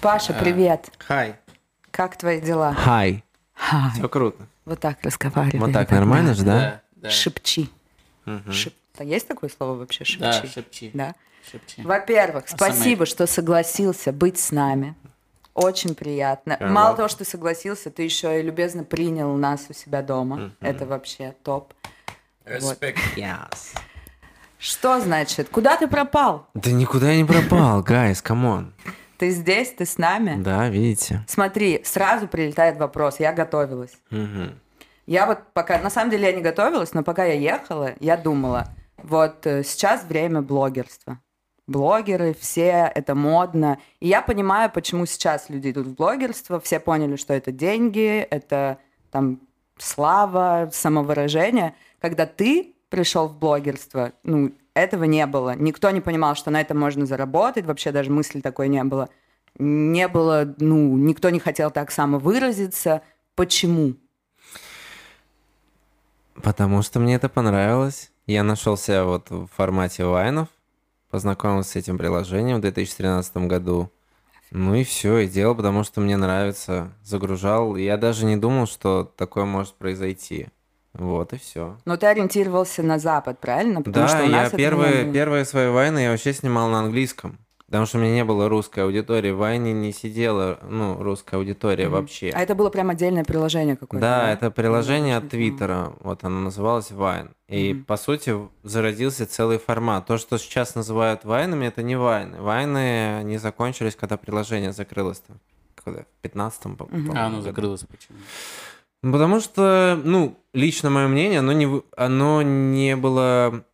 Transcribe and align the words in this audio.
Паша, 0.00 0.32
привет. 0.32 0.90
Хай. 0.98 1.36
Как 1.90 2.16
твои 2.16 2.40
дела? 2.40 2.74
Хай. 2.74 3.24
Хай. 3.54 3.90
Все 3.92 4.08
круто. 4.08 4.46
Вот 4.64 4.80
так 4.80 4.98
разговаривай. 5.02 5.58
Вот 5.60 5.72
так 5.72 5.90
нормально 5.90 6.34
же, 6.34 6.44
да? 6.44 6.80
Да, 6.96 7.10
Шепчи. 7.10 7.68
Шеп- 8.26 8.72
Да 8.98 9.04
есть 9.04 9.28
такое 9.28 9.50
слово 9.50 9.76
вообще? 9.76 10.04
Шепчи. 10.04 10.20
да, 10.20 10.32
шепчи. 10.46 10.90
Да. 10.94 11.14
шепчи. 11.50 11.82
Во-первых, 11.82 12.44
А 12.50 12.56
спасибо, 12.56 13.06
что 13.06 13.26
согласился 13.26 14.12
быть 14.12 14.38
с 14.38 14.50
нами. 14.52 14.94
Очень 15.54 15.94
приятно. 15.94 16.56
You're 16.60 16.68
Мало 16.68 16.96
того, 16.96 17.08
что 17.08 17.24
согласился, 17.24 17.90
ты 17.90 18.02
еще 18.02 18.38
и 18.38 18.42
любезно 18.42 18.84
принял 18.84 19.34
нас 19.36 19.66
у 19.68 19.74
себя 19.74 20.00
дома. 20.00 20.36
Мгм. 20.36 20.52
Это 20.60 20.86
вообще 20.86 21.34
топ. 21.42 21.74
Респект. 22.46 23.00
Yes. 23.16 23.76
Что 24.58 25.00
значит? 25.00 25.48
Куда 25.48 25.76
ты 25.76 25.88
пропал? 25.88 26.46
Да 26.54 26.70
никуда 26.70 27.10
я 27.10 27.16
не 27.16 27.24
пропал, 27.24 27.82
guys, 27.86 28.22
come 28.22 28.51
on. 28.51 28.72
Ты 29.20 29.28
здесь, 29.32 29.70
ты 29.72 29.84
с 29.84 29.98
нами? 29.98 30.42
Да, 30.42 30.70
видите. 30.70 31.26
Смотри, 31.28 31.82
сразу 31.84 32.26
прилетает 32.26 32.78
вопрос. 32.78 33.20
Я 33.20 33.34
готовилась. 33.34 33.92
Мгм. 34.08 34.58
Я 35.04 35.26
вот 35.26 35.40
пока, 35.52 35.78
на 35.78 35.90
самом 35.90 36.10
деле 36.10 36.28
я 36.28 36.32
не 36.32 36.40
готовилась, 36.40 36.94
но 36.94 37.02
пока 37.02 37.26
я 37.26 37.34
ехала, 37.34 37.92
я 38.00 38.16
думала, 38.16 38.68
вот 38.96 39.46
э, 39.46 39.62
сейчас 39.62 40.04
время 40.04 40.40
блогерства. 40.40 41.20
Блогеры, 41.66 42.34
все, 42.40 42.90
это 42.94 43.14
модно. 43.14 43.78
И 44.00 44.08
я 44.08 44.22
понимаю, 44.22 44.70
почему 44.72 45.04
сейчас 45.04 45.50
люди 45.50 45.70
идут 45.70 45.88
в 45.88 45.94
блогерство. 45.96 46.58
Все 46.58 46.80
поняли, 46.80 47.16
что 47.16 47.34
это 47.34 47.52
деньги, 47.52 48.26
это 48.30 48.78
там 49.10 49.40
слава, 49.76 50.70
самовыражение. 50.72 51.74
Когда 52.00 52.24
ты 52.24 52.74
пришел 52.88 53.28
в 53.28 53.38
блогерство, 53.38 54.12
ну, 54.22 54.52
этого 54.74 55.04
не 55.04 55.26
было. 55.26 55.54
Никто 55.56 55.90
не 55.90 56.00
понимал, 56.00 56.34
что 56.34 56.50
на 56.50 56.60
этом 56.60 56.78
можно 56.78 57.06
заработать. 57.06 57.66
Вообще 57.66 57.92
даже 57.92 58.10
мысли 58.10 58.40
такой 58.40 58.68
не 58.68 58.84
было. 58.84 59.08
Не 59.58 60.08
было, 60.08 60.54
ну, 60.58 60.96
никто 60.96 61.30
не 61.30 61.40
хотел 61.40 61.70
так 61.70 61.90
самовыразиться. 61.90 63.02
Почему? 63.34 63.94
Потому 66.42 66.82
что 66.82 67.00
мне 67.00 67.16
это 67.16 67.28
понравилось. 67.28 68.10
Я 68.26 68.44
нашел 68.44 68.76
себя 68.76 69.04
вот 69.04 69.30
в 69.30 69.48
формате 69.48 70.04
вайнов, 70.04 70.48
познакомился 71.10 71.72
с 71.72 71.76
этим 71.76 71.98
приложением 71.98 72.58
в 72.58 72.60
2013 72.60 73.36
году. 73.48 73.90
Ну 74.52 74.74
и 74.74 74.84
все, 74.84 75.18
и 75.18 75.28
делал, 75.28 75.54
потому 75.54 75.84
что 75.84 76.00
мне 76.00 76.16
нравится. 76.16 76.92
Загружал. 77.02 77.76
Я 77.76 77.96
даже 77.96 78.24
не 78.26 78.36
думал, 78.36 78.66
что 78.66 79.04
такое 79.04 79.44
может 79.44 79.74
произойти. 79.74 80.48
Вот 80.94 81.32
и 81.32 81.38
все. 81.38 81.76
Но 81.84 81.96
ты 81.96 82.06
ориентировался 82.06 82.82
на 82.82 82.98
Запад, 82.98 83.38
правильно? 83.38 83.82
Потому 83.82 84.08
что 84.08 84.18
Да, 84.18 84.24
у 84.24 84.28
нас 84.28 84.52
я 84.52 84.58
первые, 84.58 85.04
не 85.04 85.12
первые 85.12 85.44
свои 85.44 85.68
вайны 85.68 86.00
я 86.00 86.10
вообще 86.10 86.32
снимал 86.32 86.68
на 86.68 86.80
английском. 86.80 87.38
Потому 87.66 87.86
что 87.86 87.98
у 87.98 88.00
меня 88.00 88.14
не 88.14 88.24
было 88.24 88.48
русской 88.48 88.80
аудитории. 88.80 89.30
В 89.30 89.36
Вайне 89.36 89.72
не 89.72 89.92
сидела, 89.92 90.58
ну, 90.68 91.00
русская 91.00 91.36
аудитория 91.36 91.84
Мгм. 91.86 91.92
вообще. 92.00 92.30
А 92.34 92.40
это 92.42 92.56
было 92.56 92.68
прям 92.68 92.90
отдельное 92.90 93.22
приложение 93.22 93.76
какое-то? 93.76 94.04
Да, 94.04 94.32
это 94.32 94.50
приложение 94.50 95.12
Я 95.12 95.18
от 95.18 95.28
Твиттера. 95.28 95.92
Вот 96.00 96.24
оно 96.24 96.40
называлось 96.40 96.90
Вайн. 96.90 97.30
И 97.46 97.74
Мгм. 97.74 97.84
по 97.84 97.96
сути 97.96 98.34
зародился 98.64 99.24
целый 99.24 99.58
формат. 99.60 100.04
То, 100.06 100.18
что 100.18 100.36
сейчас 100.38 100.74
называют 100.74 101.24
вайнами, 101.24 101.66
это 101.66 101.84
не 101.84 101.94
вайны. 101.94 102.40
Вайны 102.42 103.22
не 103.22 103.38
закончились, 103.38 103.94
когда 103.94 104.16
приложение 104.16 104.72
закрылось 104.72 105.20
там. 105.20 105.36
Когда? 105.76 106.00
В 106.00 106.22
15-м, 106.22 106.74
по- 106.74 106.86
Мгм. 106.86 107.06
по-моему, 107.06 107.14
А, 107.16 107.26
оно 107.26 107.40
закрылось 107.40 107.82
почему? 107.88 108.18
Ну, 109.04 109.12
Потому 109.12 109.38
что, 109.38 109.96
ну, 110.02 110.36
лично 110.52 110.90
мое 110.90 111.08
мнение, 111.08 111.38
оно 111.40 111.52
не, 111.52 111.82
оно 111.96 112.42
не 112.42 112.96
было 112.96 113.64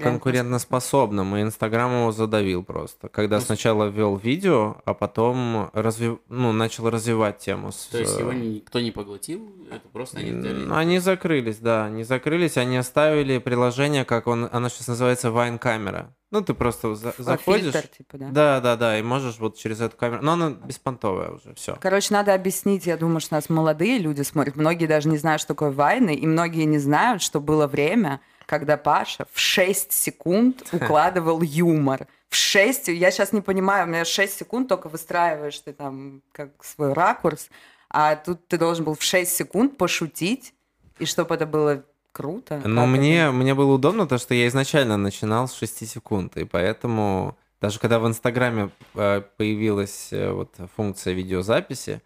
конкурентоспособным, 0.00 1.36
и 1.36 1.42
Инстаграм 1.42 1.90
его 1.92 2.12
задавил 2.12 2.62
просто. 2.62 3.08
Когда 3.08 3.36
Ну, 3.36 3.42
сначала 3.42 3.88
ввел 3.88 4.16
видео, 4.16 4.76
а 4.84 4.94
потом 4.94 5.70
разви... 5.72 6.18
ну, 6.28 6.52
начал 6.52 6.88
развивать 6.90 7.38
тему. 7.38 7.72
С... 7.72 7.86
То 7.86 7.98
есть 7.98 8.18
его 8.18 8.32
никто 8.32 8.80
не 8.80 8.90
поглотил, 8.90 9.52
это 9.70 9.88
просто 9.88 10.18
они 10.18 10.30
взяли. 10.32 10.70
Они 10.72 10.98
закрылись, 10.98 11.58
да, 11.58 11.86
они 11.86 12.04
закрылись, 12.04 12.56
они 12.56 12.76
оставили 12.76 13.38
приложение, 13.38 14.04
как 14.04 14.26
он, 14.26 14.48
оно 14.52 14.68
сейчас 14.68 14.88
называется 14.88 15.30
Вайн 15.30 15.58
камера. 15.58 16.14
Ну, 16.30 16.40
ты 16.42 16.52
просто 16.52 16.96
за- 16.96 17.10
А, 17.16 17.22
заходишь. 17.22 17.72
фильтр, 17.72 17.86
типа, 17.86 18.18
да? 18.18 18.28
Да, 18.30 18.60
да, 18.60 18.76
да, 18.76 18.98
и 18.98 19.02
можешь 19.02 19.38
вот 19.38 19.56
через 19.56 19.80
эту 19.80 19.96
камеру. 19.96 20.20
Но 20.22 20.32
она 20.32 20.50
беспонтовая 20.50 21.30
уже, 21.30 21.54
все. 21.54 21.76
Короче, 21.80 22.12
надо 22.12 22.34
объяснить, 22.34 22.86
я 22.86 22.96
думаю, 22.96 23.20
что 23.20 23.34
нас 23.34 23.48
молодые 23.48 23.98
люди 23.98 24.22
смотрят. 24.22 24.56
Многие 24.56 24.86
даже 24.86 25.08
не 25.08 25.16
знают, 25.16 25.40
что 25.40 25.54
такое 25.54 25.70
вайны, 25.94 26.14
и 26.14 26.26
многие 26.26 26.64
не 26.64 26.78
знают, 26.78 27.22
что 27.22 27.40
было 27.40 27.66
время, 27.66 28.20
когда 28.46 28.76
Паша 28.76 29.26
в 29.32 29.38
6 29.38 29.92
секунд 29.92 30.64
укладывал 30.72 31.42
юмор. 31.42 32.06
В 32.28 32.36
6, 32.36 32.88
я 32.88 33.10
сейчас 33.10 33.32
не 33.32 33.40
понимаю, 33.40 33.86
у 33.86 33.88
меня 33.88 34.04
6 34.04 34.38
секунд 34.38 34.68
только 34.68 34.88
выстраиваешь 34.88 35.58
ты 35.60 35.72
там 35.72 36.22
как 36.32 36.50
свой 36.62 36.92
ракурс, 36.92 37.48
а 37.90 38.16
тут 38.16 38.46
ты 38.48 38.58
должен 38.58 38.84
был 38.84 38.94
в 38.94 39.02
6 39.02 39.30
секунд 39.30 39.76
пошутить, 39.76 40.52
и 40.98 41.04
чтобы 41.04 41.34
это 41.34 41.46
было 41.46 41.84
круто. 42.12 42.60
Но 42.64 42.82
Как 42.82 42.90
мне, 42.90 43.22
это? 43.22 43.32
мне 43.32 43.54
было 43.54 43.72
удобно 43.72 44.06
то, 44.06 44.18
что 44.18 44.34
я 44.34 44.46
изначально 44.48 44.96
начинал 44.96 45.48
с 45.48 45.54
6 45.54 45.88
секунд, 45.88 46.36
и 46.36 46.44
поэтому 46.44 47.36
даже 47.60 47.78
когда 47.78 47.98
в 47.98 48.06
Инстаграме 48.06 48.70
э, 48.94 49.22
появилась 49.36 50.08
э, 50.12 50.30
вот 50.32 50.54
функция 50.76 51.14
видеозаписи, 51.14 52.02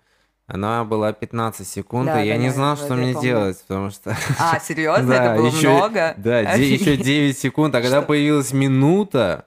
она 0.48 0.82
была 0.84 1.12
15 1.12 1.68
секунд, 1.68 2.06
Да, 2.06 2.22
и 2.22 2.26
я 2.26 2.34
да, 2.34 2.40
не 2.42 2.48
знал, 2.50 2.74
это 2.74 2.84
что 2.84 2.94
я 2.94 3.00
мне 3.00 3.12
помню. 3.12 3.28
делать, 3.28 3.62
потому 3.68 3.90
что... 3.90 4.16
А, 4.38 4.58
серьезно? 4.66 5.06
Да, 5.06 5.24
это 5.26 5.34
было 5.42 5.46
ещё- 5.48 5.70
много? 5.70 6.14
Да, 6.16 6.56
де- 6.56 6.72
еще 6.74 6.84
Офигеть. 6.92 7.02
9 7.06 7.38
секунд, 7.38 7.74
а 7.74 7.82
когда 7.82 8.02
появилась 8.02 8.52
минута... 8.52 9.44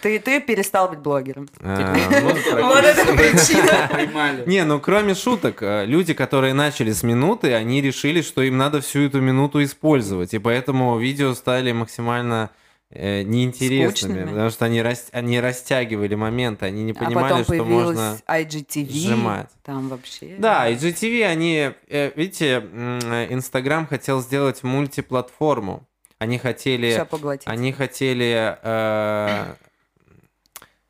Ты, 0.00 0.18
ты 0.18 0.38
перестал 0.40 0.88
быть 0.90 0.98
блогером. 0.98 1.48
э, 1.60 1.96
ну, 2.20 2.28
Вот 2.68 2.84
это 2.84 3.06
причина. 3.14 4.44
Не, 4.46 4.64
ну 4.64 4.78
кроме 4.78 5.14
шуток, 5.14 5.62
э, 5.62 5.86
люди, 5.86 6.12
которые 6.14 6.52
начали 6.54 6.92
с 6.92 7.02
минуты, 7.02 7.54
они 7.54 7.80
решили, 7.80 8.20
что 8.22 8.42
им 8.42 8.56
надо 8.58 8.80
всю 8.82 9.00
эту 9.00 9.20
минуту 9.22 9.62
использовать, 9.64 10.34
и 10.34 10.38
поэтому 10.38 10.98
видео 10.98 11.32
стали 11.34 11.72
максимально 11.72 12.50
неинтересными, 12.94 13.88
Скучными. 13.90 14.24
потому 14.30 14.50
что 14.50 14.64
они, 14.66 14.80
рас- 14.82 15.08
они 15.12 15.40
растягивали 15.40 16.14
моменты, 16.14 16.66
они 16.66 16.84
не 16.84 16.92
А 16.92 16.94
понимали, 16.94 17.28
потом 17.42 17.44
что 17.44 17.64
можно 17.64 18.18
IGTV. 18.28 18.88
сжимать. 18.90 19.48
Там 19.62 19.88
вообще... 19.88 20.36
Да, 20.38 20.68
и 20.68 20.76
GTV, 20.76 21.24
они, 21.24 21.72
э, 21.88 22.12
видите, 22.16 22.62
э, 22.72 23.26
Инстаграм 23.30 23.86
хотел 23.86 24.20
сделать 24.20 24.62
мультиплатформу. 24.62 25.86
Они 26.18 26.38
хотели, 26.38 27.04
они 27.44 27.72
хотели 27.72 28.56
э, 28.62 29.54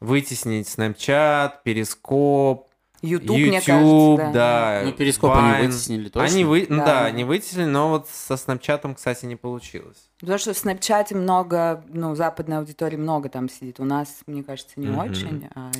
вытеснить 0.00 0.66
Snapchat, 0.69 1.53
Перископ, 1.64 2.69
YouTube, 3.04 3.37
YouTube, 3.37 3.48
мне 3.48 3.60
кажется, 3.60 4.31
да. 4.32 4.82
Ну, 4.84 4.92
перископ 4.92 5.32
они 5.34 5.48
Vine. 5.48 5.66
вытеснили 5.66 6.09
точно. 6.09 6.22
Они 6.34 6.44
вы... 6.44 6.66
ну 6.69 6.78
Да. 6.78 6.84
да, 6.87 7.04
они 7.06 7.25
вытеснили, 7.25 7.66
но 7.66 7.91
вот 7.91 8.09
со 8.09 8.37
Снапчатом, 8.37 8.94
кстати, 8.94 9.26
не 9.26 9.37
получилось. 9.37 10.10
Потому 10.20 10.38
что 10.38 10.53
в 10.54 10.59
Снапчате 10.59 11.14
много, 11.14 11.84
ну, 11.88 12.14
западной 12.14 12.59
аудитории 12.59 12.97
много 12.97 13.28
там 13.28 13.48
сидит. 13.48 13.81
У 13.81 13.84
нас, 13.84 14.20
мне 14.26 14.43
кажется, 14.43 14.72
не 14.81 14.87
Мгм. 14.88 14.98
очень. 14.98 15.48
а 15.54 15.70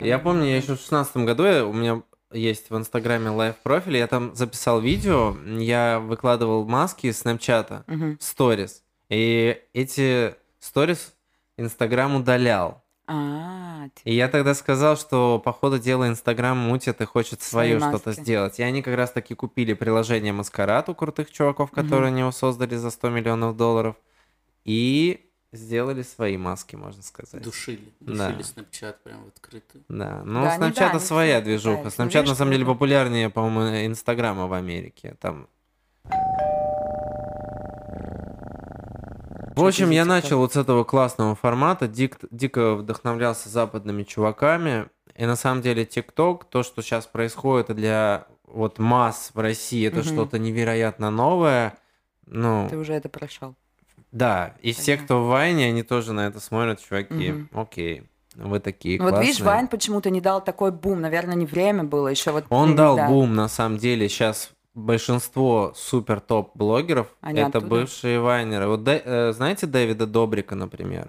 Я 0.00 0.18
помню, 0.18 0.44
я 0.46 0.56
еще 0.58 0.76
в 0.76 0.80
шестнадцатом 0.80 1.26
году, 1.26 1.44
я- 1.44 1.64
у 1.66 1.72
меня 1.72 2.02
есть 2.32 2.70
в 2.70 2.76
Инстаграме 2.76 3.30
live 3.30 3.56
профиль, 3.62 3.96
я 3.96 4.06
там 4.06 4.34
записал 4.34 4.80
видео, 4.80 5.34
я 5.58 5.98
выкладывал 5.98 6.66
маски 6.66 7.06
из 7.06 7.18
Снапчата 7.20 7.84
в 7.86 8.16
сторис, 8.20 8.82
и 9.08 9.58
эти 9.72 10.34
сторис 10.60 11.14
Инстаграм 11.56 12.14
удалял. 12.14 12.84
А, 13.10 13.88
типа, 13.94 14.08
И 14.08 14.14
я 14.14 14.28
тогда 14.28 14.54
сказал, 14.54 14.96
что 14.98 15.38
по 15.38 15.52
ходу 15.52 15.78
дела 15.78 16.08
Инстаграм 16.08 16.56
мутит 16.58 17.00
и 17.00 17.06
хочет 17.06 17.40
Свои 17.40 17.78
свое 17.78 17.80
что-то 17.90 18.12
сделать. 18.12 18.58
И 18.58 18.62
они 18.62 18.82
как 18.82 18.94
раз 18.96 19.12
таки 19.12 19.34
купили 19.34 19.72
приложение 19.72 20.34
Маскарад 20.34 20.90
у 20.90 20.94
крутых 20.94 21.30
чуваков, 21.32 21.70
которые 21.70 22.08
они 22.08 22.20
его 22.20 22.32
создали 22.32 22.76
за 22.76 22.90
100 22.90 23.08
миллионов 23.08 23.56
долларов, 23.56 23.96
и 24.64 25.24
сделали 25.52 26.02
свои 26.02 26.36
маски, 26.36 26.76
можно 26.76 27.02
сказать. 27.02 27.42
Душили. 27.42 27.92
Да. 28.00 28.28
Душили 28.30 28.44
Snapchat 28.44 28.96
прям 29.02 29.24
в 29.24 29.28
открытую. 29.28 29.84
Да, 29.88 30.22
но 30.24 30.42
Да, 30.42 30.56
у 30.58 30.62
они- 30.62 30.74
да, 30.74 31.00
своя 31.00 31.40
движуха. 31.40 31.76
пытаются. 31.76 31.96
Снапчат 31.96 32.24
Ну, 32.26 32.30
на 32.32 32.36
самом 32.36 32.52
деле 32.52 32.66
популярнее, 32.66 33.30
по-моему, 33.30 33.86
Инстаграма 33.86 34.46
в 34.46 34.52
Америке. 34.52 35.16
Там. 35.20 35.48
В 39.58 39.66
общем, 39.66 39.90
я 39.90 40.02
TikTok? 40.02 40.06
начал 40.06 40.38
вот 40.38 40.52
с 40.52 40.56
этого 40.56 40.84
классного 40.84 41.34
формата, 41.34 41.86
дик- 41.86 42.26
дико 42.30 42.74
вдохновлялся 42.74 43.48
западными 43.48 44.02
чуваками. 44.04 44.86
И 45.16 45.26
на 45.26 45.36
самом 45.36 45.62
деле 45.62 45.84
ТикТок, 45.84 46.44
то, 46.44 46.62
что 46.62 46.80
сейчас 46.82 47.06
происходит 47.06 47.74
для 47.74 48.26
вот 48.44 48.78
масс 48.78 49.30
в 49.34 49.38
России, 49.40 49.86
это 49.86 49.98
Мгм. 49.98 50.04
что-то 50.04 50.38
невероятно 50.38 51.10
новое. 51.10 51.76
Ну, 52.26 52.66
ты 52.70 52.76
уже 52.78 52.92
это 52.94 53.08
прошел. 53.08 53.54
да, 54.12 54.54
и 54.62 54.72
все, 54.72 54.92
Понятно. 54.92 55.04
кто 55.04 55.24
в 55.24 55.28
Вайне, 55.28 55.66
они 55.66 55.82
тоже 55.82 56.12
на 56.12 56.26
это 56.28 56.40
смотрят, 56.40 56.80
чуваки. 56.80 57.32
Мгм. 57.32 57.48
Окей, 57.52 58.04
вы 58.36 58.60
такие 58.60 58.98
Ну, 58.98 59.04
вот 59.04 59.10
классные. 59.10 59.26
видишь, 59.28 59.44
Вайн 59.44 59.68
почему-то 59.68 60.08
не 60.10 60.20
дал 60.20 60.42
такой 60.42 60.70
бум. 60.72 61.00
Наверное, 61.00 61.34
не 61.34 61.46
время 61.46 61.84
было 61.84 62.08
еще 62.08 62.30
вот. 62.30 62.44
Он 62.50 62.76
дал 62.76 62.96
да. 62.96 63.08
бум, 63.08 63.34
на 63.34 63.48
самом 63.48 63.78
деле. 63.78 64.08
Сейчас 64.08 64.50
большинство 64.78 65.72
супер 65.76 66.20
топ 66.20 66.50
блогеров 66.54 67.08
Они 67.20 67.40
это 67.40 67.58
оттуда? 67.58 67.66
бывшие 67.66 68.20
вайнеры. 68.20 68.66
Вот 68.68 68.86
э, 68.86 69.32
знаете 69.32 69.66
Дэвида 69.66 70.06
Добрика, 70.06 70.54
например? 70.54 71.08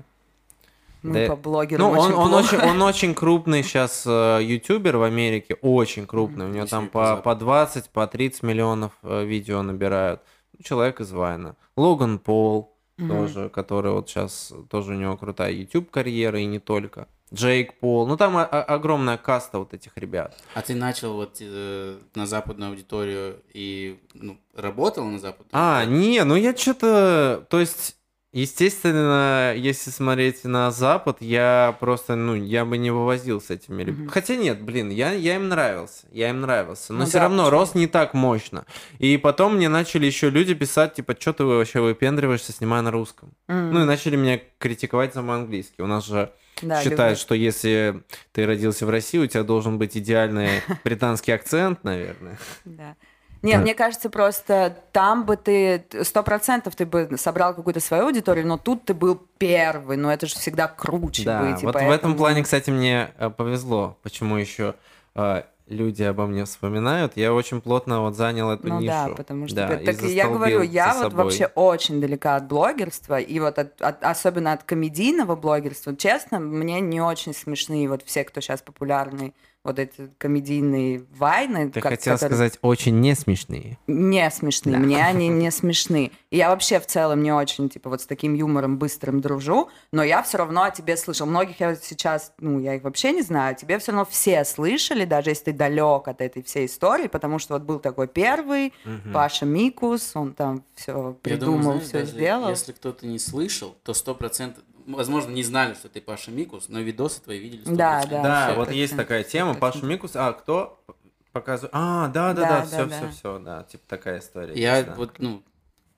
Мы 1.01 1.13
Да. 1.27 1.35
по 1.35 1.35
блогерам 1.37 1.81
Ну, 1.81 1.91
он, 1.91 1.97
очень 1.99 2.13
он, 2.15 2.29
плохо. 2.29 2.43
очень, 2.55 2.57
он 2.69 2.81
очень 2.81 3.15
крупный 3.15 3.63
сейчас 3.63 4.05
ютубер 4.05 4.97
в 4.97 5.03
Америке, 5.03 5.55
очень 5.61 6.05
крупный. 6.05 6.45
У 6.45 6.49
него 6.49 6.65
там 6.65 6.87
по 6.87 6.91
по, 6.99 7.05
Западу. 7.07 7.23
по 7.23 7.35
20, 7.35 7.89
по 7.91 8.07
30 8.07 8.43
миллионов 8.43 8.91
э, 9.03 9.23
видео 9.23 9.61
набирают. 9.61 10.21
Ну, 10.57 10.63
Человек 10.63 10.99
из 10.99 11.11
Вайна. 11.11 11.55
Логан 11.77 12.19
Пол 12.19 12.75
Мгм. 12.97 13.07
тоже, 13.09 13.49
который 13.49 13.93
вот 13.93 14.09
сейчас 14.09 14.51
тоже 14.69 14.91
у 14.91 14.95
него 14.97 15.15
крутая 15.15 15.53
YouTube 15.53 15.89
карьера 15.89 16.37
и 16.41 16.45
не 16.45 16.59
только. 16.59 17.07
Джейк 17.33 17.79
Пол. 17.79 18.07
Ну 18.07 18.17
там 18.17 18.37
огромная 18.37 19.17
каста 19.17 19.59
вот 19.59 19.73
этих 19.73 19.95
ребят. 19.95 20.35
А 20.55 20.61
ты 20.61 20.75
начал 20.75 21.13
вот 21.13 21.37
э, 21.39 21.97
на 22.15 22.25
западную 22.25 22.71
аудиторию 22.71 23.41
и 23.53 23.99
ну, 24.13 24.39
работал 24.55 25.05
на 25.05 25.19
западную? 25.19 25.49
А, 25.51 25.85
не, 25.85 26.23
ну 26.23 26.35
я 26.35 26.55
что-то, 26.55 27.45
то 27.49 27.59
есть, 27.59 27.95
естественно, 28.31 29.53
если 29.55 29.89
смотреть 29.89 30.43
на 30.43 30.71
Запад, 30.71 31.17
я 31.19 31.75
просто, 31.79 32.15
ну, 32.15 32.35
я 32.35 32.65
бы 32.65 32.77
не 32.77 32.91
вывозил 32.91 33.41
с 33.41 33.49
этими 33.49 33.81
ребятами. 33.81 34.01
Мгм. 34.03 34.09
Хотя 34.09 34.35
нет, 34.35 34.61
блин, 34.61 34.89
я, 34.89 35.11
я 35.13 35.35
им 35.35 35.49
нравился, 35.49 36.07
я 36.11 36.29
им 36.29 36.41
нравился, 36.41 36.93
но 36.93 36.99
Ну 36.99 37.05
все 37.05 37.13
да, 37.13 37.19
равно 37.21 37.43
почему? 37.45 37.59
рос 37.59 37.75
не 37.75 37.87
так 37.87 38.13
мощно. 38.13 38.65
И 38.99 39.17
потом 39.17 39.55
мне 39.55 39.69
начали 39.69 40.05
еще 40.05 40.29
люди 40.29 40.53
писать, 40.53 40.93
типа, 40.95 41.15
что 41.19 41.33
ты 41.33 41.43
вообще 41.43 41.79
выпендриваешься, 41.81 42.51
снимая 42.51 42.81
на 42.81 42.91
русском. 42.91 43.33
М, 43.47 43.71
Ну 43.73 43.81
и 43.81 43.85
начали 43.85 44.15
меня 44.15 44.39
критиковать 44.57 45.13
за 45.13 45.21
мой 45.21 45.37
английский. 45.37 45.81
У 45.81 45.87
нас 45.87 46.05
же 46.05 46.31
да, 46.61 46.81
считают, 46.83 47.17
люблю. 47.17 47.21
что 47.21 47.35
если 47.35 48.03
ты 48.31 48.45
родился 48.45 48.85
в 48.85 48.89
России, 48.89 49.17
у 49.17 49.27
тебя 49.27 49.43
должен 49.43 49.77
быть 49.77 49.95
идеальный 49.97 50.61
британский 50.83 51.31
акцент, 51.31 51.83
наверное. 51.83 52.37
Да. 52.65 52.95
Не, 53.41 53.57
мне 53.57 53.73
кажется, 53.73 54.09
просто 54.09 54.75
там 54.91 55.23
бы 55.25 55.37
ты 55.37 55.83
сто 56.03 56.23
процентов 56.23 56.75
ты 56.75 56.85
бы 56.85 57.09
собрал 57.17 57.53
какую-то 57.53 57.79
свою 57.79 58.05
аудиторию, 58.05 58.45
но 58.47 58.57
тут 58.57 58.85
ты 58.85 58.93
был 58.93 59.19
первый, 59.37 59.97
но 59.97 60.11
это 60.11 60.27
же 60.27 60.35
всегда 60.35 60.67
круче 60.67 61.23
Да, 61.23 61.41
быть. 61.41 61.63
вот 61.63 61.73
в 61.75 61.77
этом 61.77 61.87
поэтому- 61.89 62.15
плане, 62.15 62.43
кстати, 62.43 62.69
мне 62.69 63.11
э, 63.17 63.29
повезло. 63.29 63.97
Почему 64.03 64.35
еще 64.37 64.75
э, 65.15 65.43
люди 65.67 66.03
обо 66.03 66.25
мне 66.25 66.45
вспоминают? 66.45 67.13
Я 67.15 67.33
очень 67.33 67.61
плотно 67.61 68.01
вот 68.01 68.15
занял 68.15 68.49
эту 68.51 68.67
Ну 68.67 68.79
нишу. 68.79 68.91
да, 68.91 69.07
потому 69.15 69.47
что 69.47 69.55
Да, 69.55 69.67
так 69.77 70.01
я 70.01 70.27
говорю, 70.27 70.61
я 70.61 70.93
вот 70.93 71.03
собой. 71.11 71.23
вообще 71.25 71.45
очень 71.55 72.01
далека 72.01 72.35
от 72.35 72.47
блогерства, 72.47 73.19
и 73.19 73.39
вот 73.39 73.57
от- 73.59 73.81
от- 73.81 74.03
особенно 74.03 74.51
от 74.53 74.63
комедийного 74.63 75.35
блогерства. 75.35 75.95
Честно, 75.95 76.39
мне 76.39 76.81
не 76.81 76.99
очень 77.01 77.33
смешные 77.33 77.87
вот 77.87 78.01
все, 78.03 78.23
кто 78.23 78.41
сейчас 78.41 78.61
популярный, 78.61 79.33
вот 79.69 79.79
эти 79.79 80.09
комедийные 80.17 81.03
вайны. 81.15 81.69
Ты 81.69 81.81
как- 81.81 81.91
хотел 81.93 82.13
которые- 82.15 82.29
сказать 82.35 82.59
очень 82.61 82.99
не 82.99 83.15
смешные. 83.15 83.77
не 83.87 84.29
смешные. 84.29 84.75
Да. 84.75 84.79
Мне 84.79 85.03
они 85.05 85.27
не 85.27 85.51
смешны. 85.51 86.11
И 86.29 86.37
я 86.37 86.49
вообще 86.49 86.79
в 86.79 86.85
целом 86.85 87.23
не 87.23 87.31
очень, 87.31 87.69
типа, 87.69 87.89
вот 87.89 88.01
с 88.01 88.05
таким 88.05 88.33
юмором 88.33 88.77
быстрым 88.77 89.21
дружу, 89.21 89.69
но 89.91 90.03
я 90.03 90.21
все 90.23 90.37
равно 90.37 90.63
о 90.63 90.71
тебе 90.71 90.97
слышал. 90.97 91.25
Многих 91.27 91.59
я 91.59 91.75
сейчас, 91.75 92.33
ну, 92.39 92.59
я 92.59 92.75
их 92.75 92.83
вообще 92.83 93.11
не 93.11 93.21
знаю, 93.21 93.55
тебе 93.55 93.79
все 93.79 93.91
равно 93.91 94.05
все 94.09 94.43
слышали, 94.45 95.05
даже 95.05 95.29
если 95.31 95.45
ты 95.45 95.53
далек 95.53 96.07
от 96.07 96.21
этой 96.21 96.43
всей 96.43 96.65
истории, 96.67 97.07
потому 97.07 97.39
что 97.39 97.53
вот 97.55 97.63
был 97.63 97.79
такой 97.79 98.07
первый, 98.07 98.73
Мгм. 98.85 99.13
Паша 99.13 99.45
Микус, 99.45 100.11
он 100.15 100.33
там 100.33 100.63
все 100.75 100.93
думаю, 100.93 101.13
придумал, 101.15 101.61
знаешь, 101.73 101.83
все 101.87 102.05
сделал. 102.05 102.49
Если 102.49 102.71
кто-то 102.71 103.05
не 103.07 103.19
слышал, 103.19 103.75
то 103.83 103.93
сто 103.93 104.13
процентов, 104.15 104.63
возможно, 104.95 105.31
не 105.31 105.43
знали, 105.43 105.73
что 105.73 105.89
ты 105.89 106.01
Паша 106.01 106.31
Микус, 106.31 106.69
но 106.69 106.79
видосы 106.79 107.21
твои 107.21 107.39
видели 107.39 107.63
100%. 107.65 107.75
Да, 107.75 108.05
да. 108.05 108.23
Да, 108.23 108.53
вот 108.55 108.71
есть 108.71 108.95
такая 108.95 109.23
тема. 109.23 109.55
Паша 109.55 109.85
Микус. 109.85 110.15
А, 110.15 110.33
кто 110.33 110.83
показывает? 111.31 111.71
А, 111.73 112.07
да, 112.07 112.33
да, 112.33 112.41
Да, 112.41 112.49
да, 112.49 112.59
да, 112.59 112.65
все, 112.65 112.85
да. 112.85 112.97
все, 112.97 113.09
все, 113.11 113.39
да, 113.39 113.63
типа 113.63 113.83
такая 113.87 114.19
история. 114.19 114.53
Я 114.59 114.93
вот, 114.95 115.19
ну, 115.19 115.43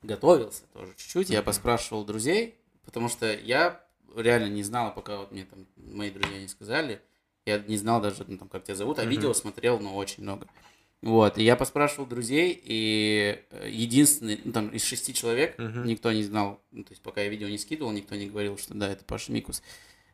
готовился 0.02 0.64
тоже 0.72 0.92
чуть-чуть, 0.96 1.30
я 1.30 1.42
поспрашивал 1.42 2.04
друзей, 2.04 2.58
потому 2.84 3.08
что 3.08 3.32
я 3.32 3.80
реально 4.16 4.48
не 4.48 4.62
знала, 4.62 4.90
пока 4.90 5.18
вот 5.18 5.32
мне 5.32 5.44
там 5.44 5.66
мои 5.76 6.10
друзья 6.10 6.38
не 6.38 6.48
сказали, 6.48 7.00
я 7.46 7.58
не 7.58 7.76
знал 7.76 8.00
даже, 8.00 8.24
ну, 8.26 8.38
там, 8.38 8.48
как 8.48 8.64
тебя 8.64 8.74
зовут, 8.74 8.98
а 8.98 9.04
видео 9.04 9.32
смотрел, 9.32 9.78
ну, 9.80 9.96
очень 9.96 10.22
много. 10.22 10.46
Вот, 11.02 11.36
и 11.36 11.42
я 11.42 11.56
поспрашивал 11.56 12.06
друзей, 12.06 12.60
и 12.64 13.42
э, 13.50 13.68
единственный, 13.68 14.40
ну, 14.44 14.52
там, 14.52 14.68
из 14.68 14.84
шести 14.84 15.12
человек, 15.12 15.58
Мгм. 15.58 15.84
никто 15.84 16.12
не 16.12 16.22
знал, 16.22 16.60
ну, 16.70 16.84
то 16.84 16.92
есть, 16.92 17.02
пока 17.02 17.22
я 17.22 17.28
видео 17.28 17.48
не 17.48 17.58
скидывал, 17.58 17.90
никто 17.90 18.14
не 18.14 18.26
говорил, 18.28 18.56
что 18.56 18.74
да, 18.74 18.88
это 18.88 19.04
Паша 19.04 19.32
Микус. 19.32 19.62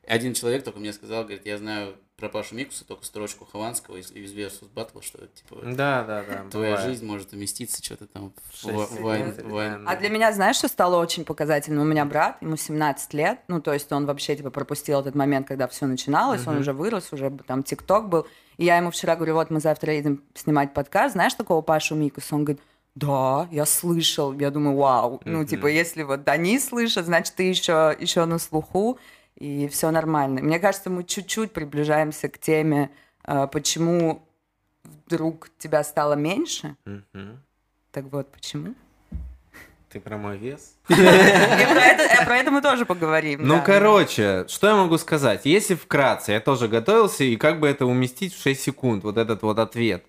Один 0.07 0.33
человек 0.33 0.65
только 0.65 0.81
мне 0.81 0.95
сказал, 0.95 1.25
говорит, 1.25 1.45
я 1.45 1.59
знаю 1.59 1.95
про 2.17 2.31
Пашу 2.31 2.55
Микуса 2.55 2.87
только 2.87 3.05
строчку 3.05 3.45
Хованского 3.45 3.99
из, 3.99 4.11
из 4.13 4.33
Versus 4.33 4.69
Battle, 4.75 5.03
что, 5.03 5.19
типа, 5.27 5.61
Да, 5.67 6.03
да, 6.05 6.25
да. 6.27 6.45
твоя 6.51 6.71
бывает. 6.77 6.81
жизнь 6.89 7.05
может 7.05 7.35
уместиться 7.35 7.85
что-то 7.85 8.07
там 8.07 8.33
в, 8.51 8.65
вайн- 8.65 9.39
вайн- 9.47 9.85
А 9.87 9.95
для 9.97 10.09
меня, 10.09 10.33
знаешь, 10.33 10.57
что 10.57 10.69
стало 10.69 10.97
очень 11.01 11.27
показательным? 11.27 11.83
У 11.83 11.85
меня 11.87 12.07
брат, 12.07 12.41
ему 12.41 12.57
17 12.57 13.13
лет, 13.13 13.41
ну, 13.49 13.61
то 13.61 13.75
есть 13.75 13.93
он 13.93 14.07
вообще, 14.07 14.35
типа, 14.35 14.51
пропустил 14.51 14.99
этот 15.01 15.15
момент, 15.15 15.47
когда 15.47 15.69
все 15.69 15.85
начиналось, 15.85 16.47
он 16.47 16.55
Мгм. 16.55 16.61
уже 16.63 16.73
вырос, 16.73 17.13
уже 17.13 17.31
там 17.47 17.63
ТикТок 17.63 18.09
был. 18.09 18.27
И 18.59 18.65
я 18.65 18.77
ему 18.77 18.91
вчера 18.91 19.17
говорю, 19.17 19.35
вот 19.35 19.51
мы 19.51 19.61
завтра 19.61 19.95
едем 19.95 20.23
снимать 20.35 20.75
подкаст, 20.75 21.15
знаешь 21.15 21.35
такого 21.35 21.63
Пашу 21.63 21.95
Микуса? 21.95 22.35
Он 22.35 22.45
говорит, 22.45 22.63
да, 22.95 23.49
я 23.53 23.65
слышал. 23.65 24.33
Я 24.33 24.51
думаю, 24.51 24.77
вау. 24.77 25.23
Ну, 25.25 25.39
Мгм. 25.39 25.47
типа, 25.47 25.67
если 25.69 26.03
вот 26.03 26.29
они 26.29 26.59
слышат, 26.59 27.07
значит, 27.07 27.35
ты 27.37 27.45
еще, 27.45 27.97
еще 27.99 28.25
на 28.25 28.39
слуху, 28.39 28.99
и 29.37 29.69
все 29.69 29.93
нормально. 29.93 30.41
Мне 30.43 30.59
кажется, 30.59 30.91
мы 30.91 31.05
чуть-чуть 31.05 31.53
приближаемся 31.53 32.29
к 32.29 32.39
теме, 32.39 32.91
э, 33.25 33.47
почему 33.47 34.27
вдруг 34.83 35.49
тебя 35.59 35.85
стало 35.85 36.15
меньше. 36.15 36.75
Мгм. 36.85 37.41
Так 37.93 38.07
вот, 38.11 38.33
почему? 38.33 38.75
Ты 39.91 40.01
про 40.01 40.19
мой 40.19 40.37
вес? 40.37 40.77
И 40.89 40.95
про 40.95 41.01
это, 41.03 42.25
про 42.27 42.37
это 42.39 42.51
мы 42.51 42.61
тоже 42.61 42.85
поговорим. 42.85 43.41
Ну, 43.47 43.55
да. 43.57 43.61
короче, 43.61 44.45
что 44.49 44.67
я 44.69 44.77
могу 44.77 44.99
сказать? 44.99 45.43
Если 45.45 45.75
вкратце, 45.75 46.33
я 46.33 46.41
тоже 46.41 46.69
готовился, 46.69 47.25
и 47.25 47.37
как 47.37 47.59
бы 47.59 47.69
это 47.69 47.87
уместить 47.87 48.35
в 48.35 48.43
6 48.43 48.61
секунд, 48.61 49.05
вот 49.05 49.17
этот 49.17 49.43
вот 49.43 49.59
ответ, 49.59 50.05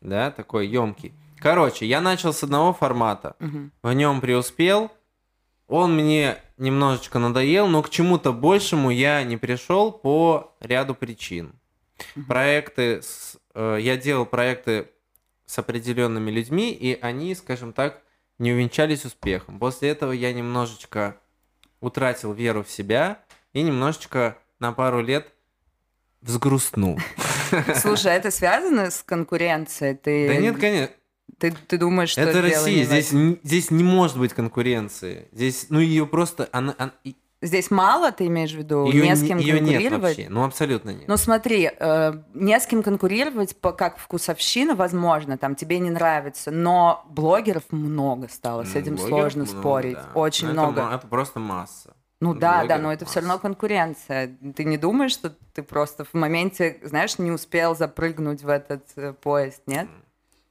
да, 0.00 0.30
такой 0.30 0.68
емкий. 0.68 1.12
Короче, 1.38 1.86
я 1.86 2.00
начал 2.00 2.32
с 2.32 2.42
одного 2.44 2.72
формата, 2.72 3.34
в 3.82 3.92
нем 3.92 4.20
преуспел, 4.20 4.90
он 5.68 5.96
мне 5.96 6.36
немножечко 6.56 7.18
надоел, 7.18 7.66
но 7.66 7.82
к 7.82 7.90
чему-то 7.90 8.32
большему 8.32 8.90
я 8.90 9.22
не 9.24 9.36
пришел 9.36 9.90
по 9.90 10.54
ряду 10.60 10.94
причин. 10.94 11.52
Проекты, 12.28 13.02
с- 13.02 13.36
э, 13.54 13.78
я 13.80 13.96
делал 13.96 14.24
проекты 14.26 14.88
с 15.46 15.58
определенными 15.58 16.30
людьми, 16.30 16.70
и 16.72 16.98
они, 17.00 17.34
скажем 17.34 17.72
так, 17.72 18.02
не 18.38 18.52
увенчались 18.52 19.04
успехом. 19.04 19.58
После 19.58 19.90
этого 19.90 20.12
я 20.12 20.32
немножечко 20.32 21.16
утратил 21.80 22.32
веру 22.32 22.62
в 22.62 22.70
себя 22.70 23.20
и 23.52 23.62
немножечко 23.62 24.38
на 24.58 24.72
пару 24.72 25.00
лет 25.02 25.32
взгрустнул. 26.20 26.98
Слушай, 27.76 28.12
а 28.12 28.14
это 28.14 28.30
связано 28.30 28.90
с 28.90 29.02
конкуренцией? 29.02 29.94
Ты, 29.96 30.28
Да 30.28 30.36
нет, 30.36 30.58
конечно, 30.58 30.94
ты, 31.38 31.52
ты 31.52 31.78
думаешь, 31.78 32.10
что 32.10 32.22
это 32.22 32.42
Россия, 32.42 32.84
здесь, 32.84 33.10
здесь 33.42 33.70
не 33.70 33.84
может 33.84 34.18
быть 34.18 34.32
конкуренции. 34.32 35.28
Здесь, 35.32 35.66
ну, 35.68 35.80
ее 35.80 36.06
просто, 36.06 36.48
она, 36.52 36.74
она- 36.78 36.92
Здесь 37.42 37.70
мало, 37.70 38.12
ты 38.12 38.26
имеешь 38.26 38.52
в 38.52 38.56
виду? 38.56 38.86
её 38.86 39.04
не 39.04 39.14
с 39.14 39.22
кем 39.22 39.38
нет 39.38 39.58
конкурировать? 39.58 40.02
вообще, 40.16 40.26
ну, 40.30 40.44
абсолютно 40.44 40.90
нет. 40.90 41.06
Ну 41.06 41.16
смотри, 41.18 41.70
э, 41.78 42.12
не 42.32 42.58
с 42.58 42.66
кем 42.66 42.82
конкурировать, 42.82 43.56
по, 43.60 43.72
как 43.72 43.98
вкусовщина, 43.98 44.74
возможно, 44.74 45.36
там 45.36 45.54
тебе 45.54 45.78
не 45.78 45.90
нравится, 45.90 46.50
но 46.50 47.04
блогеров 47.10 47.64
много 47.70 48.28
стало, 48.28 48.64
с 48.64 48.74
этим 48.74 48.96
блогеров 48.96 49.08
сложно 49.32 49.44
много, 49.44 49.58
спорить, 49.60 49.94
да. 49.96 50.10
очень 50.14 50.46
Но 50.46 50.52
это 50.52 50.60
много. 50.62 50.82
ма- 50.82 50.94
Это, 50.94 51.06
просто 51.06 51.38
масса. 51.38 51.94
Ну 52.20 52.32
да, 52.32 52.40
да, 52.40 52.58
блогеров 52.60 52.82
но 52.82 52.92
это 52.94 53.04
все 53.04 53.20
равно 53.20 53.34
масса. 53.34 53.42
конкуренция. 53.42 54.36
Ты 54.56 54.64
не 54.64 54.78
думаешь, 54.78 55.12
что 55.12 55.34
ты 55.52 55.62
просто 55.62 56.04
в 56.06 56.14
моменте, 56.14 56.78
знаешь, 56.82 57.18
не 57.18 57.30
успел 57.30 57.76
запрыгнуть 57.76 58.42
в 58.42 58.48
этот 58.48 58.84
э, 58.96 59.12
поезд, 59.12 59.60
нет? 59.66 59.88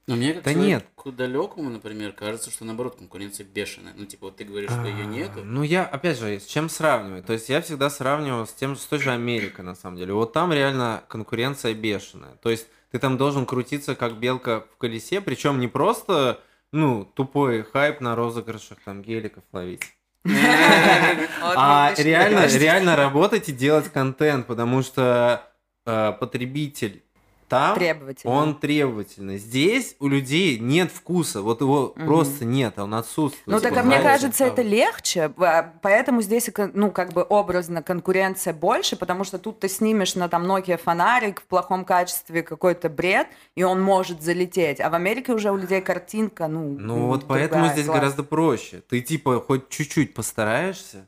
Но 0.08 0.16
мне 0.16 0.34
как 0.34 0.44
Да 0.44 0.54
человеку 0.54 1.12
далекому, 1.12 1.70
например, 1.70 2.12
кажется, 2.12 2.52
что 2.52 2.64
наоборот 2.66 2.96
конкуренция 2.98 3.46
бешеная. 3.46 3.94
Ну, 3.96 4.06
типа, 4.06 4.28
вот 4.28 4.38
ты 4.38 4.44
говоришь, 4.44 4.70
что 4.70 4.86
ее 4.86 5.04
А, 5.04 5.06
нету. 5.06 5.44
Ну, 5.44 5.64
я, 5.64 5.84
опять 5.86 6.20
же, 6.20 6.40
с 6.40 6.46
чем 6.46 6.70
сравнивать? 6.70 7.26
То 7.26 7.34
есть 7.34 7.50
я 7.50 7.62
всегда 7.62 7.90
сравнивал 7.90 8.46
с 8.46 8.54
тем, 8.54 8.76
с 8.76 8.86
той 8.86 9.00
же 9.00 9.12
Америкой, 9.12 9.66
на 9.66 9.76
самом 9.76 9.98
деле. 9.98 10.14
Вот 10.14 10.34
там 10.34 10.54
реально 10.54 11.04
конкуренция 11.08 11.74
бешеная. 11.74 12.36
То 12.42 12.50
есть 12.52 12.68
ты 12.92 13.00
там 13.00 13.18
должен 13.18 13.46
крутиться 13.46 13.96
как 13.96 14.18
белка 14.18 14.66
в 14.74 14.78
колесе, 14.78 15.22
причем 15.22 15.60
не 15.60 15.68
просто, 15.68 16.40
ну, 16.72 17.04
тупой 17.04 17.64
хайп 17.64 18.00
на 18.00 18.16
розыгрышах 18.16 18.78
там 18.86 19.02
геликов 19.02 19.44
ловить. 19.52 19.82
А 21.42 21.94
реально, 21.98 22.48
реально 22.48 22.96
работать 22.96 23.50
и 23.50 23.54
делать 23.54 23.92
контент, 23.92 24.48
потому 24.48 24.82
что 24.82 25.48
э, 25.86 26.14
потребитель 26.20 27.05
там, 27.56 27.76
Требовательный. 27.78 28.34
он 28.34 28.56
требовательный. 28.60 29.38
Здесь 29.38 29.96
у 30.00 30.08
людей 30.08 30.60
нет 30.60 30.92
вкуса, 30.92 31.42
вот 31.42 31.62
его 31.62 31.94
Мгм. 31.96 32.06
просто 32.06 32.46
нет, 32.46 32.78
он 32.80 32.94
отсутствует. 32.94 33.48
Ну, 33.48 33.60
так 33.60 33.72
Типа, 33.72 33.82
а 33.82 33.84
мне 33.86 34.00
нравится, 34.00 34.28
кажется, 34.28 34.46
это 34.46 34.62
легче, 34.62 35.32
а, 35.38 35.74
поэтому 35.82 36.22
здесь, 36.22 36.50
ну, 36.74 36.92
как 36.92 37.14
бы 37.14 37.24
образно 37.24 37.82
конкуренция 37.82 38.54
больше, 38.54 38.96
потому 38.98 39.24
что 39.24 39.38
тут 39.40 39.60
ты 39.60 39.70
снимешь 39.70 40.16
на 40.16 40.28
там 40.28 40.46
Nokia 40.50 40.78
фонарик 40.78 41.42
в 41.42 41.46
плохом 41.46 41.86
качестве 41.86 42.44
какой-то 42.44 42.90
бред, 42.90 43.28
и 43.56 43.64
он 43.64 43.82
может 43.82 44.22
залететь, 44.22 44.80
а 44.82 44.90
в 44.90 44.96
Америке 44.96 45.32
уже 45.34 45.52
у 45.52 45.56
людей 45.58 45.82
картинка, 45.82 46.48
ну, 46.48 46.76
Ну 46.78 47.08
вот 47.08 47.26
поэтому 47.28 47.68
здесь 47.68 47.86
класс. 47.86 47.98
гораздо 47.98 48.24
проще. 48.24 48.82
Ты 48.90 49.02
типа 49.02 49.40
хоть 49.40 49.70
чуть-чуть 49.70 50.14
постараешься, 50.14 51.08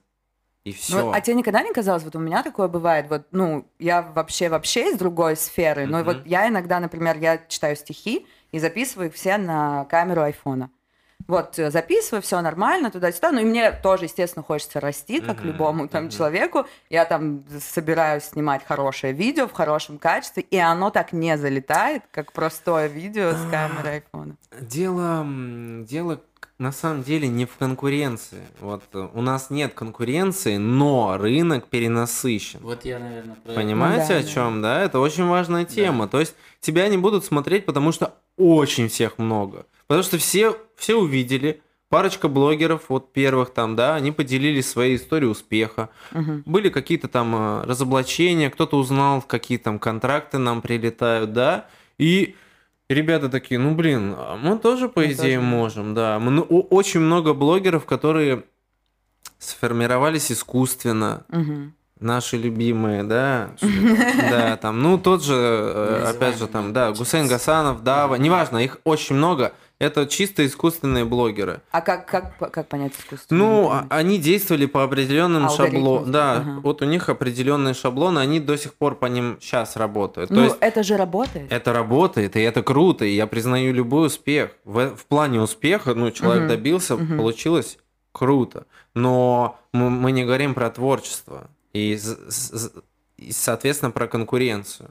и 0.67 0.73
все. 0.73 1.01
Ну, 1.01 1.11
а 1.13 1.21
тебе 1.21 1.35
никогда 1.35 1.63
не 1.63 1.71
казалось, 1.71 2.03
вот 2.03 2.15
у 2.15 2.19
меня 2.19 2.43
такое 2.43 2.67
бывает, 2.67 3.05
вот, 3.09 3.27
ну, 3.31 3.65
я 3.79 4.01
вообще 4.01 4.49
вообще 4.49 4.91
из 4.91 4.97
другой 4.97 5.37
сферы, 5.37 5.85
но 5.85 6.03
вот 6.03 6.25
я 6.25 6.47
иногда, 6.49 6.79
например, 6.81 7.17
я 7.17 7.39
читаю 7.47 7.75
стихи 7.77 8.27
и 8.51 8.59
записываю 8.59 9.07
их 9.07 9.15
все 9.15 9.37
на 9.37 9.85
камеру 9.85 10.21
айфона. 10.21 10.69
Вот, 11.27 11.57
э, 11.59 11.71
записываю, 11.71 12.21
все 12.21 12.39
нормально, 12.41 12.91
туда-сюда. 12.91 13.31
Ну, 13.31 13.39
и 13.39 13.43
мне 13.43 13.71
тоже, 13.71 14.05
естественно, 14.05 14.43
хочется 14.43 14.79
расти, 14.79 15.19
как 15.19 15.41
любому 15.41 15.87
там 15.87 16.09
человеку. 16.09 16.67
Я 16.89 17.05
там 17.05 17.43
собираюсь 17.59 18.23
снимать 18.25 18.63
хорошее 18.63 19.13
видео 19.13 19.47
в 19.47 19.51
хорошем 19.51 19.97
качестве, 19.97 20.43
и 20.43 20.57
оно 20.57 20.89
так 20.89 21.11
не 21.11 21.37
залетает, 21.37 22.03
как 22.11 22.31
простое 22.31 22.87
видео 22.87 23.31
с 23.31 23.49
камеры 23.49 23.89
айфона. 23.89 24.35
Дело, 24.61 25.25
дело 25.83 26.21
на 26.59 26.71
самом 26.71 27.03
деле 27.03 27.27
не 27.27 27.45
в 27.45 27.55
конкуренции. 27.55 28.41
Вот 28.59 28.83
э, 28.93 29.07
у 29.13 29.21
нас 29.21 29.49
нет 29.49 29.73
конкуренции, 29.73 30.57
но 30.57 31.17
рынок 31.17 31.67
перенасыщен. 31.67 32.59
Вот 32.61 32.83
я, 32.83 32.99
наверное, 32.99 33.35
про. 33.35 33.53
Понимаете, 33.53 34.13
да, 34.13 34.19
о 34.19 34.23
да. 34.23 34.27
чем, 34.27 34.61
да? 34.61 34.81
Это 34.81 34.99
очень 34.99 35.25
важная 35.25 35.65
тема. 35.65 36.07
То 36.07 36.19
есть 36.19 36.35
тебя 36.59 36.87
не 36.87 36.97
будут 36.97 37.25
смотреть, 37.25 37.65
потому 37.65 37.91
что 37.91 38.15
очень 38.37 38.89
всех 38.89 39.19
много. 39.19 39.65
Потому 39.85 40.03
что 40.03 40.17
все, 40.17 40.57
все 40.75 40.95
увидели, 40.95 41.61
парочка 41.89 42.27
блогеров, 42.27 42.89
вот 42.89 43.13
первых 43.13 43.51
там, 43.51 43.75
да, 43.75 43.95
они 43.95 44.11
поделились 44.11 44.69
своей 44.69 44.97
историей 44.97 45.29
успеха. 45.29 45.89
Мгм. 46.11 46.43
Были 46.45 46.69
какие-то 46.69 47.07
там 47.07 47.35
э, 47.35 47.63
разоблачения, 47.65 48.49
кто-то 48.49 48.77
узнал, 48.77 49.21
какие 49.21 49.57
там 49.57 49.77
контракты 49.77 50.37
нам 50.37 50.61
прилетают, 50.61 51.33
да, 51.33 51.67
и 51.97 52.35
ребята 52.89 53.29
такие, 53.29 53.59
ну 53.59 53.75
блин, 53.75 54.15
а 54.17 54.37
мы 54.37 54.57
тоже, 54.57 54.87
по 54.89 54.99
Мы 55.01 55.07
идее, 55.07 55.37
тоже 55.37 55.41
можем, 55.41 55.93
да. 55.93 56.19
Мы- 56.19 56.31
ну, 56.31 56.41
очень 56.43 56.99
много 57.01 57.33
блогеров, 57.33 57.85
которые 57.85 58.43
сформировались 59.39 60.31
искусственно, 60.31 61.23
Мгм. 61.29 61.73
наши 61.99 62.37
любимые, 62.37 63.03
да, 63.03 63.51
да, 64.31 64.57
там, 64.57 64.81
ну, 64.81 64.97
тот 64.97 65.23
же, 65.23 65.35
э, 65.35 66.05
опять 66.15 66.37
же, 66.37 66.47
там, 66.47 66.73
да. 66.73 66.91
Гусейн 66.91 67.27
Гасанов, 67.27 67.83
Дава, 67.83 68.15
неважно, 68.15 68.57
их 68.57 68.77
очень 68.83 69.15
много, 69.15 69.53
это 69.79 70.07
чисто 70.07 70.45
искусственные 70.45 71.05
блогеры. 71.05 71.61
А 71.71 71.81
как, 71.81 72.07
как, 72.07 72.37
как 72.51 72.67
понять 72.67 72.93
искусство? 72.97 73.35
Ну, 73.35 73.69
а- 73.69 73.85
они 73.89 74.17
действовали 74.17 74.65
по 74.65 74.83
определенным 74.83 75.49
шаблонам. 75.49 76.11
Да, 76.11 76.33
Ага. 76.37 76.59
вот 76.63 76.81
у 76.81 76.85
них 76.85 77.09
определенные 77.09 77.73
шаблоны, 77.73 78.19
они 78.19 78.39
до 78.39 78.57
сих 78.57 78.73
пор 78.73 78.95
по 78.95 79.05
ним 79.05 79.37
сейчас 79.39 79.75
работают. 79.75 80.29
То 80.29 80.35
Ну, 80.35 80.43
есть 80.45 80.57
это 80.61 80.81
же 80.83 80.97
работает. 80.97 81.51
это 81.51 81.73
работает, 81.73 82.35
и 82.35 82.39
это 82.41 82.63
круто, 82.63 83.05
и 83.05 83.13
я 83.15 83.27
признаю 83.27 83.73
любой 83.73 84.07
успех. 84.07 84.51
В, 84.65 84.95
в 84.95 85.05
плане 85.05 85.41
успеха, 85.41 85.93
ну, 85.93 86.09
человек 86.11 86.43
Мгм. 86.43 86.49
добился, 86.49 86.95
Мгм. 86.95 87.17
получилось 87.17 87.77
круто. 88.11 88.65
Но 88.95 89.59
мы, 89.73 89.89
мы 89.91 90.11
не 90.11 90.23
говорим 90.25 90.55
про 90.55 90.69
творчество. 90.71 91.49
И, 91.73 91.99
и, 93.17 93.31
соответственно, 93.31 93.91
про 93.91 94.07
конкуренцию. 94.07 94.89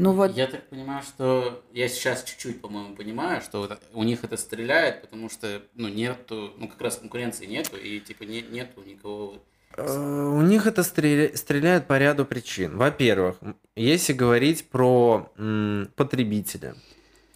Ну 0.00 0.12
вот, 0.12 0.36
Я 0.36 0.46
так 0.46 0.68
понимаю, 0.68 1.02
что 1.02 1.60
я 1.72 1.88
сейчас 1.88 2.22
чуть-чуть, 2.22 2.60
по-моему, 2.60 2.94
понимаю, 2.94 3.42
что 3.42 3.62
вот 3.62 3.80
у 3.92 4.04
них 4.04 4.22
это 4.22 4.36
стреляет, 4.36 5.02
потому 5.02 5.28
что, 5.28 5.60
ну, 5.74 5.88
нету, 5.88 6.52
ну, 6.56 6.68
как 6.68 6.80
раз 6.80 6.98
конкуренции 6.98 7.46
нету, 7.46 7.76
и, 7.76 7.98
типа, 7.98 8.22
не, 8.22 8.42
нету 8.42 8.80
никого... 8.86 9.34
Э, 9.76 10.28
У 10.36 10.40
них 10.42 10.66
это 10.68 10.82
стреля- 10.82 11.36
стреляет 11.36 11.88
по 11.88 11.98
ряду 11.98 12.24
причин. 12.24 12.76
Во-первых, 12.76 13.36
если 13.74 14.12
говорить 14.12 14.68
про 14.68 15.32
м, 15.36 15.88
потребителя, 15.96 16.76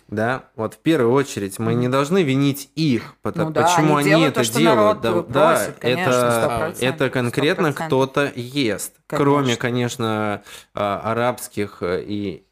да, 0.07 0.45
вот 0.54 0.75
в 0.75 0.78
первую 0.78 1.12
очередь 1.14 1.59
мы 1.59 1.75
не 1.75 1.88
должны 1.88 2.23
винить 2.23 2.71
их, 2.76 3.16
пото- 3.25 3.45
Ну 3.47 3.50
да, 3.50 3.62
почему 3.62 3.97
они 3.97 4.12
они, 4.12 4.25
это 4.26 4.35
то, 4.40 4.45
что 4.45 4.59
делают. 4.61 5.02
народ, 5.02 5.28
да, 5.28 5.33
да, 5.33 5.57
просит, 5.57 5.78
конечно, 5.81 6.11
это, 6.11 6.75
100%, 6.76 6.83
это 6.88 7.11
конкретно 7.11 7.66
100%. 7.73 7.87
кто-то 7.87 8.33
ест. 8.37 8.92
Конечно. 9.09 9.25
Кроме, 9.25 9.57
конечно, 9.57 10.42
а, 10.75 11.00
арабских 11.12 11.78
э, 11.83 12.04
и 12.07 12.45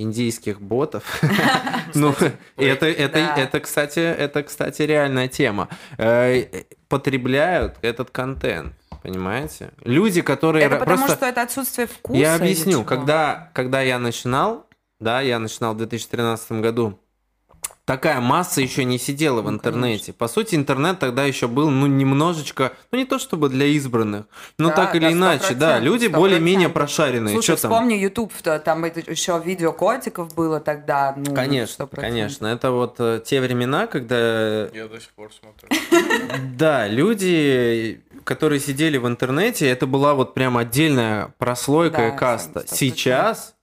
индийских 0.00 0.60
ботов. 0.60 1.04
Ну, 1.94 2.14
это, 2.56 2.86
это, 2.86 3.18
это, 3.18 3.60
кстати, 3.60 4.00
это, 4.00 4.42
кстати, 4.42 4.82
реальная 4.82 5.28
тема. 5.28 5.68
Э, 5.98 6.44
Потребляют 6.88 7.76
этот 7.82 8.10
контент, 8.10 8.74
понимаете? 9.02 9.70
Люди, 9.84 10.22
которые 10.22 10.66
это 10.66 10.76
потому 10.76 10.98
просто... 10.98 11.16
что 11.16 11.26
это 11.26 11.42
отсутствие 11.42 11.86
вкуса 11.86 12.18
Я 12.18 12.34
объясню, 12.36 12.84
когда, 12.84 13.50
когда 13.52 13.80
я 13.80 13.98
начинал, 13.98 14.66
да, 15.00 15.20
я 15.20 15.38
начинал 15.38 15.74
в 15.74 15.78
2013 15.78 16.52
году, 16.52 17.00
такая 17.84 18.20
масса 18.20 18.60
еще 18.60 18.84
не 18.84 18.98
сидела 18.98 19.42
в 19.42 19.44
Ну, 19.44 19.52
интернете. 19.56 20.12
По 20.12 20.26
сути, 20.28 20.54
интернет 20.54 20.98
тогда 20.98 21.24
еще 21.24 21.48
был, 21.48 21.70
ну, 21.70 21.86
немножечко, 21.86 22.72
ну, 22.90 22.98
не 22.98 23.04
то 23.04 23.18
чтобы 23.18 23.48
для 23.48 23.66
избранных, 23.66 24.24
но 24.58 24.68
Да, 24.70 24.74
так 24.76 24.94
или 24.94 25.12
иначе, 25.12 25.54
да, 25.54 25.78
100%, 25.78 25.82
люди 25.82 26.06
100%. 26.06 26.10
более-менее 26.16 26.68
прошаренные. 26.70 27.34
Слушай, 27.34 27.56
там? 27.56 27.70
вспомни 27.70 27.94
YouTube, 27.94 28.32
то 28.42 28.58
там 28.58 28.84
это 28.84 29.00
еще 29.10 29.40
видео 29.44 29.72
котиков 29.72 30.34
было 30.34 30.60
тогда. 30.60 31.14
Ну, 31.16 31.34
Конечно, 31.34 31.84
100%. 31.84 32.00
конечно. 32.00 32.46
Это 32.46 32.70
вот 32.70 32.96
э, 32.98 33.20
те 33.24 33.40
времена, 33.40 33.86
когда 33.86 34.66
Я 34.68 34.88
до 34.88 35.00
сих 35.00 35.10
пор 35.10 35.30
смотрю. 35.32 35.68
Да, 36.56 36.88
люди, 36.88 38.00
которые 38.24 38.60
сидели 38.60 38.96
в 38.96 39.06
интернете, 39.06 39.68
это 39.68 39.86
была 39.86 40.14
вот 40.14 40.34
прям 40.34 40.56
отдельная 40.56 41.34
прослойка 41.38 42.08
и 42.08 42.16
каста. 42.16 42.60
100%. 42.60 42.74
Сейчас 42.74 43.54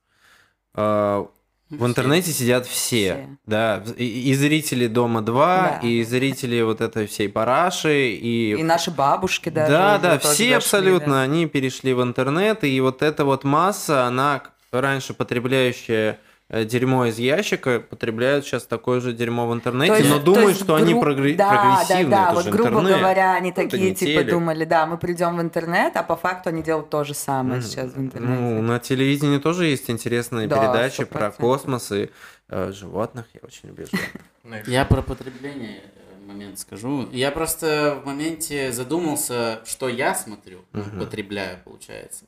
э, 0.76 1.26
в 1.72 1.86
интернете 1.86 2.32
сидят 2.32 2.68
все, 2.68 3.14
Все. 3.14 3.28
да, 3.46 3.84
и, 3.98 4.30
и 4.30 4.34
зрители 4.36 4.88
Дома 4.88 5.22
2, 5.22 5.80
Да. 5.82 5.88
и 5.88 6.04
зрители 6.04 6.62
вот 6.62 6.82
этой 6.82 7.08
всей 7.08 7.30
параши, 7.30 8.12
и... 8.12 8.52
И 8.60 8.64
наши 8.64 8.92
бабушки 8.92 9.50
даже. 9.50 9.72
да, 9.72 9.98
да, 9.98 10.18
тоже 10.20 10.34
все 10.34 10.44
дошли, 10.44 10.52
абсолютно, 10.54 11.14
да. 11.16 11.22
они 11.22 11.48
перешли 11.48 11.94
в 11.94 12.04
интернет, 12.04 12.64
и 12.64 12.80
вот 12.82 13.02
эта 13.02 13.26
вот 13.26 13.44
масса, 13.44 14.06
она 14.06 14.44
раньше 14.72 15.14
потребляющая 15.14 16.20
дерьмо 16.52 17.06
из 17.06 17.18
ящика, 17.18 17.80
потребляют 17.80 18.46
сейчас 18.46 18.64
такое 18.66 19.00
же 19.00 19.14
дерьмо 19.14 19.48
в 19.48 19.54
интернете, 19.54 19.96
есть- 19.98 20.10
но 20.10 20.20
думают, 20.20 20.50
есть 20.50 20.62
что 20.64 20.76
они 20.76 20.94
гру- 20.94 21.02
прогре- 21.04 21.36
да, 21.36 21.50
прогрессивные, 21.50 22.06
Да, 22.10 22.18
да, 22.18 22.24
это 22.26 22.34
вот 22.36 22.46
грубо 22.54 22.70
интернет. 22.82 22.98
говоря, 23.00 23.34
они 23.36 23.54
Ну, 23.56 23.62
это 23.62 23.70
такие 23.72 23.90
не 23.90 23.96
типа 23.96 24.12
телек. 24.22 24.30
думали, 24.32 24.66
да, 24.66 24.86
мы 24.86 24.98
придем 24.98 25.38
в 25.38 25.42
интернет, 25.42 25.96
а 25.96 26.04
по 26.04 26.16
факту 26.18 26.50
они 26.50 26.62
делают 26.62 26.90
то 26.90 27.04
же 27.04 27.14
самое 27.14 27.62
сейчас 27.62 27.94
в 27.94 27.98
интернете. 28.00 28.34
Ну, 28.42 28.62
на 28.62 28.80
телевидении 28.80 29.38
тоже 29.38 29.68
есть 29.68 29.90
интересные 29.90 30.48
Да, 30.48 30.58
передачи 30.58 31.02
100%. 31.02 31.06
про 31.06 31.32
космос 31.32 31.92
и 31.94 32.10
э, 32.50 32.72
животных. 32.74 33.26
Я 33.34 33.40
очень 33.44 33.70
люблю 33.70 33.86
животных. 33.86 34.68
Я 34.68 34.84
про 34.84 35.02
потребление 35.02 35.80
э, 35.84 36.28
момент 36.28 36.60
скажу. 36.60 37.08
Я 37.14 37.32
просто 37.32 37.98
в 38.04 38.06
моменте 38.06 38.74
задумался, 38.74 39.62
что 39.66 39.88
я 39.88 40.14
смотрю, 40.16 40.60
ну, 40.74 40.84
потребляю, 41.00 41.60
получается. 41.64 42.26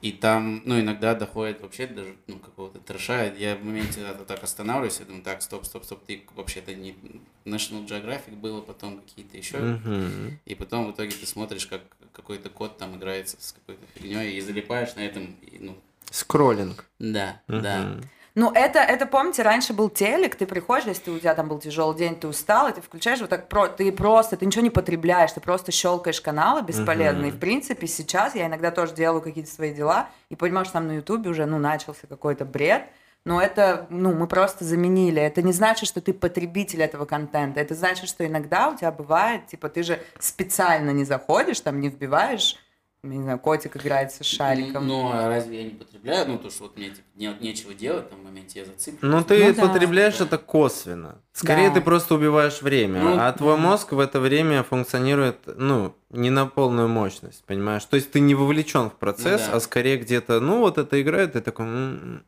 И 0.00 0.12
там, 0.12 0.62
ну, 0.64 0.78
иногда 0.78 1.14
доходит 1.14 1.60
вообще 1.60 1.88
даже, 1.88 2.14
ну, 2.28 2.38
какого-то 2.38 2.78
трэша. 2.78 3.34
Я 3.36 3.56
в 3.56 3.64
моменте 3.64 4.00
это 4.02 4.24
так 4.24 4.44
останавливаюсь, 4.44 5.00
я 5.00 5.06
думаю, 5.06 5.24
так, 5.24 5.42
стоп, 5.42 5.64
стоп, 5.64 5.84
стоп, 5.84 6.04
ты 6.06 6.22
вообще-то 6.36 6.72
не 6.74 6.96
National 7.44 7.84
Geographic 7.86 8.36
было, 8.36 8.60
потом 8.60 9.00
какие-то 9.00 9.36
еще. 9.36 9.58
Мгм. 9.58 10.38
И 10.44 10.54
потом 10.54 10.86
в 10.86 10.94
итоге 10.94 11.10
ты 11.10 11.26
смотришь, 11.26 11.66
как 11.66 11.82
какой-то 12.12 12.48
кот 12.48 12.78
там 12.78 12.96
играется 12.96 13.36
с 13.40 13.52
какой-то 13.52 13.84
фигней 13.94 14.36
и 14.36 14.40
залипаешь 14.40 14.94
на 14.94 15.00
этом, 15.00 15.36
и, 15.42 15.58
ну, 15.58 15.76
Скроллинг. 16.10 16.86
да, 16.98 17.42
да. 17.48 18.00
Ну, 18.34 18.52
это, 18.52 18.78
это, 18.78 19.06
помните, 19.06 19.42
раньше 19.42 19.72
был 19.72 19.90
телек, 19.90 20.36
ты 20.36 20.46
приходишь, 20.46 20.86
если 20.86 21.02
ты, 21.02 21.10
у 21.10 21.18
тебя 21.18 21.34
там 21.34 21.48
был 21.48 21.58
тяжелый 21.58 21.96
день, 21.96 22.14
ты 22.14 22.28
устал, 22.28 22.68
и 22.68 22.72
ты 22.72 22.80
включаешь 22.80 23.20
вот 23.20 23.30
так, 23.30 23.48
про, 23.48 23.68
ты 23.68 23.90
просто, 23.90 24.36
ты 24.36 24.46
ничего 24.46 24.62
не 24.62 24.70
потребляешь, 24.70 25.32
ты 25.32 25.40
просто 25.40 25.72
щелкаешь 25.72 26.20
каналы 26.20 26.62
бесполезные. 26.62 27.30
И, 27.30 27.32
в 27.32 27.38
принципе, 27.38 27.86
сейчас 27.86 28.34
я 28.34 28.46
иногда 28.46 28.70
тоже 28.70 28.94
делаю 28.94 29.22
какие-то 29.22 29.50
свои 29.50 29.74
дела, 29.74 30.08
и 30.28 30.36
понимаю, 30.36 30.64
что 30.64 30.74
там 30.74 30.86
на 30.86 30.92
Ютубе 30.92 31.30
уже, 31.30 31.46
ну, 31.46 31.58
начался 31.58 32.06
какой-то 32.06 32.44
бред, 32.44 32.84
но 33.24 33.42
это, 33.42 33.86
ну, 33.90 34.14
мы 34.14 34.26
просто 34.26 34.64
заменили. 34.64 35.20
Это 35.20 35.42
не 35.42 35.52
значит, 35.52 35.88
что 35.88 36.00
ты 36.00 36.12
потребитель 36.14 36.82
этого 36.82 37.04
контента. 37.04 37.60
Это 37.60 37.74
значит, 37.74 38.08
что 38.08 38.26
иногда 38.26 38.70
у 38.70 38.76
тебя 38.76 38.90
бывает, 38.90 39.46
типа, 39.48 39.68
ты 39.68 39.82
же 39.82 40.00
специально 40.18 40.90
не 40.90 41.04
заходишь, 41.04 41.60
там, 41.60 41.80
не 41.80 41.88
вбиваешь, 41.88 42.56
не 43.02 43.22
знаю, 43.22 43.38
котик 43.38 43.76
играется 43.76 44.24
с 44.24 44.26
шариком. 44.26 44.86
Ну, 44.86 45.10
а 45.12 45.28
разве 45.28 45.58
я 45.58 45.64
не 45.64 45.70
потребляю? 45.70 46.28
Ну, 46.28 46.38
то, 46.38 46.50
что 46.50 46.64
вот 46.64 46.76
мне 46.76 46.90
типа, 46.90 47.06
не- 47.14 47.36
нечего 47.40 47.72
делать, 47.72 48.10
там, 48.10 48.20
в 48.20 48.24
моменте 48.24 48.58
я 48.60 48.64
зациклен. 48.64 48.98
Ну, 49.10 49.22
ты 49.22 49.44
Ну 49.48 49.54
да. 49.54 49.68
потребляешь 49.68 50.20
это 50.20 50.36
косвенно. 50.36 51.18
Скорее, 51.32 51.68
Да. 51.68 51.76
ты 51.76 51.80
просто 51.80 52.16
убиваешь 52.16 52.60
время. 52.60 53.00
Ну, 53.00 53.16
а 53.18 53.32
твой 53.32 53.56
да. 53.56 53.62
мозг 53.62 53.92
в 53.92 54.00
это 54.00 54.18
время 54.18 54.64
функционирует, 54.64 55.38
ну, 55.46 55.94
не 56.10 56.30
на 56.30 56.46
полную 56.46 56.88
мощность, 56.88 57.44
понимаешь? 57.44 57.84
То 57.84 57.94
есть 57.96 58.10
ты 58.10 58.18
не 58.20 58.34
вовлечен 58.34 58.90
в 58.90 58.94
процесс, 58.94 59.42
Ну 59.46 59.50
да. 59.52 59.56
а 59.56 59.60
скорее 59.60 59.98
где-то, 59.98 60.40
ну, 60.40 60.58
вот 60.58 60.78
это 60.78 61.00
играет, 61.00 61.34
ты 61.34 61.40
такой... 61.40 61.66
м-м. 61.66 62.24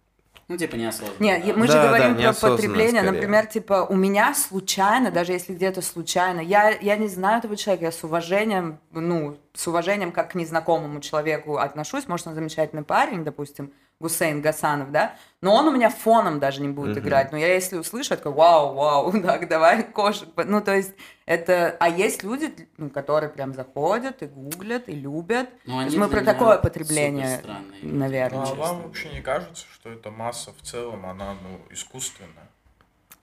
Ну, 0.51 0.57
типа 0.57 0.75
неосознанно. 0.75 1.15
Нет, 1.21 1.47
да. 1.47 1.53
мы 1.55 1.67
же 1.69 1.73
Да, 1.75 1.87
говорим 1.87 2.17
да, 2.17 2.33
про 2.33 2.51
потребление. 2.51 3.03
скорее. 3.03 3.13
Например, 3.13 3.47
типа, 3.47 3.87
у 3.89 3.95
меня 3.95 4.35
случайно, 4.35 5.13
даже 5.13 5.31
если 5.31 5.55
где-то 5.55 5.81
случайно, 5.81 6.41
я, 6.41 6.71
я 6.71 6.97
не 6.97 7.07
знаю 7.07 7.39
этого 7.39 7.57
человека, 7.57 7.85
я 7.85 7.93
с 7.93 8.03
уважением, 8.03 8.81
ну, 8.91 9.37
с 9.55 9.69
уважением 9.69 10.11
как 10.11 10.33
к 10.33 10.35
незнакомому 10.35 11.01
человеку 11.01 11.59
отношусь, 11.59 12.09
может, 12.09 12.27
он 12.27 12.35
замечательный 12.35 12.83
парень, 12.83 13.23
допустим, 13.23 13.73
Гусейн 14.01 14.41
Гасанов, 14.41 14.91
да, 14.91 15.15
но 15.41 15.55
он 15.55 15.69
у 15.69 15.71
меня 15.71 15.89
фоном 15.89 16.41
даже 16.41 16.63
не 16.63 16.69
будет 16.69 16.97
Мгм. 16.97 17.07
играть. 17.07 17.31
Но 17.31 17.39
я 17.39 17.55
если 17.55 17.77
услышу, 17.77 18.15
я 18.15 18.17
такая, 18.17 18.33
вау, 18.33 18.75
вау, 18.75 19.13
так, 19.23 19.47
давай 19.47 19.85
кошек. 19.85 20.29
Ну, 20.37 20.61
то 20.61 20.75
есть 20.75 20.95
это... 21.31 21.77
А 21.79 21.89
есть 21.89 22.25
люди, 22.25 22.53
ну, 22.77 22.91
которые 22.91 23.31
прям 23.31 23.55
заходят 23.55 24.21
и 24.23 24.27
гуглят, 24.27 24.89
и 24.89 24.93
любят. 24.93 25.49
Ну, 25.65 25.75
То 25.75 25.79
они 25.79 25.85
есть 25.87 25.97
мы 25.97 26.09
про 26.09 26.25
такое 26.25 26.59
потребление, 26.59 27.41
наверное. 27.83 28.47
Ну, 28.47 28.53
а 28.53 28.55
вам 28.55 28.83
вообще 28.83 29.11
не 29.11 29.21
кажется, 29.23 29.65
что 29.73 29.91
эта 29.91 30.11
масса 30.11 30.53
в 30.53 30.61
целом, 30.63 31.07
она, 31.07 31.35
ну, 31.43 31.61
искусственная? 31.71 32.49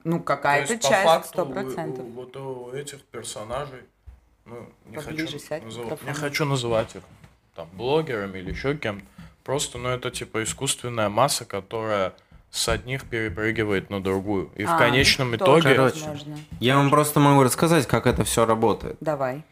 Ну, 0.04 0.18
То 0.20 0.24
какая-то 0.24 0.72
есть, 0.72 0.82
по 0.84 0.88
часть, 0.88 1.04
факту, 1.04 1.28
сто 1.28 1.44
у- 1.44 1.52
процентов. 1.52 2.04
вот 2.06 2.36
у 2.36 2.72
этих 2.72 3.02
персонажей, 3.04 3.82
ну, 4.46 4.66
не 4.86 4.96
Поближе 4.96 5.38
хочу, 5.38 5.64
называть, 5.66 6.02
не 6.06 6.12
хочу 6.14 6.44
называть 6.46 6.96
их 6.96 7.02
там 7.54 7.68
блогерами 7.74 8.38
или 8.38 8.50
еще 8.52 8.74
кем-то. 8.74 9.04
Просто, 9.44 9.76
ну, 9.76 9.90
это 9.90 10.10
типа 10.10 10.42
искусственная 10.44 11.10
масса, 11.10 11.44
которая 11.44 12.14
с 12.50 12.68
одних 12.68 13.04
перепрыгивает 13.04 13.90
на 13.90 14.02
другую. 14.02 14.50
И 14.56 14.64
в 14.64 14.70
А, 14.70 14.78
конечном 14.78 15.36
тоже 15.38 15.60
итоге... 15.60 15.74
Короче. 15.76 16.00
возможно. 16.00 16.38
Я 16.60 16.76
вам 16.76 16.90
просто 16.90 17.20
могу 17.20 17.42
рассказать, 17.42 17.86
как 17.86 18.06
это 18.06 18.24
все 18.24 18.46
работает. 18.46 18.96
Давай. 19.00 19.44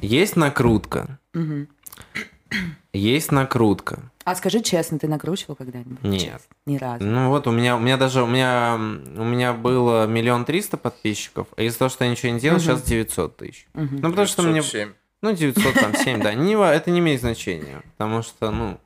Есть 0.00 0.36
накрутка. 0.36 1.18
Мгм. 1.34 1.68
Есть 2.92 3.30
накрутка. 3.30 4.00
А 4.24 4.34
скажи 4.34 4.60
честно, 4.62 4.98
ты 4.98 5.06
накручивал 5.08 5.54
когда-нибудь? 5.56 6.02
Нет. 6.02 6.20
Честно. 6.22 6.54
Ни 6.66 6.76
разу. 6.76 7.04
Ну 7.04 7.28
вот 7.28 7.46
у 7.46 7.52
меня, 7.52 7.76
у 7.76 7.80
меня 7.80 7.96
даже 7.96 8.22
у 8.22 8.26
меня 8.26 8.74
у 8.76 9.24
меня 9.24 9.52
было 9.52 10.06
миллион 10.06 10.44
триста 10.44 10.76
подписчиков, 10.76 11.46
а 11.56 11.62
из-за 11.62 11.78
того, 11.78 11.88
что 11.88 12.04
я 12.04 12.10
ничего 12.10 12.32
не 12.32 12.40
делал, 12.40 12.56
Мгм. 12.56 12.64
сейчас 12.64 12.82
900 12.82 13.36
тысяч. 13.36 13.66
Мгм. 13.74 13.96
Ну 14.02 14.08
потому 14.10 14.26
что 14.26 14.42
мне, 14.42 14.60
907. 14.60 14.92
ну 15.22 15.32
900 15.32 15.74
там 15.74 15.94
7, 15.94 16.20
да, 16.22 16.34
не, 16.34 16.54
это 16.54 16.90
не 16.90 16.98
имеет 16.98 17.20
значения, 17.20 17.82
потому 17.96 18.22
что 18.22 18.50
ну. 18.50 18.80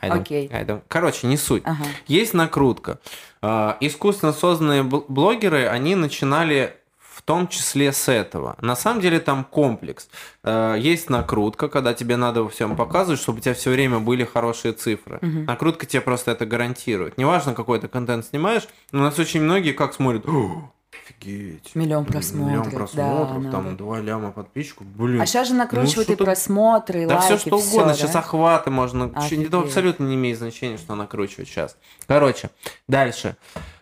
Окей. 0.00 0.48
Don't- 0.48 0.82
Короче, 0.88 1.26
не 1.26 1.36
суть. 1.36 1.62
Ага. 1.66 1.84
Есть 2.06 2.34
накрутка. 2.34 2.98
А, 3.42 3.76
Искусственно 3.80 4.32
созданные 4.32 4.82
бл- 4.82 5.04
блогеры, 5.08 5.66
они 5.66 5.94
начинали 5.94 6.76
в 6.98 7.22
том 7.22 7.48
числе 7.48 7.92
с 7.92 8.08
этого. 8.08 8.56
На 8.62 8.74
самом 8.74 9.00
деле 9.02 9.20
там 9.20 9.44
комплекс. 9.44 10.08
А, 10.42 10.74
Есть 10.74 11.10
накрутка, 11.10 11.68
когда 11.68 11.92
тебе 11.94 12.16
надо 12.16 12.42
во 12.42 12.48
всем 12.48 12.76
показывать, 12.76 13.20
чтобы 13.20 13.38
у 13.38 13.40
тебя 13.42 13.54
все 13.54 13.70
время 13.70 13.98
были 13.98 14.24
хорошие 14.24 14.72
цифры. 14.72 15.18
Мгм. 15.20 15.44
Накрутка 15.44 15.84
тебе 15.86 16.00
просто 16.00 16.30
это 16.30 16.46
гарантирует. 16.46 17.18
Неважно, 17.18 17.52
какой 17.54 17.78
ты 17.78 17.88
контент 17.88 18.24
снимаешь, 18.24 18.66
но 18.92 19.00
у 19.00 19.02
нас 19.04 19.18
очень 19.18 19.42
многие 19.42 19.72
как 19.72 19.92
смотрят, 19.94 20.26
«О, 20.26 20.72
офигеть. 20.92 21.74
Миллион 21.74 22.04
Миллион 22.04 22.04
просмотров. 22.06 22.74
просмотров, 22.74 23.44
да, 23.44 23.50
там 23.50 23.64
надо. 23.64 23.76
2 23.76 24.00
ляма 24.00 24.32
подписчиков. 24.32 24.86
Блин. 24.86 25.20
А 25.20 25.26
сейчас 25.26 25.48
же 25.48 25.54
накручивают 25.54 26.08
ну 26.08 26.14
и 26.14 26.18
просмотры, 26.18 27.02
и 27.02 27.06
Да 27.06 27.16
лайки, 27.18 27.26
все 27.26 27.38
что 27.38 27.56
угодно, 27.58 27.94
сейчас 27.94 28.12
да? 28.12 28.18
охваты 28.20 28.70
можно. 28.70 29.08
чё- 29.10 29.16
Офигеть. 29.16 29.48
Это 29.48 29.58
абсолютно 29.60 30.04
не 30.04 30.14
имеет 30.16 30.38
значения, 30.38 30.76
что 30.78 30.94
накручивать 30.94 31.48
сейчас. 31.48 31.76
Короче, 32.06 32.50
дальше. 32.88 33.36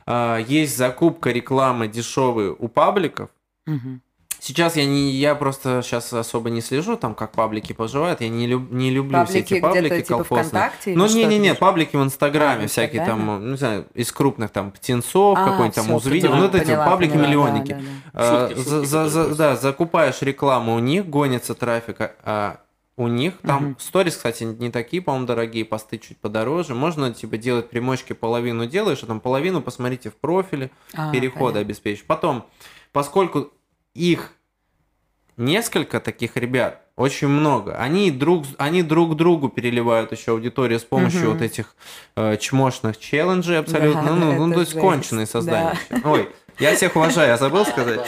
А, 0.07 0.39
Есть 0.39 0.77
закупка 0.77 1.31
рекламы 1.31 1.89
дешевой 1.89 2.51
у 2.51 2.69
пабликов. 2.69 3.31
Мгм. 3.67 4.01
Сейчас 4.41 4.77
я 4.77 4.85
не, 4.85 5.11
я 5.11 5.35
просто 5.35 5.83
сейчас 5.83 6.13
особо 6.13 6.49
не 6.51 6.61
слежу, 6.61 6.97
там, 6.97 7.15
как 7.15 7.33
паблики 7.33 7.73
поживают. 7.73 8.21
Я 8.21 8.29
не, 8.29 8.47
люб- 8.47 8.71
не 8.71 8.91
люблю 8.91 9.25
все 9.25 9.41
Паблики 9.43 9.55
эти 9.55 9.61
паблики 9.61 10.03
типа 10.03 10.25
колхозные. 10.25 10.71
Ну, 10.87 11.07
не-не-не, 11.09 11.49
ты 11.51 11.55
же? 11.55 11.61
паблики 11.61 11.97
в 11.97 12.03
Инстаграме, 12.05 12.65
А, 12.65 12.69
в 12.69 12.71
всякие 12.71 13.01
Инстаграме? 13.03 13.27
там, 13.27 13.51
не 13.51 13.57
знаю, 13.57 13.87
из 13.95 14.13
крупных 14.13 14.51
там 14.51 14.71
птенцов, 14.71 15.37
А, 15.37 15.45
какой-нибудь 15.45 15.75
там 15.75 15.87
поняла, 15.87 16.37
Ну, 16.37 16.43
вот 16.43 16.55
эти 16.55 16.75
паблики 16.77 17.13
да, 17.17 17.27
миллионники. 17.27 17.73
да, 17.73 17.81
да. 17.81 17.85
А, 18.15 18.49
Шутки, 18.49 18.61
за- 18.61 18.71
шутки 18.71 18.87
за- 18.87 19.09
за- 19.09 19.19
которые 19.23 19.37
да, 19.37 19.57
закупаешь 19.57 20.23
рекламу 20.23 20.75
у 20.77 20.79
них, 20.79 21.07
гонится 21.09 21.55
трафик, 21.55 21.97
а- 22.01 22.61
у 22.97 23.07
них 23.09 23.35
там 23.43 23.63
Мгм. 23.65 23.77
сторис, 23.79 24.17
кстати, 24.17 24.43
не 24.45 24.71
такие, 24.71 25.01
по-моему, 25.03 25.27
дорогие, 25.27 25.65
посты 25.65 25.99
чуть 25.99 26.19
подороже. 26.19 26.75
Можно 26.75 27.13
типа 27.13 27.37
делать 27.37 27.71
примочки, 27.71 28.13
половину 28.13 28.67
делаешь, 28.67 29.01
а 29.03 29.07
там 29.07 29.21
половину 29.21 29.63
посмотрите 29.63 30.11
в 30.11 30.17
профиле, 30.17 30.71
А, 30.95 31.13
переходы 31.13 31.39
понятно. 31.39 31.61
обеспечишь. 31.61 32.05
Потом, 32.05 32.45
поскольку 32.93 33.51
их 33.95 34.33
несколько 35.37 36.01
таких 36.01 36.37
ребят, 36.37 36.83
очень 36.97 37.29
много, 37.29 37.77
они 37.77 38.11
друг, 38.11 38.45
они 38.59 38.83
друг 38.83 39.17
другу 39.17 39.49
переливают 39.49 40.11
еще 40.11 40.33
аудиторию 40.33 40.81
с 40.81 40.85
помощью 40.85 41.21
Мгм. 41.21 41.33
вот 41.35 41.43
этих 41.43 41.77
э, 42.17 42.37
чмошных 42.39 42.99
челленджей 42.99 43.59
абсолютно. 43.59 44.03
Да, 44.03 44.15
ну, 44.15 44.33
ну, 44.33 44.47
это 44.47 44.55
то 44.55 44.61
есть 44.61 44.73
жесть, 44.73 44.83
конченые 44.83 45.27
да. 45.27 45.31
создания. 45.31 45.79
Ой, 46.05 46.29
я 46.59 46.75
всех 46.75 46.97
уважаю, 46.97 47.29
я 47.29 47.37
забыл 47.37 47.65
сказать. 47.65 48.01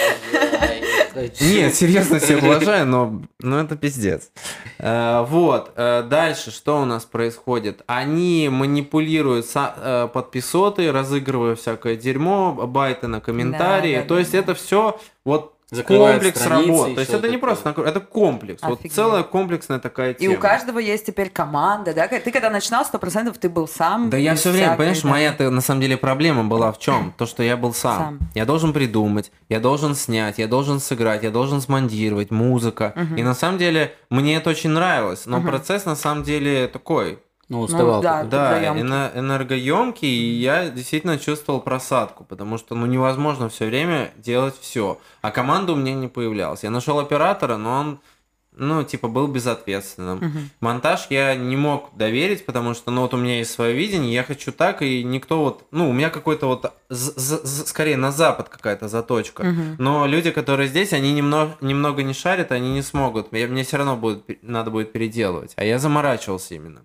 Нет, 1.41 1.75
серьезно 1.75 2.19
всех 2.19 2.43
уважаю, 2.43 2.87
но, 2.87 3.23
но 3.41 3.61
это 3.61 3.77
пиздец. 3.77 4.31
Э, 4.79 5.25
вот, 5.29 5.73
э, 5.77 6.03
дальше 6.03 6.51
что 6.51 6.83
у 6.83 6.85
нас 6.85 7.05
происходит? 7.05 7.83
Они 7.87 8.49
манипулируют 8.51 9.47
э, 9.55 10.09
подписоты, 10.13 10.91
разыгрывая 10.91 11.55
всякое 11.55 11.95
дерьмо, 11.95 12.53
байты 12.53 13.07
на 13.07 13.21
комментарии. 13.21 13.95
Да, 13.95 14.03
да, 14.03 14.09
То 14.09 14.15
да, 14.15 14.21
есть 14.21 14.33
да. 14.33 14.39
это 14.39 14.55
все 14.55 15.01
вот 15.25 15.55
Закрывают 15.71 16.17
комплекс 16.23 16.41
страницы, 16.41 16.69
работ. 16.71 16.95
То 16.95 17.01
есть 17.01 17.13
это 17.13 17.29
не 17.29 17.37
вот 17.37 17.41
просто, 17.41 17.71
это. 17.71 17.81
накру- 17.81 17.85
это 17.87 18.01
комплекс. 18.01 18.63
Вот 18.63 18.79
Офигеть. 18.81 18.93
целая 18.93 19.23
комплексная 19.23 19.79
такая 19.79 20.13
И 20.13 20.19
тема. 20.21 20.35
у 20.35 20.39
каждого 20.39 20.79
есть 20.79 21.07
теперь 21.07 21.31
команда, 21.31 21.95
да? 21.95 22.09
Ты 22.09 22.31
когда 22.33 22.51
начинал, 22.51 22.85
сто 22.85 22.99
процентов 22.99 23.39
ты 23.39 23.49
был 23.49 23.69
сам. 23.69 24.11
Да 24.11 24.17
я 24.17 24.35
все 24.35 24.51
время, 24.51 24.77
понимаешь, 24.77 25.03
да. 25.03 25.09
моя 25.09 25.37
на 25.39 25.61
самом 25.61 25.81
деле 25.81 25.97
проблема 25.97 26.45
была 26.45 26.73
в 26.73 26.79
чем? 26.79 27.15
То, 27.17 27.27
что 27.27 27.43
я 27.43 27.57
был 27.57 27.73
сам. 27.73 27.99
Сам. 27.99 28.19
Я 28.35 28.45
должен 28.45 28.73
придумать, 28.73 29.31
я 29.49 29.61
должен 29.61 29.95
снять, 29.95 30.39
я 30.39 30.47
должен 30.47 30.81
сыграть, 30.81 31.23
я 31.23 31.31
должен 31.31 31.61
смонтировать, 31.61 32.31
музыка. 32.31 32.95
И 33.17 33.23
на 33.23 33.35
самом 33.35 33.59
деле 33.59 33.95
мне 34.11 34.37
это 34.37 34.51
очень 34.51 34.71
нравилось, 34.71 35.27
но 35.27 35.41
процесс 35.41 35.85
на 35.85 35.97
самом 35.97 36.23
деле 36.25 36.67
такой, 36.69 37.19
Ну, 37.51 37.61
уставал. 37.61 38.01
да. 38.01 38.23
ты. 38.23 38.29
да, 38.31 38.63
эне- 38.63 39.11
энергоемкий, 39.19 40.09
и 40.09 40.39
я 40.41 40.71
действительно 40.71 41.19
чувствовал 41.19 41.61
просадку, 41.61 42.25
потому 42.25 42.59
что 42.59 42.75
ну 42.77 42.87
невозможно 42.87 43.49
все 43.49 43.67
время 43.67 44.13
делать 44.17 44.55
все, 44.61 44.99
а 45.21 45.31
команда 45.33 45.73
у 45.73 45.77
меня 45.77 45.93
не 45.95 46.07
появлялась. 46.09 46.63
Я 46.63 46.71
нашел 46.71 46.99
оператора, 47.01 47.57
но 47.57 47.73
он 47.81 48.01
ну, 48.53 48.83
типа, 48.83 49.09
был 49.09 49.27
безответственным. 49.29 50.19
Мгм. 50.19 50.51
Монтаж 50.61 51.07
я 51.11 51.35
не 51.35 51.57
мог 51.57 51.91
доверить, 51.97 52.45
потому 52.45 52.75
что, 52.75 52.91
ну, 52.91 53.03
вот 53.03 53.15
у 53.15 53.17
меня 53.17 53.39
есть 53.39 53.53
свое 53.53 53.75
видение, 53.75 54.13
я 54.13 54.25
хочу 54.25 54.53
так, 54.53 54.83
и 54.83 55.03
никто 55.05 55.43
вот, 55.43 55.65
ну, 55.71 55.89
у 55.89 55.93
меня 55.93 56.11
какой-то 56.11 56.47
вот, 56.47 56.73
скорее, 56.91 57.97
на 57.97 58.11
запад 58.11 58.49
какая-то 58.49 58.89
заточка. 58.89 59.45
Мгм. 59.45 59.77
Но 59.79 60.07
люди, 60.07 60.31
которые 60.31 60.69
здесь, 60.69 60.93
они 60.93 61.13
немного, 61.13 61.57
немного 61.61 62.03
не 62.03 62.13
шарят, 62.13 62.53
они 62.53 62.73
не 62.73 62.83
смогут. 62.83 63.33
Я- 63.33 63.49
Мне 63.49 63.63
все 63.65 63.77
равно 63.79 63.97
будет, 63.97 64.43
надо 64.43 64.71
будет 64.71 64.93
переделывать. 64.93 65.53
А 65.57 65.65
я 65.65 65.79
заморачивался 65.79 66.55
именно. 66.55 66.83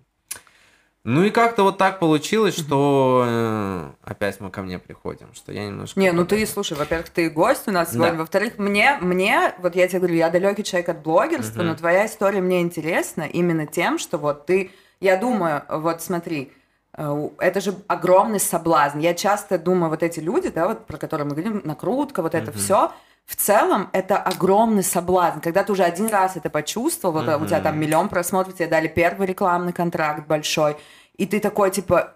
Ну 1.08 1.22
и 1.22 1.30
как-то 1.30 1.62
вот 1.62 1.78
так 1.78 2.00
получилось, 2.00 2.56
что 2.58 3.22
э, 3.24 3.90
опять 4.02 4.40
мы 4.40 4.50
ко 4.50 4.62
мне 4.62 4.80
приходим, 4.80 5.28
что 5.34 5.52
я 5.52 5.64
немножко... 5.66 6.00
Не, 6.00 6.10
ну 6.10 6.24
ты, 6.26 6.44
слушай, 6.46 6.76
во-первых, 6.76 7.10
ты 7.10 7.30
гость 7.30 7.68
у 7.68 7.70
нас 7.70 7.92
сегодня, 7.92 8.14
Да. 8.14 8.18
во-вторых, 8.18 8.58
мне, 8.58 8.98
мне, 9.00 9.54
вот 9.58 9.76
я 9.76 9.86
тебе 9.86 10.00
говорю, 10.00 10.16
я 10.16 10.30
далекий 10.30 10.64
человек 10.64 10.88
от 10.88 11.02
блогерства, 11.04 11.60
Мгм. 11.60 11.68
но 11.68 11.76
твоя 11.76 12.06
история 12.06 12.40
мне 12.40 12.60
интересна 12.60 13.22
именно 13.22 13.68
тем, 13.68 14.00
что 14.00 14.18
вот 14.18 14.46
ты, 14.46 14.72
я 14.98 15.16
думаю, 15.16 15.62
вот 15.68 16.02
смотри, 16.02 16.52
э, 16.98 17.28
это 17.38 17.60
же 17.60 17.76
огромный 17.86 18.40
соблазн. 18.40 18.98
Я 18.98 19.14
часто 19.14 19.58
думаю, 19.60 19.90
вот 19.90 20.02
эти 20.02 20.18
люди, 20.18 20.48
да, 20.48 20.66
вот 20.66 20.86
про 20.86 20.96
которые 20.98 21.28
мы 21.28 21.36
говорим, 21.36 21.62
накрутка, 21.64 22.20
вот 22.20 22.34
это 22.34 22.50
Мгм. 22.50 22.58
все, 22.58 22.90
в 23.26 23.34
целом 23.34 23.90
это 23.92 24.16
огромный 24.18 24.84
соблазн. 24.84 25.40
Когда 25.40 25.64
ты 25.64 25.72
уже 25.72 25.82
один 25.82 26.06
раз 26.08 26.36
это 26.36 26.48
почувствовал, 26.48 27.14
вот 27.14 27.28
а, 27.28 27.36
у 27.38 27.46
тебя 27.46 27.60
там 27.60 27.78
миллион 27.78 28.08
просмотров, 28.08 28.54
тебе 28.54 28.68
дали 28.68 28.86
первый 28.88 29.26
рекламный 29.26 29.72
контракт 29.72 30.26
большой, 30.26 30.76
и 31.16 31.26
ты 31.26 31.40
такой, 31.40 31.70
типа, 31.72 32.14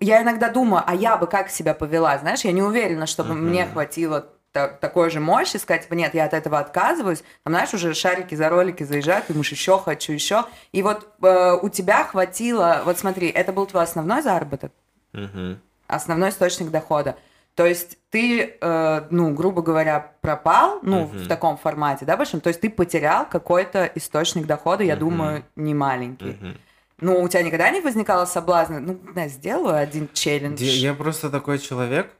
я 0.00 0.22
иногда 0.22 0.48
думаю, 0.48 0.84
а 0.86 0.94
я 0.94 1.16
бы 1.16 1.26
как 1.26 1.50
себя 1.50 1.74
повела, 1.74 2.16
знаешь, 2.18 2.42
я 2.44 2.52
не 2.52 2.62
уверена, 2.62 3.06
чтобы 3.06 3.34
Мгм. 3.34 3.48
мне 3.48 3.66
хватило 3.66 4.26
та- 4.52 4.68
такой 4.68 5.10
же 5.10 5.18
мощи, 5.18 5.56
сказать, 5.56 5.82
типа, 5.82 5.94
нет, 5.94 6.14
я 6.14 6.24
от 6.24 6.32
этого 6.32 6.60
отказываюсь, 6.60 7.24
там, 7.42 7.52
знаешь, 7.52 7.74
уже 7.74 7.92
шарики 7.92 8.36
за 8.36 8.48
ролики 8.48 8.84
заезжают, 8.84 9.26
думаешь, 9.28 9.50
еще 9.50 9.78
хочу, 9.78 10.12
еще, 10.12 10.44
и 10.70 10.80
вот 10.82 11.08
э, 11.22 11.52
у 11.60 11.68
тебя 11.68 12.04
хватило, 12.04 12.82
вот 12.84 12.98
смотри, 12.98 13.28
это 13.28 13.52
был 13.52 13.66
твой 13.66 13.82
основной 13.82 14.22
заработок, 14.22 14.70
Мгм. 15.12 15.60
основной 15.88 16.30
источник 16.30 16.70
дохода. 16.70 17.16
То 17.56 17.64
есть 17.64 17.96
ты, 18.10 18.58
э, 18.60 19.06
ну, 19.08 19.32
грубо 19.32 19.62
говоря, 19.62 20.12
пропал, 20.20 20.78
ну, 20.82 21.06
Мгм. 21.06 21.18
в 21.24 21.26
таком 21.26 21.56
формате, 21.56 22.04
да, 22.04 22.18
большом? 22.18 22.42
То 22.42 22.48
есть 22.48 22.60
ты 22.60 22.68
потерял 22.68 23.26
какой-то 23.26 23.90
источник 23.94 24.46
дохода, 24.46 24.84
я 24.84 24.94
Мгм. 24.94 25.00
думаю, 25.00 25.44
не 25.56 25.72
маленький. 25.72 26.36
Мгм. 26.38 26.58
Ну, 27.00 27.22
у 27.22 27.28
тебя 27.28 27.42
никогда 27.42 27.70
не 27.70 27.80
возникало 27.80 28.26
соблазна, 28.26 28.78
ну, 28.80 29.00
знаю, 29.12 29.30
сделаю 29.30 29.76
один 29.76 30.06
челлендж. 30.12 30.60
Я 30.60 30.92
просто 30.92 31.30
такой 31.30 31.58
человек, 31.58 32.10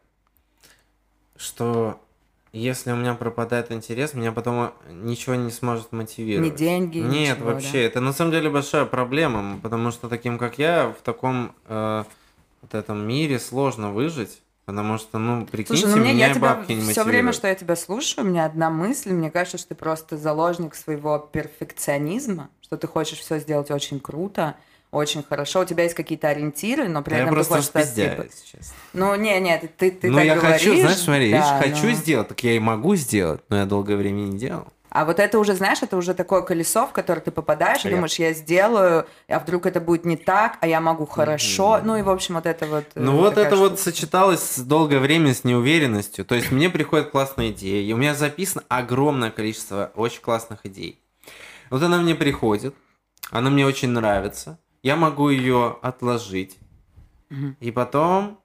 что 1.36 2.00
если 2.52 2.92
у 2.92 2.96
меня 2.96 3.12
пропадает 3.12 3.70
интерес, 3.72 4.14
меня 4.14 4.32
потом 4.32 4.72
ничего 4.88 5.34
не 5.34 5.50
сможет 5.50 5.92
мотивировать. 5.92 6.54
Ни 6.54 6.56
деньги, 6.56 6.98
Нет, 6.98 7.36
ничего, 7.36 7.52
вообще, 7.52 7.72
да? 7.72 7.78
это 7.80 8.00
на 8.00 8.14
самом 8.14 8.30
деле 8.30 8.48
большая 8.48 8.86
проблема, 8.86 9.60
потому 9.62 9.90
что 9.90 10.08
таким 10.08 10.38
как 10.38 10.58
я 10.58 10.88
в 10.98 11.02
таком 11.02 11.54
э, 11.66 12.04
вот 12.62 12.74
этом 12.74 13.06
мире 13.06 13.38
сложно 13.38 13.92
выжить. 13.92 14.40
Потому 14.66 14.98
что, 14.98 15.18
ну, 15.18 15.46
прикиньте, 15.46 15.82
Слушай, 15.82 15.94
ну 15.94 16.00
мне 16.02 16.12
меня 16.12 16.26
я 16.26 16.34
тебя 16.34 16.54
бабки 16.56 16.72
не 16.72 16.90
все 16.92 17.04
время, 17.04 17.32
что 17.32 17.46
я 17.46 17.54
тебя 17.54 17.76
слушаю, 17.76 18.26
у 18.26 18.28
меня 18.28 18.44
одна 18.46 18.68
мысль, 18.68 19.12
мне 19.12 19.30
кажется, 19.30 19.58
что 19.58 19.68
ты 19.68 19.74
просто 19.76 20.18
заложник 20.18 20.74
своего 20.74 21.20
перфекционизма, 21.20 22.50
что 22.60 22.76
ты 22.76 22.88
хочешь 22.88 23.20
все 23.20 23.38
сделать 23.38 23.70
очень 23.70 24.00
круто, 24.00 24.56
очень 24.90 25.22
хорошо. 25.22 25.60
У 25.60 25.64
тебя 25.64 25.84
есть 25.84 25.94
какие-то 25.94 26.28
ориентиры, 26.28 26.88
но 26.88 27.02
при 27.02 27.12
Да 27.12 27.16
я 27.18 27.22
этом 27.22 27.34
ты 27.34 27.36
просто 27.36 27.54
хочешь 27.54 27.70
распиздяюсь, 27.74 28.42
честно. 28.42 28.74
Ну, 28.92 29.14
не, 29.14 29.38
не, 29.38 29.56
ты, 29.58 29.68
ты, 29.68 29.90
ты 29.92 30.10
ну, 30.10 30.16
так 30.16 30.26
я 30.26 30.34
говоришь. 30.34 30.60
хочу, 30.62 30.80
знаешь, 30.80 30.98
смотри, 30.98 31.26
видишь, 31.26 31.40
да, 31.40 31.60
хочу 31.60 31.86
но- 31.86 31.92
сделать, 31.92 32.28
так 32.28 32.42
я 32.42 32.52
и 32.56 32.58
могу 32.58 32.96
сделать, 32.96 33.42
но 33.48 33.58
я 33.58 33.66
долгое 33.66 33.96
время 33.96 34.22
не 34.22 34.36
делал. 34.36 34.66
А 34.98 35.04
вот 35.04 35.18
это 35.20 35.38
уже, 35.38 35.54
знаешь, 35.54 35.82
это 35.82 35.94
уже 35.98 36.14
такое 36.14 36.40
колесо, 36.40 36.86
в 36.86 36.92
которое 36.92 37.20
ты 37.20 37.30
попадаешь, 37.30 37.80
и 37.80 37.82
Понятно. 37.82 37.98
думаешь, 37.98 38.14
я 38.18 38.32
сделаю, 38.32 39.06
а 39.28 39.38
вдруг 39.40 39.66
это 39.66 39.78
будет 39.78 40.06
не 40.06 40.16
так, 40.16 40.56
а 40.62 40.66
я 40.66 40.80
могу 40.80 41.04
хорошо. 41.04 41.80
Ну 41.84 41.96
и, 41.98 42.02
в 42.02 42.08
общем, 42.08 42.36
вот 42.36 42.46
это 42.46 42.66
вот... 42.66 42.84
э, 42.94 43.00
Ну 43.00 43.16
вот 43.18 43.34
такая 43.34 43.44
это 43.48 43.56
вот 43.56 43.72
штука. 43.78 43.82
сочеталось 43.82 44.40
с 44.40 44.58
долгое 44.60 44.98
время 45.00 45.34
с 45.34 45.44
неуверенностью. 45.44 46.24
То 46.24 46.34
есть 46.34 46.50
мне 46.50 46.70
приходят 46.70 47.10
классные 47.10 47.50
идеи, 47.50 47.84
и 47.86 47.92
у 47.92 47.98
меня 47.98 48.14
записано 48.14 48.64
огромное 48.68 49.30
количество 49.30 49.92
очень 49.96 50.22
классных 50.22 50.60
идей. 50.64 50.98
Вот 51.68 51.82
она 51.82 51.98
мне 51.98 52.14
приходит, 52.14 52.74
она 53.30 53.50
мне 53.50 53.66
очень 53.66 53.90
нравится, 53.90 54.58
я 54.82 54.96
могу 54.96 55.28
ее 55.28 55.76
отложить, 55.82 56.56
Мгм. 57.28 57.56
и 57.60 57.70
потом 57.70 58.40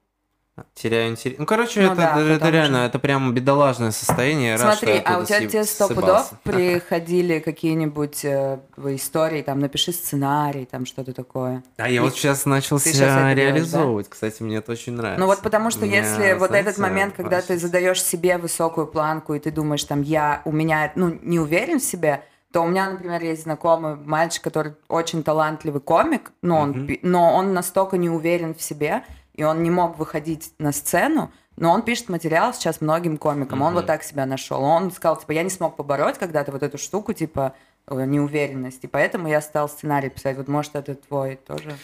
теряю 0.74 1.10
интерес. 1.12 1.38
Ну, 1.38 1.46
короче, 1.46 1.80
Ну 1.80 1.86
это, 1.92 1.96
да, 1.96 2.20
это 2.20 2.50
реально, 2.50 2.78
уже- 2.80 2.86
это 2.88 2.98
прям 2.98 3.32
бедолажное 3.32 3.90
состояние. 3.90 4.56
Рад, 4.56 4.76
что 4.76 4.86
Смотри, 4.86 4.94
я 4.96 5.02
а 5.16 5.18
у 5.18 5.24
тебя 5.24 5.40
съеб- 5.40 5.48
тебе 5.48 5.64
сто 5.64 5.88
пудов 5.88 6.30
приходили 6.44 7.38
какие-нибудь 7.38 8.24
э, 8.24 8.58
истории, 8.76 9.42
там, 9.42 9.60
напиши 9.60 9.92
сценарий, 9.92 10.66
там, 10.66 10.84
что-то 10.84 11.14
такое. 11.14 11.62
А 11.78 11.88
я 11.88 12.02
вот 12.02 12.14
сейчас 12.14 12.44
начал 12.44 12.78
Ты 12.78 12.92
себя 12.92 13.06
это 13.06 13.14
делаешь, 13.16 13.34
да? 13.36 13.42
реализовывать. 13.42 14.08
Кстати, 14.10 14.42
мне 14.42 14.56
это 14.56 14.72
очень 14.72 14.92
нравится. 14.92 15.20
Ну 15.20 15.26
вот 15.26 15.40
потому 15.40 15.70
что 15.70 15.86
меня, 15.86 15.98
если 16.00 16.34
вот 16.34 16.50
этот 16.50 16.76
знаете, 16.76 16.80
момент, 16.82 17.14
когда 17.16 17.40
ты 17.40 17.54
вообще- 17.54 17.58
задаешь 17.66 18.02
себе 18.02 18.36
высокую 18.36 18.86
планку, 18.86 19.34
и 19.34 19.38
ты 19.38 19.50
думаешь, 19.50 19.84
там, 19.84 20.02
я, 20.02 20.42
у 20.44 20.52
меня, 20.52 20.92
ну, 20.96 21.18
не 21.22 21.38
уверен 21.40 21.80
в 21.80 21.84
себе, 21.84 22.24
то 22.52 22.60
у 22.60 22.66
меня, 22.68 22.90
например, 22.90 23.22
есть 23.22 23.44
знакомый 23.44 23.96
мальчик, 23.96 24.42
который 24.44 24.74
очень 24.88 25.22
талантливый 25.22 25.80
комик, 25.80 26.32
но 26.42 26.58
он, 26.58 26.86
пи- 26.86 27.00
но 27.02 27.32
он 27.34 27.54
настолько 27.54 27.96
не 27.96 28.10
уверен 28.10 28.54
в 28.54 28.60
себе, 28.60 29.02
и 29.34 29.44
он 29.44 29.62
не 29.62 29.70
мог 29.70 29.98
выходить 29.98 30.52
на 30.58 30.72
сцену, 30.72 31.32
но 31.56 31.70
он 31.70 31.82
пишет 31.82 32.08
материал 32.08 32.54
сейчас 32.54 32.80
многим 32.80 33.16
комикам, 33.18 33.60
он 33.62 33.68
Мгм. 33.68 33.76
вот 33.76 33.86
так 33.86 34.02
себя 34.02 34.26
нашел. 34.26 34.62
Он 34.62 34.90
сказал, 34.90 35.18
типа, 35.18 35.32
я 35.32 35.42
не 35.42 35.50
смог 35.50 35.76
побороть 35.76 36.18
когда-то 36.18 36.52
вот 36.52 36.62
эту 36.62 36.78
штуку, 36.78 37.12
типа, 37.12 37.54
э, 37.86 38.04
неуверенность, 38.04 38.84
и 38.84 38.86
поэтому 38.86 39.28
я 39.28 39.40
стал 39.40 39.68
сценарий 39.68 40.08
писать. 40.08 40.36
Вот, 40.36 40.48
может, 40.48 40.74
это 40.76 40.94
твой 40.94 41.36
тоже 41.36 41.76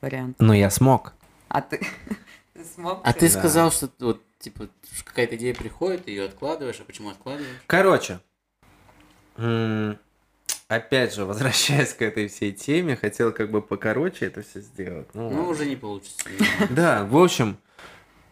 вариант. 0.00 0.36
Но 0.38 0.54
я 0.54 0.70
смог. 0.70 1.14
А 1.48 1.62
ты, 1.62 1.80
ты 2.54 2.64
смог? 2.74 3.00
А 3.02 3.12
ты 3.12 3.28
Да. 3.28 3.38
сказал, 3.38 3.70
что 3.72 3.90
вот, 4.00 4.22
типа, 4.38 4.68
какая-то 5.04 5.36
идея 5.36 5.54
приходит, 5.54 6.04
ты 6.04 6.12
ее 6.12 6.24
откладываешь, 6.26 6.80
а 6.80 6.84
почему 6.84 7.10
откладываешь? 7.10 7.60
Короче, 7.66 8.20
м, 9.36 9.98
опять 10.68 11.14
же, 11.14 11.24
возвращаясь 11.26 11.94
к 11.94 12.02
этой 12.02 12.28
всей 12.28 12.52
теме, 12.52 12.96
хотел 12.96 13.32
как 13.32 13.50
бы 13.50 13.60
покороче 13.60 14.26
это 14.26 14.42
все 14.42 14.60
сделать. 14.60 15.08
Ну, 15.14 15.30
Ну, 15.30 15.48
уже 15.48 15.66
не 15.66 15.76
получится. 15.76 16.28
Да, 16.70 17.04
в 17.04 17.16
общем, 17.16 17.58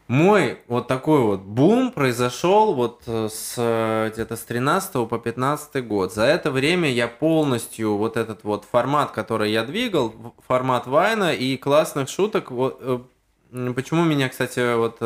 мой 0.09 0.59
вот 0.68 0.87
такой 0.87 1.20
вот 1.20 1.40
бум 1.40 1.90
произошел 1.90 2.75
вот 2.75 3.03
э, 3.07 3.29
с 3.29 3.55
э, 3.57 4.11
где-то 4.12 4.37
с 4.37 4.42
13 4.42 5.09
по 5.09 5.18
15 5.18 5.85
год. 5.87 6.12
За 6.12 6.22
это 6.25 6.53
время 6.53 6.88
я 6.92 7.09
полностью 7.09 7.96
вот 7.96 8.16
этот 8.16 8.44
вот 8.44 8.64
формат, 8.70 9.11
который 9.11 9.51
я 9.51 9.64
двигал, 9.64 10.35
формат 10.46 10.87
Вайна 10.87 11.35
и 11.35 11.57
классных 11.57 12.09
шуток, 12.09 12.53
вот, 12.53 12.79
э, 12.81 13.72
почему 13.75 14.05
меня, 14.05 14.29
кстати, 14.29 14.77
вот 14.77 14.99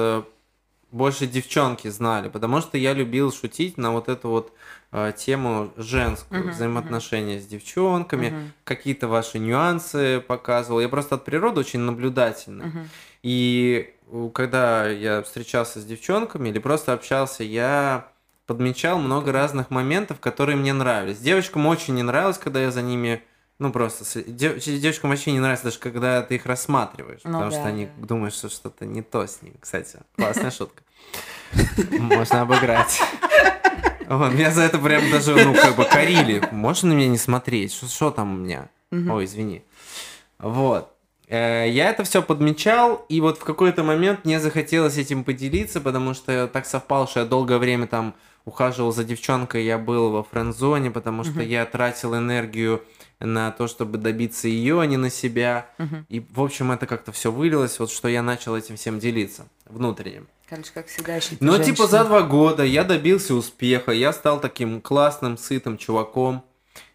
больше 0.92 1.26
девчонки 1.26 1.88
знали, 1.88 2.28
потому 2.28 2.60
что 2.60 2.76
я 2.78 2.92
любил 2.94 3.32
шутить 3.32 3.78
на 3.78 3.92
вот 3.92 4.08
эту 4.08 4.28
вот 4.28 4.52
э, 4.92 5.12
тему 5.16 5.72
женскую, 5.76 6.42
Мгм, 6.42 6.50
взаимоотношения 6.50 7.38
с 7.40 7.46
девчонками, 7.46 8.28
Мгм, 8.30 8.52
какие-то 8.64 9.06
ваши 9.08 9.38
нюансы 9.38 10.20
показывал. 10.20 10.80
Я 10.80 10.88
просто 10.88 11.14
от 11.14 11.24
природы 11.24 11.60
очень 11.60 11.80
наблюдательный. 11.80 12.66
мгм. 12.66 12.88
И 13.22 13.94
у- 14.10 14.30
когда 14.30 14.88
я 14.88 15.22
встречался 15.22 15.80
с 15.80 15.84
девчонками 15.84 16.48
или 16.48 16.58
просто 16.58 16.92
общался, 16.92 17.44
я 17.44 18.08
подмечал 18.46 18.98
много 18.98 19.30
разных 19.30 19.70
моментов, 19.70 20.18
которые 20.18 20.56
мне 20.56 20.72
нравились. 20.72 21.18
Девочкам 21.18 21.66
очень 21.66 21.94
не 21.94 22.02
нравилось, 22.02 22.38
когда 22.38 22.60
я 22.60 22.72
за 22.72 22.82
ними, 22.82 23.22
ну 23.60 23.70
просто, 23.70 24.04
дев- 24.22 24.58
девочкам 24.64 25.10
вообще 25.10 25.30
не 25.30 25.38
нравится 25.38 25.66
даже, 25.66 25.78
когда 25.78 26.22
ты 26.22 26.34
их 26.34 26.46
рассматриваешь, 26.46 27.20
Ну 27.22 27.32
потому 27.32 27.50
да, 27.52 27.56
что 27.58 27.68
они 27.68 27.86
да. 27.86 28.06
думают, 28.06 28.34
что 28.34 28.48
что-то 28.48 28.84
не 28.86 29.02
то 29.02 29.24
с 29.26 29.40
ними. 29.42 29.54
Кстати, 29.60 29.98
классная 30.16 30.50
шутка. 30.50 30.82
Можно 31.98 32.42
обыграть. 32.42 33.00
Вот, 34.08 34.32
меня 34.34 34.50
за 34.50 34.62
это 34.62 34.78
прям 34.78 35.08
даже, 35.10 35.34
ну, 35.44 35.54
как 35.54 35.76
бы 35.76 35.84
корили. 35.84 36.42
Можно 36.50 36.88
на 36.90 36.94
меня 36.94 37.08
не 37.08 37.18
смотреть? 37.18 37.72
Что- 37.72 37.86
Что 37.86 38.10
там 38.10 38.34
у 38.34 38.36
меня? 38.38 38.68
Ой, 38.90 39.24
извини. 39.24 39.62
Вот. 40.38 40.92
Э, 41.28 41.66
Я 41.68 41.90
это 41.90 42.02
все 42.02 42.22
подмечал, 42.22 43.04
и 43.08 43.20
вот 43.20 43.38
в 43.38 43.44
какой-то 43.44 43.84
момент 43.84 44.24
мне 44.24 44.40
захотелось 44.40 44.96
этим 44.98 45.22
поделиться, 45.22 45.80
потому 45.80 46.12
что 46.14 46.48
так 46.48 46.66
совпало, 46.66 47.06
что 47.06 47.20
я 47.20 47.26
долгое 47.26 47.58
время 47.58 47.86
там 47.86 48.14
ухаживал 48.44 48.90
за 48.90 49.04
девчонкой, 49.04 49.64
я 49.64 49.78
был 49.78 50.10
во 50.10 50.24
френд-зоне, 50.24 50.90
потому 50.90 51.22
что 51.22 51.40
я 51.42 51.64
тратил 51.66 52.16
энергию 52.16 52.82
на 53.20 53.50
то, 53.50 53.68
чтобы 53.68 53.98
добиться 53.98 54.48
ее, 54.48 54.80
а 54.80 54.86
не 54.86 54.96
на 54.96 55.10
себя. 55.10 55.66
Мгм. 55.78 56.06
И, 56.08 56.20
в 56.20 56.42
общем, 56.42 56.72
это 56.72 56.86
как-то 56.86 57.12
все 57.12 57.30
вылилось, 57.30 57.78
вот 57.78 57.90
что 57.90 58.08
я 58.08 58.22
начал 58.22 58.56
этим 58.56 58.76
всем 58.76 58.98
делиться 58.98 59.46
внутренним. 59.66 60.26
Короче, 60.48 60.70
как 60.74 60.88
всегда, 60.88 61.18
ищите 61.18 61.36
Но 61.40 61.58
типа 61.58 61.86
за 61.86 62.04
два 62.04 62.22
года 62.22 62.64
я 62.64 62.82
добился 62.82 63.34
успеха, 63.34 63.92
я 63.92 64.12
стал 64.12 64.40
таким 64.40 64.80
классным, 64.80 65.38
сытым 65.38 65.78
чуваком. 65.78 66.42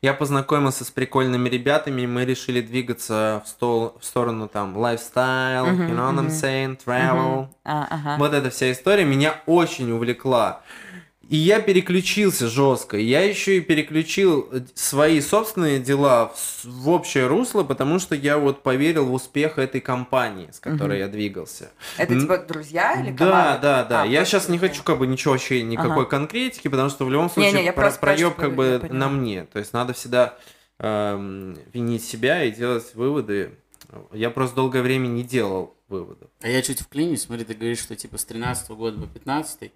Я 0.02 0.14
познакомился 0.14 0.84
с 0.84 0.92
прикольными 0.92 1.48
ребятами, 1.50 2.02
и 2.02 2.08
мы 2.08 2.26
решили 2.26 2.62
двигаться 2.62 3.44
в, 3.46 3.50
стол- 3.50 3.98
в 4.00 4.06
сторону 4.06 4.48
там 4.48 4.78
lifestyle, 4.78 5.72
Мгм, 5.72 5.88
you 5.88 5.96
know 5.96 6.12
what 6.12 6.20
I'm 6.20 6.30
saying, 6.30 6.80
travel. 6.86 7.48
А, 7.64 7.88
ага. 7.90 8.18
Вот 8.20 8.34
эта 8.34 8.50
вся 8.50 8.72
история 8.72 9.06
меня 9.06 9.42
очень 9.46 9.92
увлекла. 9.92 10.62
И 11.30 11.38
я 11.38 11.60
переключился 11.60 12.48
жестко. 12.48 12.98
Я 12.98 13.22
еще 13.22 13.58
и 13.58 13.62
переключил 13.62 14.48
э, 14.52 14.62
свои 14.76 15.22
собственные 15.22 15.80
дела 15.80 16.28
в, 16.36 16.66
в 16.66 16.90
общее 16.90 17.26
русло, 17.28 17.64
потому 17.64 17.98
что 18.00 18.14
я 18.16 18.38
вот 18.38 18.62
поверил 18.62 19.06
в 19.08 19.14
успех 19.14 19.58
этой 19.58 19.82
компании, 19.82 20.50
с 20.52 20.60
которой 20.60 21.00
Мгм. 21.00 21.00
я 21.00 21.08
двигался. 21.08 21.72
Это 21.98 22.20
типа 22.20 22.38
друзья 22.40 23.02
или 23.02 23.12
Да, 23.12 23.18
команда? 23.26 23.60
да, 23.62 23.84
да. 23.86 24.02
А, 24.04 24.06
я 24.06 24.24
сейчас 24.24 24.50
не 24.50 24.58
друзья. 24.60 24.70
хочу 24.70 24.84
как 24.84 25.00
бы 25.00 25.08
ничего 25.08 25.34
вообще, 25.34 25.64
никакой 25.64 26.04
Ага. 26.04 26.06
конкретики, 26.06 26.68
потому 26.68 26.90
что 26.90 27.06
в 27.06 27.10
любом 27.10 27.26
Не, 27.26 27.32
случае 27.32 27.54
не, 27.54 27.64
я 27.66 27.74
про- 27.74 27.90
проеб 27.92 28.36
как 28.36 28.56
бы 28.56 28.80
на 28.92 29.10
мне. 29.10 29.46
То 29.46 29.58
есть 29.60 29.74
надо 29.74 29.94
всегда 29.94 30.38
эм, 30.80 31.58
винить 31.74 32.04
себя 32.04 32.44
и 32.44 32.52
делать 32.52 32.94
выводы. 32.96 33.52
Я 34.12 34.30
просто 34.30 34.58
долгое 34.58 34.82
время 34.82 35.08
не 35.08 35.24
делал 35.24 35.76
выводов. 35.88 36.30
А 36.42 36.50
я 36.50 36.62
чуть 36.62 36.82
вклинюсь, 36.82 37.22
смотри, 37.22 37.46
ты 37.46 37.54
говоришь, 37.54 37.80
что 37.80 37.96
типа 37.96 38.18
с 38.18 38.26
13 38.26 38.70
года 38.72 39.00
по 39.00 39.08
15 39.08 39.72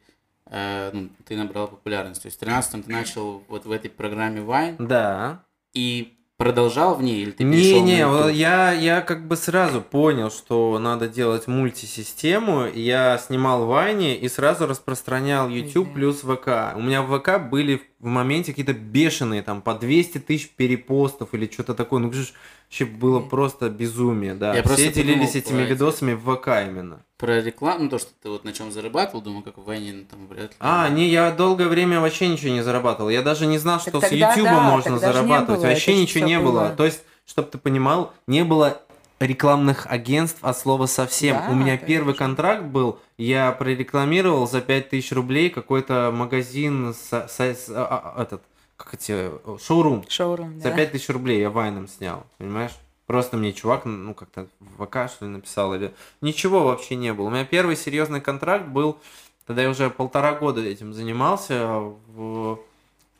э, 0.49 0.91
ну, 0.93 1.09
ты 1.25 1.35
набрал 1.35 1.67
популярность. 1.67 2.21
То 2.21 2.27
есть 2.27 2.37
в 2.37 2.39
13 2.41 2.85
ты 2.85 2.91
начал 2.91 3.43
вот 3.47 3.65
в 3.65 3.71
этой 3.71 3.89
программе 3.89 4.41
Vine 4.41 4.75
Да. 4.79 5.43
и 5.73 6.15
продолжал 6.39 6.95
в 6.95 7.03
ней, 7.03 7.21
или 7.21 7.31
ты 7.31 7.43
перешел 7.43 7.83
Не-не, 7.83 8.07
на 8.07 8.29
я, 8.29 8.71
я 8.71 9.01
как 9.01 9.27
бы 9.27 9.35
сразу 9.35 9.81
понял, 9.81 10.31
что 10.31 10.79
надо 10.79 11.09
делать 11.09 11.47
мультисистему. 11.47 12.65
Я 12.65 13.17
снимал 13.17 13.65
Вайни 13.65 14.15
и 14.15 14.29
сразу 14.29 14.65
распространял 14.65 15.49
YouTube 15.49 15.93
плюс 15.93 16.21
ВК. 16.21 16.75
У 16.75 16.81
меня 16.81 17.01
в 17.01 17.19
ВК 17.19 17.41
были 17.41 17.81
в 17.99 18.05
моменте 18.05 18.53
какие-то 18.53 18.71
бешеные, 18.71 19.41
там, 19.41 19.61
по 19.61 19.73
200 19.73 20.19
тысяч 20.19 20.49
перепостов 20.55 21.33
или 21.33 21.45
что-то 21.51 21.73
такое. 21.73 21.99
Ну, 21.99 22.13
же 22.13 22.25
вообще 22.67 22.85
было 22.85 23.19
просто 23.19 23.69
безумие, 23.69 24.33
да. 24.33 24.55
Я 24.55 24.63
Все 24.63 24.93
делились 24.93 25.33
подумал 25.33 25.35
этими 25.35 25.61
видосами 25.63 26.13
в 26.13 26.35
ВК 26.35 26.47
именно. 26.65 27.03
Про 27.19 27.41
рекламу, 27.41 27.83
ну, 27.83 27.89
то, 27.89 27.99
что 27.99 28.11
ты 28.23 28.29
вот 28.29 28.45
на 28.45 28.53
чем 28.53 28.71
зарабатывал, 28.71 29.21
думаю, 29.21 29.43
как 29.43 29.57
в 29.57 29.63
Вайне, 29.65 29.91
ну, 29.91 30.05
там, 30.09 30.25
вряд 30.27 30.51
ли. 30.51 30.55
А, 30.61 30.87
не, 30.87 31.09
я 31.09 31.31
долгое 31.31 31.67
время 31.67 31.99
вообще 31.99 32.29
ничего 32.29 32.53
не 32.53 32.61
зарабатывал. 32.63 33.09
Я 33.09 33.21
даже 33.21 33.45
не 33.45 33.57
знал, 33.57 33.77
Так 33.79 33.89
что 33.89 33.99
с 33.99 34.09
тогда 34.09 34.29
YouTube 34.31 34.45
да, 34.45 34.61
можно 34.61 34.97
зарабатывать. 34.99 35.59
было, 35.59 35.67
вообще 35.69 36.01
ничего 36.01 36.25
не 36.25 36.39
было. 36.39 36.51
было. 36.51 36.69
То 36.77 36.85
есть, 36.85 37.03
чтобы 37.25 37.49
ты 37.49 37.57
понимал, 37.57 38.13
не 38.25 38.45
было 38.45 38.81
рекламных 39.19 39.85
агентств 39.89 40.39
от 40.41 40.57
слова 40.57 40.85
совсем. 40.85 41.35
Да, 41.35 41.49
У 41.49 41.53
меня 41.55 41.71
конечно. 41.75 41.87
первый 41.87 42.13
контракт 42.15 42.63
был, 42.63 42.99
я 43.17 43.51
прорекламировал 43.51 44.47
за 44.47 44.61
5000 44.61 45.11
рублей 45.11 45.49
какой-то 45.49 46.11
магазин, 46.15 46.93
с, 46.93 47.27
с- 47.27 47.39
с- 47.41 47.69
а, 47.69 48.13
а, 48.15 48.21
этот, 48.23 48.41
как 48.77 48.93
эти, 48.93 49.29
шоурум. 49.61 50.05
Шоурум, 50.07 50.55
За 50.61 50.69
да. 50.69 50.75
5000 50.77 51.09
рублей 51.09 51.41
я 51.41 51.49
вайном 51.49 51.89
снял, 51.89 52.25
понимаешь? 52.37 52.71
Просто 53.09 53.37
мне 53.37 53.53
чувак, 53.53 53.85
ну, 53.85 54.13
как-то 54.13 54.47
в 54.59 54.85
ВК, 54.85 55.11
что 55.11 55.25
ли, 55.25 55.31
написал, 55.31 55.73
или... 55.73 55.91
Ничего 56.21 56.65
вообще 56.65 56.95
не 56.95 57.11
было. 57.11 57.25
У 57.25 57.29
меня 57.31 57.43
первый 57.43 57.75
серьезный 57.75 58.21
контракт 58.21 58.67
был, 58.67 58.99
тогда 59.47 59.63
я 59.63 59.71
уже 59.71 59.89
полтора 59.89 60.33
года 60.35 60.61
этим 60.61 60.93
занимался, 60.93 61.79
в 61.79 62.59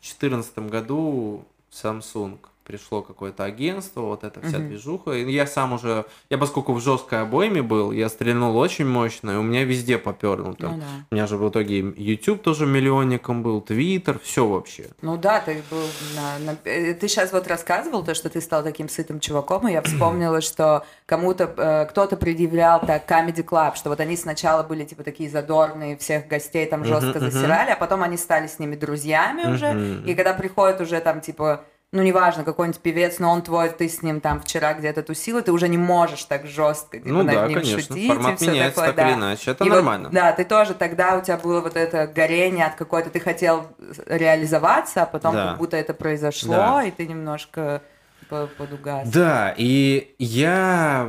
2014 0.02 0.58
году 0.70 1.44
Samsung. 1.72 2.38
Пришло 2.64 3.02
какое-то 3.02 3.44
агентство, 3.44 4.02
вот 4.02 4.24
эта 4.24 4.40
вся 4.40 4.58
движуха. 4.58 5.12
И 5.12 5.30
я 5.30 5.46
сам 5.46 5.72
уже, 5.72 6.04
я 6.28 6.38
поскольку 6.38 6.72
в 6.72 6.80
жесткой 6.80 7.22
обойме 7.22 7.62
был, 7.62 7.90
я 7.92 8.08
стрельнул 8.08 8.56
очень 8.56 8.86
мощно, 8.86 9.32
и 9.32 9.34
у 9.36 9.42
меня 9.42 9.64
везде 9.64 9.98
поперло. 9.98 10.54
Там. 10.54 10.72
Ну 10.74 10.78
да. 10.78 10.84
У 11.10 11.14
меня 11.14 11.26
же 11.26 11.36
в 11.36 11.48
итоге 11.48 11.78
YouTube 11.96 12.42
тоже 12.42 12.66
миллионником 12.66 13.42
был, 13.42 13.60
Twitter, 13.60 14.20
все 14.22 14.46
вообще. 14.46 14.86
Ну 15.02 15.16
да, 15.16 15.40
ты 15.40 15.62
был 15.70 15.82
на, 16.14 16.38
на- 16.52 16.58
э, 16.64 16.94
Ты 16.94 17.08
сейчас 17.08 17.32
вот 17.32 17.46
рассказывал 17.48 18.04
то, 18.04 18.14
что 18.14 18.28
ты 18.30 18.40
стал 18.40 18.62
таким 18.62 18.88
сытым 18.88 19.20
чуваком, 19.20 19.66
и 19.68 19.72
я 19.72 19.82
вспомнила, 19.82 20.40
что 20.40 20.84
кому-то, 21.06 21.52
э, 21.56 21.86
кто-то 21.86 22.16
предъявлял 22.16 22.80
так 22.80 23.10
Comedy 23.10 23.44
Club, 23.44 23.74
что 23.74 23.88
вот 23.90 24.00
они 24.00 24.16
сначала 24.16 24.62
были 24.62 24.84
типа 24.84 25.02
такие 25.02 25.28
задорные, 25.28 25.96
всех 25.96 26.28
гостей 26.28 26.66
там 26.66 26.84
жестко 26.84 27.18
мгм. 27.18 27.30
засирали, 27.30 27.70
а 27.70 27.76
потом 27.76 28.02
они 28.02 28.16
стали 28.16 28.46
с 28.46 28.58
ними 28.58 28.76
друзьями 28.76 29.52
уже, 29.52 29.72
Мгм. 29.72 30.04
и 30.06 30.14
когда 30.14 30.34
приходит 30.34 30.80
уже 30.80 31.00
там 31.00 31.20
типа 31.20 31.64
ну, 31.92 32.02
неважно, 32.02 32.44
какой-нибудь 32.44 32.80
певец, 32.80 33.18
но 33.18 33.30
он 33.32 33.42
твой, 33.42 33.68
ты 33.70 33.88
с 33.88 34.00
ним 34.02 34.20
там 34.20 34.40
вчера 34.40 34.74
где-то 34.74 35.02
тусил, 35.02 35.38
и 35.38 35.42
ты 35.42 35.50
уже 35.50 35.68
не 35.68 35.76
можешь 35.78 36.22
так 36.24 36.46
жестко 36.46 36.98
типа, 36.98 37.08
Ну 37.08 37.22
над 37.24 37.34
да, 37.34 37.46
ним 37.48 37.58
конечно. 37.60 37.80
шутить. 37.82 38.06
Формат 38.08 38.40
и 38.42 38.46
меняется 38.48 38.76
такое, 38.80 38.92
так 38.94 39.04
или 39.06 39.12
да. 39.14 39.18
иначе. 39.18 39.50
Это 39.50 39.64
И 39.64 39.68
вот, 39.68 39.74
нормально. 39.76 40.08
да, 40.12 40.32
ты 40.32 40.44
тоже 40.44 40.74
тогда 40.74 41.16
у 41.16 41.20
тебя 41.22 41.36
было 41.36 41.60
вот 41.60 41.76
это 41.76 42.06
горение 42.06 42.66
от 42.66 42.76
какой-то, 42.76 43.10
ты 43.10 43.18
хотел 43.18 43.66
реализоваться, 44.06 45.02
а 45.02 45.06
потом 45.06 45.34
Да. 45.34 45.48
как 45.48 45.58
будто 45.58 45.76
это 45.76 45.94
произошло, 45.94 46.54
Да. 46.54 46.84
и 46.84 46.90
ты 46.90 47.06
немножко 47.06 47.82
по- 48.28 48.46
подугас. 48.46 49.08
Да, 49.08 49.52
и 49.56 50.14
я 50.18 51.08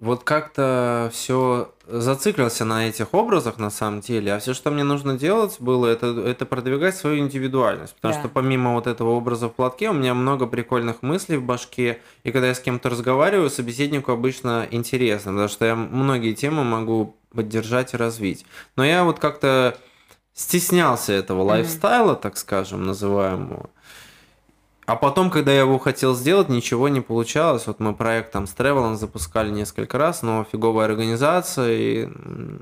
вот 0.00 0.24
как-то 0.24 1.10
все 1.12 1.72
зациклился 1.90 2.64
на 2.66 2.86
этих 2.88 3.14
образах 3.14 3.58
на 3.58 3.70
самом 3.70 4.00
деле, 4.00 4.34
а 4.34 4.38
все, 4.38 4.52
что 4.52 4.70
мне 4.70 4.84
нужно 4.84 5.16
делать 5.16 5.56
было, 5.58 5.86
это, 5.86 6.06
это 6.08 6.44
продвигать 6.44 6.94
свою 6.96 7.18
индивидуальность, 7.18 7.94
потому 7.94 8.14
Да. 8.14 8.20
что 8.20 8.28
помимо 8.28 8.74
вот 8.74 8.86
этого 8.86 9.10
образа 9.10 9.48
в 9.48 9.54
платке 9.54 9.88
у 9.88 9.94
меня 9.94 10.12
много 10.14 10.46
прикольных 10.46 11.02
мыслей 11.02 11.38
в 11.38 11.42
башке, 11.44 12.00
и 12.24 12.30
когда 12.30 12.48
я 12.48 12.54
с 12.54 12.60
кем-то 12.60 12.90
разговариваю, 12.90 13.48
собеседнику 13.48 14.12
обычно 14.12 14.66
интересно, 14.70 15.32
потому 15.32 15.48
что 15.48 15.64
я 15.64 15.74
многие 15.74 16.34
темы 16.34 16.62
могу 16.62 17.16
поддержать 17.34 17.94
и 17.94 17.96
развить. 17.96 18.44
Но 18.76 18.84
я 18.84 19.04
вот 19.04 19.18
как-то 19.18 19.76
стеснялся 20.34 21.12
этого 21.12 21.42
лайфстайла, 21.42 22.14
так 22.16 22.36
скажем, 22.36 22.84
называемого. 22.86 23.70
А 24.88 24.96
потом, 24.96 25.28
когда 25.30 25.52
я 25.52 25.60
его 25.60 25.78
хотел 25.78 26.14
сделать, 26.14 26.48
ничего 26.48 26.88
не 26.88 27.02
получалось. 27.02 27.66
Вот 27.66 27.78
мы 27.78 27.94
проект 27.94 28.32
там 28.32 28.46
с 28.46 28.52
Тревелом 28.52 28.96
запускали 28.96 29.50
несколько 29.50 29.98
раз, 29.98 30.22
но 30.22 30.46
фиговая 30.50 30.86
организация 30.86 31.72
и 31.76 32.08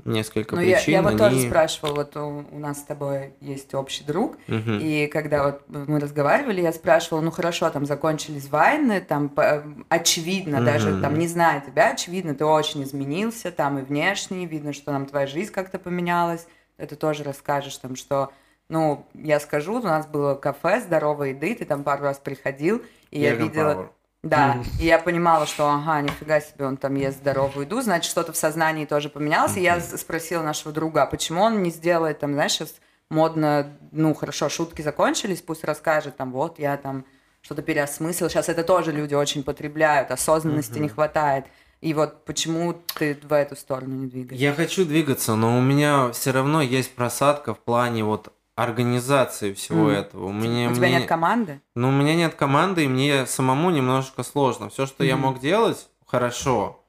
несколько 0.03 0.55
Ну, 0.55 0.61
я, 0.61 0.75
причин. 0.75 0.93
я 0.95 1.01
вот 1.03 1.13
тоже 1.17 1.37
они- 1.37 1.47
спрашивала, 1.47 1.95
вот 1.95 2.17
у, 2.17 2.43
у 2.51 2.59
нас 2.59 2.79
с 2.79 2.83
тобой 2.83 3.33
есть 3.39 3.73
общий 3.73 4.03
друг, 4.03 4.35
Мгм. 4.47 4.77
и 4.79 5.07
когда 5.07 5.41
вот 5.45 5.61
мы 5.69 6.01
разговаривали, 6.01 6.59
я 6.59 6.73
спрашивала, 6.73 7.21
ну 7.21 7.31
хорошо, 7.31 7.69
там 7.69 7.85
закончились 7.85 8.49
войны, 8.49 8.99
там 8.99 9.29
по- 9.29 9.63
очевидно, 9.87 10.59
даже 10.61 10.89
Мгм. 10.89 11.01
там 11.03 11.17
не 11.17 11.27
зная 11.29 11.61
тебя, 11.61 11.91
очевидно, 11.91 12.35
ты 12.35 12.43
очень 12.43 12.83
изменился, 12.83 13.51
там 13.51 13.79
и 13.79 13.83
внешне, 13.83 14.45
видно, 14.47 14.73
что 14.73 14.87
там 14.91 15.05
твоя 15.05 15.27
жизнь 15.27 15.53
как-то 15.53 15.79
поменялась, 15.79 16.45
это 16.77 16.97
тоже 16.97 17.23
расскажешь, 17.23 17.77
там, 17.77 17.95
что, 17.95 18.31
ну, 18.69 19.05
я 19.13 19.39
скажу, 19.39 19.79
у 19.79 19.83
нас 19.83 20.07
было 20.07 20.35
кафе 20.35 20.81
здоровой 20.81 21.29
еды, 21.29 21.55
ты 21.55 21.65
там 21.65 21.83
пару 21.83 22.03
раз 22.03 22.17
приходил, 22.19 22.81
и 23.11 23.19
я 23.19 23.33
Vegan 23.33 23.37
видела... 23.37 23.71
Power. 23.73 23.89
Да, 24.23 24.57
и 24.81 24.85
я 24.85 24.99
понимала, 24.99 25.45
что, 25.45 25.69
ага, 25.69 26.01
нифига 26.01 26.41
себе, 26.41 26.65
он 26.65 26.75
там 26.75 26.95
ест 26.95 27.19
здоровую 27.19 27.65
еду, 27.65 27.81
значит, 27.81 28.09
что-то 28.09 28.33
в 28.33 28.37
сознании 28.37 28.85
тоже 28.85 29.09
поменялось. 29.09 29.55
И 29.55 29.61
я 29.61 29.79
спросила 29.79 30.41
нашего 30.41 30.73
друга, 30.73 31.03
а 31.03 31.05
почему 31.05 31.43
он 31.43 31.61
не 31.61 31.69
сделает, 31.69 32.19
там, 32.19 32.33
знаешь, 32.33 32.53
сейчас 32.53 32.73
модно, 33.09 33.77
ну, 33.91 34.13
хорошо, 34.13 34.49
шутки 34.49 34.81
закончились, 34.81 35.41
пусть 35.41 35.63
расскажет, 35.63 36.17
там, 36.17 36.31
вот, 36.31 36.59
я 36.59 36.75
там 36.77 37.05
что-то 37.41 37.61
переосмыслил. 37.61 38.29
Сейчас 38.29 38.49
это 38.49 38.63
тоже 38.63 38.91
люди 38.91 39.13
очень 39.13 39.43
потребляют, 39.43 40.11
осознанности 40.11 40.79
не 40.79 40.89
хватает. 40.89 41.45
И 41.79 41.93
вот 41.93 42.25
почему 42.25 42.73
ты 42.73 43.17
в 43.21 43.31
эту 43.31 43.55
сторону 43.55 43.95
не 43.95 44.07
двигаешься? 44.07 44.43
Я 44.43 44.53
хочу 44.53 44.83
двигаться, 44.83 45.35
но 45.35 45.57
у 45.57 45.61
меня 45.61 46.11
все 46.11 46.31
равно 46.31 46.61
есть 46.61 46.93
просадка 46.95 47.53
в 47.53 47.59
плане 47.59 48.03
вот 48.03 48.33
организации 48.57 49.53
всего 49.53 49.83
Мгм. 49.83 49.89
этого. 49.91 50.25
У 50.25 50.33
меня, 50.33 50.69
У 50.69 50.73
тебя 50.73 50.87
мне- 50.87 50.97
нет 50.99 51.07
команды? 51.07 51.61
Ну, 51.75 51.89
у 51.89 51.91
меня 51.91 52.15
нет 52.15 52.33
команды, 52.33 52.85
и 52.85 52.87
мне 52.87 53.27
самому 53.27 53.69
немножко 53.69 54.23
сложно. 54.23 54.69
Все, 54.69 54.87
что 54.87 55.03
я 55.03 55.15
Мгм. 55.15 55.25
мог 55.27 55.39
делать 55.39 55.87
хорошо, 56.07 56.83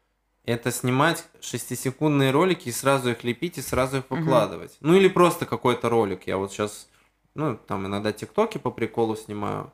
это 0.46 0.72
снимать 0.72 1.26
шестисекундные 1.42 2.31
ролики 2.31 2.70
и 2.70 2.72
сразу 2.72 3.11
их 3.11 3.22
лепить 3.22 3.59
и 3.59 3.62
сразу 3.62 3.98
их 3.98 4.04
выкладывать. 4.09 4.78
Ну, 4.81 4.94
или 4.94 5.09
просто 5.09 5.44
какой-то 5.44 5.90
ролик. 5.90 6.26
Я 6.26 6.38
вот 6.38 6.52
сейчас, 6.52 6.88
ну, 7.35 7.57
там 7.59 7.87
иногда 7.87 8.12
тиктоки 8.12 8.57
по 8.57 8.70
приколу 8.70 9.14
снимаю. 9.14 9.70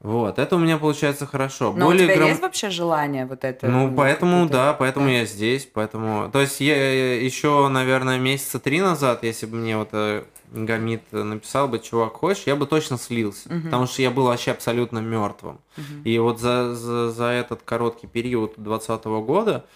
Вот, 0.00 0.38
это 0.38 0.56
у 0.56 0.58
меня 0.58 0.78
получается 0.78 1.26
хорошо. 1.26 1.74
Но 1.76 1.84
Более 1.86 2.04
у 2.04 2.08
тебя 2.08 2.16
грам- 2.16 2.28
есть 2.30 2.40
вообще 2.40 2.70
желание 2.70 3.26
вот 3.26 3.44
это? 3.44 3.68
ну, 3.68 3.94
поэтому, 3.94 4.48
да, 4.48 4.72
поэтому 4.72 5.06
да. 5.06 5.12
я 5.12 5.24
здесь, 5.26 5.68
поэтому... 5.70 6.30
То 6.30 6.40
есть 6.40 6.58
я 6.60 7.20
еще, 7.22 7.68
наверное, 7.68 8.18
месяца 8.18 8.58
три 8.58 8.80
назад, 8.80 9.22
если 9.24 9.44
бы 9.44 9.56
мне 9.58 9.76
вот 9.76 9.90
э, 9.92 10.24
Гамит 10.52 11.02
написал 11.12 11.68
бы, 11.68 11.78
чувак, 11.80 12.14
хочешь, 12.14 12.44
я 12.46 12.56
бы 12.56 12.66
точно 12.66 12.96
слился, 12.96 13.52
Мгм. 13.52 13.64
потому 13.64 13.86
что 13.86 14.00
я 14.00 14.10
был 14.10 14.24
вообще 14.24 14.52
абсолютно 14.52 15.00
мертвым. 15.00 15.60
Мгм. 15.76 16.02
И 16.04 16.18
вот 16.18 16.40
за, 16.40 16.74
за, 16.74 17.10
за 17.10 17.24
этот 17.26 17.60
короткий 17.62 18.06
период 18.06 18.54
2020 18.56 19.04
года, 19.26 19.66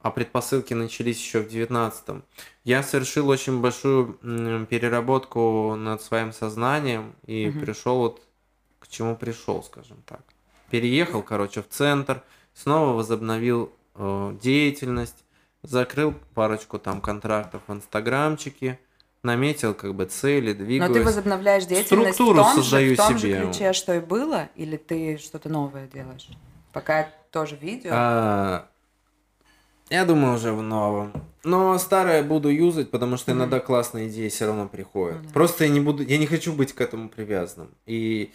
а 0.00 0.10
предпосылки 0.10 0.74
начались 0.74 1.18
еще 1.20 1.38
в 1.40 1.42
2019, 1.48 2.24
я 2.64 2.82
совершил 2.82 3.28
очень 3.28 3.60
большую 3.60 4.14
переработку 4.68 5.74
над 5.76 6.02
своим 6.02 6.32
сознанием 6.32 7.12
и 7.26 7.48
Мгм. 7.50 7.60
пришел 7.60 7.98
вот 7.98 8.22
чему 8.90 9.16
пришел, 9.16 9.62
скажем 9.62 10.02
так. 10.06 10.20
Переехал, 10.70 11.22
короче, 11.22 11.62
в 11.62 11.68
центр, 11.68 12.22
снова 12.54 12.92
возобновил 12.94 13.72
э, 13.94 14.36
деятельность, 14.42 15.24
закрыл 15.62 16.14
парочку 16.34 16.78
там 16.78 17.00
контрактов 17.00 17.62
в 17.66 17.72
инстаграмчике, 17.72 18.78
наметил 19.22 19.74
как 19.74 19.94
бы 19.94 20.04
цели, 20.06 20.52
Но 20.52 20.64
двигаюсь. 20.64 20.92
ты 20.92 21.02
возобновляешь 21.02 21.64
деятельность 21.66 22.14
Структуру 22.14 22.42
в 22.42 22.46
том, 22.46 22.56
создаю 22.56 22.88
же, 22.90 22.94
в 22.94 22.96
том 22.98 23.18
себе. 23.18 23.38
же 23.40 23.44
ключе, 23.46 23.72
что 23.72 23.94
и 23.94 24.00
было, 24.00 24.48
или 24.56 24.76
ты 24.76 25.18
что-то 25.18 25.48
новое 25.48 25.86
делаешь? 25.88 26.28
Пока 26.72 27.08
тоже 27.30 27.56
видео. 27.56 27.90
А, 27.92 28.68
я 29.90 30.04
думаю, 30.04 30.36
уже 30.36 30.52
в 30.52 30.62
новом. 30.62 31.12
Но 31.42 31.76
старое 31.78 32.22
буду 32.22 32.48
юзать, 32.48 32.90
потому 32.90 33.16
что 33.16 33.32
Мгм. 33.32 33.40
иногда 33.40 33.60
классные 33.60 34.08
идеи 34.08 34.28
все 34.28 34.46
равно 34.46 34.68
приходят. 34.68 35.20
Да. 35.22 35.28
Просто 35.32 35.64
я 35.64 35.70
не 35.70 35.80
буду, 35.80 36.02
я 36.04 36.16
не 36.16 36.26
хочу 36.26 36.52
быть 36.52 36.72
к 36.72 36.80
этому 36.80 37.08
привязанным. 37.08 37.70
И 37.86 38.32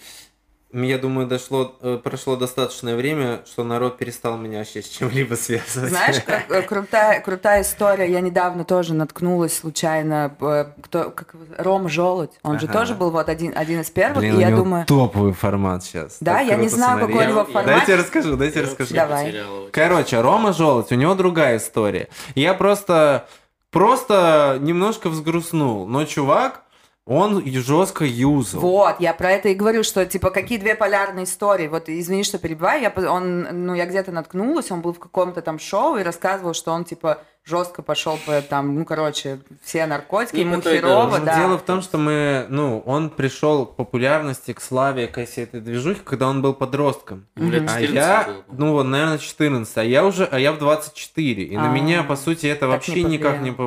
я 0.73 0.97
думаю, 0.97 1.25
дошло, 1.27 1.77
э, 1.81 1.97
прошло 2.03 2.35
достаточное 2.35 2.95
время, 2.97 3.41
что 3.45 3.63
народ 3.63 3.97
перестал 3.97 4.35
меня 4.37 4.59
вообще 4.59 4.81
с 4.81 4.89
чем-либо 4.89 5.35
связывать. 5.35 5.89
Знаешь, 5.91 6.21
как, 6.25 6.51
э, 6.51 6.61
крутая, 6.63 7.21
крутая 7.21 7.61
история. 7.61 8.11
Я 8.11 8.19
недавно 8.19 8.65
тоже 8.65 8.93
наткнулась 8.93 9.57
случайно. 9.57 10.35
э, 10.41 10.65
Кто, 10.81 11.11
как, 11.11 11.33
Рома 11.57 11.87
Желудь. 11.87 12.31
Он 12.43 12.59
же 12.59 12.65
Ага. 12.65 12.79
тоже 12.79 12.93
был 12.95 13.09
вот 13.11 13.29
один, 13.29 13.53
один 13.55 13.79
из 13.81 13.89
первых. 13.89 14.17
Блин, 14.19 14.33
и 14.33 14.37
у 14.37 14.39
я 14.41 14.47
него 14.49 14.63
думаю, 14.63 14.85
топовый 14.85 15.31
формат 15.33 15.83
сейчас. 15.83 16.17
Да, 16.19 16.39
Так 16.39 16.47
я 16.47 16.55
не 16.57 16.67
знаю, 16.67 16.97
смотри. 16.99 17.13
какой 17.13 17.27
у 17.27 17.29
него 17.29 17.45
формат. 17.45 17.65
Дайте 17.65 17.91
я 17.93 17.97
расскажу, 17.97 18.35
дайте 18.35 18.59
я 18.59 18.65
расскажу. 18.65 18.93
Давай. 18.95 19.35
Короче, 19.71 20.19
Рома 20.19 20.51
Желудь, 20.51 20.91
у 20.91 20.95
него 20.95 21.15
другая 21.15 21.55
история. 21.57 22.09
Я 22.35 22.53
просто, 22.53 23.27
просто 23.71 24.57
немножко 24.61 25.09
взгрустнул. 25.09 25.87
Но 25.87 26.03
чувак, 26.05 26.63
он 27.05 27.45
жестко 27.45 28.03
юзал. 28.03 28.61
Вот, 28.61 28.95
я 28.99 29.13
про 29.13 29.31
это 29.31 29.49
и 29.49 29.53
говорю, 29.53 29.83
что 29.83 30.05
типа 30.05 30.31
какие 30.31 30.57
две 30.57 30.73
полярные 30.75 31.25
истории. 31.25 31.67
Вот 31.67 31.87
извини, 31.87 32.23
что 32.23 32.39
перебиваю, 32.39 32.81
я, 32.81 33.11
он, 33.11 33.65
ну, 33.65 33.75
я 33.75 33.85
где-то 33.85 34.11
наткнулась, 34.11 34.71
он 34.71 34.81
был 34.81 34.93
в 34.93 34.99
каком-то 34.99 35.41
там 35.43 35.59
шоу 35.59 35.97
и 35.97 36.03
рассказывал, 36.03 36.53
что 36.55 36.71
он 36.71 36.83
типа 36.83 37.19
жестко 37.43 37.83
пошел 37.83 38.17
по 38.25 38.41
там, 38.41 38.73
ну, 38.73 38.85
короче, 38.85 39.37
все 39.63 39.85
наркотики, 39.85 40.37
Ну, 40.37 40.53
ему 40.53 40.61
херово, 40.61 41.11
дороге. 41.11 41.25
да. 41.25 41.37
Дело 41.37 41.57
в 41.59 41.61
том, 41.61 41.83
что 41.83 41.99
мы, 41.99 42.47
ну, 42.49 42.79
он 42.87 43.11
пришел 43.11 43.67
к 43.67 43.75
популярности, 43.75 44.51
к 44.53 44.59
славе, 44.59 45.05
к 45.05 45.23
всей 45.27 45.43
этой 45.43 45.61
движухе, 45.61 46.01
когда 46.03 46.27
он 46.27 46.41
был 46.41 46.55
подростком. 46.55 47.27
Лет 47.35 47.69
А 47.69 47.79
14 47.81 47.93
я, 47.93 48.29
ну 48.51 48.71
вот, 48.71 48.87
наверное, 48.87 49.19
14, 49.19 49.77
а 49.77 49.83
я 49.83 50.03
уже, 50.07 50.25
а 50.25 50.39
я 50.39 50.53
в 50.53 50.57
24. 50.57 51.43
И 51.43 51.55
на 51.55 51.69
А, 51.69 51.71
меня, 51.71 52.01
по 52.01 52.15
сути, 52.15 52.47
это 52.47 52.61
так 52.61 52.69
вообще 52.69 53.03
не 53.03 53.17
никак 53.17 53.41
не 53.41 53.51
повлияло. 53.51 53.57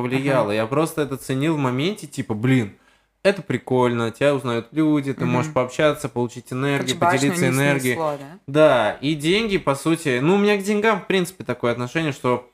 повлияло. 0.47 0.51
Я 0.51 0.65
просто 0.65 1.01
это 1.03 1.15
ценил 1.15 1.55
в 1.55 1.57
моменте, 1.57 2.05
типа, 2.05 2.33
блин, 2.33 2.75
это 3.23 3.41
прикольно, 3.41 4.11
тебя 4.11 4.33
узнают 4.33 4.67
люди, 4.71 5.13
ты 5.13 5.25
Мгм. 5.25 5.33
можешь 5.33 5.53
пообщаться, 5.53 6.07
получить 6.09 6.51
энергию, 6.53 6.97
Короче, 6.97 7.17
башню 7.17 7.29
поделиться 7.29 7.45
не 7.45 7.51
энергией. 7.55 7.93
снесло, 7.95 8.17
да? 8.17 8.39
Да, 8.47 8.91
и 9.01 9.15
деньги, 9.15 9.57
по 9.57 9.75
сути, 9.75 10.19
ну, 10.19 10.35
у 10.35 10.37
меня 10.37 10.57
к 10.57 10.63
деньгам, 10.63 11.01
в 11.01 11.07
принципе, 11.07 11.43
такое 11.43 11.71
отношение, 11.71 12.11
что, 12.13 12.49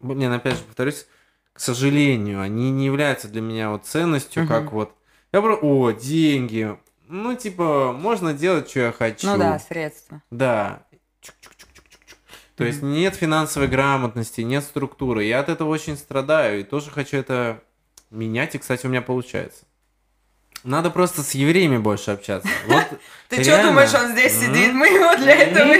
блин, 0.00 0.32
опять 0.32 0.56
же, 0.56 0.64
повторюсь, 0.64 1.06
к 1.52 1.60
сожалению, 1.60 2.40
они 2.40 2.70
не 2.70 2.86
являются 2.86 3.28
для 3.28 3.40
меня 3.42 3.70
вот 3.70 3.84
ценностью, 3.84 4.44
Мгм. 4.44 4.48
как 4.52 4.72
вот, 4.72 4.94
я 5.32 5.42
про, 5.42 5.56
о, 5.56 5.90
деньги, 5.90 6.76
ну, 7.08 7.34
типа, 7.34 7.92
можно 7.92 8.32
делать, 8.32 8.70
что 8.70 8.80
я 8.80 8.92
хочу. 8.92 9.26
Ну 9.26 9.36
да, 9.38 9.58
средства. 9.58 10.22
Да. 10.30 10.84
Чук-чук-чук-чук-чук. 11.20 12.16
То 12.56 12.64
есть 12.64 12.82
нет 12.82 13.14
финансовой 13.16 13.68
грамотности, 13.68 14.40
нет 14.42 14.62
структуры. 14.64 15.24
Я 15.24 15.40
от 15.40 15.48
этого 15.48 15.68
очень 15.68 15.96
страдаю 15.96 16.60
и 16.60 16.62
тоже 16.62 16.90
хочу 16.90 17.16
это 17.16 17.62
менять, 18.10 18.54
и, 18.54 18.58
кстати, 18.58 18.86
у 18.86 18.88
меня 18.88 19.02
получается. 19.02 19.64
Надо 20.64 20.90
просто 20.90 21.22
с 21.22 21.32
евреями 21.32 21.78
больше 21.78 22.12
общаться. 22.12 22.48
Вот 22.66 22.86
Ты 23.28 23.42
что 23.42 23.62
думаешь, 23.62 23.92
он 23.94 24.12
здесь 24.12 24.38
сидит? 24.38 24.72
Мы 24.72 24.86
его 24.88 25.16
для 25.16 25.34
этого... 25.34 25.74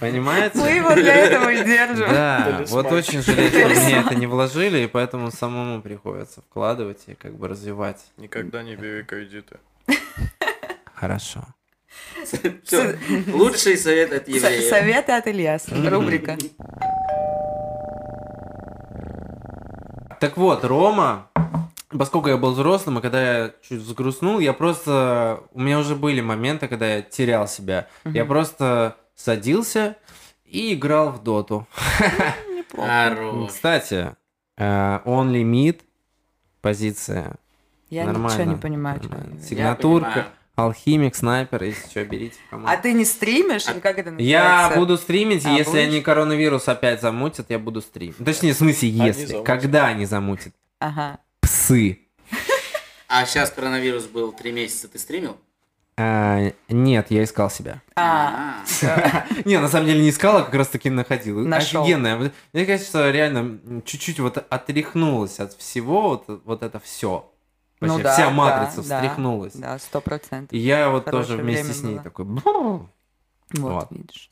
Понимаете? 0.00 0.58
Мы 0.58 0.70
его 0.70 0.94
для 0.94 1.14
этого 1.14 1.50
и 1.50 1.64
держим. 1.64 2.08
Да, 2.10 2.64
вот 2.68 2.92
очень 2.92 3.22
жалею, 3.22 3.50
что 3.50 3.80
мне 3.84 4.00
это 4.06 4.14
не 4.14 4.26
вложили, 4.26 4.78
и 4.80 4.86
поэтому 4.86 5.30
самому 5.30 5.80
приходится 5.80 6.42
вкладывать 6.42 7.04
и 7.06 7.14
как 7.14 7.34
бы 7.36 7.48
развивать. 7.48 8.00
Никогда 8.16 8.62
не 8.62 8.76
бери 8.76 9.02
кредиты. 9.02 9.58
Хорошо. 10.94 11.44
Лучший 13.28 13.78
совет 13.78 14.12
от 14.12 14.28
еврея. 14.28 14.68
Советы 14.68 15.12
от 15.12 15.26
Ильяса. 15.26 15.70
Рубрика. 15.90 16.36
Так 20.18 20.36
вот, 20.36 20.64
Рома, 20.64 21.30
поскольку 21.90 22.28
я 22.28 22.36
был 22.36 22.52
взрослым, 22.52 22.98
и 22.98 23.02
когда 23.02 23.22
я 23.44 23.54
чуть 23.68 23.80
взгрустнул, 23.80 24.38
я 24.38 24.52
просто... 24.52 25.42
У 25.52 25.60
меня 25.60 25.78
уже 25.78 25.94
были 25.96 26.20
моменты, 26.20 26.68
когда 26.68 26.96
я 26.96 27.02
терял 27.02 27.46
себя. 27.48 27.88
Я 28.04 28.24
просто 28.24 28.96
садился 29.14 29.96
и 30.44 30.74
играл 30.74 31.10
в 31.10 31.22
доту. 31.22 31.66
Хорош. 32.74 33.48
Кстати, 33.50 34.14
э, 34.56 35.00
Only 35.04 35.42
Mid 35.42 35.80
позиция 36.60 37.36
Я 37.88 38.04
нормально. 38.06 38.38
ничего 38.38 38.52
не 38.54 38.56
понимаю. 38.60 39.00
Нормально. 39.02 39.32
они- 39.32 39.42
Сигнатурка, 39.42 40.26
алхимик, 40.54 41.14
снайпер, 41.14 41.62
если 41.64 41.88
что, 41.88 42.04
берите 42.04 42.36
команду. 42.50 42.70
А 42.72 42.76
ты 42.76 42.92
не 42.92 43.04
стримишь 43.04 43.66
или 43.68 43.80
как 43.80 43.98
это 43.98 44.10
Я 44.18 44.42
называется? 44.44 44.78
буду 44.78 44.96
стримить, 44.98 45.44
и 45.44 45.48
А, 45.48 45.52
если 45.52 45.70
будешь? 45.72 45.84
они 45.88 46.00
коронавирус 46.00 46.68
опять 46.68 47.00
замутят, 47.00 47.46
я 47.50 47.58
буду 47.58 47.80
стримить. 47.80 48.16
Точнее, 48.24 48.52
в 48.52 48.56
смысле, 48.56 48.88
если. 48.90 49.26
замутят. 49.26 49.46
Когда 49.46 49.86
они 49.86 50.04
замутят? 50.06 50.54
Ага. 50.78 51.18
Псы. 51.60 51.98
А 53.06 53.26
сейчас 53.26 53.50
коронавирус 53.50 54.06
был 54.06 54.32
три 54.32 54.50
месяца, 54.50 54.88
ты 54.88 54.98
стримил? 54.98 55.36
А, 55.98 56.52
нет, 56.70 57.10
я 57.10 57.22
искал 57.24 57.50
себя. 57.50 57.82
А, 57.96 58.64
Не, 59.44 59.58
на 59.58 59.68
самом 59.68 59.86
деле 59.86 60.00
не 60.00 60.08
искал, 60.08 60.38
а 60.38 60.42
как 60.42 60.54
раз 60.54 60.68
таки 60.68 60.88
находил. 60.88 61.46
Нашел. 61.46 61.82
Офигенная. 61.82 62.32
Мне 62.54 62.64
кажется, 62.64 62.88
что 62.88 63.10
реально 63.10 63.82
чуть-чуть 63.84 64.20
вот 64.20 64.38
отряхнулась 64.38 65.38
от 65.38 65.52
всего, 65.52 66.08
вот, 66.08 66.40
вот 66.46 66.62
это 66.62 66.80
все. 66.80 67.30
Ну 67.80 67.98
да, 67.98 68.14
вся 68.14 68.26
да, 68.26 68.30
матрица 68.30 68.88
да, 68.88 68.96
встряхнулась. 68.96 69.52
да, 69.54 69.78
сто 69.78 70.00
процентов. 70.00 70.52
И 70.52 70.58
я 70.58 70.88
вот 70.88 71.04
Хорошее 71.04 71.36
тоже 71.38 71.42
вместе 71.42 71.74
с 71.74 71.82
ней 71.82 71.94
было. 71.94 72.02
такой... 72.02 72.24
Вот, 72.24 72.88
Вот. 73.52 73.88
видишь. 73.90 74.30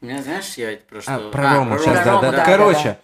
У 0.00 0.06
меня, 0.06 0.22
знаешь, 0.22 0.54
я 0.54 0.78
про 0.88 1.00
что... 1.02 1.14
А, 1.14 1.30
про 1.30 1.54
Рому 1.56 1.74
про 1.74 1.78
сейчас, 1.78 2.04
да, 2.04 2.12
Рому, 2.12 2.22
да. 2.22 2.30
да, 2.32 2.44
Короче, 2.46 2.98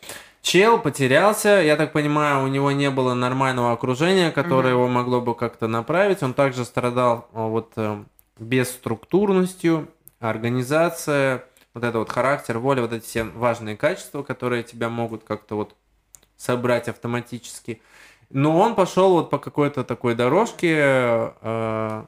чел 0.46 0.78
потерялся, 0.78 1.60
я 1.60 1.76
так 1.76 1.92
понимаю, 1.92 2.44
у 2.44 2.46
него 2.46 2.70
не 2.70 2.88
было 2.88 3.14
нормального 3.14 3.72
окружения, 3.72 4.30
которое 4.30 4.74
его 4.74 4.86
могло 4.86 5.20
бы 5.20 5.34
как-то 5.34 5.66
направить. 5.66 6.22
Он 6.22 6.34
также 6.34 6.64
страдал 6.64 7.28
а, 7.32 7.48
вот 7.48 7.72
э, 7.74 8.04
бесструктурностью, 8.38 9.88
организация, 10.20 11.44
вот 11.74 11.82
это 11.82 11.98
вот 11.98 12.10
характер, 12.10 12.58
воля, 12.58 12.82
вот 12.82 12.92
эти 12.92 13.04
все 13.04 13.24
важные 13.24 13.76
качества, 13.76 14.22
которые 14.22 14.62
тебя 14.62 14.88
могут 14.88 15.24
как-то 15.24 15.56
вот 15.56 15.74
собрать 16.36 16.88
автоматически. 16.88 17.82
Но 18.30 18.56
он 18.56 18.76
пошел 18.76 19.14
вот 19.14 19.30
по 19.30 19.38
какой-то 19.38 19.82
такой 19.82 20.14
дорожке, 20.14 20.76
э, 20.78 22.04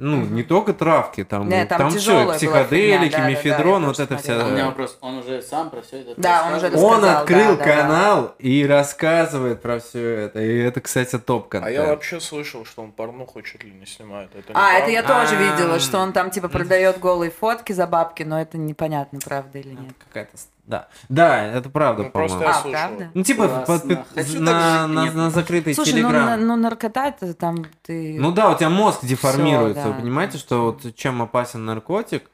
ну, 0.00 0.24
не 0.24 0.42
только 0.42 0.72
травки, 0.72 1.24
там, 1.24 1.48
Не, 1.48 1.66
там 1.66 1.78
там, 1.78 1.90
все, 1.90 2.32
психоделики, 2.32 3.10
фигня, 3.10 3.10
да, 3.10 3.10
да, 3.10 3.18
да, 3.18 3.28
мефедрон, 3.28 3.84
вот 3.84 4.00
это 4.00 4.14
смотрела. 4.14 4.42
А 4.42 4.46
у 4.46 4.48
меня 4.48 4.56
вся... 4.56 4.66
вопрос, 4.66 4.98
он 5.02 5.18
уже 5.18 5.42
сам 5.42 5.70
про 5.70 5.82
все 5.82 6.00
это 6.00 6.14
Да, 6.16 6.46
он 6.46 6.54
уже 6.54 6.70
рассказывал? 6.70 6.90
Он 6.90 6.96
рассказал, 6.96 7.22
открыл 7.22 7.56
да, 7.56 7.56
да, 7.56 7.64
да. 7.64 7.82
канал 7.82 8.34
и 8.38 8.66
рассказывает 8.66 9.60
про 9.60 9.78
все 9.78 10.08
это. 10.08 10.40
И 10.40 10.58
это, 10.58 10.80
кстати, 10.80 11.18
топ 11.18 11.54
А 11.54 11.70
я 11.70 11.86
вообще 11.86 12.18
слышал, 12.18 12.64
что 12.64 12.82
он 12.82 12.92
порнуху 12.92 13.42
чуть 13.42 13.62
ли 13.62 13.72
не 13.72 13.84
снимает. 13.84 14.30
Это 14.34 14.52
А, 14.54 14.72
это 14.72 14.90
я 14.90 15.02
тоже 15.02 15.36
А. 15.36 15.52
видела, 15.52 15.78
что 15.78 15.98
он 15.98 16.12
там 16.14 16.30
типа 16.30 16.48
продает 16.48 16.98
голые 16.98 17.30
фотки 17.30 17.72
за 17.72 17.86
бабки, 17.86 18.22
но 18.22 18.40
это 18.40 18.56
непонятно, 18.56 19.18
правда 19.22 19.58
или 19.58 19.70
нет. 19.70 19.94
Какая-то... 20.08 20.36
Да. 20.70 20.88
Да, 21.08 21.44
это 21.44 21.68
правда, 21.68 22.04
Ну, 22.04 22.10
просто 22.10 22.38
по-моему. 22.38 22.68
я 22.70 22.84
А, 22.84 22.88
правда? 22.88 23.10
Ну, 23.12 23.22
типа, 23.24 23.48
Классно. 23.48 23.66
под- 23.78 23.88
под- 23.88 24.08
Хочу 24.14 24.32
так 24.32 24.40
на, 24.40 24.86
на, 24.86 25.12
на 25.12 25.30
закрытый 25.30 25.74
Слушай, 25.74 25.94
ну, 26.02 26.08
телеграм. 26.10 26.26
на- 26.26 26.36
ну 26.36 26.56
наркота 26.56 27.08
это 27.08 27.34
там 27.34 27.66
ты... 27.82 28.16
Ну 28.20 28.30
да, 28.32 28.50
у 28.50 28.56
тебя 28.56 28.70
мозг 28.70 29.00
деформируется. 29.04 29.80
Всё, 29.82 29.88
Вы 29.90 29.94
да. 29.96 30.00
понимаете, 30.00 30.38
что 30.38 30.62
вот 30.66 30.94
чем 30.94 31.20
опасен 31.22 31.64
наркотик? 31.64 32.30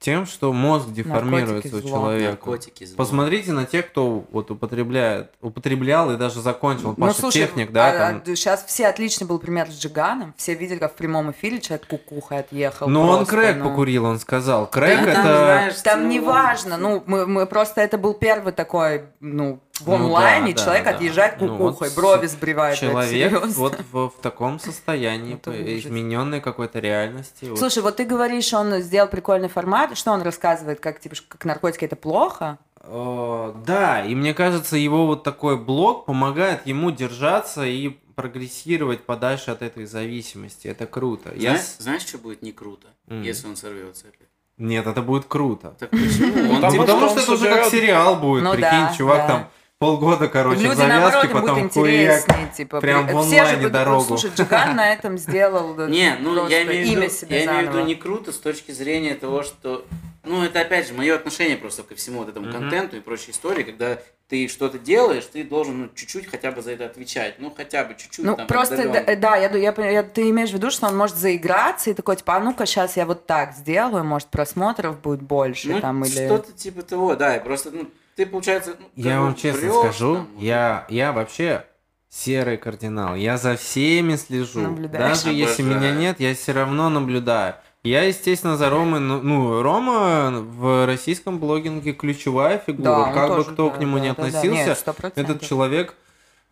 Тем, 0.00 0.26
что 0.26 0.52
мозг 0.52 0.90
деформируется 0.90 1.76
у 1.76 1.80
зло. 1.80 1.90
человека. 1.90 2.30
Наркотики. 2.30 2.84
зло. 2.84 2.96
Посмотрите 2.96 3.50
на 3.50 3.66
тех, 3.66 3.88
кто 3.88 4.24
вот 4.30 4.50
употребляет, 4.50 5.32
употреблял 5.40 6.12
и 6.12 6.16
даже 6.16 6.40
закончил. 6.40 6.94
Ну, 6.96 7.06
Паша 7.06 7.20
слушай, 7.20 7.38
Техник, 7.38 7.72
да, 7.72 7.92
там. 7.92 8.36
сейчас 8.36 8.64
все 8.64 8.86
отличный 8.86 9.26
был 9.26 9.40
пример 9.40 9.68
с 9.68 9.76
Джиганом. 9.80 10.34
Все 10.36 10.54
видели, 10.54 10.78
как 10.78 10.92
в 10.92 10.96
прямом 10.96 11.32
эфире 11.32 11.60
человек 11.60 11.88
кукухой 11.88 12.38
отъехал. 12.38 12.88
Но 12.88 13.08
он 13.08 13.16
просто, 13.18 13.34
крэк 13.34 13.56
ну. 13.56 13.70
покурил, 13.70 14.04
он 14.04 14.20
сказал. 14.20 14.68
Крэк 14.68 15.04
Да, 15.04 15.10
это... 15.10 15.14
там, 15.14 15.24
знаешь, 15.24 15.74
Там 15.82 16.02
ну, 16.02 16.08
не 16.08 16.20
важно, 16.20 16.76
ну, 16.76 17.02
мы, 17.06 17.26
мы 17.26 17.46
просто 17.46 17.80
это 17.80 17.98
был 17.98 18.14
первый 18.14 18.52
такой, 18.52 19.06
ну, 19.18 19.60
в 19.80 19.86
Ну 19.88 19.94
онлайне 19.94 20.52
да, 20.52 20.58
да, 20.58 20.64
человек 20.64 20.84
да. 20.84 20.90
отъезжает 20.90 21.40
Ну 21.40 21.48
вот 21.48 21.56
кукухой, 21.58 21.88
с- 21.90 21.94
брови 21.94 22.26
сбривает. 22.26 22.76
это 22.76 22.86
Человек 22.90 23.30
серьезно. 23.30 23.48
вот 23.56 23.78
в, 23.92 24.08
в 24.10 24.20
таком 24.22 24.58
состоянии, 24.58 25.38
ужас. 25.46 25.84
измененной 25.84 26.40
какой-то 26.40 26.78
реальности. 26.80 27.46
вот. 27.46 27.58
Слушай, 27.58 27.82
вот 27.82 27.96
ты 27.96 28.04
говоришь, 28.04 28.52
он 28.52 28.80
сделал 28.80 29.08
прикольный 29.08 29.48
формат, 29.48 29.96
что 29.96 30.12
он 30.12 30.22
рассказывает, 30.22 30.80
как 30.80 31.00
типа 31.00 31.16
как 31.28 31.44
наркотики 31.44 31.84
это 31.84 31.96
плохо? 31.96 32.58
Э, 32.82 33.52
да, 33.66 34.04
и 34.04 34.14
мне 34.14 34.34
кажется, 34.34 34.76
его 34.76 35.06
вот 35.06 35.22
такой 35.22 35.56
блог 35.58 36.06
помогает 36.06 36.66
ему 36.66 36.90
держаться 36.90 37.64
и 37.64 37.88
прогрессировать 38.14 39.04
подальше 39.04 39.50
от 39.52 39.62
этой 39.62 39.84
зависимости. 39.86 40.68
Это 40.68 40.86
круто. 40.86 41.32
Знаешь, 41.36 41.60
знаешь, 41.78 42.02
что 42.02 42.18
будет 42.18 42.42
не 42.42 42.52
круто, 42.52 42.88
если 43.08 43.46
он 43.46 43.56
сорвется 43.56 44.06
опять? 44.08 44.28
Нет, 44.56 44.88
это 44.88 45.02
будет 45.02 45.26
круто. 45.26 45.76
Так 45.78 45.90
почему? 45.90 46.50
Он 46.50 46.56
Потому 46.56 46.72
что 46.72 46.80
потому 46.82 47.02
он 47.04 47.10
что 47.10 47.20
это 47.20 47.32
уже 47.32 47.44
как 47.48 47.64
сериал 47.66 48.16
будет, 48.16 48.42
Ну 48.42 48.50
прикинь, 48.52 48.70
да, 48.70 48.94
чувак 48.96 49.16
да. 49.18 49.26
там 49.28 49.48
полгода, 49.88 50.28
короче, 50.28 50.60
Люди, 50.62 50.74
в 50.74 50.76
завязке, 50.76 51.28
наоборот, 51.28 51.32
потом 51.32 51.54
хуяк. 51.56 51.64
интереснее, 51.76 52.52
типа. 52.56 52.80
прям 52.80 53.06
в 53.06 53.22
все 53.22 53.30
же 53.36 53.38
онлайне 53.40 53.56
будут- 53.58 53.72
дорогу. 53.72 54.04
Слушай, 54.04 54.30
Джиган 54.34 54.76
на 54.76 54.92
этом 54.92 55.18
сделал 55.18 55.74
Не, 55.88 56.16
ну 56.20 56.48
я 56.48 56.64
имею 56.64 56.84
в 56.84 56.88
имя 56.90 57.00
виду, 57.02 57.14
себе 57.14 57.38
я 57.38 57.44
имею 57.46 57.70
в 57.70 57.74
виду 57.74 57.84
не 57.86 57.94
круто 57.94 58.32
с 58.32 58.38
точки 58.38 58.72
зрения 58.72 59.14
того, 59.14 59.44
что, 59.44 59.86
ну 60.24 60.42
это 60.42 60.60
опять 60.62 60.88
же 60.88 60.94
мое 60.94 61.14
отношение 61.14 61.56
просто 61.56 61.84
ко 61.84 61.94
всему 61.94 62.18
вот 62.20 62.28
этому 62.28 62.46
Мгм. 62.48 62.58
контенту 62.60 62.96
и 62.96 63.00
прочей 63.00 63.30
истории, 63.30 63.62
когда 63.62 63.98
ты 64.28 64.48
что-то 64.48 64.78
делаешь, 64.80 65.24
ты 65.32 65.44
должен 65.44 65.82
ну, 65.82 65.88
чуть-чуть 65.94 66.28
хотя 66.28 66.50
бы 66.50 66.60
за 66.60 66.72
это 66.72 66.86
отвечать, 66.86 67.36
ну 67.38 67.54
хотя 67.56 67.84
бы 67.84 67.94
чуть-чуть. 67.96 68.24
Ну, 68.24 68.34
там, 68.36 68.48
просто, 68.48 68.76
да, 68.88 69.14
да, 69.16 69.36
я, 69.36 69.48
я, 69.50 69.72
я- 69.90 70.02
ты 70.02 70.28
имеешь 70.30 70.50
в 70.50 70.54
виду, 70.54 70.70
что 70.72 70.88
он 70.88 70.96
может 70.96 71.16
заиграться 71.16 71.90
и 71.90 71.94
такой, 71.94 72.16
типа, 72.16 72.34
а 72.36 72.40
ну-ка, 72.40 72.66
сейчас 72.66 72.96
я 72.96 73.06
вот 73.06 73.26
так 73.26 73.52
сделаю, 73.54 74.02
может, 74.04 74.26
просмотров 74.28 75.00
будет 75.00 75.22
больше, 75.22 75.68
ну, 75.68 75.80
там, 75.80 76.04
или... 76.04 76.26
что-то 76.26 76.50
типа 76.52 76.82
того, 76.82 77.14
да, 77.14 77.36
и 77.36 77.42
просто, 77.44 77.70
ну, 77.70 77.88
ты, 78.18 78.26
получается, 78.26 78.74
ну, 78.80 78.86
Я 78.96 79.20
вам 79.20 79.36
честно 79.36 79.60
врёшь 79.60 79.94
скажу, 79.94 80.14
там, 80.16 80.28
вот 80.34 80.42
я, 80.42 80.86
я 80.88 81.12
вообще 81.12 81.64
серый 82.08 82.56
кардинал. 82.56 83.14
Я 83.14 83.38
за 83.38 83.54
всеми 83.56 84.16
слежу. 84.16 84.60
Наблюдаешь. 84.60 85.22
Даже 85.22 85.32
если 85.32 85.62
Обожаю. 85.62 85.92
меня 85.92 86.00
нет, 86.00 86.18
я 86.18 86.34
все 86.34 86.50
равно 86.50 86.88
наблюдаю. 86.88 87.54
Я, 87.84 88.02
естественно, 88.02 88.56
за 88.56 88.70
Ромой, 88.70 88.98
ну, 88.98 89.22
ну, 89.22 89.62
Рома 89.62 90.32
в 90.32 90.84
российском 90.84 91.38
блогинге 91.38 91.92
ключевая 91.92 92.58
фигура. 92.58 93.06
Да, 93.06 93.12
как 93.12 93.36
бы 93.36 93.44
кто 93.44 93.70
да, 93.70 93.76
к 93.76 93.80
нему 93.80 93.98
да, 93.98 94.02
не 94.02 94.08
да, 94.08 94.14
да. 94.16 94.22
относился, 94.26 94.92
Нет, 95.00 95.12
этот 95.14 95.42
человек, 95.42 95.94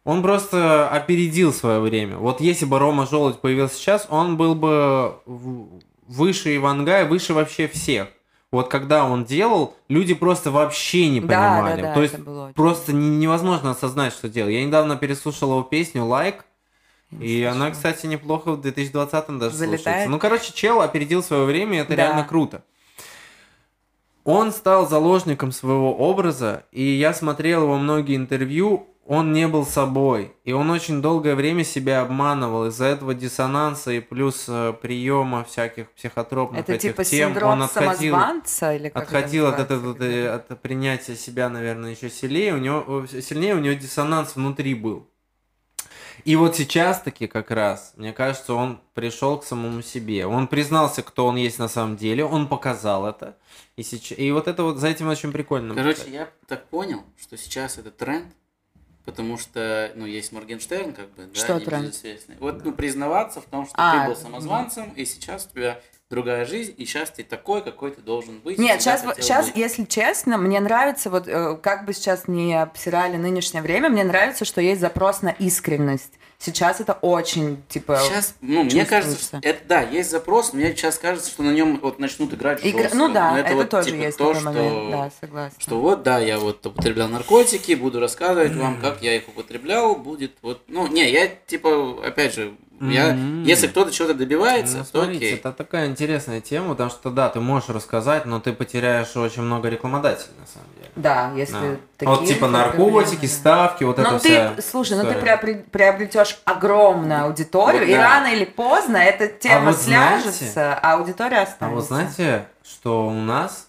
он 0.04 0.22
просто 0.22 0.88
опередил 0.88 1.52
свое 1.52 1.80
время. 1.80 2.16
Вот 2.16 2.40
если 2.40 2.64
бы 2.64 2.78
Рома 2.78 3.08
Желудь 3.08 3.40
появился 3.40 3.74
сейчас, 3.74 4.06
он 4.08 4.36
был 4.36 4.54
бы 4.54 5.16
выше 6.06 6.54
Ивангая, 6.54 7.06
выше 7.06 7.34
вообще 7.34 7.66
всех. 7.66 8.06
Вот 8.56 8.68
когда 8.68 9.04
он 9.04 9.24
делал, 9.24 9.74
люди 9.88 10.14
просто 10.14 10.50
вообще 10.50 11.08
не 11.08 11.20
Да, 11.20 11.26
понимали. 11.26 11.80
да, 11.82 11.88
да, 11.88 11.94
То 11.94 12.02
есть 12.02 12.18
было 12.18 12.52
просто 12.54 12.92
не- 12.92 13.16
невозможно 13.18 13.70
осознать, 13.72 14.12
что 14.12 14.28
делал. 14.28 14.48
Я 14.48 14.64
недавно 14.64 14.96
переслушал 14.96 15.50
его 15.50 15.62
песню 15.62 16.04
«Лайк», 16.04 16.44
и 17.20 17.42
она, 17.44 17.70
кстати, 17.70 18.06
неплохо 18.06 18.52
в 18.52 18.60
2020 18.60 19.38
даже 19.38 19.54
Залетает? 19.56 19.80
слушается. 19.82 20.10
Ну, 20.10 20.18
короче, 20.18 20.52
чел 20.54 20.80
опередил 20.80 21.22
свое 21.22 21.44
время, 21.44 21.78
и 21.78 21.80
это 21.82 21.90
Да. 21.90 21.96
реально 21.96 22.24
круто. 22.24 22.62
Он 24.24 24.50
стал 24.52 24.88
заложником 24.88 25.52
своего 25.52 25.94
образа, 25.96 26.64
и 26.72 26.82
я 26.82 27.14
смотрел 27.14 27.62
его 27.62 27.76
многие 27.78 28.16
интервью, 28.16 28.88
он 29.06 29.32
не 29.32 29.46
был 29.46 29.64
собой, 29.64 30.34
и 30.44 30.52
он 30.52 30.70
очень 30.70 31.00
долгое 31.00 31.34
время 31.34 31.62
себя 31.64 32.00
обманывал. 32.00 32.66
Из-за 32.66 32.86
этого 32.86 33.14
диссонанса 33.14 33.92
и 33.92 34.00
плюс 34.00 34.46
э, 34.48 34.74
приема 34.80 35.44
всяких 35.44 35.90
психотропных 35.92 36.60
Это 36.62 36.72
этих 36.74 36.90
типа 36.90 37.04
тем, 37.04 37.28
синдром 37.30 37.52
он 37.52 37.62
отходил, 37.62 38.14
самозванца 38.14 38.74
или 38.74 38.88
как 38.88 39.04
это 39.04 39.16
отходил 39.18 39.46
от 39.46 39.58
называется, 39.58 39.74
этого 39.74 39.94
когда- 39.94 40.06
э, 40.06 40.28
от 40.28 40.60
принятия 40.62 41.14
себя, 41.14 41.48
наверное, 41.48 41.92
еще 41.92 42.10
сильнее. 42.10 42.54
У 42.54 42.58
него 42.58 43.06
э, 43.12 43.20
сильнее 43.22 43.54
у 43.54 43.58
него 43.60 43.74
диссонанс 43.74 44.34
внутри 44.34 44.74
был. 44.74 45.08
И 46.24 46.34
вот 46.34 46.56
сейчас 46.56 47.00
таки 47.02 47.28
как 47.28 47.52
раз, 47.52 47.92
мне 47.96 48.12
кажется, 48.12 48.54
он 48.54 48.80
пришел 48.94 49.38
к 49.38 49.44
самому 49.44 49.82
себе. 49.82 50.26
Он 50.26 50.48
признался, 50.48 51.02
кто 51.04 51.26
он 51.26 51.36
есть 51.36 51.60
на 51.60 51.68
самом 51.68 51.96
деле, 51.96 52.24
он 52.24 52.48
показал 52.48 53.06
это. 53.06 53.36
И, 53.76 53.84
сейчас, 53.84 54.18
и 54.18 54.32
вот 54.32 54.48
это 54.48 54.64
вот 54.64 54.78
за 54.78 54.88
этим 54.88 55.06
очень 55.08 55.30
прикольно. 55.30 55.74
Короче, 55.74 56.10
я 56.10 56.28
так 56.48 56.66
понял, 56.68 57.04
что 57.20 57.36
сейчас 57.36 57.78
это 57.78 57.92
тренд 57.92 58.26
Потому 59.06 59.38
что, 59.38 59.92
ну, 59.94 60.04
есть 60.04 60.32
Моргенштерн, 60.32 60.92
как 60.92 61.08
бы, 61.14 61.26
да, 61.26 61.40
Что 61.40 61.60
небезызвестный. 61.60 62.36
Вот, 62.40 62.64
ну, 62.64 62.72
признаваться 62.72 63.40
в 63.40 63.44
том, 63.44 63.64
что 63.64 63.74
А, 63.78 64.02
ты 64.02 64.08
был 64.08 64.16
самозванцем, 64.16 64.90
и 64.96 65.04
сейчас 65.04 65.46
у 65.46 65.54
тебя 65.54 65.80
другая 66.08 66.44
жизнь, 66.44 66.72
и 66.76 66.84
сейчас 66.84 67.10
ты 67.10 67.24
такой, 67.24 67.62
какой 67.62 67.90
ты 67.90 68.00
должен 68.00 68.38
быть. 68.38 68.58
Нет, 68.58 68.80
сейчас, 68.80 69.02
сейчас, 69.16 69.46
быть. 69.46 69.56
если 69.56 69.84
честно, 69.84 70.38
мне 70.38 70.60
нравится, 70.60 71.10
вот 71.10 71.26
э, 71.26 71.56
как 71.60 71.84
бы 71.84 71.92
сейчас 71.92 72.28
не 72.28 72.54
обсирали 72.54 73.16
нынешнее 73.16 73.60
время, 73.60 73.88
мне 73.88 74.04
нравится, 74.04 74.44
что 74.44 74.60
есть 74.60 74.80
запрос 74.80 75.22
на 75.22 75.30
искренность. 75.30 76.12
Сейчас 76.38 76.80
это 76.80 76.92
очень, 76.92 77.62
типа... 77.68 77.98
Сейчас, 78.04 78.34
ну, 78.40 78.62
мне 78.62 78.84
кажется, 78.84 79.40
это, 79.42 79.64
да, 79.66 79.80
есть 79.80 80.10
запрос, 80.10 80.52
мне 80.52 80.76
сейчас 80.76 80.98
кажется, 80.98 81.30
что 81.30 81.42
на 81.42 81.50
нем 81.50 81.80
вот 81.82 81.98
начнут 81.98 82.32
играть 82.34 82.64
игра- 82.64 82.82
жестко. 82.82 82.98
Ну 82.98 83.08
да, 83.12 83.32
Но 83.32 83.38
это, 83.38 83.54
вот, 83.54 83.70
тоже 83.70 83.90
типа, 83.90 84.02
есть 84.02 84.18
то, 84.18 84.34
такой 84.34 84.40
что, 84.40 84.52
момент, 84.52 84.90
да, 84.90 85.10
согласна. 85.18 85.60
Что 85.60 85.80
вот, 85.80 86.02
да, 86.02 86.18
я 86.18 86.38
вот 86.38 86.64
употреблял 86.64 87.08
наркотики, 87.08 87.72
буду 87.74 87.98
рассказывать 88.00 88.54
вам, 88.54 88.80
как 88.80 89.02
я 89.02 89.16
их 89.16 89.26
употреблял, 89.28 89.96
будет 89.96 90.36
вот, 90.42 90.62
ну, 90.68 90.86
не, 90.86 91.10
я, 91.10 91.26
типа, 91.26 92.06
опять 92.06 92.34
же, 92.34 92.54
я, 92.80 93.12
Мгм. 93.14 93.42
если 93.44 93.66
кто-то 93.68 93.90
чего-то 93.90 94.14
добивается, 94.14 94.78
Ну, 94.78 94.84
то 94.84 94.90
смотрите, 94.90 95.26
окей. 95.26 95.34
это 95.38 95.52
такая 95.52 95.86
интересная 95.86 96.40
тема, 96.40 96.70
потому 96.70 96.90
что 96.90 97.10
да, 97.10 97.28
ты 97.28 97.40
можешь 97.40 97.68
рассказать, 97.70 98.26
но 98.26 98.38
ты 98.40 98.52
потеряешь 98.52 99.16
очень 99.16 99.42
много 99.42 99.68
рекламодателей 99.68 100.34
на 100.38 100.46
самом 100.46 100.68
деле. 100.76 100.90
Да, 100.96 101.32
если 101.36 101.52
Да. 101.52 101.76
такие 101.98 102.16
вот 102.16 102.26
типа 102.26 102.48
наркотики, 102.48 103.22
да. 103.26 103.28
ставки, 103.32 103.84
вот 103.84 103.96
Но 103.98 104.02
это 104.04 104.18
ты, 104.18 104.28
вся 104.28 104.54
слушай, 104.70 104.96
ну 104.96 105.04
ты 105.04 105.10
история. 105.12 105.36
приобре- 105.42 105.62
приобретешь 105.70 106.38
огромную 106.44 107.24
аудиторию, 107.24 107.82
Вот 107.82 107.88
и 107.88 107.94
да. 107.94 108.02
рано 108.02 108.26
или 108.28 108.44
поздно 108.44 108.96
эта 108.98 109.28
тема 109.28 109.66
вот 109.72 109.76
знаете- 109.80 110.30
сляжется, 110.30 110.74
а 110.74 110.94
аудитория 110.94 111.38
А 111.38 111.42
останется. 111.42 111.74
вот 111.76 111.84
знаете, 111.86 112.46
что 112.62 113.06
у 113.06 113.12
нас 113.12 113.68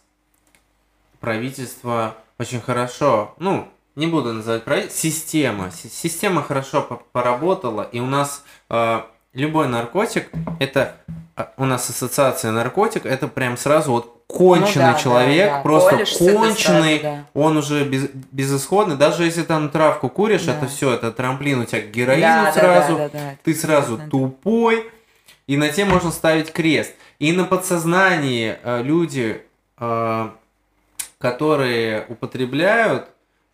правительство 1.20 2.16
очень 2.40 2.62
хорошо, 2.62 3.34
ну, 3.40 3.68
не 3.98 4.08
буду 4.08 4.32
называть 4.34 4.64
правительство, 4.64 5.02
система, 5.10 5.72
си- 5.72 5.90
система 5.92 6.44
хорошо 6.44 6.82
по- 6.84 7.02
поработала, 7.12 7.82
и 7.82 8.00
у 8.00 8.06
нас 8.06 8.44
э, 8.70 9.02
любой 9.34 9.68
наркотик, 9.68 10.30
это 10.60 10.96
а, 11.36 11.52
у 11.58 11.66
нас 11.66 11.90
ассоциация 11.90 12.52
наркотик, 12.52 13.06
это 13.06 13.28
прям 13.28 13.58
сразу 13.58 13.92
вот 13.92 14.24
конченый 14.28 14.88
Ну 14.88 14.94
да, 14.94 15.00
человек, 15.00 15.50
да, 15.50 15.56
да. 15.58 15.62
просто 15.64 15.90
Колешься 15.92 16.20
ты 16.26 16.34
конченый, 16.34 17.00
сразу, 17.00 17.18
да. 17.18 17.26
он 17.42 17.58
уже 17.58 17.86
без, 17.86 18.10
безысходный, 18.32 18.98
даже 18.98 19.24
если 19.24 19.42
там 19.42 19.70
травку 19.70 20.10
куришь, 20.10 20.44
Да. 20.44 20.54
это 20.58 20.68
все, 20.68 20.94
это 20.94 21.12
трамплин 21.12 21.62
у 21.62 21.66
тебя 21.66 21.82
к 21.82 21.90
героину 21.90 22.22
Да, 22.22 22.44
да, 22.46 22.52
сразу, 22.54 22.98
да, 22.98 23.10
да, 23.10 23.20
да, 23.20 23.36
ты 23.44 23.52
это 23.52 23.60
сразу 23.60 23.98
100%. 23.98 24.10
тупой, 24.10 24.92
и 25.48 25.58
на 25.58 25.70
тем 25.70 25.90
можно 25.90 26.12
ставить 26.12 26.52
крест. 26.54 26.94
И 27.20 27.32
на 27.32 27.46
подсознании 27.46 28.58
э, 28.62 28.84
люди, 28.84 29.42
э, 29.80 30.30
которые 31.20 32.06
употребляют, 32.10 33.08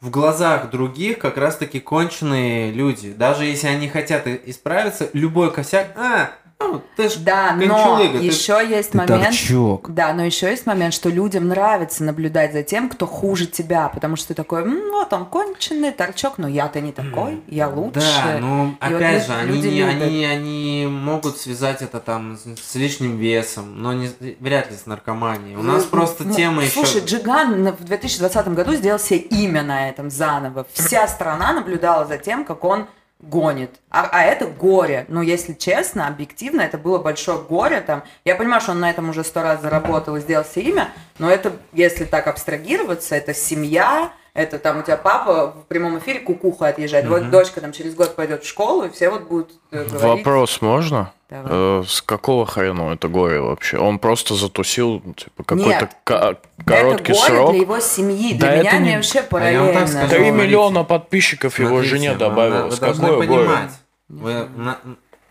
в 0.04 0.10
глазах 0.10 0.70
других 0.70 1.18
как 1.18 1.38
раз-таки 1.38 1.80
конченые 1.80 2.72
люди. 2.74 3.14
Даже 3.14 3.46
если 3.46 3.68
они 3.68 3.88
хотят 3.88 4.28
исправиться, 4.28 5.10
любой 5.14 5.50
косяк, 5.50 5.94
а, 5.96 6.32
ну, 6.68 6.82
ты 6.96 7.10
ж 7.10 7.16
Да, 7.18 7.54
но 7.54 7.68
кончулыга, 7.68 8.20
ты- 8.20 8.26
еще 8.26 8.66
есть 8.68 8.92
ты 8.92 8.98
момент. 8.98 9.24
торчок. 9.26 9.90
Да, 9.94 10.14
но 10.14 10.24
еще 10.24 10.50
есть 10.50 10.66
момент, 10.66 10.94
что 10.94 11.10
людям 11.10 11.48
нравится 11.48 12.04
наблюдать 12.04 12.54
за 12.54 12.64
тем, 12.64 12.90
кто 12.90 13.06
хуже 13.08 13.46
тебя, 13.46 13.90
потому 13.90 14.16
что 14.16 14.30
ты 14.30 14.34
такой, 14.34 14.64
«М, 14.64 14.92
вот 14.92 15.12
он 15.14 15.26
конченый 15.26 15.92
торчок, 15.92 16.38
но 16.38 16.48
я-то 16.48 16.82
не 16.82 16.92
такой, 16.92 17.42
я 17.48 17.68
лучше. 17.70 18.00
Да, 18.00 18.38
ну 18.40 18.66
И 18.70 18.94
вот 18.94 18.96
опять 18.96 19.22
лю- 19.22 19.28
же, 19.28 19.34
они, 19.34 19.48
люди 19.52 19.68
любят. 19.68 20.02
они, 20.04 20.26
они 20.26 20.88
могут 20.90 21.38
связать 21.38 21.82
это 21.82 22.00
там 22.00 22.38
с, 22.38 22.76
лишним 22.76 23.18
весом, 23.18 23.82
но 23.82 23.94
не, 23.94 24.10
вряд 24.40 24.72
ли 24.72 24.78
с 24.78 24.86
наркоманией. 24.86 25.56
У 25.56 25.64
нас 25.64 25.84
Ну, 25.84 25.90
просто 25.90 26.24
ну, 26.24 26.34
тема 26.34 26.64
еще... 26.64 26.74
Слушай, 26.74 27.02
Джиган 27.06 27.72
в 27.72 27.84
2020 27.84 28.48
году 28.50 28.74
сделал 28.74 29.00
себе 29.00 29.20
имя 29.20 29.64
на 29.64 29.90
этом 29.90 30.10
заново. 30.10 30.66
Вся 30.74 31.08
страна 31.08 31.54
наблюдала 31.54 32.06
за 32.06 32.18
тем, 32.18 32.46
как 32.46 32.64
он 32.64 32.88
гонит. 33.24 33.80
А, 33.90 34.10
а 34.12 34.24
это 34.24 34.46
горе. 34.46 35.06
Ну, 35.08 35.22
если 35.22 35.54
честно, 35.54 36.08
объективно, 36.08 36.62
это 36.62 36.78
было 36.78 37.00
большое 37.00 37.40
горе. 37.40 37.82
Там. 37.82 38.04
Я 38.26 38.36
понимаю, 38.36 38.62
что 38.62 38.72
он 38.72 38.82
на 38.82 38.90
этом 38.90 39.10
уже 39.10 39.24
сто 39.24 39.42
раз 39.42 39.62
заработал 39.62 40.16
и 40.18 40.20
сделал 40.20 40.46
себе 40.46 40.70
имя, 40.70 40.90
но 41.20 41.30
это, 41.30 41.54
если 41.72 42.06
так 42.06 42.28
абстрагироваться, 42.28 43.16
это 43.16 43.34
семья, 43.34 44.12
это 44.34 44.58
там 44.60 44.80
у 44.80 44.82
тебя 44.84 44.98
папа 44.98 45.52
в 45.52 45.66
прямом 45.68 46.00
эфире 46.00 46.20
кукуха 46.20 46.68
отъезжает. 46.68 47.08
Вот 47.08 47.30
дочка 47.30 47.62
там 47.62 47.72
через 47.72 47.94
год 47.96 48.16
пойдет 48.16 48.44
в 48.44 48.48
школу, 48.48 48.86
и 48.86 48.90
все 48.90 49.10
вот 49.10 49.24
будут 49.28 49.52
э, 49.72 49.84
говорить. 49.86 50.02
Вопрос 50.02 50.62
можно? 50.62 51.14
Давай. 51.30 51.52
Э, 51.52 51.84
с 51.88 52.02
какого 52.02 52.46
хрена 52.46 52.94
это 52.94 53.08
горе 53.08 53.40
вообще? 53.42 53.78
Он 53.78 54.00
просто 54.00 54.34
затусил, 54.36 55.02
типа, 55.16 55.44
какой-то 55.44 55.70
Нет. 55.70 55.98
ка- 56.04 56.38
короткий 56.66 57.12
это 57.12 57.22
горе 57.22 57.36
срок. 57.38 57.52
для 57.52 57.62
его 57.62 57.80
семьи. 57.80 58.34
Для 58.34 58.48
Да 58.50 58.56
меня 58.58 58.70
это 58.70 58.78
они 58.78 58.90
не- 58.90 58.96
вообще 58.96 59.20
А 59.20 59.24
параллельно. 59.24 59.80
Три 59.80 59.88
Смотрите. 59.88 60.32
миллиона 60.32 60.84
подписчиков 60.84 61.60
его 61.60 61.70
Смотрите, 61.70 61.96
жене 61.96 62.12
вы- 62.14 62.18
добавилось. 62.18 62.80
Вы, 62.80 62.88
Какое 62.94 63.12
горе? 63.16 63.28
понимать. 63.28 63.72
Вы 64.10 64.48
на- 64.56 64.80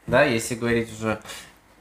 да, 0.06 0.24
если 0.24 0.54
говорить 0.54 0.88
уже, 0.98 1.18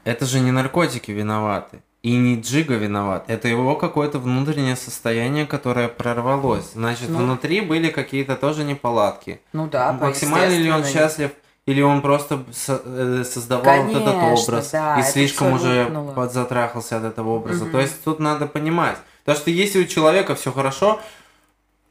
это 0.04 0.24
же 0.26 0.40
не 0.40 0.50
наркотики 0.50 1.10
виноваты. 1.12 1.82
И 2.02 2.16
не 2.16 2.40
Джига 2.40 2.74
виноват. 2.74 3.24
Это 3.28 3.46
его 3.46 3.76
какое-то 3.76 4.18
внутреннее 4.18 4.74
состояние, 4.74 5.46
которое 5.46 5.86
прорвалось. 5.86 6.72
Значит, 6.74 7.08
Ну. 7.10 7.18
внутри 7.18 7.60
были 7.60 7.90
какие-то 7.90 8.34
тоже 8.34 8.64
неполадки. 8.64 9.40
Ну 9.52 9.68
да, 9.68 9.92
Максимально 9.92 10.54
ли 10.56 10.70
он 10.70 10.84
счастлив, 10.84 11.30
или 11.64 11.80
он 11.80 12.02
просто 12.02 12.42
со- 12.52 12.82
э, 12.84 13.22
создавал 13.24 13.84
вот 13.84 13.94
этот 13.96 14.14
Конечно, 14.14 14.32
образ 14.54 14.70
да, 14.72 14.98
и 14.98 15.02
слишком 15.04 15.52
уже 15.52 15.84
рухнуло. 15.84 16.12
подзатрахался 16.12 16.96
от 16.96 17.04
этого 17.04 17.30
образа. 17.36 17.64
Мгм. 17.64 17.72
То 17.72 17.80
есть 17.80 18.02
тут 18.02 18.18
надо 18.18 18.46
понимать. 18.46 18.96
Потому 19.24 19.38
что 19.38 19.50
если 19.52 19.80
у 19.80 19.84
человека 19.84 20.34
все 20.34 20.50
хорошо, 20.50 20.98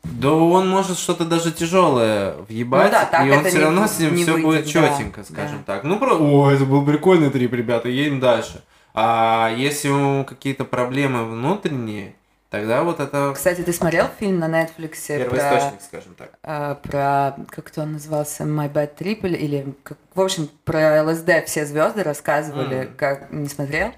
да 0.03 0.33
он 0.33 0.67
может 0.69 0.97
что-то 0.99 1.23
даже 1.23 1.53
тяжелое 1.53 2.33
въебать, 2.49 2.91
Ну 2.91 2.97
да, 3.11 3.25
и 3.25 3.29
он 3.31 3.45
все 3.45 3.59
равно 3.61 3.87
с 3.87 3.97
ним 3.99 4.17
все 4.17 4.35
будет 4.37 4.65
да, 4.65 4.69
четенько, 4.69 5.23
скажем 5.23 5.63
да. 5.65 5.75
так. 5.75 5.83
Ну, 5.85 5.97
про... 5.99 6.15
о, 6.15 6.51
это 6.51 6.65
был 6.65 6.83
прикольный 6.85 7.29
трип, 7.29 7.53
ребята, 7.53 7.87
едем 7.87 8.19
дальше. 8.19 8.61
А 8.93 9.53
если 9.55 9.89
у 9.89 10.23
какие-то 10.25 10.65
проблемы 10.65 11.25
внутренние, 11.29 12.15
тогда 12.49 12.83
вот 12.83 12.99
это 12.99 13.31
Кстати, 13.33 13.61
ты 13.61 13.71
смотрел 13.71 14.07
фильм 14.19 14.39
на 14.39 14.49
Netflix 14.49 15.07
про, 15.07 15.17
первоисточник, 15.29 15.81
скажем 15.81 16.15
так. 16.15 16.31
э, 16.43 16.75
про, 16.83 17.35
как 17.49 17.69
это 17.69 17.81
он 17.83 17.93
назывался, 17.93 18.43
My 18.43 18.71
Bad 18.71 18.97
Trip 18.97 19.25
или, 19.27 19.73
как- 19.83 19.97
в 20.13 20.19
общем, 20.21 20.49
про 20.65 21.03
ЛСД 21.03 21.45
все 21.45 21.65
звезды 21.65 22.03
рассказывали, 22.03 22.85
Мгм. 22.85 22.95
как 22.97 23.31
не 23.31 23.47
смотрел? 23.47 23.93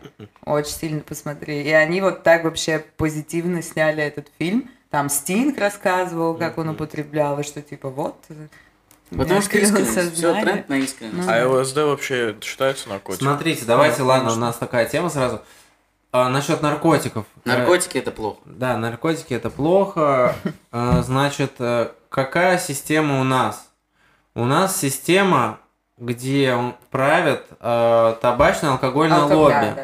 Очень 0.45 0.73
сильно 0.75 0.99
посмотри. 1.01 1.63
И 1.63 1.71
они 1.71 2.01
вот 2.01 2.21
так 2.23 2.43
вообще 2.43 2.79
позитивно 2.97 3.61
сняли 3.63 4.03
этот 4.03 4.27
фильм. 4.37 4.69
Там 4.91 5.09
Стинг 5.09 5.57
рассказывал, 5.57 6.35
как 6.35 6.59
он 6.59 6.67
Мгм. 6.67 6.75
употреблял, 6.75 7.39
и 7.39 7.43
что 7.43 7.63
типа 7.63 7.89
вот. 7.89 8.23
Потому 9.17 9.41
что 9.41 9.57
искренность. 9.57 10.13
Все, 10.15 10.33
тренд 10.41 10.69
на 10.69 10.77
искренность. 10.77 11.27
Ну, 11.27 11.33
А 11.33 11.47
ЛСД 11.47 11.77
вообще 11.77 12.35
считается 12.41 12.89
наркотиком? 12.89 13.27
Смотрите, 13.27 13.65
давайте, 13.65 14.01
Ну, 14.01 14.07
ладно, 14.07 14.31
у 14.31 14.35
нас 14.35 14.55
такая 14.57 14.85
тема 14.87 15.09
сразу. 15.09 15.41
А, 16.11 16.29
насчет 16.29 16.61
наркотиков. 16.61 17.25
Э, 17.43 17.49
Наркотики 17.49 17.97
это 17.97 18.11
плохо. 18.11 18.37
Да, 18.45 18.77
наркотики 18.77 19.33
это 19.33 19.49
плохо. 19.49 20.35
Э, 20.71 21.01
Значит, 21.01 21.53
э, 21.59 21.89
какая 22.09 22.59
система 22.59 23.19
у 23.19 23.23
нас? 23.23 23.69
У 24.35 24.45
нас 24.45 24.77
система, 24.77 25.57
где 25.97 26.55
правят 26.91 27.45
э, 27.59 28.15
табачно-алкогольное 28.21 29.21
алкоголь, 29.23 29.53
лобби. 29.53 29.75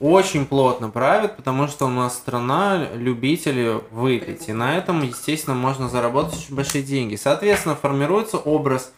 Очень 0.00 0.46
плотно 0.46 0.90
правят, 0.90 1.36
потому 1.36 1.68
что 1.68 1.86
у 1.86 1.90
нас 1.90 2.14
страна 2.14 2.88
любителей 2.94 3.80
выпить. 3.90 4.48
И 4.48 4.52
на 4.52 4.76
этом, 4.76 5.02
естественно, 5.02 5.54
можно 5.54 5.88
заработать 5.88 6.38
очень 6.38 6.54
большие 6.54 6.82
деньги. 6.82 7.16
Соответственно, 7.16 7.74
формируется 7.74 8.38
образ 8.38 8.92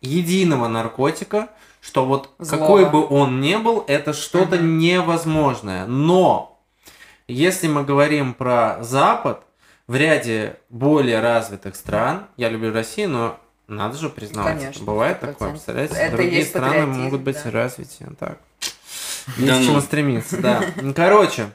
единого 0.00 0.68
наркотика, 0.68 1.48
что 1.80 2.04
вот 2.04 2.30
Злого. 2.38 2.60
какой 2.60 2.90
бы 2.90 3.06
он 3.06 3.40
ни 3.40 3.56
был, 3.56 3.84
это 3.86 4.12
что-то 4.12 4.58
невозможное. 4.58 5.86
Но 5.86 6.60
если 7.28 7.68
мы 7.68 7.84
говорим 7.84 8.34
про 8.34 8.78
Запад, 8.82 9.42
в 9.86 9.94
ряде 9.94 10.56
более 10.68 11.20
развитых 11.20 11.76
стран, 11.76 12.26
я 12.36 12.48
люблю 12.48 12.72
Россию, 12.72 13.10
но 13.10 13.40
надо 13.68 13.96
же 13.96 14.08
признавать, 14.08 14.58
Конечно, 14.58 14.84
бывает 14.84 15.18
100%. 15.22 15.26
такое, 15.26 15.50
представляете? 15.50 15.94
Это 15.94 16.16
Другие 16.16 16.44
страны 16.44 16.86
могут 16.86 17.20
быть 17.22 17.36
да. 17.42 17.50
развитие, 17.50 18.10
так. 18.18 18.38
Да 19.26 19.42
Есть 19.42 19.56
к 19.56 19.60
ну. 19.60 19.66
чему 19.66 19.80
стремиться, 19.80 20.36
да. 20.38 20.62
Короче, 20.94 21.46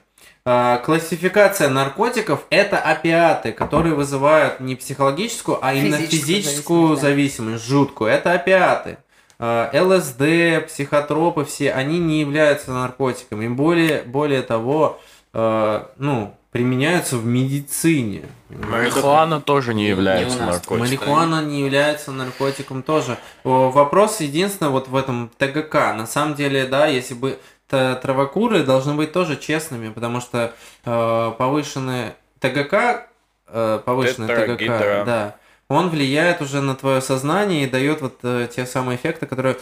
а, 0.43 0.77
классификация 0.77 1.69
наркотиков 1.69 2.45
это 2.49 2.79
опиаты, 2.79 3.51
которые 3.51 3.93
вызывают 3.95 4.59
не 4.59 4.75
психологическую, 4.75 5.59
а 5.61 5.73
именно 5.73 5.97
Физическую 5.97 6.95
зависимость, 6.95 7.63
да. 7.63 7.69
жуткую. 7.69 8.09
Это 8.11 8.33
опиаты. 8.33 8.97
А, 9.39 9.69
ЛСД, 9.73 10.67
психотропы 10.67 11.45
все, 11.45 11.71
они 11.71 11.99
не 11.99 12.19
являются 12.21 12.71
наркотиками. 12.71 13.47
Более, 13.47 14.03
более 14.03 14.41
того, 14.41 14.99
а, 15.33 15.91
ну, 15.97 16.35
применяются 16.51 17.17
в 17.17 17.25
медицине. 17.25 18.23
Марихуана 18.49 19.39
тоже 19.39 19.73
не 19.73 19.83
Не- 19.83 19.83
не 19.83 19.89
является 19.89 20.37
нас. 20.39 20.47
наркотиком. 20.47 20.79
Марихуана 20.79 21.41
не 21.43 21.61
является 21.61 22.11
наркотиком 22.11 22.83
тоже. 22.83 23.17
Вопрос 23.43 24.19
единственное 24.19 24.69
вот 24.71 24.89
в 24.89 24.95
этом 24.95 25.31
ТГК. 25.37 25.93
На 25.93 26.05
самом 26.05 26.35
деле, 26.35 26.65
да, 26.65 26.87
если 26.87 27.13
бы 27.13 27.39
травокуры 27.71 28.63
должны 28.63 28.93
быть 28.93 29.11
тоже 29.11 29.37
честными, 29.37 29.91
потому 29.91 30.21
что 30.21 30.53
э, 30.85 31.31
повышенные 31.37 32.15
ТГК, 32.39 33.07
э, 33.47 33.79
повышенный 33.83 34.27
ТГК, 34.27 34.41
Тетрагидро. 34.41 35.03
да, 35.05 35.35
он 35.67 35.89
влияет 35.89 36.41
уже 36.41 36.61
на 36.61 36.75
твое 36.75 37.01
сознание 37.01 37.63
и 37.63 37.69
дает 37.69 38.01
вот 38.01 38.19
э, 38.23 38.47
те 38.53 38.65
самые 38.65 38.97
эффекты, 38.97 39.25
которые 39.25 39.57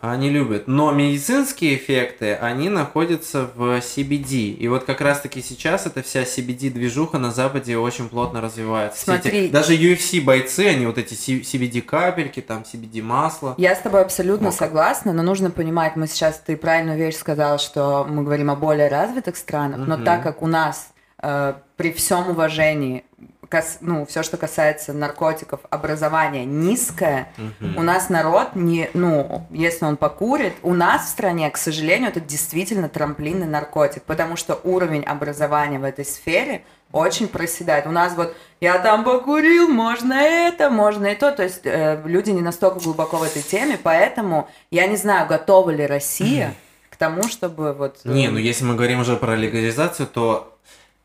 они 0.00 0.30
любят. 0.30 0.66
Но 0.66 0.90
медицинские 0.92 1.76
эффекты, 1.76 2.34
они 2.34 2.68
находятся 2.68 3.48
в 3.54 3.78
CBD. 3.78 4.50
И 4.52 4.68
вот 4.68 4.84
как 4.84 5.00
раз-таки 5.00 5.42
сейчас 5.42 5.86
эта 5.86 6.02
вся 6.02 6.22
CBD-движуха 6.22 7.18
на 7.18 7.30
Западе 7.30 7.76
очень 7.76 8.08
плотно 8.08 8.40
развивается. 8.40 9.02
Смотри. 9.04 9.46
эти- 9.46 9.52
даже 9.52 9.74
UFC-бойцы, 9.74 10.60
они 10.68 10.86
вот 10.86 10.98
эти 10.98 11.14
CBD-капельки, 11.14 12.40
там 12.40 12.62
CBD-масло. 12.64 13.54
Я 13.58 13.74
с 13.74 13.78
тобой 13.80 14.02
абсолютно 14.02 14.46
Ну, 14.46 14.50
как? 14.50 14.58
согласна, 14.58 15.12
но 15.12 15.22
нужно 15.22 15.50
понимать, 15.50 15.96
мы 15.96 16.06
сейчас, 16.06 16.38
ты 16.44 16.56
правильную 16.56 16.98
вещь 16.98 17.16
сказал, 17.16 17.58
что 17.58 18.06
мы 18.08 18.22
говорим 18.22 18.50
о 18.50 18.56
более 18.56 18.88
развитых 18.88 19.36
странах, 19.36 19.78
но 19.86 19.96
Мгм. 19.96 20.04
так 20.04 20.22
как 20.22 20.42
у 20.42 20.46
нас 20.46 20.92
э, 21.22 21.52
при 21.76 21.92
всем 21.92 22.30
уважении, 22.30 23.04
кас- 23.50 23.78
ну, 23.82 24.06
все, 24.06 24.22
что 24.22 24.38
касается 24.38 24.94
наркотиков, 24.94 25.60
образование 25.68 26.46
низкое, 26.46 27.30
у 27.76 27.82
нас 27.82 28.08
народ 28.08 28.54
не, 28.54 28.88
ну, 28.94 29.46
если 29.50 29.84
он 29.84 29.96
покурит, 29.98 30.54
у 30.62 30.72
нас 30.72 31.06
в 31.06 31.08
стране, 31.08 31.50
к 31.50 31.58
сожалению, 31.58 32.08
это 32.08 32.20
действительно 32.20 32.88
трамплинный 32.88 33.46
наркотик, 33.46 34.04
потому 34.04 34.36
что 34.36 34.58
уровень 34.64 35.02
образования 35.02 35.78
в 35.78 35.84
этой 35.84 36.04
сфере 36.06 36.62
очень 36.92 37.28
проседает. 37.28 37.86
У 37.86 37.90
нас 37.90 38.14
вот 38.16 38.34
я 38.60 38.78
там 38.78 39.04
покурил, 39.04 39.68
можно 39.68 40.14
это, 40.14 40.70
можно 40.70 41.06
и 41.06 41.14
то. 41.14 41.30
То 41.30 41.42
есть 41.44 41.60
э, 41.64 42.00
люди 42.04 42.30
не 42.30 42.40
настолько 42.40 42.80
глубоко 42.80 43.18
в 43.18 43.22
этой 43.22 43.42
теме, 43.42 43.78
поэтому 43.80 44.48
я 44.70 44.86
не 44.86 44.96
знаю, 44.96 45.28
готова 45.28 45.70
ли 45.70 45.86
Россия 45.86 46.54
к 46.88 46.96
тому, 46.96 47.24
чтобы 47.28 47.72
вот... 47.74 47.98
э, 48.04 48.08
Не, 48.12 48.28
ну 48.28 48.38
если 48.38 48.64
мы 48.64 48.74
говорим 48.74 49.00
уже 49.00 49.16
про 49.16 49.36
легализацию, 49.36 50.06
то 50.08 50.58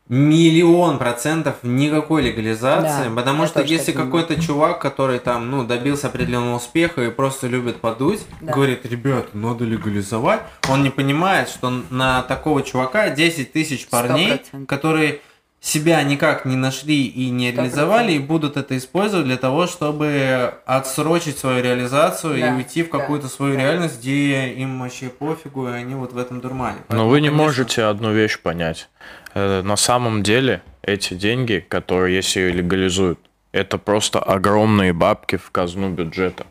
миллион 0.08 0.98
процентов 0.98 1.56
никакой 1.62 2.22
легализации, 2.22 3.08
Да, 3.08 3.14
потому 3.14 3.46
что 3.46 3.60
если 3.62 3.92
какой-то 3.92 4.40
чувак, 4.40 4.80
который 4.80 5.18
там, 5.18 5.50
ну, 5.50 5.64
добился 5.64 6.06
определенного 6.06 6.56
успеха 6.56 7.02
и 7.02 7.10
просто 7.10 7.48
любит 7.48 7.80
подуть, 7.80 8.20
Да. 8.40 8.52
говорит, 8.52 8.86
ребят, 8.86 9.34
надо 9.34 9.64
легализовать, 9.64 10.42
он 10.70 10.82
не 10.84 10.90
понимает, 10.90 11.48
что 11.48 11.70
на 11.90 12.22
такого 12.22 12.62
чувака 12.62 13.10
10 13.10 13.52
тысяч 13.52 13.88
парней, 13.88 14.40
100%. 14.52 14.66
которые 14.66 15.20
себя 15.66 16.02
никак 16.04 16.44
не 16.44 16.56
нашли 16.56 17.06
и 17.06 17.30
не 17.30 17.50
100%. 17.50 17.56
реализовали, 17.56 18.12
и 18.12 18.18
будут 18.18 18.56
это 18.56 18.76
использовать 18.76 19.26
для 19.26 19.36
того, 19.36 19.66
чтобы 19.66 20.54
отсрочить 20.64 21.38
свою 21.38 21.62
реализацию 21.62 22.38
Да, 22.38 22.48
и 22.48 22.56
уйти 22.56 22.82
в 22.82 22.90
да, 22.90 22.98
какую-то 22.98 23.28
свою 23.28 23.54
да. 23.56 23.62
реальность, 23.62 23.98
где 24.00 24.48
им 24.52 24.80
вообще 24.80 25.08
пофигу, 25.08 25.68
и 25.68 25.72
они 25.72 25.94
вот 25.94 26.12
в 26.12 26.18
этом 26.18 26.40
дурмане. 26.40 26.78
Но 26.88 27.08
вы 27.08 27.20
не 27.20 27.28
Поэтому, 27.28 27.38
конечно, 27.38 27.42
можете 27.44 27.82
одну 27.82 28.12
вещь 28.12 28.38
понять. 28.38 28.88
Э, 29.34 29.62
На 29.62 29.76
самом 29.76 30.22
деле 30.22 30.62
эти 30.82 31.14
деньги, 31.14 31.64
которые 31.68 32.14
если 32.16 32.50
легализуют, 32.50 33.18
это 33.52 33.78
просто 33.78 34.20
огромные 34.20 34.92
бабки 34.92 35.36
в 35.36 35.50
казну 35.50 35.90
бюджета. 35.90 36.46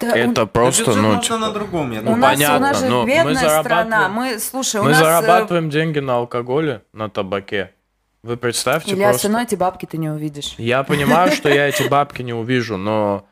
Да, 0.00 0.08
у- 0.08 0.10
Это 0.16 0.46
просто, 0.46 0.82
бюджет 0.84 0.96
ну, 0.96 1.08
можно 1.08 1.22
типа, 1.22 1.38
на 1.38 1.50
другом, 1.52 1.90
я 1.92 2.00
у, 2.00 2.02
думаю. 2.02 2.18
нас, 2.20 2.30
у 2.32 2.34
понятно, 2.36 2.58
нас 2.58 2.80
же 2.80 2.88
но 2.88 3.02
мы 3.02 3.08
бедная 3.08 3.34
страна. 3.60 3.62
зарабатываем- 3.62 4.10
Мы, 4.12 4.38
слушай, 4.38 4.80
у 4.80 4.84
мы 4.84 4.90
нас... 4.90 5.00
э, 5.00 5.04
зарабатываем 5.04 5.70
деньги 5.70 5.98
на 6.00 6.16
алкоголе, 6.16 6.82
на 6.92 7.08
табаке. 7.08 7.72
Вы 8.22 8.36
представьте 8.36 8.92
Илья, 8.92 9.06
просто. 9.08 9.18
все 9.20 9.28
равно 9.28 9.42
эти 9.42 9.54
бабки 9.54 9.86
ты 9.86 9.98
не 9.98 10.10
увидишь. 10.10 10.54
Я 10.58 10.82
понимаю, 10.82 11.32
что 11.32 11.48
я 11.48 11.68
эти 11.68 11.82
бабки 11.88 12.22
не 12.22 12.34
увижу, 12.34 12.76
но 12.76 13.24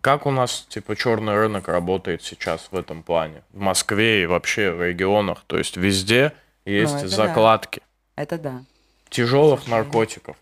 как 0.00 0.24
у 0.26 0.30
нас, 0.30 0.64
типа, 0.68 0.94
черный 0.96 1.34
рынок 1.34 1.66
работает 1.68 2.22
сейчас 2.22 2.68
в 2.70 2.76
этом 2.76 3.02
плане? 3.02 3.42
В 3.52 3.58
Москве 3.58 4.22
и 4.22 4.26
вообще 4.26 4.70
в 4.70 4.82
регионах. 4.82 5.42
То 5.48 5.58
есть 5.58 5.76
везде 5.76 6.32
есть 6.64 6.92
Ну, 6.92 6.98
это 7.00 7.08
да. 7.10 7.16
закладки 7.16 7.82
Это 8.14 8.38
да. 8.38 8.62
тяжелых 9.10 9.66
наркотиков. 9.66 10.36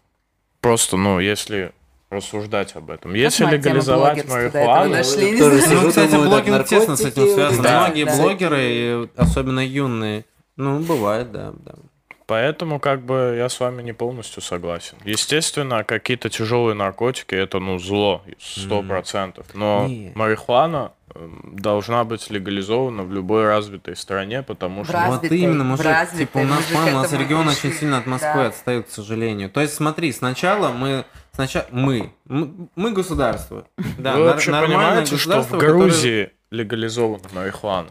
Просто, 0.60 0.96
ну, 0.98 1.18
если 1.18 1.72
рассуждать 2.14 2.74
об 2.76 2.90
этом. 2.90 3.14
Если 3.14 3.44
легализовать 3.44 4.28
марихуану, 4.28 4.92
дошли? 4.94 5.32
Не 5.32 5.38
Тоже 5.38 5.60
знаю. 5.60 5.80
Ну, 5.82 5.88
кстати, 5.88 6.14
блогинг 6.16 6.64
тесно 6.66 6.96
с 6.96 7.00
этим 7.00 7.28
связан. 7.28 7.62
да, 7.62 7.80
Многие 7.86 8.04
да. 8.04 8.16
блогеры, 8.16 8.60
и 8.62 9.08
особенно 9.16 9.60
юные, 9.66 10.24
ну, 10.56 10.80
бывает, 10.80 11.30
да, 11.32 11.52
да. 11.64 11.74
Поэтому 12.26 12.80
как 12.80 13.02
бы 13.04 13.34
я 13.36 13.50
с 13.50 13.60
вами 13.60 13.82
не 13.82 13.92
полностью 13.92 14.40
согласен. 14.40 14.96
Естественно, 15.04 15.84
какие-то 15.84 16.30
тяжелые 16.30 16.74
наркотики 16.74 17.34
это 17.34 17.58
ну 17.58 17.78
зло, 17.78 18.22
сто 18.40 18.82
процентов. 18.82 19.46
Но 19.52 19.86
Не. 19.86 20.10
марихуана 20.14 20.92
эм, 21.14 21.50
должна 21.54 22.02
быть 22.04 22.30
легализована 22.30 23.02
в 23.02 23.12
любой 23.12 23.46
развитой 23.46 23.94
стране, 23.94 24.42
потому 24.42 24.84
что 24.84 24.94
раз- 24.94 25.06
Вот 25.08 25.12
Развитой, 25.16 25.38
именно, 25.38 25.64
мужик, 25.64 25.84
развитой, 25.84 26.26
типа 26.26 26.38
у 26.38 26.44
нас, 26.44 26.56
мы 26.60 26.62
же 26.62 26.68
к 26.68 26.72
понял, 26.84 26.96
у 26.96 27.02
нас 27.02 27.12
регион 27.12 27.46
пришли. 27.46 27.68
очень 27.68 27.78
сильно 27.78 27.98
от 27.98 28.06
Москвы 28.06 28.32
Да. 28.42 28.46
отстает, 28.46 28.86
к 28.86 28.90
сожалению. 28.90 29.50
То 29.50 29.60
есть 29.60 29.74
смотри, 29.74 30.10
сначала 30.10 30.68
мы, 30.70 31.04
сначала 31.35 31.66
мы, 31.70 32.12
мы 32.26 32.93
государство. 32.93 33.66
Да, 33.99 34.16
вы 34.16 34.24
вообще 34.24 34.51
понимаете, 34.53 35.07
что 35.07 35.16
в 35.16 35.18
государство, 35.18 35.59
которое- 35.59 35.78
Грузии 35.78 36.30
легализована 36.51 37.24
марихуана? 37.32 37.91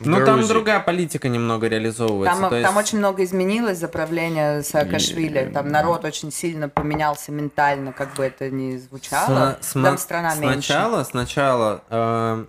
В 0.00 0.06
Ну 0.06 0.16
там 0.24 0.36
Грузии. 0.38 0.48
другая 0.52 0.80
политика 0.80 1.28
немного 1.28 1.68
реализовывается. 1.68 2.40
Там, 2.40 2.52
есть- 2.54 2.66
там 2.66 2.76
очень 2.76 2.98
много 2.98 3.22
изменилось 3.22 3.78
за 3.78 3.86
правления 3.86 4.62
Саакашвили. 4.62 5.50
Там 5.54 5.68
народ 5.68 6.04
очень 6.04 6.32
сильно 6.32 6.68
поменялся 6.68 7.30
ментально, 7.30 7.92
как 7.92 8.14
бы 8.14 8.24
это 8.24 8.50
ни 8.50 8.76
звучало. 8.78 9.58
Сна- 9.60 9.84
Там 9.90 9.98
страна 9.98 10.34
меньше. 10.34 10.54
Сначала, 10.72 11.04
сначала 11.04 11.84
э, 11.88 12.44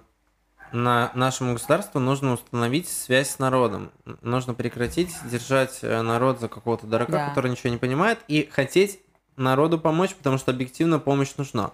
на 0.71 1.11
нашему 1.13 1.53
государству 1.53 1.99
нужно 1.99 2.33
установить 2.33 2.89
связь 2.89 3.29
с 3.29 3.37
народом. 3.37 3.91
Нужно 4.23 4.55
прекратить 4.55 5.13
держать 5.29 5.79
э, 5.83 6.01
народ 6.01 6.39
за 6.39 6.47
какого-то 6.47 6.87
дурака, 6.87 7.11
Да. 7.11 7.29
который 7.29 7.51
ничего 7.51 7.69
не 7.69 7.77
понимает, 7.77 8.17
и 8.27 8.49
хотеть 8.51 8.99
народу 9.35 9.79
помочь, 9.79 10.13
потому 10.15 10.37
что 10.37 10.51
объективно 10.51 10.99
помощь 10.99 11.33
нужна. 11.37 11.71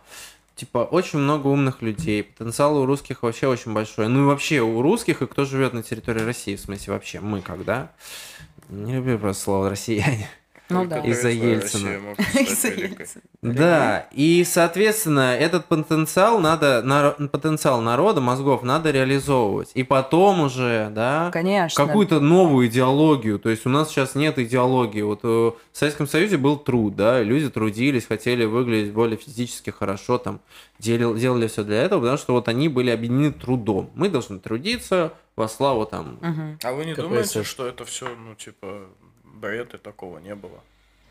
Типа, 0.55 0.79
очень 0.79 1.19
много 1.19 1.47
умных 1.47 1.81
людей, 1.81 2.23
потенциал 2.23 2.77
у 2.77 2.85
русских 2.85 3.23
вообще 3.23 3.47
очень 3.47 3.73
большой. 3.73 4.09
Ну 4.09 4.23
и 4.23 4.25
вообще 4.25 4.59
у 4.59 4.81
русских, 4.81 5.21
и 5.21 5.27
кто 5.27 5.45
живет 5.45 5.73
на 5.73 5.83
территории 5.83 6.21
России, 6.21 6.55
в 6.55 6.59
смысле 6.59 6.93
вообще, 6.93 7.21
мы 7.21 7.41
когда? 7.41 7.91
Не 8.67 8.95
люблю 8.95 9.17
просто 9.17 9.43
слово 9.43 9.69
россияне. 9.69 10.29
Ну 10.69 10.85
да. 10.85 10.99
Из-за 10.99 11.29
Ельцина. 11.29 12.15
Из-за. 12.39 12.67
Ельцина. 12.69 13.23
Да, 13.41 14.07
и, 14.11 14.43
соответственно, 14.45 15.35
этот 15.35 15.65
потенциал 15.65 16.39
надо, 16.39 16.81
потенциал 17.31 17.81
народа, 17.81 18.21
мозгов 18.21 18.63
надо 18.63 18.91
реализовывать. 18.91 19.71
И 19.73 19.83
потом 19.83 20.41
уже, 20.41 20.89
да, 20.91 21.29
Конечно. 21.33 21.85
какую-то 21.85 22.19
новую 22.19 22.67
идеологию. 22.67 23.39
То 23.39 23.49
есть 23.49 23.65
у 23.65 23.69
нас 23.69 23.89
сейчас 23.89 24.15
нет 24.15 24.37
идеологии. 24.37 25.01
Вот 25.01 25.21
э, 25.23 25.27
в 25.27 25.55
Советском 25.71 26.07
Союзе 26.07 26.37
был 26.37 26.57
труд, 26.57 26.95
да, 26.95 27.21
люди 27.23 27.49
трудились, 27.49 28.05
хотели 28.05 28.45
выглядеть 28.45 28.93
более 28.93 29.17
физически 29.17 29.71
хорошо, 29.71 30.17
там, 30.17 30.39
делали, 30.77 31.19
делали 31.19 31.47
все 31.47 31.63
для 31.63 31.81
этого, 31.81 32.01
потому 32.01 32.17
что 32.17 32.33
вот 32.33 32.47
они 32.47 32.69
были 32.69 32.89
объединены 32.91 33.31
трудом. 33.31 33.89
Мы 33.95 34.09
должны 34.09 34.39
трудиться 34.39 35.13
во 35.35 35.47
славу 35.47 35.85
там 35.85 36.19
Мгм. 36.21 36.59
А 36.63 36.73
вы 36.73 36.85
не 36.85 36.93
КПСС. 36.93 37.03
думаете, 37.03 37.43
что 37.43 37.65
это 37.67 37.85
все, 37.85 38.07
ну, 38.13 38.35
типа, 38.35 38.87
бред 39.39 39.73
и 39.73 39.77
такого 39.77 40.19
не 40.19 40.35
было? 40.35 40.59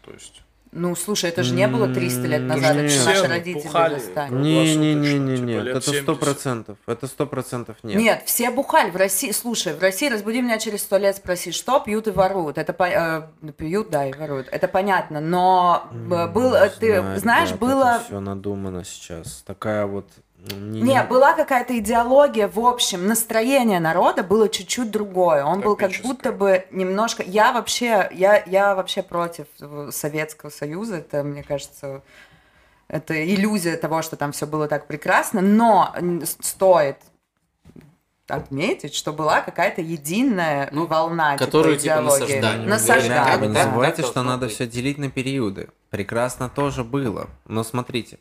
То 0.05 0.13
есть... 0.13 0.43
Ну, 0.71 0.95
слушай, 0.95 1.31
это 1.31 1.43
же 1.45 1.55
не 1.55 1.67
было 1.67 1.89
300 1.89 2.21
лет 2.27 2.41
М, 2.43 2.49
назад, 2.49 2.77
это 2.77 2.89
же 2.89 3.05
наши 3.05 3.27
родители 3.27 3.69
застали. 3.69 4.31
Ну, 4.31 4.39
Не-не-не-не, 4.41 5.37
типа, 5.37 5.47
нет, 5.47 5.65
лет 5.65 5.77
это 5.77 5.81
сто 5.81 5.93
70. 5.93 6.21
процентов. 6.21 6.79
Это 6.87 7.07
сто 7.07 7.27
процентов 7.27 7.77
нет. 7.83 7.97
Нет, 7.97 8.23
все 8.27 8.51
бухали 8.51 8.91
в 8.91 8.97
России. 8.97 9.31
Слушай, 9.31 9.73
в 9.73 9.81
России 9.81 10.11
разбуди 10.11 10.43
меня 10.43 10.59
через 10.59 10.83
сто 10.83 10.99
лет, 10.99 11.17
спроси, 11.17 11.53
что 11.53 11.81
пьют 11.81 12.07
и 12.07 12.11
воруют. 12.11 12.59
Это 12.59 12.75
э, 12.85 13.53
пьют, 13.53 13.89
да, 13.89 14.07
и 14.09 14.13
воруют. 14.13 14.49
Это 14.53 14.69
понятно. 14.69 15.21
Но 15.21 15.89
э, 15.91 16.27
было, 16.27 16.69
ты 16.69 17.03
знаешь, 17.17 17.53
было. 17.53 18.03
все 18.05 18.21
надумано 18.21 18.85
сейчас. 18.85 19.43
Такая 19.47 19.87
вот. 19.87 20.07
Не- 20.39 20.81
Не, 20.83 21.03
была 21.03 21.35
какая-то 21.35 21.77
идеология, 21.79 22.49
в 22.49 22.59
общем, 22.61 23.07
настроение 23.07 23.81
народа 23.81 24.23
было 24.23 24.49
чуть-чуть 24.49 24.91
другое. 24.91 25.45
Он 25.45 25.61
был 25.61 25.77
как 25.77 25.91
будто 26.03 26.33
бы 26.33 26.67
немножко... 26.71 27.23
Я 27.23 27.53
вообще, 27.53 28.09
я, 28.13 28.43
я 28.47 28.75
вообще 28.75 29.03
против 29.03 29.47
Советского 29.91 30.51
Союза. 30.51 30.97
Это, 30.99 31.23
мне 31.23 31.43
кажется, 31.43 32.03
это 32.89 33.15
иллюзия 33.35 33.77
того, 33.77 34.03
что 34.03 34.17
там 34.17 34.33
все 34.33 34.47
было 34.47 34.69
так 34.69 34.87
прекрасно. 34.87 35.41
Но 35.41 35.95
стоит 36.25 36.99
отметить, 38.29 38.95
что 38.95 39.13
была 39.13 39.41
какая-то 39.41 39.81
единая 39.81 40.69
Ну, 40.71 40.87
волна 40.87 41.35
типа, 41.37 41.45
которую, 41.47 41.77
типа, 41.79 41.95
идеологии. 41.95 42.41
насаждали. 42.41 42.67
Насаждали, 42.67 43.41
вы 43.41 43.47
не 43.49 43.55
так, 43.55 43.65
забывайте, 43.65 44.03
так 44.03 44.11
что 44.11 44.23
надо 44.23 44.47
быть. 44.47 44.55
все 44.55 44.67
делить 44.67 44.99
на 44.99 45.11
периоды. 45.11 45.69
Прекрасно 45.91 46.49
тоже 46.51 46.85
было. 46.85 47.29
Но 47.47 47.65
смотрите, 47.65 48.19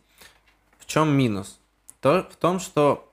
в 0.80 0.86
чем 0.86 1.09
минус? 1.15 1.59
То, 2.02 2.28
в 2.32 2.36
том, 2.36 2.60
что 2.60 3.12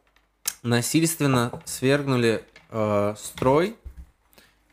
насильственно 0.62 1.50
свергнули 1.64 2.44
э, 2.70 3.14
строй, 3.16 3.76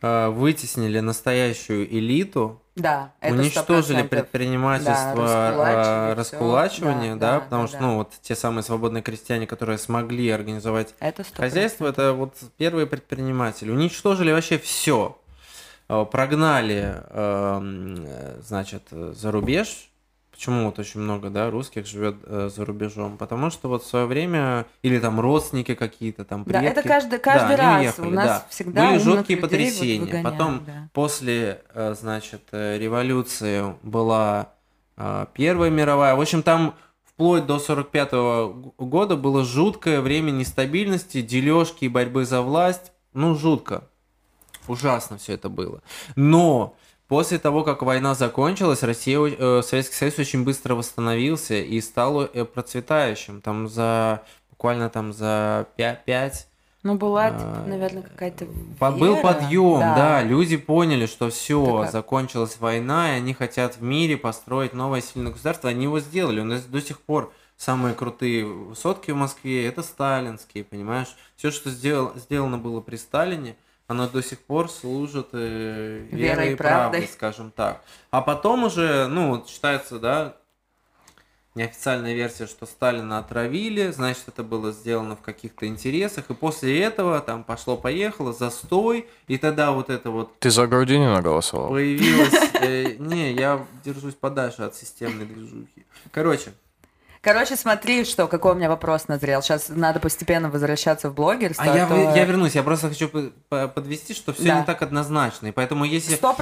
э, 0.02 0.28
вытеснили 0.30 1.00
настоящую 1.00 1.86
элиту, 1.94 2.62
Да, 2.76 3.12
это 3.22 3.34
уничтожили 3.36 4.04
100%. 4.04 4.08
предпринимательство, 4.08 5.16
Да, 5.26 6.12
э, 6.12 6.14
раскулачивание, 6.16 7.16
Да, 7.16 7.20
да, 7.20 7.34
да, 7.36 7.40
потому 7.42 7.64
да, 7.64 7.68
что, 7.68 7.78
да. 7.78 7.84
ну, 7.86 7.96
вот 7.98 8.14
те 8.22 8.36
самые 8.36 8.64
свободные 8.64 9.02
крестьяне, 9.04 9.48
которые 9.48 9.78
смогли 9.78 10.30
организовать 10.30 10.94
Это 11.00 11.22
100%. 11.24 11.36
Хозяйство 11.38 11.88
это 11.88 12.14
вот 12.14 12.36
первые 12.58 12.88
предприниматели. 12.88 13.72
Уничтожили 13.72 14.32
вообще 14.32 14.58
все. 14.58 15.18
Прогнали, 15.88 17.04
эм, 17.10 18.06
э, 18.08 18.40
значит, 18.42 18.84
за 18.92 19.30
рубеж. 19.32 19.91
Почему 20.42 20.66
вот 20.66 20.80
очень 20.80 21.02
много, 21.02 21.30
да, 21.30 21.52
русских 21.52 21.86
живет 21.86 22.16
э, 22.24 22.50
за 22.52 22.66
рубежом? 22.66 23.20
Потому 23.20 23.52
что 23.52 23.68
вот 23.70 23.84
в 23.84 23.88
свое 23.88 24.08
время, 24.08 24.66
или 24.82 24.98
там 24.98 25.20
родственники 25.20 25.76
какие-то, 25.76 26.26
там 26.26 26.44
Да, 26.46 26.60
предки. 26.62 26.66
это 26.80 26.82
каждый, 26.82 27.20
каждый 27.20 27.58
да, 27.58 27.64
раз. 27.64 27.80
уехали, 27.82 28.08
У 28.08 28.10
нас 28.10 28.26
да. 28.26 28.46
всегда 28.50 28.88
Были 28.90 28.98
жуткие 28.98 29.18
людей 29.20 29.36
вот 29.36 29.42
потрясения. 29.52 30.00
выгоняют, 30.00 30.26
Потом 30.32 30.64
да. 30.66 30.90
после, 30.94 31.62
э, 31.76 31.94
значит, 31.96 32.42
э, 32.54 32.80
революции 32.80 33.76
была 33.84 34.50
э, 34.98 35.28
Первая 35.36 35.70
мировая. 35.70 36.16
В 36.16 36.22
общем, 36.22 36.42
там 36.42 36.74
вплоть 37.06 37.46
до 37.46 37.60
45 37.60 38.12
года 38.80 39.18
было 39.18 39.46
жуткое 39.46 40.02
время 40.02 40.32
нестабильности, 40.32 41.22
дележки 41.22 41.86
и 41.86 41.88
борьбы 41.88 42.26
за 42.26 42.42
власть. 42.42 42.94
Ну, 43.14 43.36
жутко. 43.36 43.84
Ужасно 44.68 45.20
все 45.20 45.34
это 45.34 45.50
было. 45.50 45.84
Но 46.16 46.76
после 47.12 47.40
того, 47.40 47.66
как 47.66 47.82
война 47.82 48.16
закончилась, 48.16 48.84
Россия, 48.84 49.20
э, 49.20 49.62
Советский 49.64 49.96
Союз 49.96 50.18
очень 50.18 50.46
быстро 50.46 50.76
восстановился 50.76 51.56
и 51.56 51.82
стал 51.82 52.22
э, 52.22 52.46
процветающим. 52.46 53.42
Там 53.42 53.68
за 53.68 54.22
буквально 54.50 54.90
там 54.90 55.12
за 55.12 55.68
5, 55.76 56.48
Ну, 56.84 56.96
была, 56.96 57.26
А, 57.34 57.66
наверное, 57.68 58.04
какая-то 58.04 58.46
по- 58.80 58.92
Был 58.92 59.16
вера, 59.16 59.24
подъем, 59.24 59.80
да. 59.82 59.96
да. 59.96 60.24
люди 60.24 60.56
поняли, 60.56 61.06
что 61.06 61.30
все, 61.30 61.62
Это 61.66 61.82
как? 61.84 61.92
закончилась 61.92 62.56
война, 62.62 63.10
и 63.14 63.18
они 63.18 63.34
хотят 63.34 63.76
в 63.76 63.84
мире 63.84 64.16
построить 64.16 64.74
новое 64.74 65.02
сильное 65.02 65.34
государство. 65.34 65.70
Они 65.70 65.84
его 65.84 66.00
сделали. 66.00 66.40
У 66.40 66.46
нас 66.46 66.62
до 66.64 66.80
сих 66.82 67.02
пор 67.02 67.34
самые 67.58 67.94
крутые 67.94 68.46
высотки 68.46 69.12
в 69.12 69.16
Москве 69.18 69.66
это 69.68 69.84
сталинские, 69.84 70.64
понимаешь? 70.64 71.14
Все, 71.36 71.52
что 71.52 71.70
сделал, 71.72 72.14
сделано 72.16 72.58
было 72.58 72.80
при 72.80 72.96
Сталине, 72.96 73.58
оно 73.92 74.08
до 74.08 74.24
сих 74.24 74.40
пор 74.40 74.70
служит 74.70 75.28
э, 75.34 76.06
верой, 76.12 76.22
Верой 76.22 76.54
и 76.54 76.56
правдой, 76.56 76.92
правдой. 77.02 77.08
скажем 77.08 77.52
так. 77.52 77.82
А 78.10 78.22
потом 78.22 78.64
уже, 78.64 79.08
ну, 79.08 79.30
вот 79.32 79.50
считается, 79.50 80.00
да, 80.00 80.38
неофициальная 81.56 82.14
версия, 82.14 82.48
что 82.48 82.66
Сталина 82.66 83.18
отравили, 83.20 83.92
значит, 83.92 84.24
это 84.28 84.44
было 84.44 84.72
сделано 84.72 85.16
в 85.18 85.22
каких-то 85.22 85.68
интересах, 85.68 86.30
и 86.30 86.34
после 86.34 86.82
этого 86.82 87.20
там 87.20 87.44
пошло-поехало, 87.44 88.32
застой, 88.32 89.08
и 89.28 89.38
тогда 89.38 89.72
вот 89.72 89.90
это 89.90 90.10
вот 90.10 90.40
Ты 90.40 90.50
за 90.50 90.66
Грудинина 90.68 91.22
голосовал? 91.22 91.70
появилось... 91.70 92.34
э, 92.62 92.96
не, 93.00 93.34
я 93.34 93.66
держусь 93.84 94.14
подальше 94.16 94.62
от 94.64 94.76
системной 94.76 95.26
движухи. 95.26 95.86
Короче, 96.12 96.54
Короче, 97.24 97.56
смотри, 97.56 98.04
что, 98.04 98.26
какой 98.28 98.54
у 98.54 98.56
меня 98.56 98.68
вопрос 98.68 99.08
назрел. 99.08 99.44
Сейчас 99.44 99.68
надо 99.70 100.00
постепенно 100.00 100.50
возвращаться 100.50 101.08
в 101.12 101.14
блогерство. 101.14 101.64
а 101.72 101.78
я, 101.78 101.86
то- 101.86 101.96
я 102.16 102.26
вернусь, 102.26 102.56
я 102.56 102.64
просто 102.64 102.90
хочу 102.90 103.10
по- 103.10 103.30
по- 103.48 103.68
подвести, 103.68 104.16
что 104.16 104.34
все 104.34 104.46
Да. 104.46 104.60
не 104.60 104.66
так 104.66 104.82
однозначно, 104.82 105.46
и 105.46 105.52
поэтому 105.52 105.86
если... 105.86 106.16
Типа 106.16 106.34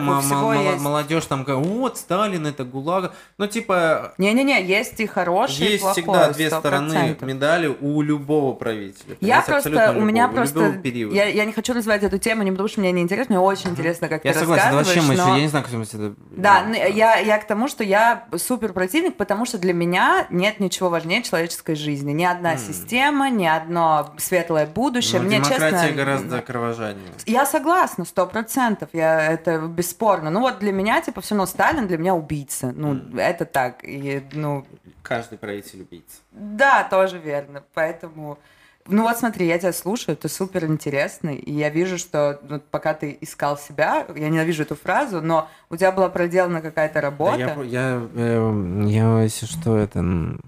мо- 0.00 0.20
всего 0.20 0.52
мо- 0.52 0.62
есть. 0.72 0.82
молодежь 0.82 1.24
там 1.26 1.44
говорит, 1.44 1.68
вот, 1.68 1.98
Сталин 1.98 2.44
это 2.44 2.64
ГУЛАГ. 2.64 3.14
Ну, 3.38 3.46
типа, 3.46 4.14
Не-не-не, 4.18 4.64
есть 4.64 4.98
и 4.98 5.06
хороший, 5.06 5.64
и 5.64 5.70
есть 5.72 5.82
плохой, 5.82 6.02
всегда 6.02 6.32
две 6.32 6.48
100%. 6.48 6.58
стороны 6.58 7.16
медали 7.20 7.68
у 7.80 8.02
любого 8.02 8.52
правителя. 8.54 9.16
Я 9.20 9.42
просто, 9.42 9.94
у 9.96 10.00
меня 10.00 10.24
любого, 10.24 10.36
просто, 10.38 10.82
я, 11.12 11.26
я 11.26 11.44
не 11.44 11.52
хочу 11.52 11.72
развивать 11.72 12.02
эту 12.02 12.18
тему, 12.18 12.42
не 12.42 12.50
потому 12.50 12.68
что 12.68 12.80
мне 12.80 12.90
не 12.90 13.02
интересно, 13.02 13.36
мне 13.36 13.44
очень 13.44 13.70
интересно, 13.70 14.08
как 14.08 14.24
Я 14.24 14.32
ты 14.32 14.40
согласен, 14.40 14.70
да 14.70 14.76
вообще 14.76 15.02
мы 15.02 15.14
рассказываешь, 15.14 15.20
еще, 15.20 15.28
но- 15.30 15.36
я 15.36 15.42
не 15.42 15.48
знаю, 15.48 15.64
как 15.64 15.74
это... 15.74 16.14
Да, 16.32 16.66
я, 16.88 17.16
я 17.18 17.38
к 17.38 17.46
тому, 17.46 17.68
что 17.68 17.84
я 17.84 18.26
супер 18.36 18.72
противник, 18.72 19.16
потому 19.16 19.46
что 19.46 19.58
для 19.58 19.72
меня 19.72 20.15
нет 20.30 20.60
ничего 20.60 20.88
важнее 20.88 21.22
человеческой 21.22 21.74
жизни. 21.74 22.12
Ни 22.12 22.24
одна 22.24 22.52
М. 22.52 22.58
система, 22.58 23.30
ни 23.30 23.46
одно 23.46 24.14
светлое 24.18 24.66
будущее. 24.66 25.20
но 25.20 25.26
Мне 25.26 25.38
демократия 25.38 25.80
честно... 25.88 25.96
гораздо 25.96 26.42
кровожаднее. 26.42 27.12
Я 27.26 27.46
согласна, 27.46 28.04
сто 28.04 28.26
процентов, 28.26 28.90
я 28.92 29.32
это 29.32 29.58
бесспорно. 29.58 30.30
Ну 30.30 30.40
вот 30.40 30.58
для 30.58 30.72
меня, 30.72 31.00
типа, 31.00 31.20
все 31.20 31.34
равно 31.34 31.46
Сталин 31.46 31.86
для 31.86 31.98
меня 31.98 32.14
убийца. 32.14 32.72
Ну, 32.74 33.00
это 33.18 33.44
так. 33.44 33.82
И, 33.82 34.22
ну, 34.32 34.66
Каждый 35.02 35.38
правитель 35.38 35.82
убийца. 35.82 36.18
да, 36.32 36.84
тоже 36.84 37.18
верно. 37.18 37.62
Поэтому... 37.74 38.38
Ну 38.88 39.02
вот 39.02 39.16
смотри, 39.16 39.46
я 39.46 39.58
тебя 39.58 39.72
слушаю, 39.72 40.16
ты 40.16 40.28
супер 40.28 40.64
интересный, 40.66 41.36
и 41.36 41.52
я 41.52 41.70
вижу, 41.70 41.98
что 41.98 42.40
вот 42.48 42.64
пока 42.66 42.94
ты 42.94 43.16
искал 43.20 43.58
себя, 43.58 44.06
я 44.14 44.28
ненавижу 44.28 44.62
эту 44.62 44.76
фразу, 44.76 45.20
но 45.20 45.48
у 45.70 45.76
тебя 45.76 45.92
была 45.92 46.08
проделана 46.08 46.60
какая-то 46.60 47.00
работа. 47.00 47.38
Да 47.38 47.62
я, 47.62 47.64
я, 47.64 48.08
э, 48.14 48.84
я, 48.86 49.22
если 49.22 49.46
что, 49.46 49.76
это 49.76 50.04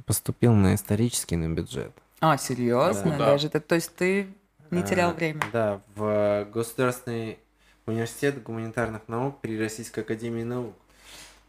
поступил 0.07 0.53
на 0.53 0.74
исторический 0.74 1.36
на 1.36 1.49
бюджет. 1.53 1.93
А, 2.20 2.36
серьезно? 2.36 3.16
Да. 3.18 3.26
Даже 3.26 3.49
так, 3.49 3.64
то 3.64 3.74
есть 3.74 3.95
ты 3.95 4.28
не 4.70 4.82
терял 4.82 5.11
А, 5.11 5.14
время. 5.14 5.41
Да, 5.53 5.80
в 5.95 6.47
Государственный 6.53 7.39
университет 7.86 8.43
гуманитарных 8.43 9.03
наук 9.09 9.41
при 9.41 9.59
Российской 9.59 10.01
академии 10.01 10.43
наук. 10.43 10.74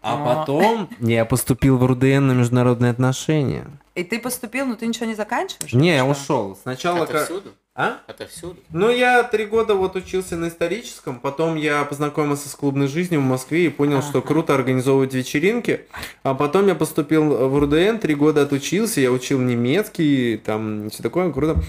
А 0.02 0.14
А. 0.14 0.36
потом 0.36 0.90
я 1.00 1.26
поступил 1.26 1.78
в 1.78 1.86
РУДН 1.86 2.28
на 2.28 2.32
международные 2.32 2.92
отношения. 2.92 3.66
И 4.00 4.04
ты 4.06 4.18
поступил, 4.18 4.66
но 4.66 4.76
ты 4.78 4.88
ничего 4.88 5.08
не 5.08 5.14
заканчиваешь? 5.16 5.74
Не, 5.74 5.96
я 5.98 6.04
Что? 6.04 6.12
ушел. 6.12 6.58
Сначала... 6.62 7.04
Отовсюду? 7.04 7.52
А? 7.76 8.00
Отовсюду? 8.08 8.56
Ну, 8.72 8.90
я 8.90 9.24
три 9.24 9.46
года 9.46 9.76
вот 9.76 9.98
учился 9.98 10.38
на 10.38 10.48
историческом, 10.48 11.20
потом 11.20 11.58
я 11.58 11.84
познакомился 11.84 12.48
с 12.48 12.56
клубной 12.56 12.88
жизнью 12.88 13.20
в 13.20 13.26
Москве 13.26 13.66
и 13.66 13.70
понял, 13.70 14.02
что 14.02 14.20
Ага. 14.20 14.28
круто 14.28 14.56
организовывать 14.56 15.14
вечеринки. 15.14 15.86
А 16.24 16.34
потом 16.34 16.68
я 16.68 16.76
поступил 16.76 17.50
в 17.50 17.60
РУДН, 17.60 17.98
три 17.98 18.16
года 18.16 18.44
отучился, 18.44 19.02
я 19.02 19.12
учил 19.12 19.40
немецкий, 19.42 20.38
там 20.38 20.90
все 20.90 21.04
такое 21.04 21.32
круто. 21.34 21.62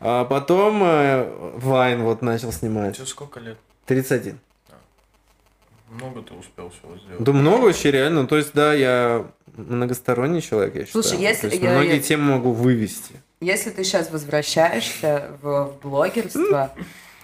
А 0.00 0.26
потом 0.26 0.82
э, 0.84 1.26
Вайн 1.56 2.02
вот 2.02 2.20
начал 2.20 2.52
снимать. 2.52 2.96
Тебе 2.96 3.06
сколько 3.06 3.40
лет? 3.40 3.56
31. 3.86 4.38
Много 5.88 6.22
ты 6.22 6.34
успел 6.34 6.70
всего 6.70 6.96
сделать? 6.96 7.22
Да 7.22 7.32
много 7.32 7.64
вообще 7.64 7.90
реально. 7.90 8.26
То 8.26 8.36
есть, 8.36 8.52
да, 8.54 8.72
я 8.72 9.26
многосторонний 9.56 10.40
человек, 10.40 10.74
я 10.74 10.86
считаю. 10.86 11.02
Слушай, 11.04 11.20
если 11.20 11.48
То 11.48 11.54
есть, 11.54 11.62
я- 11.62 11.70
многие 11.70 11.96
я- 11.96 12.00
темы 12.00 12.32
могу 12.36 12.52
вывести. 12.52 13.14
Если 13.40 13.70
ты 13.70 13.82
сейчас 13.84 14.10
возвращаешься 14.10 15.32
в, 15.42 15.64
в 15.64 15.72
блогерство, 15.82 16.70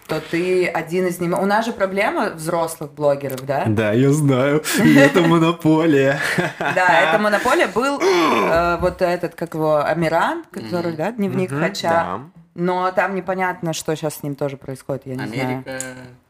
то 0.09 0.21
ты 0.31 0.67
один 0.67 1.07
из 1.07 1.21
них. 1.21 1.39
У 1.39 1.45
нас 1.47 1.67
же 1.67 1.73
проблема 1.73 2.31
взрослых 2.31 2.93
блогеров, 2.93 3.45
да? 3.45 3.65
Да, 3.67 3.93
я 3.93 4.11
знаю. 4.13 4.63
И 4.83 4.95
это 4.95 5.21
монополия. 5.21 6.19
Да, 6.59 7.01
это 7.11 7.19
монополия 7.19 7.67
был 7.69 8.01
э, 8.01 8.79
вот 8.81 9.03
этот, 9.03 9.35
как 9.35 9.55
его, 9.55 9.85
Амиран, 9.85 10.45
который, 10.51 10.93
да, 10.95 11.13
дневник 11.13 11.51
Хача. 11.51 12.21
Да. 12.59 12.63
Но 12.63 12.91
там 12.93 13.15
непонятно, 13.15 13.73
что 13.73 13.95
сейчас 13.95 14.17
с 14.17 14.23
ним 14.23 14.35
тоже 14.35 14.57
происходит, 14.57 15.03
я 15.07 15.15
не 15.15 15.27
знаю. 15.27 15.43
Америка... 15.65 15.79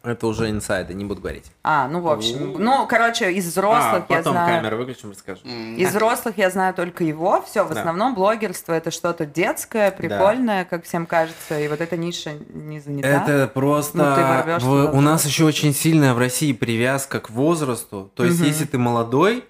Это 0.05 0.27
уже 0.27 0.49
инсайды, 0.49 0.95
не 0.95 1.05
буду 1.05 1.21
говорить. 1.21 1.45
А, 1.65 1.89
ну 1.89 2.01
в 2.01 2.09
общем. 2.09 2.55
Ну, 2.59 2.87
короче, 2.87 3.33
из 3.33 3.47
взрослых 3.47 4.05
а, 4.09 4.13
я 4.13 4.17
потом 4.19 4.33
знаю. 4.33 4.57
камеру 4.63 4.77
выключим, 4.79 5.11
расскажу. 5.11 5.41
Из 5.45 5.89
взрослых 5.91 6.39
я 6.39 6.51
знаю 6.51 6.73
только 6.73 7.05
его. 7.05 7.43
Все, 7.43 7.65
в 7.65 7.71
Да. 7.75 7.81
основном 7.81 8.15
блогерство 8.15 8.73
это 8.73 8.91
что-то 8.91 9.27
детское, 9.27 9.91
прикольное, 9.91 10.65
как 10.65 10.85
всем 10.85 11.05
кажется, 11.05 11.59
и 11.59 11.69
вот 11.69 11.81
эта 11.81 11.97
ниша 11.97 12.31
не 12.55 12.81
занята. 12.81 13.09
Это 13.09 13.49
просто... 13.49 13.99
Ну, 13.99 14.59
ты 14.61 14.65
в- 14.65 14.97
у 14.97 15.01
нас 15.01 15.27
еще 15.27 15.45
очень 15.45 15.75
сильная 15.75 16.15
в 16.15 16.19
России 16.19 16.53
привязка 16.53 17.21
к 17.21 17.31
возрасту. 17.31 18.11
То 18.15 18.25
есть, 18.25 18.41
если 18.41 18.65
ты 18.65 18.79
молодой, 18.79 19.45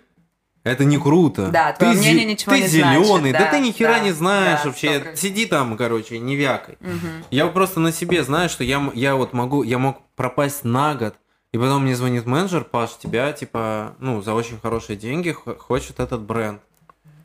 это 0.71 0.85
не 0.85 0.99
круто. 0.99 1.49
Да, 1.49 1.73
ты 1.73 1.81
твое 1.81 1.95
зе- 1.95 1.99
мнение 2.01 2.25
ничего 2.25 2.53
ты 2.53 2.61
не 2.63 2.67
значит, 2.69 3.05
зеленый, 3.07 3.33
да, 3.33 3.39
да, 3.41 3.51
ты 3.51 3.61
ни 3.61 3.71
хера 3.73 3.95
да, 3.95 3.99
не 4.01 4.13
знаешь 4.13 4.61
да, 4.63 4.69
вообще. 4.69 4.99
100%. 4.99 5.17
Сиди 5.17 5.47
там, 5.47 5.77
короче, 5.77 6.19
не 6.19 6.37
вякай. 6.37 6.77
Мгм. 6.81 7.25
Я 7.31 7.47
просто 7.49 7.81
на 7.81 7.93
себе 7.93 8.23
знаю, 8.25 8.49
что 8.49 8.65
я, 8.65 8.91
я 8.95 9.15
вот 9.17 9.33
могу, 9.33 9.63
я 9.63 9.79
мог 9.79 9.99
пропасть 10.17 10.65
на 10.65 10.95
год, 10.95 11.15
и 11.53 11.59
потом 11.59 11.83
мне 11.83 11.97
звонит 11.97 12.27
менеджер, 12.27 12.65
Паш, 12.65 12.91
тебя, 13.03 13.33
типа, 13.33 13.95
ну, 13.99 14.21
за 14.23 14.35
очень 14.35 14.59
хорошие 14.61 14.97
деньги 14.97 15.33
хочет 15.33 16.01
этот 16.01 16.21
бренд. 16.23 16.61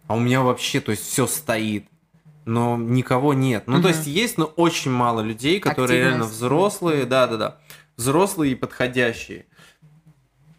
А 0.07 0.15
у 0.15 0.19
меня 0.19 0.41
вообще, 0.41 0.79
то 0.79 0.91
есть, 0.91 1.03
все 1.05 1.27
стоит. 1.27 1.85
Но 2.45 2.75
никого 2.77 3.33
нет. 3.33 3.63
Ну, 3.67 3.75
то 3.81 3.87
Мгм. 3.87 3.97
есть, 3.97 4.07
есть, 4.07 4.37
но 4.37 4.45
очень 4.45 4.91
мало 4.91 5.21
людей, 5.21 5.59
которые 5.61 5.99
реально 5.99 6.15
Активность. 6.25 6.35
взрослые, 6.35 7.05
да-да-да, 7.05 7.57
взрослые 7.95 8.51
и 8.51 8.55
подходящие. 8.55 9.45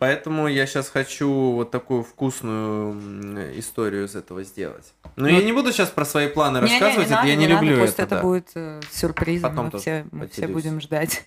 Поэтому 0.05 0.49
я 0.49 0.67
сейчас 0.67 0.91
хочу 0.91 1.31
вот 1.53 1.71
такую 1.71 2.03
вкусную 2.03 3.59
историю 3.59 4.05
из 4.05 4.15
этого 4.15 4.45
сделать. 4.45 4.93
Но 5.17 5.29
Ну, 5.29 5.29
я 5.29 5.43
не 5.43 5.51
буду 5.53 5.73
сейчас 5.73 5.89
про 5.89 6.05
свои 6.05 6.29
планы 6.29 6.57
не 6.59 6.61
рассказывать, 6.61 7.07
это 7.07 7.15
надо, 7.15 7.29
я 7.29 7.37
не, 7.37 7.47
надо, 7.49 7.65
люблю 7.65 7.81
пусть 7.81 7.95
это. 7.95 8.03
это 8.03 8.17
да. 8.17 8.21
будет 8.21 8.49
э, 8.55 8.81
сюрпризом, 8.93 9.51
Потом 9.51 9.71
мы, 9.73 9.79
все, 9.79 10.07
мы 10.13 10.29
все 10.29 10.47
будем 10.47 10.79
ждать. 10.83 11.25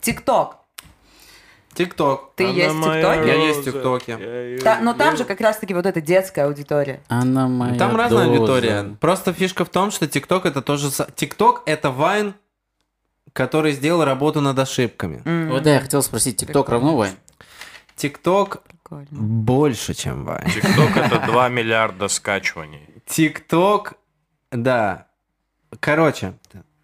ТикТок. 0.00 0.56
Тикток. 1.74 2.32
Ты 2.34 2.44
есть 2.44 2.74
в 2.74 2.82
ТикТоке? 2.82 3.26
Я 3.26 3.34
есть 3.34 3.60
в 3.60 3.64
ТикТоке. 3.64 4.58
Та- 4.64 4.80
но 4.80 4.94
там 4.94 5.16
же 5.16 5.24
как 5.24 5.40
раз-таки 5.40 5.74
вот 5.74 5.86
эта 5.86 6.00
детская 6.00 6.46
аудитория. 6.46 7.00
Она 7.06 7.46
моя 7.46 7.78
Там 7.78 7.94
разная 7.94 8.26
доза. 8.26 8.36
аудитория. 8.36 8.96
Просто 9.00 9.32
фишка 9.32 9.64
в 9.64 9.68
том, 9.68 9.92
что 9.92 10.08
ТикТок 10.08 10.44
это 10.44 10.60
тоже... 10.60 10.90
ТикТок 11.14 11.62
это 11.66 11.92
Вайн, 11.92 12.34
который 13.32 13.72
сделал 13.72 14.04
работу 14.04 14.40
над 14.40 14.58
ошибками. 14.58 15.22
М, 15.24 15.50
Вот 15.50 15.62
да, 15.62 15.74
я 15.74 15.80
хотел 15.80 16.02
спросить, 16.02 16.36
ТикТок 16.36 16.68
равно 16.68 16.96
Вайн? 16.96 17.14
ТикТок 17.96 18.62
больше, 19.10 19.94
чем 19.94 20.24
Вайн. 20.24 20.48
ТикТок 20.50 20.96
это 20.96 21.18
2 21.26 21.48
миллиарда 21.48 22.08
скачиваний. 22.08 22.86
ТикТок, 23.06 23.94
да. 24.50 25.06
Короче, 25.80 26.34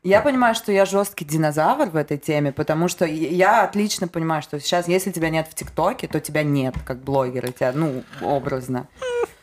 Я 0.03 0.21
понимаю, 0.23 0.55
что 0.55 0.73
я 0.73 0.87
жесткий 0.87 1.25
динозавр 1.27 1.91
в 1.91 1.97
этой 1.97 2.17
теме, 2.19 2.51
потому 2.53 2.89
что 2.89 3.05
я 3.05 3.65
отлично 3.65 4.09
понимаю, 4.09 4.41
что 4.43 4.59
сейчас, 4.61 4.89
если 4.89 5.11
тебя 5.11 5.29
нет 5.29 5.49
в 5.51 5.55
ТикТоке, 5.55 6.07
то 6.09 6.21
тебя 6.21 6.43
нет 6.45 6.75
как 6.87 7.03
блогера, 7.03 7.49
тебя, 7.49 7.73
ну, 7.73 8.05
образно. 8.23 8.89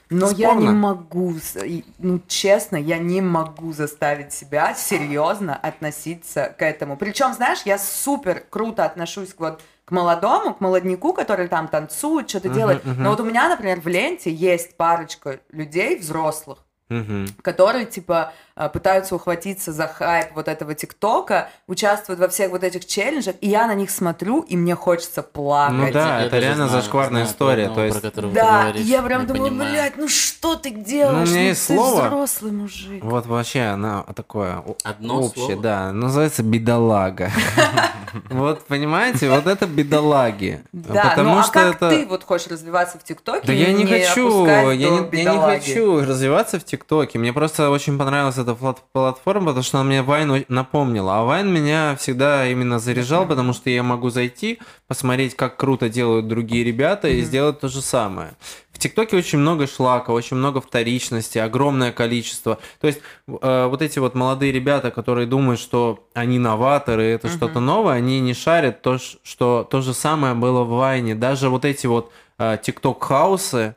Но 0.10 0.30
я 0.32 0.53
не 0.53 0.62
Спорно. 0.68 0.72
могу, 0.72 1.34
ну, 1.97 2.22
честно, 2.28 2.76
я 2.78 2.97
не 2.99 3.22
могу 3.22 3.74
заставить 3.74 4.34
себя 4.34 4.74
серьезно 4.76 5.56
относиться 5.56 6.53
к 6.58 6.62
этому. 6.62 6.95
Причем, 6.95 7.34
знаешь, 7.34 7.64
я 7.66 7.78
супер 7.80 8.43
круто 8.49 8.86
отношусь 8.86 9.34
к 9.34 9.39
вот 9.39 9.62
к 9.86 9.91
молодому, 9.91 10.56
к 10.56 10.62
молодняку, 10.62 11.14
который 11.14 11.47
там 11.47 11.68
танцует, 11.68 12.28
что-то 12.30 12.49
делает. 12.49 12.84
Но 12.86 13.12
вот 13.12 13.20
у 13.20 13.24
меня, 13.24 13.47
например, 13.49 13.80
в 13.82 13.88
ленте 13.88 14.32
есть 14.34 14.78
парочка 14.78 15.39
людей 15.51 15.95
взрослых, 15.97 16.60
Мгм. 16.89 17.28
которые, 17.43 17.86
типа, 17.86 18.34
пытаются 18.56 19.16
ухватиться 19.16 19.74
за 19.74 19.88
хайп 19.88 20.28
вот 20.36 20.47
этого 20.47 20.74
ТикТока, 20.74 21.49
участвуют 21.68 22.20
во 22.22 22.30
всех 22.30 22.51
вот 22.51 22.64
этих 22.64 22.86
челленджах, 22.86 23.36
и 23.41 23.49
я 23.49 23.68
на 23.68 23.76
них 23.76 23.91
смотрю, 23.91 24.41
и 24.41 24.56
мне 24.56 24.76
хочется 24.76 25.22
плакать. 25.24 25.76
Ну 25.78 25.91
да, 25.91 26.20
Я 26.22 26.26
это 26.28 26.39
реально 26.39 26.68
знаю- 26.68 26.82
зашкварная 26.82 27.22
знаю 27.24 27.28
история, 27.28 27.64
одного, 27.68 27.76
то 27.76 27.86
есть- 27.86 28.14
про 28.14 28.22
Да, 28.28 28.60
и 28.60 28.64
говоришь, 28.64 28.86
я 28.88 29.01
прям 29.01 29.28
думаю, 29.28 29.49
понимаю. 29.49 29.72
блядь, 29.72 29.97
ну 29.97 30.08
что 30.08 30.56
ты 30.56 30.70
делаешь? 30.72 31.28
у 31.30 31.32
меня 31.32 31.41
Ну 31.41 31.47
есть 31.49 31.68
ты 31.68 31.76
слово. 31.76 32.01
взрослый 32.08 32.51
мужик. 32.53 33.03
Вот 33.03 33.26
вообще 33.26 33.62
она 33.62 34.03
такое 34.16 34.64
Одно 34.84 35.20
общее, 35.22 35.45
слово? 35.47 35.62
да, 35.62 35.91
называется 35.91 36.43
бедолага. 36.43 37.32
Вот 38.30 38.66
понимаете, 38.68 39.30
вот 39.30 39.45
это 39.45 39.66
бедолаги. 39.68 40.62
Да, 40.72 41.10
Потому 41.10 41.32
ну 41.34 41.39
а 41.39 41.43
что 41.43 41.51
как 41.51 41.76
это... 41.76 41.89
ты 41.89 42.06
вот 42.06 42.24
хочешь 42.24 42.47
развиваться 42.47 42.97
в 42.97 43.03
ТикТоке? 43.03 43.45
Да 43.45 43.51
я 43.51 43.74
не 43.74 43.86
хочу, 43.86 44.45
я 44.45 44.64
не, 44.74 45.22
я 45.22 45.34
не 45.34 45.39
хочу 45.41 45.99
развиваться 45.99 46.58
в 46.58 46.64
ТикТоке. 46.64 47.20
Мне 47.20 47.34
просто 47.34 47.70
очень 47.70 47.97
понравилась 47.97 48.38
эта 48.46 48.56
плат- 48.56 48.84
платформа, 48.93 49.48
потому 49.48 49.64
что 49.64 49.80
она 49.80 49.88
мне 49.89 50.02
Вайн 50.02 50.46
напомнила. 50.48 51.20
А 51.20 51.24
Вайн 51.24 51.52
меня 51.52 51.96
всегда 51.98 52.48
именно 52.48 52.80
заряжал, 52.80 53.26
потому 53.28 53.54
что 53.54 53.70
я 53.70 53.84
могу 53.84 54.10
зайти, 54.10 54.60
посмотреть, 54.88 55.36
как 55.36 55.58
круто 55.58 55.89
делают 55.89 56.28
другие 56.28 56.64
ребята, 56.64 57.08
и 57.08 57.22
сделать 57.22 57.60
то 57.60 57.68
же 57.68 57.82
самое. 57.82 58.36
В 58.72 58.78
ТикТоке 58.78 59.16
очень 59.16 59.39
много 59.39 59.68
шлака, 59.68 60.12
очень 60.12 60.36
много 60.38 60.60
вторичности, 60.60 61.38
огромное 61.38 61.91
количество. 61.93 62.60
То 62.82 62.88
есть 62.88 63.00
э, 63.28 63.68
вот 63.68 63.82
эти 63.82 64.00
вот 64.00 64.16
молодые 64.16 64.52
ребята, 64.52 64.91
которые 64.91 65.28
думают, 65.28 65.62
что 65.62 66.06
они 66.14 66.39
новаторы, 66.39 67.04
это 67.04 67.30
что-то 67.30 67.60
новое, 67.62 67.93
они 67.96 68.20
не 68.20 68.34
шарят 68.34 68.82
то, 68.82 68.98
что 68.98 69.66
то 69.70 69.82
же 69.82 69.93
самое 69.93 70.34
было 70.34 70.64
в 70.64 70.70
Вайне. 70.70 71.16
Даже 71.16 71.50
вот 71.50 71.64
эти 71.66 71.88
вот 71.88 72.12
э, 72.38 72.58
ТикТок-хаусы, 72.62 73.76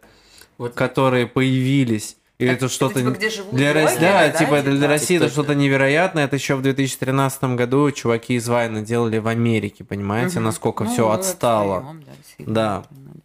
Вот 0.59 0.75
которые 0.75 1.27
появились. 1.29 2.17
И 2.39 2.45
это 2.45 2.67
это 2.67 2.69
что-то 2.69 3.01
типа, 3.01 3.09
не- 3.09 3.15
где 3.15 3.31
живут 3.31 3.55
для 3.55 3.73
России, 3.73 3.99
блогеры, 3.99 4.13
да, 4.13 4.29
да, 4.29 4.39
типа 4.39 4.63
для 4.63 4.73
типа? 4.77 4.87
России 4.87 5.17
это 5.17 5.27
TikTok, 5.27 5.31
что-то 5.31 5.55
невероятное. 5.57 6.25
Это 6.25 6.37
еще 6.37 6.55
в 6.55 6.63
2013 6.63 7.57
году 7.57 7.91
чуваки 7.91 8.35
из 8.35 8.49
Вайна 8.49 8.83
делали 8.83 9.19
в 9.19 9.27
Америке, 9.27 9.83
понимаете, 9.85 10.37
Мгм. 10.37 10.45
насколько 10.45 10.85
Ну, 10.85 10.91
все 10.93 11.11
отстало. 11.11 11.79
отстаём, 11.79 12.05
да, 12.47 12.85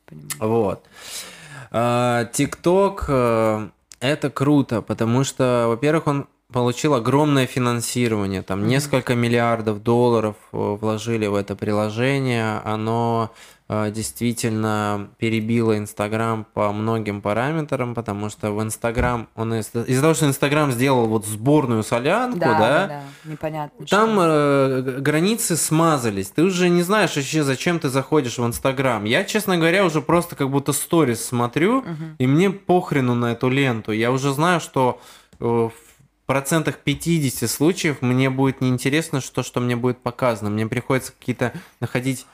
Да. 0.09 0.45
Вот. 0.45 0.84
А, 1.72 2.26
ТикТок 2.26 3.05
э, 3.07 3.68
это 3.99 4.30
круто, 4.30 4.82
потому 4.82 5.24
что, 5.24 5.66
во-первых, 5.70 6.07
он 6.07 6.28
получил 6.51 6.93
огромное 6.93 7.47
финансирование, 7.47 8.43
там 8.43 8.68
несколько 8.68 9.16
миллиардов 9.16 9.82
долларов 9.82 10.36
э, 10.51 10.57
вложили 10.80 11.26
в 11.26 11.34
это 11.36 11.55
приложение, 11.55 12.61
оно 12.64 13.32
действительно 13.93 15.09
перебило 15.17 15.78
Инстаграм 15.78 16.45
по 16.53 16.71
многим 16.71 17.21
параметрам, 17.21 17.95
потому 17.95 18.30
что 18.30 18.51
в 18.51 18.61
Инстаграм, 18.61 19.28
он 19.36 19.53
из- 19.55 19.71
из-за 19.74 20.01
того, 20.01 20.13
что 20.13 20.26
Инстаграм 20.28 20.71
сделал 20.71 21.07
вот 21.07 21.26
сборную 21.26 21.84
солянку, 21.84 22.39
Да, 22.39 22.59
да, 22.59 22.88
да, 22.88 23.01
непонятно. 23.26 23.86
там 23.88 24.17
э, 24.19 24.82
границы 24.99 25.55
смазались. 25.57 26.30
Ты 26.30 26.43
уже 26.43 26.69
не 26.69 26.84
знаешь 26.84 27.15
вообще, 27.15 27.43
зачем 27.43 27.80
ты 27.80 27.89
заходишь 27.89 28.38
в 28.38 28.45
Инстаграм. 28.45 29.03
Я, 29.05 29.24
честно 29.24 29.57
говоря, 29.57 29.86
уже 29.86 30.01
просто 30.01 30.36
как 30.36 30.49
будто 30.49 30.74
сторис 30.74 31.24
смотрю, 31.26 31.82
Мгм. 31.82 32.15
и 32.19 32.28
мне 32.28 32.49
похрену 32.51 33.15
на 33.15 33.32
эту 33.34 33.49
ленту. 33.49 33.91
Я 33.91 34.11
уже 34.11 34.34
знаю, 34.34 34.59
что 34.59 34.99
э, 35.39 35.45
в 35.45 35.71
процентах 36.26 36.78
50 36.78 37.47
случаев 37.49 38.01
мне 38.01 38.30
будет 38.30 38.61
неинтересно, 38.61 39.19
что, 39.19 39.43
что 39.43 39.59
мне 39.59 39.76
будет 39.76 39.97
показано. 39.97 40.49
Мне 40.49 40.67
приходится 40.67 41.11
какие-то 41.11 41.51
находить 41.82 42.26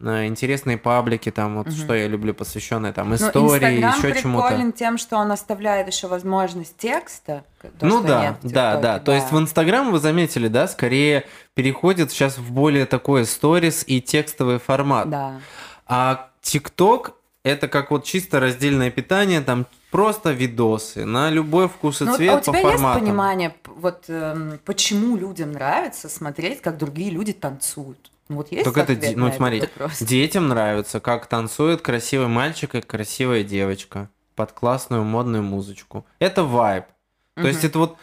интересные 0.00 0.78
паблики, 0.78 1.30
там 1.30 1.56
вот 1.58 1.66
Мгм. 1.66 1.76
что 1.76 1.94
я 1.94 2.06
люблю, 2.06 2.34
посвященные 2.34 2.92
там 2.92 3.10
Ну, 3.10 3.16
истории, 3.16 3.76
Инстаграм 3.80 3.98
еще 3.98 4.20
чему-то. 4.22 4.48
приколен 4.48 4.72
тем, 4.72 4.96
что 4.98 5.16
он 5.16 5.30
оставляет 5.32 5.86
еще 5.88 6.06
возможность 6.06 6.76
текста. 6.76 7.44
то, 7.60 7.86
ну 7.86 8.02
да, 8.02 8.38
да, 8.42 8.74
ТикТоке, 8.76 8.82
да. 8.82 8.98
То 8.98 9.12
есть 9.12 9.30
в 9.32 9.38
Инстаграм 9.38 9.90
вы 9.92 9.98
заметили, 9.98 10.48
да, 10.48 10.66
скорее 10.68 11.24
переходит 11.54 12.10
сейчас 12.10 12.38
в 12.38 12.52
более 12.52 12.86
такой 12.86 13.24
сторис 13.24 13.84
и 13.86 14.00
текстовый 14.00 14.58
формат. 14.58 15.10
Да. 15.10 15.40
А 15.86 16.28
ТикТок 16.40 17.14
это 17.44 17.66
как 17.68 17.90
вот 17.90 18.04
чисто 18.04 18.38
раздельное 18.38 18.90
питание, 18.90 19.40
там 19.40 19.66
просто 19.90 20.30
видосы 20.30 21.04
на 21.04 21.28
любой 21.30 21.68
вкус 21.68 22.00
и 22.00 22.04
Ну, 22.04 22.10
вот, 22.12 22.16
цвет 22.16 22.30
а 22.30 22.36
у 22.36 22.38
по 22.38 22.44
тебя 22.44 22.60
есть 22.70 22.82
понимание, 22.82 23.54
вот 23.66 24.04
эм, 24.08 24.60
почему 24.64 25.16
людям 25.16 25.52
нравится 25.52 26.08
смотреть, 26.08 26.62
как 26.62 26.78
другие 26.78 27.10
люди 27.10 27.32
танцуют? 27.32 28.11
Вот 28.34 28.50
есть 28.52 28.64
Так 28.64 28.76
это 28.76 29.16
ну, 29.16 29.32
смотри? 29.32 29.62
Детям 30.00 30.48
нравится, 30.48 31.00
как 31.00 31.26
танцует 31.26 31.82
красивый 31.82 32.28
мальчик 32.28 32.74
и 32.74 32.80
красивая 32.80 33.44
девочка 33.44 34.08
под 34.34 34.52
классную 34.52 35.04
модную 35.04 35.42
музычку. 35.42 36.06
Это 36.18 36.44
вайб. 36.44 36.86
То 37.34 37.46
есть 37.48 37.64
это 37.64 37.78
вот 37.78 37.96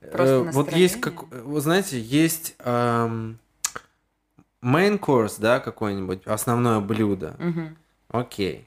э, 0.00 0.50
вот 0.52 0.72
есть 0.72 1.00
как 1.00 1.30
вы 1.30 1.60
знаете 1.60 2.00
есть 2.00 2.54
эм, 2.60 3.38
main 4.62 4.98
course, 4.98 5.36
да, 5.38 5.60
какое-нибудь 5.60 6.26
основное 6.26 6.80
блюдо. 6.80 7.34
Мгм. 7.38 7.76
Окей. 8.08 8.66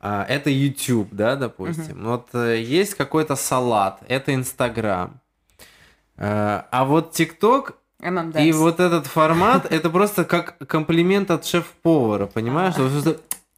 А, 0.00 0.24
это 0.28 0.50
YouTube, 0.50 1.08
да, 1.12 1.36
допустим. 1.36 2.04
Вот 2.04 2.28
э, 2.34 2.60
есть 2.60 2.94
какой-то 2.94 3.36
салат, 3.36 4.00
это 4.08 4.34
Инстаграм. 4.34 5.20
Э, 6.16 6.62
а 6.70 6.84
вот 6.84 7.18
TikTok 7.18 7.74
ММД. 8.04 8.36
и 8.40 8.52
вот 8.52 8.80
этот 8.80 9.06
формат, 9.06 9.66
это 9.72 9.90
просто 9.90 10.24
как 10.24 10.56
комплимент 10.68 11.30
от 11.30 11.44
шеф-повара, 11.44 12.26
понимаешь? 12.26 12.74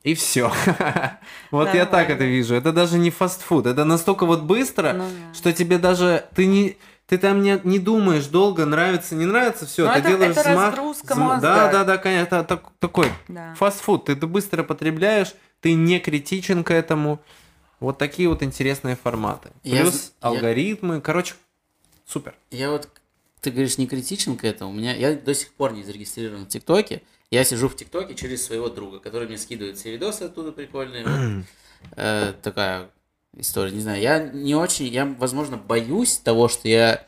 И 0.03 0.15
все. 0.15 0.53
Вот 1.51 1.75
я 1.75 1.85
так 1.87 2.11
это 2.11 2.25
вижу. 2.25 2.55
Это 2.55 2.73
даже 2.73 2.97
не 2.99 3.11
фастфуд. 3.11 3.67
Это 3.67 3.85
настолько 3.85 4.25
вот 4.27 4.43
быстро, 4.43 4.93
Ну 4.93 5.05
что 5.35 5.53
тебе 5.53 5.79
даже 5.79 6.25
ты 6.35 6.47
не 6.47 6.77
ты 7.09 7.19
там 7.19 7.41
не, 7.41 7.61
не 7.63 7.79
думаешь 7.79 8.27
долго, 8.27 8.65
нравится, 8.67 9.15
не 9.15 9.27
нравится, 9.27 9.65
все, 9.65 9.87
Ну, 9.87 9.93
ты 9.93 9.99
это- 10.01 10.09
делаешь 10.09 10.37
это 10.37 10.51
взмах, 10.51 10.71
разгрузка 10.73 11.15
взм- 11.15 11.19
мозга. 11.19 11.41
Да, 11.41 11.71
да, 11.73 11.85
да, 11.85 11.99
конечно, 11.99 12.35
это 12.37 12.45
так- 12.45 12.65
такой 12.81 13.07
Да. 13.29 13.55
фастфуд. 13.57 14.07
Ты 14.07 14.13
это 14.15 14.27
быстро 14.27 14.65
потребляешь, 14.65 15.33
ты 15.61 15.75
не 15.75 16.01
критичен 16.01 16.65
к 16.65 16.73
этому. 16.73 17.21
Вот 17.79 17.99
такие 17.99 18.29
вот 18.29 18.43
интересные 18.43 18.97
форматы. 18.97 19.51
Я 19.63 19.83
Плюс 19.83 20.13
я- 20.21 20.29
алгоритмы, 20.29 21.01
короче, 21.01 21.35
супер. 22.07 22.35
Я 22.51 22.71
вот, 22.71 22.89
ты 23.41 23.51
говоришь, 23.51 23.79
не 23.79 23.87
критичен 23.87 24.37
к 24.37 24.45
этому. 24.45 24.71
У 24.71 24.75
меня, 24.75 24.95
я 24.95 25.15
до 25.15 25.35
сих 25.35 25.53
пор 25.53 25.73
не 25.73 25.83
зарегистрирован 25.83 26.47
в 26.47 26.49
ТикТоке. 26.49 27.03
Я 27.31 27.45
сижу 27.45 27.69
в 27.69 27.77
ТикТоке 27.77 28.15
через 28.15 28.45
своего 28.45 28.69
друга, 28.69 28.99
который 29.01 29.29
мне 29.29 29.39
скидывает 29.39 29.77
все 29.79 29.93
видосы 29.93 30.23
оттуда 30.23 30.53
прикольные. 30.53 31.05
Вот. 31.05 31.45
Э, 31.97 32.33
такая 32.43 32.91
история. 33.37 33.73
Не 33.73 33.81
знаю, 33.81 34.01
я 34.01 34.19
не 34.19 34.55
очень, 34.55 34.87
я, 34.87 35.05
возможно, 35.19 35.57
боюсь 35.57 36.17
того, 36.17 36.49
что 36.49 36.69
я 36.69 37.07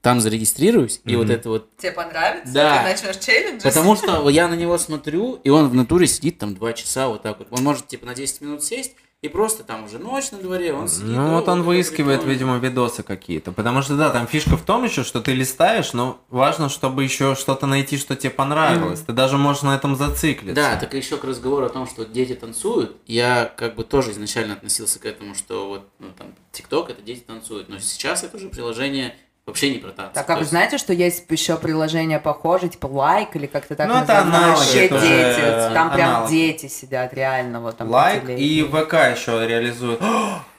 там 0.00 0.20
зарегистрируюсь, 0.20 1.00
и 1.04 1.16
вот 1.16 1.30
это 1.30 1.48
вот 1.48 1.76
Тебе 1.78 1.90
понравится? 1.90 2.54
Да. 2.54 2.78
Ты 2.78 2.84
начнешь 2.84 3.24
челлендж? 3.24 3.62
Потому 3.62 3.96
что 3.96 4.28
я 4.28 4.46
на 4.46 4.54
него 4.54 4.78
смотрю, 4.78 5.34
и 5.42 5.50
он 5.50 5.68
в 5.68 5.74
натуре 5.74 6.06
сидит 6.06 6.38
там 6.38 6.54
два 6.54 6.72
часа 6.74 7.08
вот 7.08 7.22
так 7.22 7.40
вот. 7.40 7.48
Он 7.50 7.64
может 7.64 7.88
типа 7.88 8.06
на 8.06 8.14
10 8.14 8.40
минут 8.40 8.62
сесть, 8.62 8.94
и 9.22 9.28
просто 9.28 9.64
там 9.64 9.84
уже 9.84 9.98
ночь 9.98 10.30
на 10.30 10.38
дворе, 10.38 10.72
он 10.74 10.88
сидит. 10.88 11.08
Ну 11.08 11.28
«О, 11.28 11.40
вот 11.40 11.48
он 11.48 11.62
выискивает, 11.62 12.20
прикольно». 12.20 12.32
видимо, 12.32 12.58
видосы 12.58 13.02
какие-то. 13.02 13.50
Потому 13.50 13.80
что, 13.82 13.96
да, 13.96 14.10
там 14.10 14.26
фишка 14.26 14.56
в 14.56 14.62
том 14.62 14.84
еще, 14.84 15.04
что 15.04 15.20
ты 15.20 15.32
листаешь, 15.32 15.94
но 15.94 16.20
важно, 16.28 16.68
чтобы 16.68 17.02
еще 17.02 17.34
что-то 17.34 17.66
найти, 17.66 17.96
что 17.96 18.14
тебе 18.14 18.30
понравилось. 18.30 19.00
Ты 19.00 19.12
даже 19.12 19.38
можешь 19.38 19.62
на 19.62 19.74
этом 19.74 19.96
зациклиться. 19.96 20.54
Да, 20.54 20.76
так 20.76 20.92
еще 20.94 21.16
к 21.16 21.24
разговору 21.24 21.66
о 21.66 21.70
том, 21.70 21.86
что 21.86 22.04
дети 22.04 22.34
танцуют, 22.34 22.96
я 23.06 23.52
как 23.56 23.74
бы 23.74 23.84
тоже 23.84 24.12
изначально 24.12 24.54
относился 24.54 24.98
к 24.98 25.06
этому, 25.06 25.34
что 25.34 25.68
вот, 25.68 25.88
ну 25.98 26.08
там, 26.16 26.34
ТикТок 26.52 26.90
это 26.90 27.02
дети 27.02 27.20
танцуют, 27.20 27.68
но 27.68 27.78
сейчас 27.78 28.22
это 28.22 28.36
уже 28.36 28.48
приложение 28.48 29.16
вообще 29.46 29.70
не 29.72 29.78
про 29.78 29.90
танцы. 29.92 30.14
Так, 30.14 30.28
а 30.30 30.34
вы 30.34 30.40
есть- 30.40 30.50
знаете, 30.50 30.76
что 30.78 30.92
есть 30.92 31.24
еще 31.30 31.56
приложение 31.56 32.18
похожее, 32.18 32.68
типа 32.68 32.86
лайк 32.86 33.36
или 33.36 33.46
как-то 33.46 33.76
так 33.76 33.88
Ну, 33.88 33.94
это 33.94 34.20
аналоги, 34.20 34.56
Вообще 34.58 34.86
это 34.86 35.00
дети. 35.00 35.38
уже 35.40 35.70
Там 35.74 35.92
прям 35.92 36.10
аналоги. 36.10 36.32
дети 36.32 36.66
сидят, 36.68 37.14
реально, 37.14 37.60
вот 37.60 37.76
там. 37.76 37.88
Лайк 37.90 38.28
и 38.28 38.62
ВК 38.64 38.92
еще 38.94 39.46
реализует. 39.46 40.00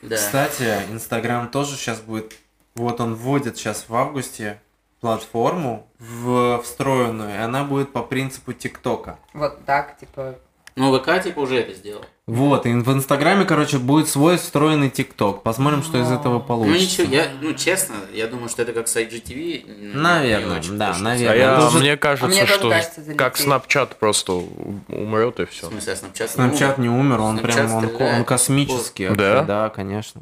Да. 0.01 0.15
Кстати, 0.15 0.73
Инстаграм 0.91 1.47
тоже 1.49 1.75
сейчас 1.75 1.99
будет... 1.99 2.33
Вот 2.75 3.01
он 3.01 3.15
вводит 3.15 3.57
сейчас 3.57 3.85
в 3.87 3.95
августе 3.95 4.61
платформу 5.01 5.87
в 5.99 6.61
встроенную, 6.63 7.33
и 7.33 7.37
она 7.37 7.63
будет 7.63 7.91
по 7.91 8.03
принципу 8.03 8.53
ТикТока. 8.53 9.17
Вот 9.33 9.63
так, 9.65 9.97
типа, 9.99 10.35
Но 10.77 10.97
ВК 10.97 11.21
типа 11.23 11.39
уже 11.39 11.57
это 11.59 11.73
сделал. 11.73 12.03
Вот, 12.27 12.65
и 12.65 12.73
в 12.73 12.91
Инстаграме, 12.91 13.45
короче, 13.45 13.77
будет 13.77 14.09
свой 14.09 14.37
встроенный 14.37 14.89
ТикТок. 14.89 15.43
Посмотрим, 15.43 15.81
что 15.81 15.97
из 15.97 16.11
этого 16.11 16.33
Ну 16.33 16.39
получится. 16.41 17.03
ничего, 17.03 17.15
я, 17.15 17.27
ну 17.41 17.53
честно, 17.53 17.95
я 18.13 18.27
думаю, 18.27 18.49
что 18.49 18.61
это 18.63 18.73
как 18.73 18.87
с 18.89 18.97
IGTV. 18.97 19.63
ну, 19.93 20.01
Наверное, 20.01 20.59
очень 20.59 20.77
да, 20.77 20.95
наверное. 20.99 21.31
А 21.55 21.59
я, 21.61 21.67
уже- 21.67 21.79
мне 21.79 21.95
кажется, 21.97 22.25
А 22.25 22.29
мне 22.29 22.45
что 22.45 22.69
кажется, 22.69 23.01
как 23.15 23.37
Snapchat 23.39 23.95
просто 23.97 24.33
умрет 24.89 25.39
и 25.39 25.45
В 25.45 25.49
все. 25.51 25.67
смысле, 25.69 25.93
а 25.93 25.95
Snapchat? 25.95 26.27
Снапчат 26.27 26.77
не 26.77 26.89
умер, 26.89 27.21
он 27.21 27.39
Snapchat 27.39 27.41
прям, 27.41 27.73
он, 27.75 28.15
он 28.19 28.25
космический. 28.25 29.07
Да? 29.09 29.43
Да, 29.43 29.69
конечно. 29.69 30.21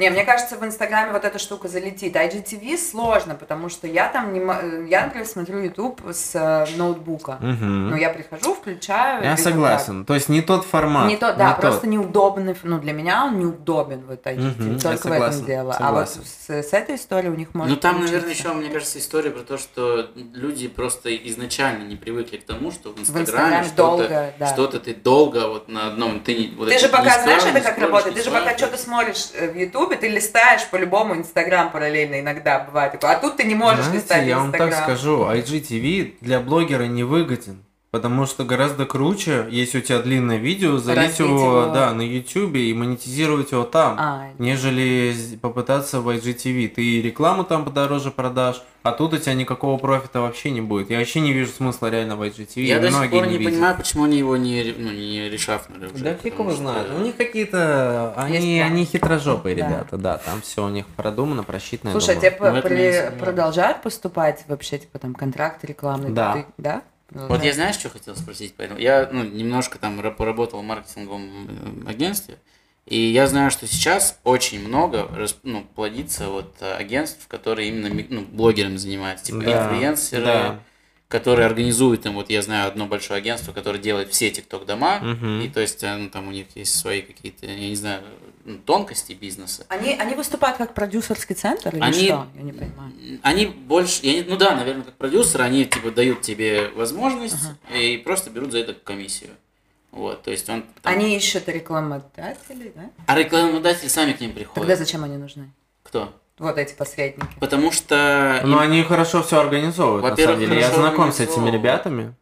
Не, 0.00 0.08
мне 0.08 0.24
кажется, 0.24 0.56
в 0.56 0.64
Инстаграме 0.64 1.12
вот 1.12 1.26
эта 1.26 1.38
штука 1.38 1.68
залетит. 1.68 2.16
А 2.16 2.24
IGTV 2.26 2.78
сложно, 2.78 3.34
потому 3.34 3.68
что 3.68 3.86
я 3.86 4.08
там 4.08 4.32
не... 4.32 4.40
мо- 4.40 4.58
Я, 4.88 5.04
например, 5.04 5.26
смотрю 5.26 5.62
YouTube 5.62 6.00
с 6.10 6.34
э, 6.34 6.66
ноутбука. 6.78 7.36
Мгм. 7.40 7.90
Ну, 7.90 7.96
я 7.96 8.08
прихожу, 8.08 8.54
включаю. 8.54 9.22
Я 9.22 9.36
согласен. 9.36 10.06
То 10.06 10.14
есть 10.14 10.30
не 10.30 10.40
тот 10.40 10.62
так. 10.62 10.70
формат. 10.70 11.06
Не 11.06 11.18
то, 11.18 11.34
да, 11.34 11.50
не 11.50 11.60
просто 11.60 11.82
тот. 11.82 11.90
неудобный. 11.90 12.56
Ну, 12.62 12.78
для 12.78 12.94
меня 12.94 13.26
он 13.26 13.38
неудобен, 13.40 14.02
вот 14.08 14.24
IGTV. 14.24 14.72
Я 14.72 14.78
Только 14.80 15.08
в 15.08 15.12
этом 15.12 15.44
дело. 15.44 15.72
согласен. 15.72 15.84
А 15.84 15.92
вот 15.92 16.08
с, 16.08 16.50
с 16.50 16.72
этой 16.72 16.96
историей 16.96 17.30
у 17.30 17.36
них 17.36 17.54
может 17.54 17.74
Ну 17.74 17.76
там, 17.78 17.96
получиться. 17.96 18.14
наверное, 18.14 18.34
еще, 18.34 18.52
мне 18.54 18.70
кажется, 18.70 18.98
история 18.98 19.30
про 19.30 19.42
то, 19.42 19.58
что 19.58 20.08
люди 20.14 20.68
просто 20.68 21.14
изначально 21.14 21.84
не 21.84 21.96
привыкли 21.96 22.38
к 22.38 22.46
тому, 22.46 22.70
что 22.72 22.94
в 22.94 23.00
Инстаграме 23.00 23.58
Инстаграме 23.58 23.64
что-то, 23.64 23.76
долго, 23.98 24.32
да. 24.38 24.46
что-то 24.46 24.80
ты 24.80 24.94
долго 24.94 25.46
вот 25.48 25.68
на 25.68 25.88
одном, 25.88 26.20
ты 26.20 26.34
не, 26.34 26.54
вот 26.56 26.70
Ты 26.70 26.78
же 26.78 26.88
пока, 26.88 27.22
знаешь, 27.22 27.42
это 27.44 27.60
как 27.60 27.76
работает? 27.78 28.14
Ты 28.14 28.22
же 28.22 28.30
пока 28.30 28.56
что-то 28.56 28.78
смотришь 28.78 29.28
э, 29.34 29.50
в 29.50 29.56
Ютубе, 29.90 29.96
ты 29.96 30.08
листаешь 30.08 30.66
по-любому 30.68 31.14
Инстаграм 31.16 31.70
параллельно 31.70 32.20
иногда 32.20 32.60
бывает 32.60 32.92
такое. 32.92 33.12
А 33.16 33.20
тут 33.20 33.36
ты 33.36 33.44
не 33.44 33.54
можешь 33.54 33.84
Знаете, 33.84 34.02
листать 34.02 34.26
я 34.26 34.38
вам 34.38 34.52
так 34.52 34.68
Инстаграм. 34.68 34.84
скажу, 34.84 35.24
IGTV 35.24 36.14
для 36.20 36.40
блогера 36.40 36.84
не 36.84 37.04
выгоден. 37.04 37.64
Потому 37.90 38.24
что 38.26 38.44
гораздо 38.44 38.86
круче, 38.86 39.48
если 39.50 39.78
у 39.78 39.80
тебя 39.80 39.98
длинное 39.98 40.36
видео, 40.36 40.78
залить 40.78 41.18
его, 41.18 41.62
его. 41.64 41.72
да, 41.74 41.92
на 41.92 42.02
YouTube 42.02 42.54
и 42.54 42.72
монетизировать 42.72 43.50
его 43.50 43.64
там, 43.64 43.96
А, 43.98 44.28
нежели 44.38 45.12
попытаться 45.42 46.00
в 46.00 46.08
IGTV. 46.08 46.68
Ты 46.68 46.84
и 46.84 47.02
рекламу 47.02 47.42
там 47.42 47.64
подороже 47.64 48.12
продашь, 48.12 48.62
а 48.84 48.92
тут 48.92 49.14
у 49.14 49.18
тебя 49.18 49.34
никакого 49.34 49.76
профита 49.76 50.20
вообще 50.20 50.52
не 50.52 50.60
будет. 50.60 50.88
Я 50.90 50.98
вообще 50.98 51.18
не 51.20 51.32
вижу 51.32 51.50
смысла 51.50 51.90
реально 51.90 52.14
в 52.14 52.22
IGTV. 52.22 52.60
Я 52.62 52.78
и 52.78 52.80
до 52.80 52.92
сих 52.92 53.10
пор 53.10 53.26
не 53.26 53.38
видят. 53.38 53.52
понимаю, 53.54 53.76
почему 53.76 54.04
они 54.04 54.18
его 54.18 54.36
не, 54.36 54.72
ну, 54.78 54.90
не 54.92 55.28
решафнули 55.28 55.86
уже. 55.92 56.04
Да 56.04 56.14
фиг 56.14 56.34
его 56.38 56.50
что- 56.50 56.58
знает. 56.60 56.86
У 56.96 57.00
них 57.02 57.16
какие-то... 57.16 58.14
Они, 58.16 58.60
они 58.60 58.84
хитрожопые 58.84 59.56
Да. 59.56 59.66
ребята, 59.66 59.96
да. 59.98 60.18
Там 60.18 60.42
все 60.42 60.64
у 60.64 60.68
них 60.68 60.86
продумано, 60.86 61.42
просчитано. 61.42 61.90
Слушай, 61.90 62.14
а 62.16 62.18
тебе 62.20 62.28
этом 62.30 62.62
при- 62.62 62.76
не 62.76 63.10
продолжают 63.18 63.82
поступать 63.82 64.44
вообще, 64.46 64.78
типа, 64.78 65.00
там, 65.00 65.12
контракты 65.12 65.66
рекламные? 65.66 66.12
Да. 66.12 66.34
Ты- 66.34 66.46
да? 66.56 66.82
Вот 67.12 67.42
я 67.44 67.52
знаешь, 67.52 67.74
что 67.76 67.88
хотел 67.90 68.14
спросить? 68.16 68.54
Поэтому 68.56 68.78
я 68.80 69.08
ну, 69.12 69.24
немножко 69.24 69.78
там 69.78 70.00
ра- 70.00 70.14
поработал 70.14 70.60
в 70.60 70.64
маркетинговом 70.64 71.84
э, 71.86 71.90
агентстве, 71.90 72.38
и 72.86 72.96
я 72.98 73.26
знаю, 73.26 73.50
что 73.50 73.66
сейчас 73.66 74.18
очень 74.24 74.60
много 74.66 75.08
ну, 75.42 75.64
плодится 75.74 76.28
вот 76.28 76.54
э, 76.60 76.72
агентств, 76.74 77.26
которые 77.28 77.68
именно 77.68 77.88
ну, 78.08 78.22
блогерами 78.22 78.76
занимаются, 78.76 79.26
типа 79.26 79.40
Да, 79.40 79.50
инфлюенсеры, 79.72 80.24
да. 80.24 80.60
которые 81.08 81.46
организуют 81.46 82.06
им, 82.06 82.14
вот 82.14 82.30
я 82.30 82.42
знаю 82.42 82.68
одно 82.68 82.86
большое 82.86 83.18
агентство, 83.18 83.52
которое 83.52 83.78
делает 83.80 84.10
все 84.10 84.30
тикток 84.30 84.66
дома, 84.66 85.00
Мгм. 85.00 85.40
и 85.40 85.48
то 85.48 85.60
есть 85.60 85.82
э, 85.82 85.96
ну, 85.96 86.08
там 86.10 86.28
у 86.28 86.30
них 86.32 86.46
есть 86.54 86.76
свои 86.78 87.02
какие-то, 87.02 87.46
я 87.46 87.56
не 87.56 87.74
знаю, 87.76 88.02
ну, 88.02 88.29
тонкости 88.66 89.12
бизнеса. 89.12 89.64
Они, 89.68 89.92
они 89.94 90.14
выступают 90.14 90.58
как 90.58 90.74
продюсерский 90.74 91.34
центр 91.34 91.74
или 91.74 91.82
Они- 91.82 91.92
что? 92.06 92.26
Я 92.34 92.42
не 92.42 92.52
понимаю. 92.52 92.92
Они 93.22 93.46
больше, 93.46 94.00
я 94.06 94.14
не- 94.14 94.22
ну 94.22 94.36
да, 94.36 94.54
наверное, 94.56 94.84
как 94.84 94.94
продюсеры, 94.94 95.44
они 95.44 95.64
типа 95.66 95.90
дают 95.90 96.22
тебе 96.22 96.68
возможность 96.74 97.36
и 97.74 97.98
просто 97.98 98.30
берут 98.30 98.52
за 98.52 98.58
это 98.58 98.74
комиссию. 98.74 99.30
Вот, 99.92 100.22
то 100.22 100.30
есть 100.30 100.48
он... 100.48 100.62
там- 100.82 100.92
Они 100.94 101.16
ищут 101.16 101.48
рекламодателей, 101.48 102.72
да? 102.74 102.90
А 103.06 103.16
рекламодатели 103.18 103.88
сами 103.88 104.12
к 104.12 104.20
ним 104.20 104.32
приходят. 104.32 104.54
Тогда 104.54 104.76
зачем 104.76 105.02
они 105.04 105.16
нужны? 105.16 105.50
Кто? 105.82 106.14
Вот 106.38 106.56
эти 106.56 106.74
посредники. 106.74 107.28
Потому 107.40 107.70
что, 107.72 108.40
Ну, 108.44 108.52
им- 108.54 108.58
они 108.60 108.82
хорошо 108.82 109.22
все 109.22 109.40
организовывают, 109.40 110.04
на 110.04 110.10
Во-первых, 110.10 110.36
самом 110.38 110.48
деле. 110.50 110.60
Я 110.60 110.70
знаком 110.72 111.12
с 111.12 111.20
этими 111.20 111.50
ребятами. 111.50 112.14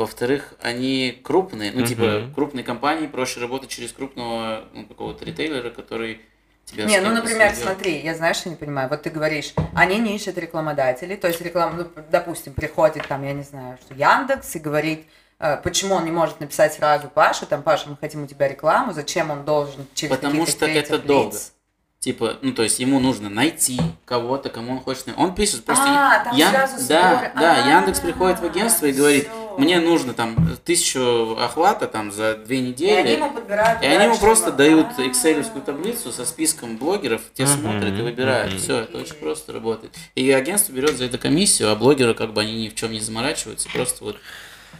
Во-вторых, 0.00 0.54
они 0.62 1.20
крупные, 1.22 1.72
ну, 1.72 1.80
Мгм. 1.80 1.86
типа, 1.88 2.30
крупные 2.34 2.64
компании, 2.64 3.06
проще 3.06 3.40
работать 3.40 3.70
через 3.70 3.92
крупного, 3.92 4.64
ну, 4.72 4.86
какого-то 4.86 5.24
ритейлера, 5.24 5.70
который 5.70 6.20
тебя... 6.64 6.84
Не, 6.84 7.00
ну, 7.00 7.10
например, 7.14 7.50
сведёт. 7.50 7.64
смотри, 7.64 8.00
я 8.00 8.14
знаешь, 8.14 8.36
что 8.36 8.48
не 8.48 8.56
понимаю. 8.56 8.88
Вот 8.88 9.02
ты 9.02 9.10
говоришь, 9.10 9.52
они 9.74 9.98
не 9.98 10.16
ищут 10.16 10.38
рекламодателей, 10.38 11.16
то 11.16 11.28
есть 11.28 11.40
реклама, 11.40 11.74
ну, 11.76 12.02
допустим, 12.10 12.54
приходит 12.54 13.06
там, 13.08 13.22
я 13.24 13.32
не 13.32 13.42
знаю, 13.42 13.78
что 13.84 13.94
Яндекс 13.94 14.56
и 14.56 14.58
говорит, 14.58 15.06
э, 15.38 15.56
почему 15.62 15.94
он 15.96 16.04
не 16.04 16.10
может 16.12 16.40
написать 16.40 16.74
сразу 16.74 17.08
Паше, 17.08 17.46
там, 17.46 17.62
Паша, 17.62 17.88
мы 17.88 17.96
хотим 17.96 18.24
у 18.24 18.26
тебя 18.26 18.48
рекламу, 18.48 18.92
зачем 18.92 19.30
он 19.30 19.44
должен 19.44 19.86
через 19.94 20.16
Потому 20.16 20.46
что 20.46 20.66
это 20.66 20.98
долго. 20.98 21.34
лиц? 21.36 21.52
Типа, 22.00 22.38
ну, 22.40 22.52
то 22.52 22.62
есть 22.62 22.78
ему 22.78 22.98
нужно 22.98 23.28
найти 23.28 23.78
кого-то, 24.06 24.48
кому 24.48 24.72
он 24.72 24.80
хочет... 24.80 25.04
Он 25.18 25.34
пишет 25.34 25.66
просто... 25.66 25.84
А, 25.86 26.24
там 26.24 26.34
Ян- 26.34 26.50
сразу 26.50 26.88
Да, 26.88 27.30
да, 27.38 27.62
А, 27.62 27.68
Яндекс 27.76 28.00
приходит 28.00 28.40
в 28.40 28.44
агентство 28.46 28.86
и 28.86 28.92
говорит, 28.92 29.24
всё. 29.24 29.58
мне 29.58 29.80
нужно 29.80 30.14
там 30.14 30.34
тысячу 30.64 31.36
охвата 31.38 31.86
там 31.86 32.10
за 32.10 32.36
две 32.36 32.56
И 32.56 32.60
недели. 32.62 32.96
они 33.00 33.12
ему 33.12 33.30
подбирают 33.30 33.82
И 33.82 33.86
они 33.86 34.04
ему 34.06 34.16
просто 34.16 34.50
дают 34.50 34.86
экселевскую 34.96 35.60
таблицу 35.62 36.10
со 36.10 36.24
списком 36.24 36.78
блогеров, 36.78 37.20
те 37.34 37.46
смотрят 37.46 37.92
и 37.98 38.00
выбирают. 38.00 38.54
Все, 38.58 38.78
это 38.78 38.96
очень 38.96 39.16
просто 39.16 39.52
работает. 39.52 39.94
И 40.14 40.30
агентство 40.30 40.72
берет 40.72 40.96
за 40.96 41.04
это 41.04 41.18
комиссию, 41.18 41.70
а 41.70 41.74
блогеры 41.76 42.14
как 42.14 42.32
бы 42.32 42.40
они 42.40 42.62
ни 42.62 42.68
в 42.70 42.74
чем 42.76 42.92
не 42.92 43.00
заморачиваются, 43.00 43.68
просто 43.74 44.04
вот 44.04 44.16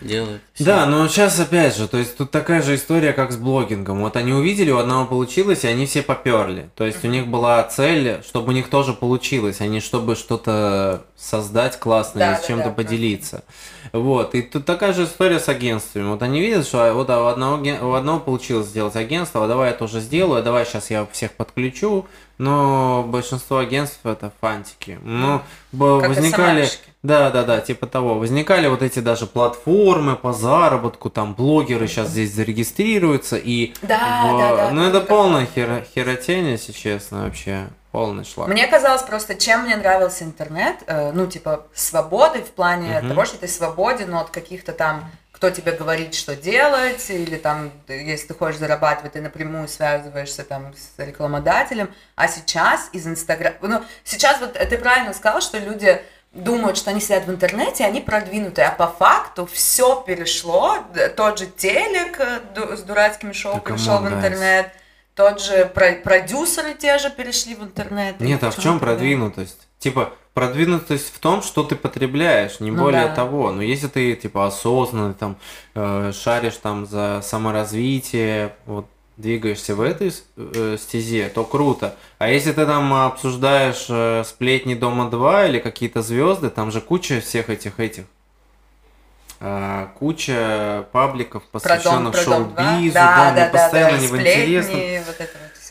делают. 0.01 0.43
Всё. 0.55 0.65
Да, 0.65 0.87
но 0.87 1.07
сейчас 1.09 1.39
опять 1.39 1.77
же, 1.77 1.89
то 1.89 1.99
есть 1.99 2.17
тут 2.17 2.31
такая 2.31 2.63
же 2.63 2.75
история, 2.75 3.13
как 3.13 3.33
с 3.33 3.37
блогингом. 3.37 4.01
Вот 4.01 4.17
они 4.17 4.33
увидели, 4.33 4.71
у 4.71 4.79
одного 4.79 5.07
получилось, 5.07 5.65
и 5.65 5.69
они 5.69 5.87
все 5.87 6.03
поперли. 6.03 6.71
То 6.75 6.85
есть 6.85 7.05
у 7.05 7.09
них 7.09 7.27
была 7.27 7.63
цель, 7.65 8.21
чтобы 8.27 8.49
у 8.49 8.53
них 8.53 8.69
тоже 8.69 8.93
получилось, 8.93 9.61
а 9.61 9.67
не 9.67 9.81
чтобы 9.81 10.17
что-то 10.17 11.05
создать 11.17 11.79
классное, 11.79 12.33
Да, 12.33 12.37
с 12.37 12.41
да, 12.43 12.47
чем-то 12.47 12.69
да, 12.69 12.75
поделиться. 12.75 13.45
Вот, 13.93 14.35
и 14.35 14.43
тут 14.43 14.65
такая 14.65 14.93
же 14.93 15.05
история 15.05 15.41
с 15.41 15.49
агентствами. 15.49 16.09
Вот 16.09 16.23
они 16.23 16.41
видят, 16.41 16.67
что 16.67 16.93
вот 16.95 17.11
а, 17.11 17.23
у 17.23 17.27
одного, 17.27 17.63
у 17.83 17.93
одного 17.95 18.21
получилось 18.21 18.69
сделать 18.69 18.97
агентство, 18.97 19.45
а 19.45 19.49
давай 19.49 19.71
я 19.71 19.77
тоже 19.77 20.01
сделаю, 20.01 20.41
а 20.41 20.43
давай 20.43 20.65
сейчас 20.65 20.91
я 20.91 21.07
всех 21.11 21.33
подключу. 21.33 22.07
Но 22.41 23.03
большинство 23.07 23.59
агентств 23.59 24.01
это 24.05 24.33
фантики. 24.41 24.99
Ну, 25.03 25.43
Как 25.73 26.09
возникали... 26.09 26.67
Да, 27.03 27.31
да, 27.31 27.45
да, 27.45 27.61
типа 27.61 27.87
того. 27.87 28.15
Возникали 28.19 28.67
вот 28.67 28.83
эти 28.83 28.99
даже 29.01 29.27
платформы 29.27 30.17
по 30.17 30.33
заработку, 30.33 31.11
там 31.11 31.35
блогеры 31.35 31.87
сейчас 31.87 32.09
здесь 32.09 32.35
зарегистрируются 32.35 33.37
и... 33.37 33.75
Да, 33.83 34.23
в- 34.25 34.39
да, 34.39 34.57
да. 34.57 34.71
Ну 34.71 34.85
это 34.89 35.01
полная 35.03 35.47
херо- 35.55 35.85
херотень, 35.95 36.47
если 36.49 36.73
честно, 36.73 37.25
вообще. 37.25 37.69
Полный 37.93 38.25
шлак. 38.25 38.49
Мне 38.49 38.67
казалось 38.69 39.03
просто, 39.03 39.35
чем 39.35 39.65
мне 39.65 39.77
нравился 39.77 40.23
интернет, 40.25 40.77
э, 40.87 41.11
ну, 41.13 41.27
типа, 41.27 41.67
свободы 41.75 42.39
в 42.41 42.51
плане 42.53 43.01
Мгм. 43.01 43.09
того, 43.09 43.25
что 43.25 43.37
ты 43.39 43.49
свободен 43.49 44.15
от 44.15 44.31
каких-то 44.31 44.73
там, 44.73 45.11
кто 45.41 45.49
тебе 45.49 45.73
говорит, 45.73 46.15
что 46.15 46.37
делать, 46.37 47.09
или 47.09 47.37
там, 47.39 47.73
если 47.89 48.27
ты 48.27 48.35
хочешь 48.35 48.59
зарабатывать, 48.61 49.15
ты 49.15 49.23
напрямую 49.23 49.69
связываешься 49.69 50.45
там 50.45 50.75
с 50.75 51.03
рекламодателем, 51.03 51.89
а 52.15 52.29
сейчас 52.29 52.91
из 52.93 53.07
Инстаграма, 53.07 53.57
ну, 53.63 53.83
сейчас 54.05 54.39
вот 54.41 54.55
э, 54.55 54.67
ты 54.67 54.77
правильно 54.77 55.15
сказал, 55.15 55.41
что 55.41 55.57
люди 55.57 56.03
думают, 56.33 56.77
что 56.77 56.91
они 56.91 57.01
сидят 57.01 57.25
в 57.25 57.31
интернете, 57.31 57.87
они 57.87 58.03
продвинутые, 58.03 58.67
а 58.67 58.73
по 58.73 58.87
факту 58.89 59.47
все 59.51 60.03
перешло, 60.07 60.85
д- 60.93 61.09
тот 61.09 61.39
же 61.39 61.47
телек 61.47 62.21
э, 62.21 62.77
с 62.77 62.83
дурацкими 62.83 63.33
шоу 63.33 63.55
Да 63.55 63.61
перешел 63.61 63.97
в 64.01 64.09
интернет, 64.13 64.71
тот 65.15 65.41
же 65.41 65.65
про- 65.65 65.93
продюсеры 65.95 66.75
те 66.75 66.99
же 66.99 67.09
перешли 67.09 67.55
в 67.55 67.63
интернет. 67.63 68.21
Нет, 68.21 68.45
а 68.45 68.51
в 68.51 68.59
чем 68.59 68.79
продвинутость? 68.79 69.69
Типа, 69.81 70.13
продвинутость 70.35 71.13
в 71.13 71.19
том, 71.19 71.43
что 71.43 71.65
ты 71.65 71.75
потребляешь, 71.75 72.61
не 72.61 72.71
Ну 72.71 72.83
более 72.83 73.09
да. 73.09 73.15
того. 73.15 73.51
Но 73.51 73.63
если 73.63 73.89
ты, 73.89 74.15
типа, 74.15 74.47
осознанный, 74.47 75.15
там, 75.15 75.37
э, 75.75 76.13
шаришь 76.15 76.59
там 76.59 76.85
за 76.85 77.23
саморазвитие, 77.25 78.55
вот, 78.67 78.87
двигаешься 79.17 79.75
в 79.75 79.81
этой 79.81 80.13
э, 80.37 80.77
стезе, 80.79 81.31
то 81.31 81.45
круто. 81.45 81.97
А 82.19 82.29
если 82.29 82.53
ты 82.53 82.67
там 82.67 82.93
обсуждаешь 82.93 83.87
э, 83.89 84.23
сплетни 84.27 84.75
Дома 84.75 85.11
2 85.11 85.47
или 85.47 85.59
какие-то 85.59 86.03
звезды, 86.03 86.51
там 86.51 86.71
же 86.71 86.83
куча 86.83 87.21
всех 87.21 87.51
этих 87.51 87.81
этих 87.81 88.05
куча 89.99 90.85
пабликов, 90.93 91.43
посвященных 91.45 92.13
про 92.13 92.25
дом 92.27 92.55
2. 92.55 92.63
шоу-бизу, 92.63 92.93
да, 92.93 93.17
да, 93.17 93.31
да, 93.31 93.47
да, 93.47 93.51
постоянно 93.51 93.97
да, 93.97 94.03
не 94.03 94.07
в 94.09 94.21
интересном. 94.21 94.81
вот 95.07 95.17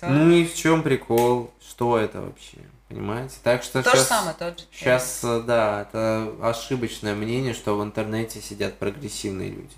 вот. 0.01 0.09
Ну 0.09 0.31
и 0.31 0.45
в 0.45 0.55
чем 0.55 0.81
прикол? 0.81 1.51
Что 1.61 1.99
это 1.99 2.21
вообще? 2.21 2.57
Понимаете? 2.89 3.35
Так 3.43 3.61
что 3.63 3.83
То 3.83 3.91
же 3.91 3.97
сейчас, 3.97 4.07
самое, 4.07 4.35
тот 4.37 4.59
же. 4.59 4.65
сейчас, 4.73 5.19
да, 5.45 5.83
это 5.87 6.33
ошибочное 6.41 7.13
мнение, 7.13 7.53
что 7.53 7.77
в 7.77 7.83
интернете 7.83 8.41
сидят 8.41 8.79
прогрессивные 8.79 9.49
люди. 9.49 9.75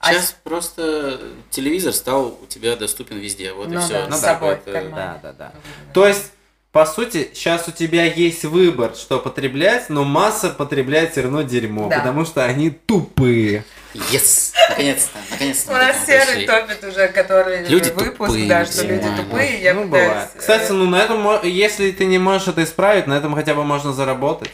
А 0.00 0.12
Сейчас 0.12 0.34
просто 0.42 1.20
телевизор 1.50 1.92
стал 1.92 2.38
у 2.42 2.46
тебя 2.46 2.74
доступен 2.76 3.18
везде, 3.18 3.52
вот 3.52 3.68
и 3.68 3.72
Ну 3.72 3.80
все. 3.80 4.06
да, 4.06 4.12
с 4.16 4.20
собой 4.20 4.56
в 4.56 4.64
кармане. 4.64 4.94
Да, 4.94 5.20
да, 5.22 5.32
да. 5.32 5.52
То 5.92 6.06
есть, 6.06 6.32
по 6.72 6.84
сути, 6.86 7.30
сейчас 7.34 7.68
у 7.68 7.70
тебя 7.72 8.04
есть 8.04 8.44
выбор, 8.44 8.94
что 8.96 9.18
потреблять, 9.20 9.90
но 9.90 10.04
масса 10.04 10.50
потребляет 10.50 11.12
все 11.12 11.22
равно 11.22 11.42
дерьмо, 11.42 11.88
Да. 11.88 11.98
потому 11.98 12.24
что 12.24 12.44
они 12.44 12.70
тупые. 12.70 13.64
Yes! 13.94 14.52
Наконец-то. 14.70 15.18
Наконец-то 15.30 15.72
У 15.72 15.74
нас 15.74 16.04
серый 16.04 16.46
топит 16.46 16.84
уже, 16.84 17.08
который 17.08 17.66
Люди 17.66 17.90
выпуск, 17.90 18.32
тупые, 18.32 18.48
да, 18.48 18.64
что 18.64 18.84
люди 18.84 19.08
тупые. 19.16 19.62
Я 19.62 19.74
ну, 19.74 19.84
пытаюсь, 19.84 20.28
Кстати, 20.36 20.72
ну 20.72 20.86
на 20.86 20.96
этом, 20.96 21.44
если 21.44 21.92
ты 21.92 22.04
не 22.04 22.18
можешь 22.18 22.48
это 22.48 22.64
исправить, 22.64 23.06
на 23.06 23.14
этом 23.14 23.34
хотя 23.34 23.54
бы 23.54 23.64
можно 23.64 23.92
заработать. 23.92 24.50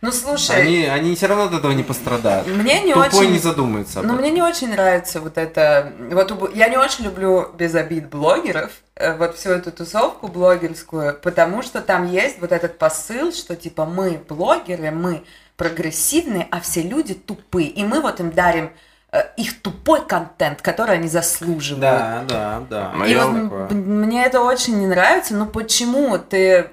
Ну, 0.00 0.12
слушай, 0.12 0.56
Они, 0.56 0.86
они 0.86 1.14
все 1.14 1.26
равно 1.26 1.44
от 1.44 1.52
этого 1.52 1.72
не 1.72 1.82
пострадают. 1.82 2.46
мне 2.46 2.80
не 2.80 2.94
Тупой 2.94 3.08
очень... 3.08 3.32
не 3.32 3.38
задумается 3.38 4.00
об 4.00 4.06
Ну, 4.06 4.14
мне 4.14 4.30
не 4.30 4.40
очень 4.40 4.70
нравится 4.70 5.20
вот 5.20 5.36
это... 5.36 5.92
Вот 6.10 6.54
я 6.54 6.68
не 6.68 6.78
очень 6.78 7.04
люблю 7.04 7.50
без 7.52 7.74
обид 7.74 8.08
блогеров, 8.08 8.70
э, 8.94 9.14
вот 9.14 9.36
всю 9.36 9.50
эту 9.50 9.72
тусовку 9.72 10.28
блогерскую, 10.28 11.18
потому 11.20 11.62
что 11.62 11.82
там 11.82 12.10
есть 12.10 12.40
вот 12.40 12.50
этот 12.50 12.78
посыл, 12.78 13.30
что 13.34 13.54
типа 13.56 13.84
мы 13.84 14.22
блогеры, 14.26 14.90
мы 14.90 15.22
прогрессивные, 15.60 16.48
а 16.50 16.58
все 16.60 16.80
люди 16.80 17.12
тупые. 17.12 17.68
И 17.68 17.84
мы 17.84 18.00
вот 18.00 18.18
им 18.18 18.30
дарим 18.30 18.70
э, 19.12 19.20
их 19.36 19.60
тупой 19.60 20.06
контент, 20.06 20.62
который 20.62 20.94
они 20.94 21.06
заслуживают. 21.06 21.80
Да, 21.82 22.24
да, 22.26 22.62
да. 22.70 23.06
И 23.06 23.14
вот 23.14 23.70
мне 23.70 24.24
это 24.24 24.40
очень 24.40 24.78
не 24.78 24.86
нравится, 24.86 25.34
но 25.34 25.44
почему 25.44 26.16
ты... 26.16 26.70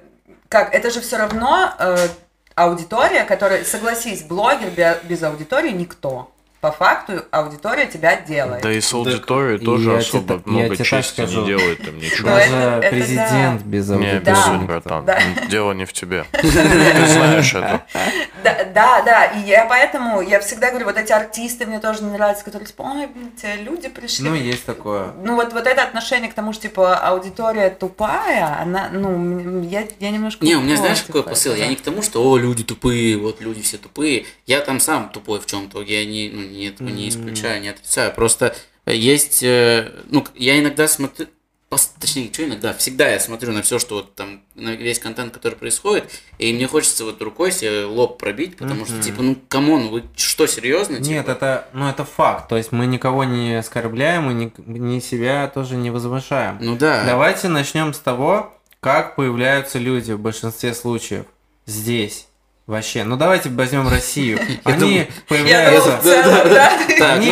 Как, 0.47 0.73
это 0.73 0.89
же 0.89 1.01
все 1.01 1.17
равно 1.17 1.73
э, 1.77 2.07
аудитория, 2.55 3.25
которая, 3.25 3.65
согласись, 3.65 4.23
блогер 4.23 4.69
бе- 4.69 4.99
без 5.03 5.21
аудитории 5.21 5.71
никто. 5.71 6.31
По 6.59 6.71
факту 6.71 7.23
аудитория 7.29 7.85
тебя 7.85 8.19
делает. 8.19 8.63
Да 8.63 8.71
и 8.71 8.81
с 8.81 8.91
аудиторией 8.91 9.61
и 9.61 9.63
тоже 9.65 9.91
я 9.91 9.97
особо 9.97 10.23
тебе 10.23 10.37
так- 10.37 10.47
я 10.47 10.51
много 10.53 10.75
так 10.75 10.87
чести 10.87 11.13
скажу. 11.13 11.41
не 11.41 11.47
делает 11.47 11.87
им 11.87 11.97
ничего. 12.01 12.29
Даже 12.29 12.55
это- 12.55 12.79
это 12.85 12.89
президент 12.95 13.61
да. 13.63 13.67
без 13.69 13.89
Не 13.89 13.93
аудитории. 13.95 14.17
обессудь, 14.17 14.59
Да. 14.59 14.65
братан. 14.65 15.05
Да. 15.05 15.19
Дело 15.49 15.71
не 15.73 15.85
в 15.85 15.93
тебе. 15.93 16.25
Ты 16.31 16.47
знаешь 16.49 17.53
это. 17.53 17.85
Да, 18.43 18.63
да, 18.73 19.01
да, 19.01 19.25
и 19.25 19.39
я 19.47 19.65
поэтому, 19.65 20.21
я 20.21 20.39
всегда 20.39 20.69
говорю, 20.69 20.85
вот 20.85 20.97
эти 20.97 21.11
артисты 21.11 21.65
мне 21.65 21.79
тоже 21.79 22.03
не 22.03 22.11
нравятся, 22.11 22.43
которые 22.45 22.67
типа, 22.67 22.81
ой, 22.83 23.07
блин, 23.07 23.31
те 23.39 23.55
люди 23.61 23.87
пришли. 23.89 24.27
Ну, 24.27 24.35
есть 24.35 24.65
такое. 24.65 25.11
Ну 25.23 25.35
вот, 25.35 25.53
вот 25.53 25.67
это 25.67 25.83
отношение 25.83 26.29
к 26.29 26.33
тому, 26.33 26.53
что 26.53 26.63
типа 26.63 26.95
аудитория 26.97 27.69
тупая, 27.69 28.61
она, 28.61 28.89
ну, 28.91 29.61
я, 29.63 29.83
я 29.99 30.11
немножко... 30.11 30.45
Не, 30.45 30.55
у 30.55 30.61
меня 30.61 30.77
знаешь, 30.77 31.01
какой 31.03 31.23
посыл? 31.23 31.53
Я 31.55 31.67
не 31.67 31.75
к 31.75 31.81
тому, 31.81 32.01
что, 32.01 32.23
о, 32.23 32.37
люди 32.37 32.63
тупые, 32.63 33.17
вот 33.17 33.41
люди 33.41 33.61
все 33.61 33.77
тупые. 33.77 34.25
Я 34.45 34.61
там 34.61 34.79
сам 34.79 35.09
тупой 35.09 35.39
в 35.39 35.45
чем-то, 35.45 35.81
я 35.81 36.05
не, 36.05 36.29
ну, 36.33 36.41
не, 36.57 36.67
этого 36.67 36.89
не 36.89 37.09
исключаю, 37.09 37.61
не 37.61 37.69
отрицаю. 37.69 38.13
Просто 38.13 38.55
есть, 38.85 39.43
э, 39.43 39.91
ну, 40.09 40.25
я 40.35 40.59
иногда 40.59 40.87
смотрю, 40.87 41.27
точнее, 41.99 42.31
что 42.31 42.45
иногда, 42.45 42.73
всегда 42.73 43.09
я 43.09 43.19
смотрю 43.19 43.51
на 43.51 43.61
все, 43.61 43.79
что 43.79 43.95
вот 43.95 44.15
там, 44.15 44.41
на 44.55 44.69
весь 44.69 44.99
контент, 44.99 45.33
который 45.33 45.55
происходит, 45.55 46.09
и 46.37 46.53
мне 46.53 46.67
хочется 46.67 47.03
вот 47.03 47.21
рукой 47.21 47.51
себе 47.51 47.83
лоб 47.85 48.17
пробить, 48.17 48.55
потому 48.57 48.85
что, 48.85 49.01
типа, 49.01 49.21
ну, 49.21 49.37
come 49.49 49.72
on, 49.72 49.89
вы 49.89 50.03
что, 50.15 50.47
серьезно? 50.47 50.97
Нет, 50.97 51.25
Типа, 51.25 51.31
это, 51.31 51.67
ну, 51.73 51.89
это 51.89 52.05
факт. 52.05 52.47
То 52.47 52.55
есть 52.55 52.71
мы 52.71 52.85
никого 52.85 53.25
не 53.25 53.55
оскорбляем 53.55 54.29
и 54.31 54.33
ни, 54.33 54.53
ни 54.65 54.99
себя 54.99 55.47
тоже 55.47 55.75
не 55.75 55.91
возвышаем. 55.91 56.57
Ну 56.61 56.77
да. 56.77 57.03
Давайте 57.05 57.49
начнем 57.49 57.93
с 57.93 57.99
того, 57.99 58.53
как 58.79 59.15
появляются 59.15 59.79
люди 59.79 60.13
в 60.13 60.19
большинстве 60.19 60.73
случаев 60.73 61.25
здесь. 61.65 62.27
Вообще. 62.67 63.05
Ну 63.05 63.15
давайте 63.15 63.47
возьмем 63.47 63.87
Россию. 63.87 64.39
Они 64.65 65.07
появляются. 65.29 65.99
Они 67.13 67.31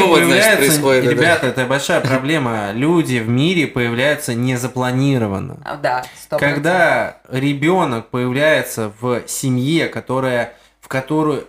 ребята, 1.01 1.47
это 1.47 1.65
большая 1.65 1.99
проблема. 1.99 2.71
Люди 2.71 3.17
в 3.17 3.27
мире 3.27 3.67
появляются 3.67 4.33
незапланированно. 4.33 5.57
А, 5.65 5.75
Да, 5.75 6.05
Когда 6.29 7.17
ребенок 7.29 8.07
появляется 8.07 8.93
в 9.01 9.23
семье, 9.27 9.87
которая 9.89 10.53
в 10.79 10.87
которую 10.87 11.47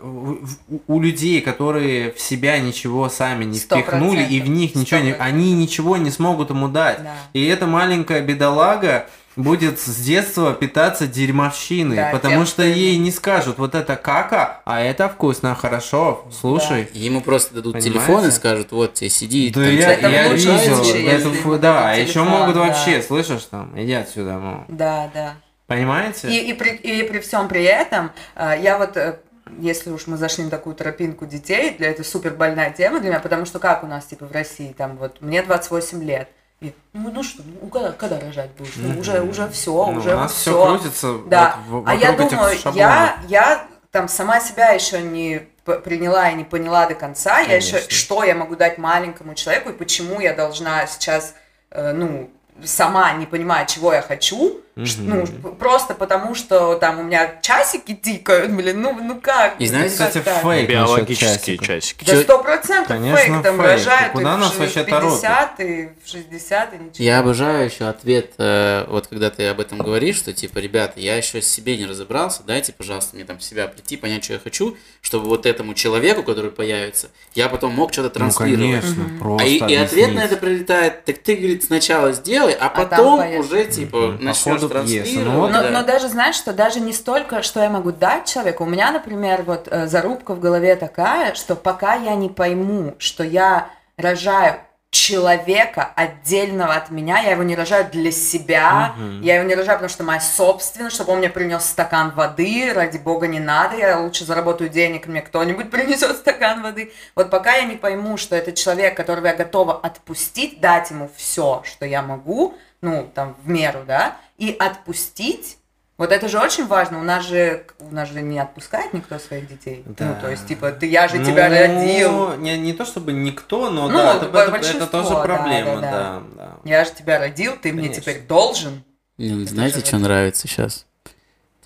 у 0.88 0.98
людей, 0.98 1.42
которые 1.42 2.10
в 2.10 2.18
себя 2.18 2.58
ничего 2.58 3.10
сами 3.10 3.44
не 3.44 3.58
впихнули, 3.58 4.22
и 4.22 4.40
в 4.40 4.48
них 4.48 4.74
ничего 4.74 4.98
не, 5.00 5.12
они 5.12 5.52
ничего 5.52 5.98
не 5.98 6.10
смогут 6.10 6.48
ему 6.48 6.68
дать. 6.68 7.02
Да. 7.02 7.14
И 7.34 7.44
эта 7.44 7.66
маленькая 7.66 8.22
бедолага 8.22 9.08
будет 9.36 9.78
с 9.78 9.96
детства 9.96 10.54
питаться 10.54 11.06
дерьмовщиной, 11.06 11.96
Да, 11.96 12.10
потому 12.10 12.36
тем, 12.36 12.46
что 12.46 12.62
ей 12.62 12.96
не 12.96 13.10
скажут, 13.10 13.58
вот 13.58 13.74
это 13.74 13.96
кака, 13.96 14.62
а 14.64 14.80
это 14.80 15.08
вкусно, 15.08 15.54
хорошо, 15.54 16.26
слушай. 16.32 16.88
Ему 16.92 17.20
просто 17.20 17.54
дадут 17.54 17.74
Понимаете? 17.74 17.90
телефон 17.90 18.26
и 18.26 18.30
скажут, 18.30 18.72
вот 18.72 18.94
тебе 18.94 19.10
сиди. 19.10 19.50
Да 19.50 19.62
там 19.62 19.74
я, 19.74 19.92
Это 19.92 20.08
я 20.08 20.32
видел, 20.32 21.32
это 21.34 21.58
да, 21.58 21.90
а 21.90 21.94
еще 21.94 22.22
могут 22.22 22.54
да. 22.54 22.60
вообще, 22.62 23.02
слышишь 23.02 23.44
там, 23.44 23.72
иди 23.76 23.92
отсюда, 23.92 24.38
мол. 24.38 24.64
Да, 24.68 25.10
да. 25.12 25.34
Понимаете? 25.66 26.28
И, 26.28 26.50
и, 26.50 26.52
при, 26.54 26.70
и 26.76 27.02
при 27.02 27.18
всем 27.18 27.48
при 27.48 27.64
этом, 27.64 28.12
э, 28.36 28.54
я 28.60 28.78
вот, 28.78 28.96
э, 28.96 29.18
если 29.58 29.90
уж 29.90 30.06
мы 30.06 30.16
зашли 30.16 30.44
на 30.44 30.50
такую 30.50 30.76
тропинку 30.76 31.26
детей, 31.26 31.74
для 31.76 31.90
это 31.90 32.04
супер 32.04 32.34
больная 32.34 32.70
тема 32.70 33.00
для 33.00 33.10
меня, 33.10 33.20
потому 33.20 33.46
что 33.46 33.58
как 33.58 33.82
у 33.82 33.86
нас, 33.86 34.06
типа, 34.06 34.26
в 34.26 34.32
России, 34.32 34.72
там 34.76 34.96
вот, 34.96 35.20
мне 35.20 35.42
28 35.42 36.02
лет, 36.04 36.28
и, 36.60 36.72
ну, 36.94 37.10
ну 37.12 37.22
что, 37.22 37.42
ну 37.44 37.68
когда, 37.68 37.92
когда 37.92 38.18
рожать 38.18 38.50
будешь? 38.52 38.72
Ну, 38.76 38.98
уже, 38.98 39.20
уже 39.20 39.48
все, 39.50 39.70
Ну, 39.72 39.98
уже 39.98 40.14
у 40.14 40.18
нас 40.20 40.32
все 40.32 40.52
все. 40.52 40.66
крутится 40.66 41.18
Да, 41.26 41.58
вот 41.68 41.84
а 41.86 41.94
я 41.94 42.12
думаю, 42.12 42.56
я, 42.74 43.18
я 43.28 43.66
там 43.90 44.08
сама 44.08 44.40
себя 44.40 44.70
еще 44.70 45.02
не 45.02 45.48
приняла 45.64 46.30
и 46.30 46.34
не 46.34 46.44
поняла 46.44 46.86
до 46.86 46.94
конца, 46.94 47.40
я 47.40 47.56
еще, 47.56 47.72
Конечно. 47.72 47.90
что 47.90 48.24
я 48.24 48.34
могу 48.34 48.56
дать 48.56 48.78
маленькому 48.78 49.34
человеку, 49.34 49.70
и 49.70 49.72
почему 49.72 50.20
я 50.20 50.32
должна 50.32 50.86
сейчас, 50.86 51.34
э, 51.70 51.92
ну, 51.92 52.30
сама 52.64 53.12
не 53.14 53.26
понимая, 53.26 53.66
чего 53.66 53.92
я 53.92 54.00
хочу, 54.00 54.62
Мгм. 54.76 55.26
ну, 55.42 55.52
просто 55.54 55.94
потому, 55.94 56.34
что 56.34 56.74
там 56.74 56.98
у 57.00 57.02
меня 57.02 57.38
часики 57.40 57.94
тикают, 57.94 58.52
блин, 58.52 58.82
ну, 58.82 58.92
ну 59.02 59.18
как? 59.18 59.58
И 59.58 59.66
знаете, 59.66 59.96
как 59.96 60.08
Кстати, 60.08 60.24
так? 60.24 60.42
фейк 60.42 60.68
Биологические 60.68 61.56
часики. 61.56 62.04
Да 62.04 62.20
сто 62.22 62.42
процентов 62.42 62.88
Конечно, 62.88 63.16
фейк, 63.16 63.42
там 63.42 63.56
фейк. 63.56 63.66
рожают 63.70 64.12
Куда 64.12 64.32
и 64.34 64.36
в 64.36 64.38
нас 64.38 64.52
ш- 64.52 64.58
вообще 64.58 64.82
в 64.82 64.86
50 64.86 65.60
и 65.60 65.88
в 66.04 66.10
60 66.10 66.74
и 66.74 66.76
ничего. 66.76 66.92
Я 67.04 67.18
обожаю 67.20 67.64
еще 67.64 67.84
ответ, 67.86 68.32
э, 68.36 68.84
вот 68.88 69.06
когда 69.06 69.30
ты 69.30 69.46
об 69.48 69.60
этом 69.60 69.78
говоришь, 69.78 70.16
что 70.16 70.34
типа, 70.34 70.58
ребята, 70.58 71.00
я 71.00 71.16
еще 71.16 71.40
себе 71.40 71.78
не 71.78 71.86
разобрался, 71.86 72.42
дайте, 72.46 72.74
пожалуйста, 72.74 73.16
мне 73.16 73.24
там 73.24 73.38
в 73.38 73.42
себя 73.42 73.68
прийти, 73.68 73.96
понять, 73.96 74.24
что 74.24 74.34
я 74.34 74.38
хочу, 74.38 74.76
чтобы 75.00 75.26
вот 75.28 75.46
этому 75.46 75.72
человеку, 75.72 76.22
который 76.22 76.50
появится, 76.50 77.08
я 77.34 77.48
потом 77.48 77.72
мог 77.72 77.94
что-то 77.94 78.08
Ну, 78.18 78.26
транслировать. 78.26 78.82
конечно, 78.82 79.04
Мгм. 79.04 79.18
просто 79.20 79.44
А 79.46 79.48
и, 79.48 79.72
и 79.72 79.74
ответ 79.76 80.14
на 80.14 80.20
это 80.24 80.36
прилетает, 80.36 81.04
так 81.06 81.16
ты, 81.18 81.34
говорит, 81.36 81.64
сначала 81.64 82.12
сделай, 82.12 82.52
а 82.52 82.68
там 82.68 82.88
потом 82.88 83.18
появится. 83.20 83.40
уже, 83.54 83.64
типа. 83.64 83.96
По 83.96 84.22
начнешь 84.22 84.65
пьесы. 84.68 84.94
транслировать. 85.14 85.34
Ну 85.34 85.46
Но, 85.48 85.62
да. 85.62 85.70
но 85.70 85.82
даже 85.82 86.08
знаешь, 86.08 86.36
что 86.36 86.52
даже 86.52 86.80
не 86.80 86.92
столько, 86.92 87.42
что 87.42 87.60
я 87.62 87.70
могу 87.70 87.92
дать 87.92 88.26
человеку. 88.26 88.64
У 88.64 88.66
меня, 88.68 88.90
например, 88.90 89.42
вот 89.42 89.68
э, 89.70 89.86
зарубка 89.86 90.34
в 90.34 90.40
голове 90.40 90.76
такая, 90.76 91.34
что 91.34 91.54
пока 91.56 91.94
я 91.94 92.14
не 92.14 92.28
пойму, 92.28 92.94
что 92.98 93.24
я 93.24 93.68
рожаю 93.96 94.56
человека 94.90 95.90
отдельного 95.94 96.74
от 96.74 96.90
меня, 96.90 97.18
я 97.20 97.32
его 97.32 97.42
не 97.42 97.54
рожаю 97.54 97.86
для 97.92 98.10
себя, 98.10 98.94
Мгм. 98.96 99.20
я 99.20 99.36
его 99.36 99.44
не 99.46 99.54
рожаю, 99.54 99.76
потому 99.78 99.90
что 99.90 100.04
моя 100.04 100.20
собственность, 100.20 100.94
чтобы 100.96 101.12
он 101.12 101.18
мне 101.18 101.28
принес 101.28 101.64
стакан 101.64 102.12
воды, 102.12 102.72
ради 102.74 102.96
бога 102.96 103.26
не 103.26 103.38
надо, 103.40 103.76
я 103.76 103.98
лучше 104.00 104.24
заработаю 104.24 104.70
денег, 104.70 105.06
мне 105.06 105.20
кто-нибудь 105.20 105.70
принесет 105.70 106.16
стакан 106.16 106.62
воды. 106.62 106.92
Вот 107.14 107.28
пока 107.30 107.54
я 107.56 107.64
не 107.64 107.76
пойму, 107.76 108.16
что 108.16 108.36
это 108.36 108.52
человек, 108.52 108.96
которого 108.96 109.26
я 109.26 109.34
готова 109.34 109.74
отпустить, 109.78 110.60
дать 110.60 110.90
ему 110.90 111.10
все, 111.16 111.62
что 111.66 111.84
я 111.84 112.00
могу, 112.00 112.54
ну, 112.82 113.10
там, 113.14 113.36
в 113.42 113.48
меру, 113.48 113.80
да, 113.86 114.16
и 114.38 114.54
отпустить, 114.58 115.58
вот 115.98 116.12
это 116.12 116.28
же 116.28 116.38
очень 116.38 116.66
важно. 116.66 117.00
У 117.00 117.02
нас 117.02 117.24
же, 117.24 117.64
у 117.80 117.94
нас 117.94 118.08
же 118.10 118.20
не 118.20 118.38
отпускает 118.38 118.92
никто 118.92 119.18
своих 119.18 119.48
детей. 119.48 119.82
Да. 119.86 120.04
Ну, 120.06 120.20
то 120.20 120.30
есть, 120.30 120.46
типа, 120.46 120.70
ты, 120.72 120.86
я 120.86 121.08
же 121.08 121.24
тебя 121.24 121.48
Ну, 121.48 121.54
родил. 121.56 122.36
Не, 122.36 122.58
не 122.58 122.74
то 122.74 122.84
чтобы 122.84 123.12
никто, 123.12 123.70
но 123.70 123.88
Ну, 123.88 123.96
да, 123.96 124.16
это, 124.16 124.26
это- 124.26 124.66
это 124.76 124.86
тоже 124.88 125.14
проблема, 125.22 125.80
да, 125.80 125.80
да. 125.80 125.90
да, 125.90 126.22
да. 126.36 126.50
Я 126.64 126.84
же 126.84 126.90
тебя 126.92 127.18
родил, 127.18 127.56
ты 127.56 127.72
мне 127.72 127.84
Конечно. 127.88 128.02
теперь 128.02 128.20
должен. 128.26 128.84
Ну, 129.16 129.44
знаете, 129.46 129.80
что 129.80 129.96
нравится 129.98 130.46
сейчас? 130.46 130.84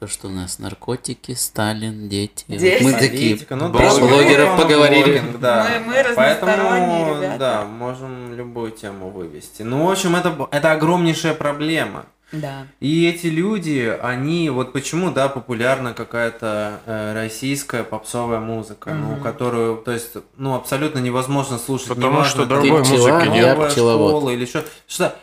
То, 0.00 0.06
что 0.06 0.28
у 0.28 0.30
нас 0.30 0.58
наркотики, 0.58 1.32
Сталин, 1.34 2.08
дети. 2.08 2.46
Вот 2.48 2.56
Дети. 2.56 2.82
Мы 2.82 2.92
такие 2.94 3.38
ну, 3.50 3.70
про 3.70 3.80
да, 3.94 3.98
блогеров 3.98 4.56
ну, 4.56 4.62
поговорили. 4.62 5.18
блогинг, 5.18 5.40
да. 5.40 5.68
Мы- 5.86 5.92
мы 5.92 6.14
Поэтому, 6.16 7.16
ребята. 7.18 7.36
да, 7.38 7.64
можем 7.66 8.34
любую 8.34 8.70
тему 8.70 9.10
вывести. 9.10 9.60
Ну, 9.60 9.84
в 9.86 9.90
общем, 9.90 10.16
это, 10.16 10.48
это 10.52 10.72
огромнейшая 10.72 11.34
проблема. 11.34 12.06
Да. 12.32 12.66
И 12.78 13.06
эти 13.10 13.26
люди, 13.26 13.94
они, 14.02 14.48
вот 14.48 14.72
почему, 14.72 15.10
да, 15.10 15.28
популярна 15.28 15.92
какая-то 15.92 16.80
э, 16.86 17.12
российская 17.12 17.82
попсовая 17.84 18.40
музыка, 18.40 18.94
ну, 18.94 19.16
Мгм. 19.16 19.22
которую, 19.22 19.76
то 19.78 19.92
есть, 19.92 20.12
ну, 20.38 20.54
абсолютно 20.54 21.00
невозможно 21.00 21.58
слушать. 21.58 21.88
Потому 21.88 22.12
неважно, 22.12 22.30
что 22.30 22.46
другой 22.46 22.70
музыки 22.78 23.28
нет. 23.28 23.58
я 23.58 23.68
школа 23.70 24.30
или 24.30 24.46
что. 24.46 24.64
Что 24.88 25.14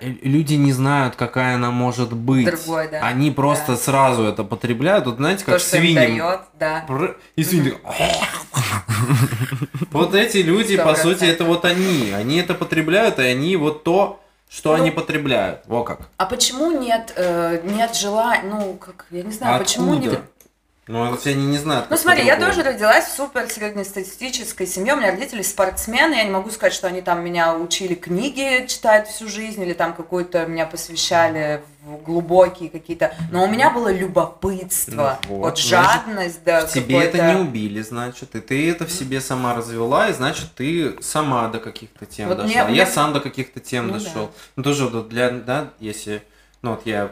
люди 0.00 0.54
не 0.54 0.72
знают, 0.72 1.16
какая 1.16 1.54
она 1.54 1.70
может 1.70 2.12
быть. 2.12 2.44
Другой, 2.46 2.88
да. 2.88 3.00
Они 3.06 3.30
просто 3.30 3.72
Да. 3.72 3.78
сразу 3.78 4.24
это 4.24 4.44
потребляют. 4.44 5.06
Вот 5.06 5.16
знаете, 5.16 5.44
То, 5.44 5.52
как 5.52 5.60
дает, 5.72 6.40
да. 6.58 6.84
Пр- 6.86 7.18
И 7.36 7.42
свиньи. 7.44 7.74
Вот 9.92 10.14
эти 10.14 10.38
люди, 10.38 10.76
по 10.76 10.94
сути, 10.94 11.24
это 11.24 11.44
вот 11.44 11.64
они. 11.64 12.10
Они 12.12 12.36
это 12.36 12.54
потребляют, 12.54 13.18
и 13.18 13.22
они 13.22 13.56
вот 13.56 13.82
то, 13.84 14.20
что 14.50 14.76
Ну, 14.76 14.82
они 14.82 14.90
потребляют. 14.90 15.60
Во 15.66 15.82
как. 15.84 16.00
А 16.18 16.26
почему 16.26 16.70
нет, 16.70 17.12
э, 17.16 17.60
нет 17.64 17.94
желания, 17.96 18.42
ну, 18.48 18.74
как, 18.74 19.06
я 19.10 19.22
не 19.22 19.32
знаю, 19.32 19.58
почему 19.58 19.94
не... 19.94 20.10
Ну, 20.88 21.10
вот 21.10 21.26
я 21.26 21.34
не, 21.34 21.46
не 21.46 21.58
знаю. 21.58 21.84
Ну 21.90 21.96
смотри, 21.96 22.24
я 22.24 22.36
тоже 22.36 22.62
родилась 22.62 23.06
в 23.06 23.16
супер 23.16 23.48
среднестатистической 23.50 24.68
семье. 24.68 24.94
У 24.94 24.96
меня 24.98 25.10
родители 25.10 25.42
спортсмены. 25.42 26.14
Я 26.14 26.22
не 26.22 26.30
могу 26.30 26.50
сказать, 26.50 26.72
что 26.74 26.86
они 26.86 27.02
там 27.02 27.24
меня 27.24 27.56
учили 27.56 27.94
книги 27.94 28.64
читать 28.68 29.08
всю 29.08 29.28
жизнь 29.28 29.60
или 29.62 29.72
там 29.72 29.94
какой-то 29.94 30.46
меня 30.46 30.64
посвящали 30.64 31.60
в 31.82 31.96
глубокие 32.04 32.70
какие-то. 32.70 33.12
Но 33.32 33.42
у 33.42 33.48
меня 33.48 33.70
было 33.70 33.92
любопытство, 33.92 35.18
Ну 35.26 35.34
вот, 35.34 35.40
вот, 35.44 35.58
жадность, 35.58 36.44
да. 36.44 36.66
В 36.66 36.72
тебе 36.72 37.00
это 37.02 37.32
не 37.34 37.40
убили, 37.40 37.82
значит, 37.82 38.36
и 38.36 38.40
ты 38.40 38.70
это 38.70 38.86
в 38.86 38.92
себе 38.92 39.20
сама 39.20 39.54
развела, 39.56 40.08
и 40.08 40.12
значит, 40.12 40.54
ты 40.54 40.96
сама 41.02 41.48
до 41.48 41.58
каких-то 41.58 42.06
тем 42.06 42.28
Вот 42.28 42.36
дошла. 42.38 42.46
мне- 42.48 42.54
Я 42.76 42.84
мне- 42.84 42.86
сам 42.86 43.12
до 43.12 43.20
каких-то 43.20 43.58
тем 43.58 43.88
Ну 43.88 43.94
дошел. 43.94 44.30
Ну, 44.54 44.62
тоже 44.62 44.86
вот 44.86 45.08
для, 45.08 45.30
да, 45.30 45.70
если, 45.80 46.22
ну, 46.62 46.70
вот 46.72 46.82
я 46.86 47.10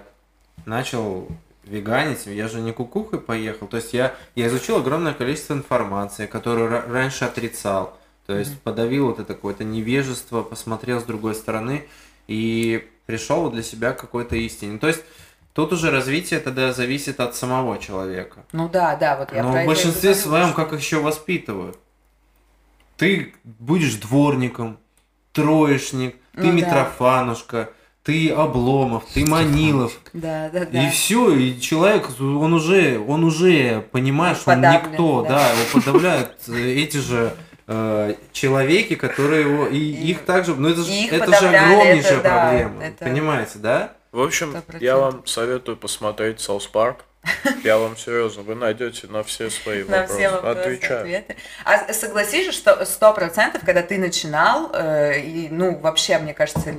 начал 0.65 1.29
веганить, 1.67 2.27
я 2.27 2.49
же 2.49 2.61
не 2.61 2.73
кукухой 2.73 3.21
поехал, 3.21 3.67
то 3.67 3.77
есть 3.77 3.93
я, 3.95 4.15
я 4.35 4.47
изучил 4.49 4.77
огромное 4.77 5.15
количество 5.15 5.55
информации, 5.55 6.27
которую 6.27 6.71
ра- 6.71 6.91
раньше 6.91 7.25
отрицал, 7.25 7.99
то 8.27 8.37
есть 8.37 8.61
подавил 8.61 9.07
вот 9.09 9.19
это 9.21 9.35
какое-то 9.35 9.65
невежество, 9.65 10.43
посмотрел 10.43 11.01
с 11.01 11.05
другой 11.05 11.35
стороны 11.35 11.87
и 12.27 12.89
пришел 13.07 13.51
для 13.51 13.63
себя 13.63 13.93
к 13.93 14.01
какой-то 14.01 14.37
истине. 14.37 14.79
То 14.79 14.87
есть 14.89 15.03
тут 15.53 15.73
уже 15.73 15.91
развитие 15.91 16.41
тогда 16.41 16.73
зависит 16.73 17.21
от 17.21 17.37
самого 17.37 17.79
человека. 17.79 18.45
Ну 18.53 18.69
да, 18.69 18.97
да, 18.97 19.17
вот 19.17 19.33
я 19.33 19.43
Но 19.43 19.51
в 19.51 19.67
большинстве 19.67 20.11
говорю, 20.11 20.23
своем 20.29 20.47
что- 20.49 20.57
как 20.57 20.73
их 20.73 20.81
еще 20.81 21.01
воспитывают? 21.01 21.79
Ты 22.97 23.35
будешь 23.45 23.95
дворником, 23.97 24.79
троечник, 25.33 26.17
ты 26.33 26.43
Ну 26.47 26.53
да. 26.61 26.71
Ты 28.05 28.31
Обломов, 28.31 29.05
ты 29.15 29.25
Манилов. 29.25 29.99
Да, 30.13 30.51
да, 30.53 30.67
да. 30.67 30.87
И 30.87 30.91
все, 30.91 31.35
и 31.35 31.59
человек, 31.59 32.07
он 32.21 32.53
уже, 32.53 32.99
он 32.99 33.25
уже 33.25 33.81
понимает, 33.93 34.37
что 34.37 34.51
он 34.53 34.61
никто, 34.61 35.23
да. 35.23 35.29
да, 35.39 35.49
его 35.51 35.65
подавляют 35.73 36.37
э, 36.49 36.53
эти 36.75 36.99
же 36.99 37.35
э, 37.67 38.15
человеки, 38.33 38.95
которые 38.95 39.43
его, 39.51 39.67
и 39.69 39.79
И- 39.79 40.11
их 40.11 40.27
также, 40.27 40.55
ну 40.55 40.69
это 40.69 40.83
же, 40.83 40.93
это 40.93 41.41
же 41.41 41.49
огромнейшая 41.49 42.13
это 42.13 42.23
да, 42.23 42.41
проблема, 42.49 42.85
это- 42.85 43.05
понимаете, 43.07 43.59
да? 43.59 43.93
В 44.13 44.21
общем, 44.21 44.55
я 44.81 44.97
вам 44.99 45.27
советую 45.27 45.79
посмотреть 45.79 46.41
South 46.41 46.67
Park. 46.67 47.05
Я 47.65 47.79
вам 47.79 47.97
серьезно, 47.97 48.43
вы 48.43 48.55
найдете 48.55 49.07
на 49.07 49.23
все 49.25 49.49
свои 49.49 49.83
На 49.85 50.01
вопросы. 50.01 50.15
все 50.19 50.31
вопросы, 50.31 50.59
Отвечаю. 50.61 51.01
ответы. 51.01 51.37
А 51.65 51.91
согласись 51.95 52.45
же, 52.45 52.53
что 52.53 52.85
сто 52.85 53.15
процентов, 53.15 53.63
когда 53.65 53.81
ты 53.81 53.97
начинал, 53.97 54.71
э, 54.75 55.21
и, 55.23 55.49
ну, 55.51 55.79
вообще, 55.79 56.19
мне 56.19 56.35
кажется, 56.35 56.75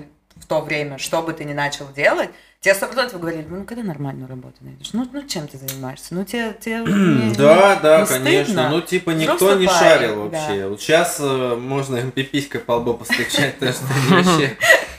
в 0.46 0.48
то 0.48 0.62
время, 0.62 1.00
что 1.00 1.24
бы 1.24 1.34
ты 1.34 1.44
ни 1.44 1.54
начал 1.54 1.92
делать, 1.92 2.30
тебе 2.62 2.76
сто 2.76 2.86
процентов 2.86 3.20
говорили, 3.20 3.46
ну, 3.50 3.64
когда 3.66 3.82
нормальную 3.82 4.28
работу 4.30 4.58
найдешь? 4.62 4.90
Ну, 4.94 5.10
ну, 5.12 5.28
чем 5.28 5.48
ты 5.48 5.58
занимаешься? 5.58 6.14
Ну, 6.14 6.24
тебе... 6.24 6.56
тебе 6.60 6.78
не- 6.86 7.34
Да, 7.36 7.76
не- 7.76 7.82
да, 7.82 8.02
не 8.02 8.06
конечно. 8.08 8.44
стыдно? 8.54 8.70
Ну, 8.70 8.82
типа, 8.82 9.10
никто 9.10 9.36
Взрослый 9.38 9.60
не 9.62 9.66
парень, 9.68 9.80
шарил 9.80 10.30
да. 10.30 10.38
вообще. 10.40 10.68
Вот 10.68 10.82
сейчас 10.82 11.20
можно 11.20 11.98
им 11.98 12.12
пиписькой 12.12 12.62
по 12.62 12.74
лбу 12.74 12.94
постучать, 12.94 13.58
то 13.58 13.72
что 13.74 13.86
они 13.92 14.24
вообще 14.24 14.58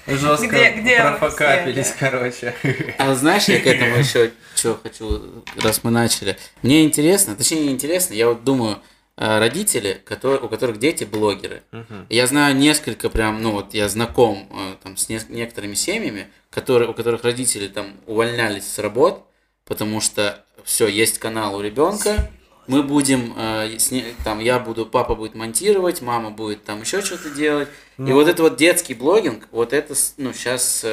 жестко 0.08 0.46
Где- 0.76 1.00
профокапились, 1.02 1.86
все, 1.86 1.94
короче. 2.00 2.54
А 2.98 3.14
знаешь, 3.14 3.44
я 3.44 3.60
к 3.60 3.66
этому 3.66 3.96
еще 3.98 4.32
что 4.56 4.80
хочу, 4.82 5.44
раз 5.62 5.84
мы 5.84 5.92
начали. 5.92 6.36
Мне 6.62 6.82
интересно, 6.84 7.36
точнее 7.36 7.66
не 7.66 7.70
интересно, 7.72 8.14
я 8.14 8.26
вот 8.28 8.42
думаю, 8.42 8.72
э, 8.76 8.78
родители, 9.16 10.00
которые, 10.04 10.40
у 10.42 10.48
которых 10.48 10.78
дети 10.78 11.04
блогеры. 11.04 11.62
Я 12.10 12.26
знаю 12.26 12.54
несколько 12.56 13.08
прям, 13.08 13.42
ну 13.42 13.52
вот 13.52 13.72
я 13.74 13.88
знаком 13.88 14.48
э, 14.52 14.74
там 14.82 14.96
с 14.96 15.08
нес- 15.08 15.28
некоторыми 15.30 15.74
семьями, 15.74 16.26
которые, 16.50 16.90
у 16.90 16.94
которых 16.94 17.24
родители 17.24 17.68
там 17.68 17.86
увольнялись 18.06 18.66
с 18.66 18.78
работ, 18.78 19.24
потому 19.64 20.00
что 20.00 20.44
все, 20.64 20.86
есть 20.86 21.18
канал 21.18 21.56
у 21.56 21.62
ребенка, 21.62 22.30
мы 22.66 22.82
будем, 22.82 23.32
э, 23.36 23.78
с 23.78 23.90
там, 24.24 24.40
я 24.40 24.58
буду, 24.58 24.84
папа 24.84 25.14
будет 25.14 25.34
монтировать, 25.34 26.02
мама 26.02 26.30
будет 26.30 26.64
там 26.64 26.82
еще 26.82 27.00
что-то 27.00 27.30
делать. 27.30 27.68
И 27.96 28.12
вот 28.12 28.28
это 28.28 28.42
вот 28.42 28.56
детский 28.56 28.92
блогинг, 28.94 29.48
вот 29.50 29.72
это, 29.72 29.94
ну, 30.18 30.32
сейчас 30.34 30.84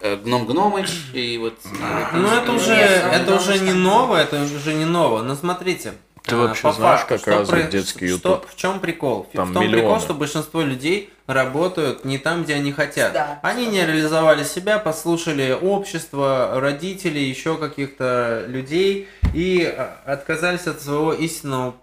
Гном 0.00 0.46
Гномыч 0.46 0.88
и 1.12 1.38
вот... 1.38 1.54
э, 1.64 2.16
Ну, 2.16 2.28
это 2.28 2.50
ну, 2.52 2.56
уже, 2.56 2.74
ну, 2.74 3.12
это 3.12 3.36
уже 3.36 3.58
не 3.60 3.72
новое, 3.72 4.22
это 4.24 4.42
уже 4.42 4.74
не 4.74 4.84
новое. 4.86 5.22
Но 5.22 5.34
смотрите. 5.36 5.92
Ты 6.24 6.36
а, 6.36 6.38
вообще 6.38 6.62
по 6.62 6.72
знаешь, 6.72 7.00
факту, 7.00 7.18
как 7.18 7.26
развит 7.26 7.48
про- 7.64 7.70
детский 7.70 8.08
что- 8.08 8.28
YouTube? 8.30 8.50
В 8.50 8.56
чем 8.56 8.80
прикол? 8.80 9.28
Там 9.34 9.50
в 9.50 9.52
том 9.52 9.62
прикол, 9.62 9.78
миллионы. 9.82 10.00
что 10.00 10.14
большинство 10.14 10.62
людей 10.62 11.10
работают 11.26 12.04
не 12.06 12.16
там, 12.18 12.44
где 12.44 12.54
они 12.54 12.72
хотят. 12.72 13.12
Да. 13.12 13.40
Они 13.42 13.66
не 13.66 13.84
реализовали 13.84 14.42
себя, 14.44 14.78
послушали 14.78 15.52
общество, 15.60 16.58
родителей, 16.60 17.28
еще 17.28 17.56
каких-то 17.58 18.44
людей 18.48 19.08
и 19.34 19.64
а, 19.64 20.00
отказались 20.06 20.66
от 20.66 20.80
своего 20.80 21.12
истинного 21.12 21.74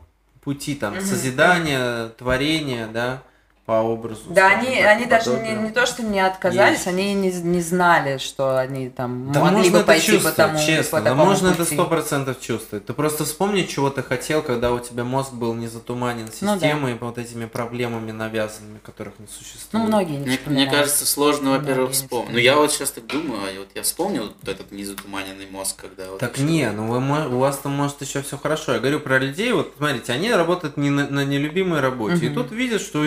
пути, 0.43 0.73
там, 0.73 0.95
Мгм. 0.95 1.05
созидания, 1.05 2.07
творения, 2.17 2.87
да, 2.87 3.21
по 3.71 3.75
образу. 3.75 4.19
Да, 4.27 4.47
они, 4.49 4.75
так, 4.75 4.85
они 4.85 5.05
даже 5.05 5.31
не, 5.39 5.53
не 5.53 5.69
то, 5.69 5.85
что 5.85 6.03
не 6.03 6.19
отказались, 6.19 6.79
Есть. 6.79 6.87
они 6.87 7.13
не, 7.13 7.31
не 7.31 7.61
знали, 7.61 8.17
что 8.17 8.59
они 8.59 8.89
там 8.89 9.31
Да 9.31 9.39
могли 9.39 9.55
можно 9.59 9.71
бы 9.71 9.77
это 9.77 9.87
пойти 9.87 10.05
по 10.07 10.11
чувствовать, 10.11 10.35
тому, 10.35 10.59
честно. 10.59 10.97
по 10.97 11.03
да 11.05 11.15
можно 11.15 11.47
это 11.47 11.57
пути. 11.63 11.73
сто 11.75 11.85
процентов 11.85 12.41
чувствовать. 12.41 12.85
Ты 12.85 12.91
просто 12.91 13.23
вспомни, 13.23 13.61
чего 13.61 13.89
ты 13.89 14.03
хотел, 14.03 14.41
когда 14.41 14.73
у 14.73 14.79
тебя 14.79 15.05
мозг 15.05 15.31
был 15.31 15.53
не 15.53 15.67
затуманен 15.67 16.25
Ну 16.41 16.47
да. 16.47 16.53
системой 16.55 16.91
и 16.91 16.97
вот 16.99 17.17
этими 17.17 17.45
проблемами 17.45 18.11
навязанными, 18.11 18.79
которых 18.83 19.13
не 19.19 19.27
существует. 19.27 19.71
Ну, 19.71 19.85
многие 19.87 20.17
не 20.17 20.25
Мне, 20.25 20.39
мне 20.47 20.67
кажется, 20.69 21.05
сложно, 21.05 21.51
во-первых, 21.51 21.91
вспомнить. 21.91 22.33
Ну, 22.33 22.39
я 22.39 22.57
вот 22.57 22.73
сейчас 22.73 22.91
так 22.91 23.07
думаю, 23.07 23.39
а 23.39 23.57
вот 23.57 23.69
я 23.73 23.83
вспомнил 23.83 24.23
вот 24.23 24.49
этот 24.49 24.73
незатуманенный 24.73 25.47
мозг, 25.49 25.77
когда 25.79 26.09
вот... 26.11 26.19
Так 26.19 26.39
не, 26.39 26.69
ну 26.71 26.87
вы, 26.87 26.97
у 27.33 27.39
вас 27.39 27.57
там 27.59 27.71
может 27.71 28.01
еще 28.01 28.21
все 28.21 28.37
хорошо. 28.37 28.73
Я 28.73 28.79
говорю 28.79 28.99
про 28.99 29.17
людей, 29.17 29.53
вот 29.53 29.75
смотрите, 29.77 30.11
они 30.11 30.29
работают 30.33 30.75
не 30.75 30.89
на, 30.89 31.07
на 31.07 31.23
нелюбимой 31.23 31.79
работе. 31.79 32.25
И 32.25 32.29
Мгм. 32.29 32.35
тут 32.35 32.51
видят, 32.51 32.81
что 32.81 33.05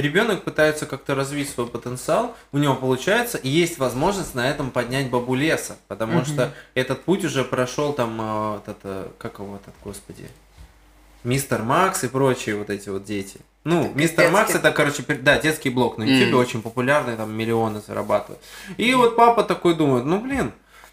ребенок 0.00 0.42
пытается 0.44 0.86
как-то 0.86 1.14
развить 1.14 1.48
свой 1.50 1.66
потенциал, 1.66 2.34
у 2.52 2.58
него 2.58 2.74
получается, 2.74 3.38
и 3.38 3.48
есть 3.48 3.78
возможность 3.78 4.34
на 4.34 4.48
этом 4.48 4.70
поднять 4.70 5.10
бабу 5.10 5.34
леса. 5.34 5.76
Потому 5.88 6.18
Мгм. 6.18 6.24
что 6.24 6.52
этот 6.74 7.02
путь 7.02 7.24
уже 7.24 7.44
прошел 7.44 7.92
там, 7.92 8.16
а, 8.20 8.52
вот 8.54 8.68
это, 8.68 9.08
как 9.18 9.38
его 9.38 9.56
этот, 9.56 9.74
господи, 9.84 10.28
Мистер 11.24 11.62
Макс 11.62 12.04
и 12.04 12.08
прочие 12.08 12.56
вот 12.56 12.70
эти 12.70 12.88
вот 12.88 13.04
дети. 13.04 13.40
Ну, 13.64 13.86
Это 13.86 13.98
Мистер 13.98 14.16
детский 14.18 14.32
Макс 14.32 14.54
это, 14.54 14.70
короче, 14.70 15.02
да, 15.20 15.38
детский 15.38 15.68
блог 15.68 15.98
на 15.98 16.04
YouTube, 16.04 16.28
Мгм. 16.30 16.38
очень 16.40 16.62
популярный, 16.62 17.16
там 17.16 17.34
миллионы 17.36 17.82
зарабатывает. 17.86 18.40
И 18.76 18.94
вот 18.94 19.16
папа 19.16 19.42
такой 19.42 19.74
думает, 19.74 20.04
ну 20.04 20.20
блин, 20.20 20.52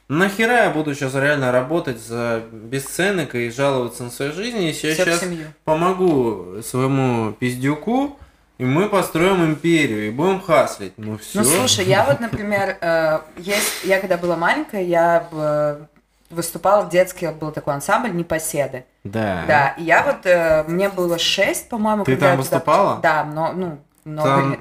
нахера 0.09 0.63
я 0.63 0.69
буду 0.71 0.93
сейчас 0.95 1.13
реально 1.13 1.51
работать 1.51 1.99
за 1.99 2.43
бесценок 2.51 3.35
и 3.35 3.49
жаловаться 3.51 4.03
на 4.03 4.09
свою 4.09 4.33
жизнь, 4.33 4.57
если 4.63 4.87
я 4.87 4.95
сейчас 4.95 5.19
семью. 5.21 5.47
помогу 5.63 6.55
своему 6.63 7.31
пиздюку, 7.33 8.17
и 8.57 8.65
мы 8.65 8.87
построим 8.89 9.43
империю, 9.45 10.07
и 10.07 10.11
будем 10.11 10.41
хаслить. 10.41 10.93
Ну 10.97 11.17
все. 11.17 11.39
Ну, 11.39 11.43
слушай, 11.45 11.85
я 11.85 12.03
вот, 12.05 12.19
например, 12.19 12.77
э, 12.81 13.19
есть, 13.37 13.83
я 13.83 13.99
когда 13.99 14.17
была 14.17 14.35
маленькая, 14.37 14.81
я 14.83 15.27
э, 15.31 15.81
выступала 16.29 16.83
в 16.83 16.89
детский, 16.89 17.27
был 17.27 17.51
такой 17.51 17.73
ансамбль 17.73 18.11
«Непоседы». 18.15 18.85
Да. 19.03 19.43
Да, 19.47 19.67
и 19.77 19.83
я 19.83 20.03
вот, 20.03 20.25
э, 20.25 20.63
мне 20.67 20.89
было 20.89 21.17
шесть, 21.19 21.69
по-моему, 21.69 22.03
Ты 22.05 22.13
когда 22.13 22.27
там 22.31 22.39
я 22.39 22.43
туда- 22.43 22.55
выступала? 22.57 22.99
Да, 23.01 23.23
но, 23.23 23.51
ну, 23.53 23.79
много 24.05 24.29
Там- 24.29 24.51
лет. 24.51 24.59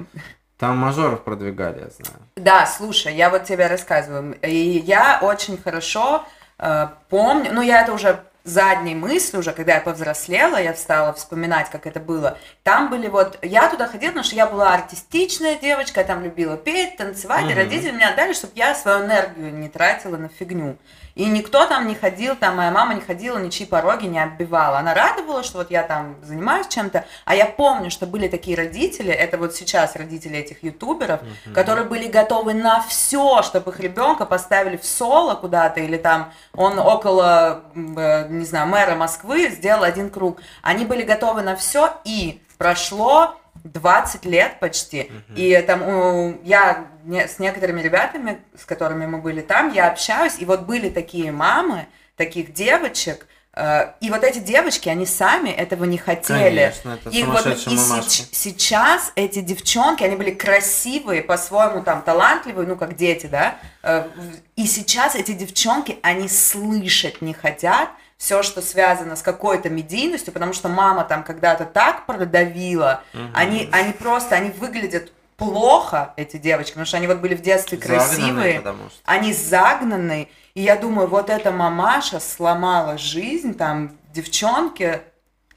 Там 0.57 0.77
мажоров 0.77 1.23
продвигали, 1.25 1.79
я 1.81 1.89
знаю. 1.89 2.21
Да, 2.37 2.65
слушай, 2.65 3.13
я 3.13 3.29
вот 3.29 3.43
тебе 3.43 3.67
рассказываю. 3.67 4.37
И 4.41 4.83
я 4.85 5.19
очень 5.21 5.57
хорошо 5.61 6.23
э, 6.57 6.87
помню, 7.09 7.51
ну 7.51 7.61
я 7.61 7.81
это 7.81 7.91
уже 7.91 8.21
задней 8.45 8.95
мыслью 8.95 9.41
уже, 9.41 9.51
когда 9.51 9.73
я 9.73 9.81
повзрослела, 9.81 10.57
я 10.57 10.73
стала 10.75 11.11
вспоминать, 11.13 11.69
как 11.69 11.85
это 11.87 11.99
было. 11.99 12.37
Там 12.63 12.89
были 12.89 13.07
вот, 13.07 13.39
я 13.41 13.69
туда 13.69 13.87
ходила, 13.87 14.11
потому 14.11 14.23
что 14.23 14.35
я 14.35 14.45
была 14.45 14.73
артистичная 14.73 15.55
девочка, 15.55 16.01
я 16.01 16.05
там 16.05 16.23
любила 16.23 16.55
петь, 16.55 16.95
танцевать, 16.97 17.43
и 17.43 17.45
Мгм. 17.47 17.55
родители 17.55 17.91
меня 17.91 18.11
отдали, 18.11 18.33
чтобы 18.33 18.53
я 18.55 18.75
свою 18.75 19.03
энергию 19.05 19.53
не 19.53 19.67
тратила 19.67 20.15
на 20.17 20.29
фигню. 20.29 20.77
И 21.15 21.25
никто 21.25 21.65
там 21.65 21.87
не 21.87 21.95
ходил, 21.95 22.35
там 22.35 22.57
моя 22.57 22.71
мама 22.71 22.93
не 22.93 22.99
ходила, 22.99 23.37
ничьи 23.37 23.65
пороги 23.65 24.05
не 24.05 24.21
оббивала. 24.21 24.79
Она 24.79 24.93
радовала, 24.93 25.43
что 25.43 25.59
вот 25.59 25.71
я 25.71 25.83
там 25.83 26.17
занимаюсь 26.21 26.67
чем-то. 26.67 27.05
А 27.23 27.35
я 27.35 27.45
помню, 27.45 27.89
что 27.89 28.05
были 28.05 28.27
такие 28.27 28.57
родители, 28.57 29.11
это 29.13 29.37
вот 29.37 29.55
сейчас 29.55 29.95
родители 29.95 30.37
этих 30.37 30.61
ютуберов, 30.61 31.21
которые 31.53 31.85
были 31.85 32.07
готовы 32.07 32.53
на 32.53 32.81
все, 32.81 33.41
чтобы 33.43 33.71
их 33.71 33.79
ребенка 33.79 34.25
поставили 34.25 34.75
в 34.75 34.85
соло 34.85 35.35
куда-то, 35.35 35.79
или 35.79 35.97
там 35.97 36.33
он 36.53 36.77
около, 36.79 37.63
э, 37.73 38.27
не 38.29 38.45
знаю, 38.45 38.67
мэра 38.67 38.95
Москвы 38.95 39.49
сделал 39.49 39.83
один 39.83 40.09
круг. 40.09 40.41
Они 40.61 40.85
были 40.85 41.03
готовы 41.03 41.41
на 41.43 41.55
все, 41.55 41.93
и 42.03 42.41
прошло 42.57 43.35
20 43.65 44.25
лет 44.25 44.59
почти. 44.59 45.11
И 45.35 45.61
там 45.67 45.81
у- 45.81 46.39
я 46.43 46.85
с 47.09 47.39
некоторыми 47.39 47.81
ребятами, 47.81 48.39
с 48.57 48.63
которыми 48.65 49.05
мы 49.07 49.17
были 49.17 49.41
там, 49.41 49.73
я 49.73 49.89
общаюсь, 49.89 50.35
и 50.39 50.45
вот 50.45 50.61
были 50.61 50.89
такие 50.89 51.31
мамы, 51.31 51.87
таких 52.15 52.53
девочек, 52.53 53.27
э, 53.57 53.91
и 54.01 54.09
вот 54.09 54.23
эти 54.23 54.39
девочки, 54.39 54.87
они 54.89 55.05
сами 55.05 55.49
этого 55.49 55.83
не 55.85 55.97
хотели. 55.97 56.71
Конечно, 56.71 56.89
это 56.91 57.09
И 57.09 57.23
вот 57.23 57.45
и 57.47 57.77
сеч- 58.05 58.27
сейчас 58.31 59.11
эти 59.15 59.41
девчонки, 59.41 60.03
они 60.03 60.15
были 60.15 60.31
красивые, 60.31 61.23
по-своему 61.23 61.81
там 61.83 62.01
талантливые, 62.01 62.67
ну 62.67 62.75
как 62.75 62.95
дети, 62.95 63.25
да. 63.27 63.55
э, 63.83 64.07
И 64.55 64.67
сейчас 64.67 65.15
эти 65.15 65.31
девчонки, 65.33 65.97
они 66.03 66.27
слышать 66.29 67.21
не 67.21 67.33
хотят, 67.33 67.89
все, 68.17 68.43
что 68.43 68.61
связано 68.61 69.15
с 69.15 69.21
какой-то 69.21 69.69
медийностью, 69.69 70.33
потому 70.33 70.53
что 70.53 70.69
мама 70.69 71.03
там 71.03 71.23
когда-то 71.23 71.65
так 71.65 72.05
продавила, 72.05 73.03
они, 73.33 73.69
они 73.71 73.93
просто, 73.93 74.35
они 74.35 74.51
выглядят 74.51 75.11
плохо, 75.37 76.13
эти 76.15 76.37
девочки, 76.37 76.71
потому 76.71 76.85
что 76.85 76.97
они 76.97 77.07
вот 77.07 77.17
были 77.17 77.35
в 77.35 77.41
детстве 77.41 77.77
Загнанные, 77.77 77.99
красивые, 77.99 78.59
что. 78.61 78.89
они 79.03 79.33
загнанные, 79.33 80.29
и 80.53 80.61
я 80.61 80.77
думаю, 80.77 81.07
вот 81.07 81.29
эта 81.29 81.51
мамаша 81.51 82.19
сломала 82.21 82.97
жизнь 82.97 83.53
там 83.53 83.97
девчонке 84.13 85.03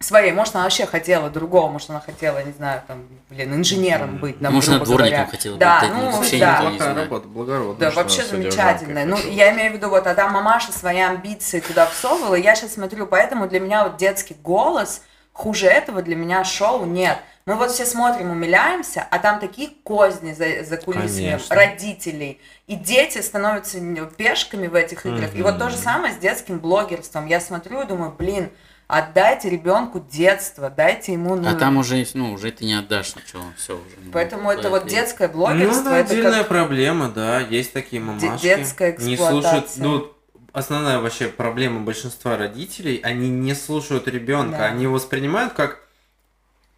своей, 0.00 0.32
может, 0.32 0.54
она 0.54 0.64
вообще 0.64 0.86
хотела 0.86 1.28
другого, 1.28 1.68
может, 1.68 1.90
она 1.90 2.00
хотела, 2.00 2.42
не 2.42 2.52
знаю, 2.52 2.82
там, 2.86 3.06
блин, 3.30 3.54
инженером 3.54 4.18
быть, 4.18 4.38
там, 4.40 4.54
Может, 4.54 4.70
она 4.70 4.78
грубо 4.78 4.92
дворником 4.98 5.18
говоря. 5.18 5.30
хотела 5.30 5.52
быть, 5.54 5.60
да, 5.60 5.80
так 5.80 5.90
ну, 5.92 6.10
вообще 6.10 6.38
да. 6.38 6.60
Плохая 6.60 6.76
знает. 6.78 6.96
работа, 6.98 7.28
благородно. 7.28 7.74
Да, 7.74 7.90
вообще 7.90 8.24
замечательно. 8.24 9.04
Ну, 9.04 9.16
я 9.16 9.52
имею 9.52 9.72
в 9.72 9.74
виду, 9.74 9.88
вот, 9.88 10.06
а 10.06 10.14
там 10.14 10.32
мамаша 10.32 10.72
свои 10.72 11.00
амбиции 11.00 11.60
туда 11.60 11.86
всовывала, 11.86 12.36
и 12.36 12.42
я 12.42 12.54
сейчас 12.54 12.74
смотрю, 12.74 13.06
поэтому 13.06 13.48
для 13.48 13.60
меня 13.60 13.84
вот 13.84 13.96
детский 13.96 14.34
голос, 14.34 15.02
хуже 15.32 15.66
этого 15.66 16.02
для 16.02 16.16
меня 16.16 16.44
шоу 16.44 16.84
нет. 16.84 17.18
Мы 17.46 17.54
вот 17.54 17.70
все 17.70 17.86
смотрим, 17.86 18.30
умиляемся, 18.30 19.06
а 19.10 19.18
там 19.18 19.40
такие 19.40 19.70
козни 19.82 20.34
за, 20.34 20.64
за 20.64 20.76
кулисами 20.76 21.30
Конечно. 21.30 21.56
родителей. 21.56 22.40
И 22.66 22.74
дети 22.74 23.22
становятся 23.22 23.78
пешками 24.18 24.66
в 24.66 24.74
этих 24.74 25.06
играх. 25.06 25.34
И 25.34 25.40
вот 25.40 25.58
то 25.58 25.70
же 25.70 25.76
самое 25.76 26.12
с 26.12 26.18
детским 26.18 26.58
блогерством. 26.58 27.26
Я 27.26 27.40
смотрю 27.40 27.80
и 27.80 27.86
думаю, 27.86 28.12
блин, 28.12 28.50
отдайте 28.88 29.50
ребенку 29.50 30.00
детство, 30.00 30.70
дайте 30.70 31.12
ему... 31.12 31.36
Ну, 31.36 31.48
А 31.48 31.54
там 31.54 31.76
уже, 31.76 32.04
ну, 32.14 32.32
уже 32.32 32.50
ты 32.50 32.64
не 32.64 32.74
отдашь 32.74 33.14
ничего, 33.14 33.42
все 33.56 33.74
уже. 33.74 33.84
ну, 34.02 34.10
Поэтому 34.12 34.50
это 34.50 34.70
вот 34.70 34.86
и- 34.86 34.90
детское 34.90 35.28
Ну, 35.28 35.34
блогерство, 35.34 35.90
это 35.90 35.98
это 36.00 36.10
отдельная 36.14 36.38
как... 36.40 36.48
проблема, 36.48 37.08
да, 37.10 37.38
есть 37.40 37.72
такие 37.74 38.00
мамашки. 38.02 38.42
детская 38.42 38.96
Не 38.98 39.16
слушают, 39.16 39.66
эксплуатация. 39.66 39.84
ну, 39.84 40.12
основная 40.52 40.98
вообще 41.00 41.28
проблема 41.28 41.80
большинства 41.80 42.36
родителей, 42.38 42.98
они 43.04 43.28
не 43.28 43.54
слушают 43.54 44.08
ребенка, 44.08 44.58
Да. 44.58 44.64
они 44.66 44.84
его 44.84 44.94
воспринимают 44.94 45.52
как 45.52 45.80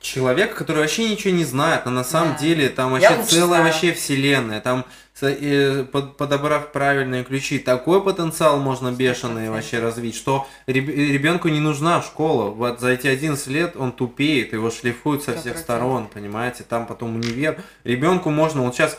человека, 0.00 0.56
который 0.56 0.78
вообще 0.78 1.08
ничего 1.10 1.34
не 1.34 1.44
знает, 1.44 1.84
но 1.84 1.90
на 1.90 2.04
самом 2.04 2.32
Да. 2.32 2.38
деле 2.38 2.68
там 2.70 2.92
вообще 2.92 3.22
целая 3.22 3.46
знаю. 3.60 3.64
вообще 3.64 3.92
вселенная, 3.92 4.60
там 4.60 4.84
э, 5.22 5.84
под- 5.92 6.16
подобрав 6.16 6.72
правильные 6.72 7.24
ключи, 7.24 7.58
такой 7.58 8.02
потенциал 8.02 8.58
можно 8.58 8.90
бешеный 8.90 9.48
100%. 9.48 9.50
вообще 9.50 9.78
развить, 9.78 10.16
что 10.16 10.46
ребенку 10.66 11.48
не 11.48 11.60
нужна 11.60 12.00
школа, 12.00 12.50
вот 12.50 12.80
за 12.80 12.88
эти 12.92 13.06
11 13.06 13.46
лет 13.48 13.76
он 13.76 13.92
тупеет, 13.92 14.54
его 14.54 14.70
шлифуют 14.70 15.22
со 15.22 15.36
всех 15.36 15.56
100%. 15.56 15.60
сторон, 15.60 16.06
понимаете, 16.08 16.64
там 16.66 16.86
потом 16.86 17.16
универ, 17.16 17.62
ребенку 17.84 18.30
можно, 18.30 18.62
вот 18.62 18.74
сейчас 18.74 18.98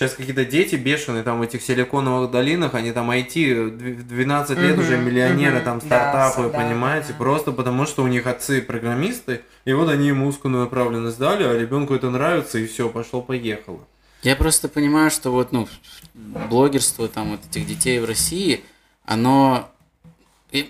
Сейчас 0.00 0.14
какие-то 0.14 0.46
дети 0.46 0.76
бешеные 0.76 1.22
там 1.22 1.40
в 1.40 1.42
этих 1.42 1.60
силиконовых 1.60 2.30
долинах, 2.30 2.72
они 2.72 2.90
там 2.90 3.10
IT, 3.10 3.64
в 3.64 4.08
12 4.08 4.56
лет 4.56 4.72
Мгм, 4.78 4.80
уже 4.82 4.96
миллионеры, 4.96 5.56
мгм. 5.56 5.64
там 5.64 5.78
Да, 5.80 5.84
стартапы, 5.84 6.44
да, 6.44 6.58
понимаете, 6.58 7.08
да. 7.10 7.16
просто 7.18 7.52
потому 7.52 7.84
что 7.84 8.02
у 8.02 8.06
них 8.06 8.26
отцы 8.26 8.62
программисты, 8.62 9.42
и 9.66 9.74
вот 9.74 9.90
они 9.90 10.08
ему 10.08 10.26
узкую 10.28 10.56
направленность 10.56 11.18
дали, 11.18 11.42
а 11.42 11.52
ребенку 11.52 11.92
это 11.92 12.08
нравится, 12.08 12.58
и 12.58 12.66
все, 12.66 12.88
пошло-поехало. 12.88 13.80
Я 14.22 14.36
просто 14.36 14.70
понимаю, 14.70 15.10
что 15.10 15.32
вот, 15.32 15.52
ну, 15.52 15.68
блогерство 16.14 17.06
там 17.06 17.32
вот 17.32 17.40
этих 17.50 17.66
детей 17.66 18.00
в 18.00 18.06
России, 18.06 18.64
оно, 19.04 19.70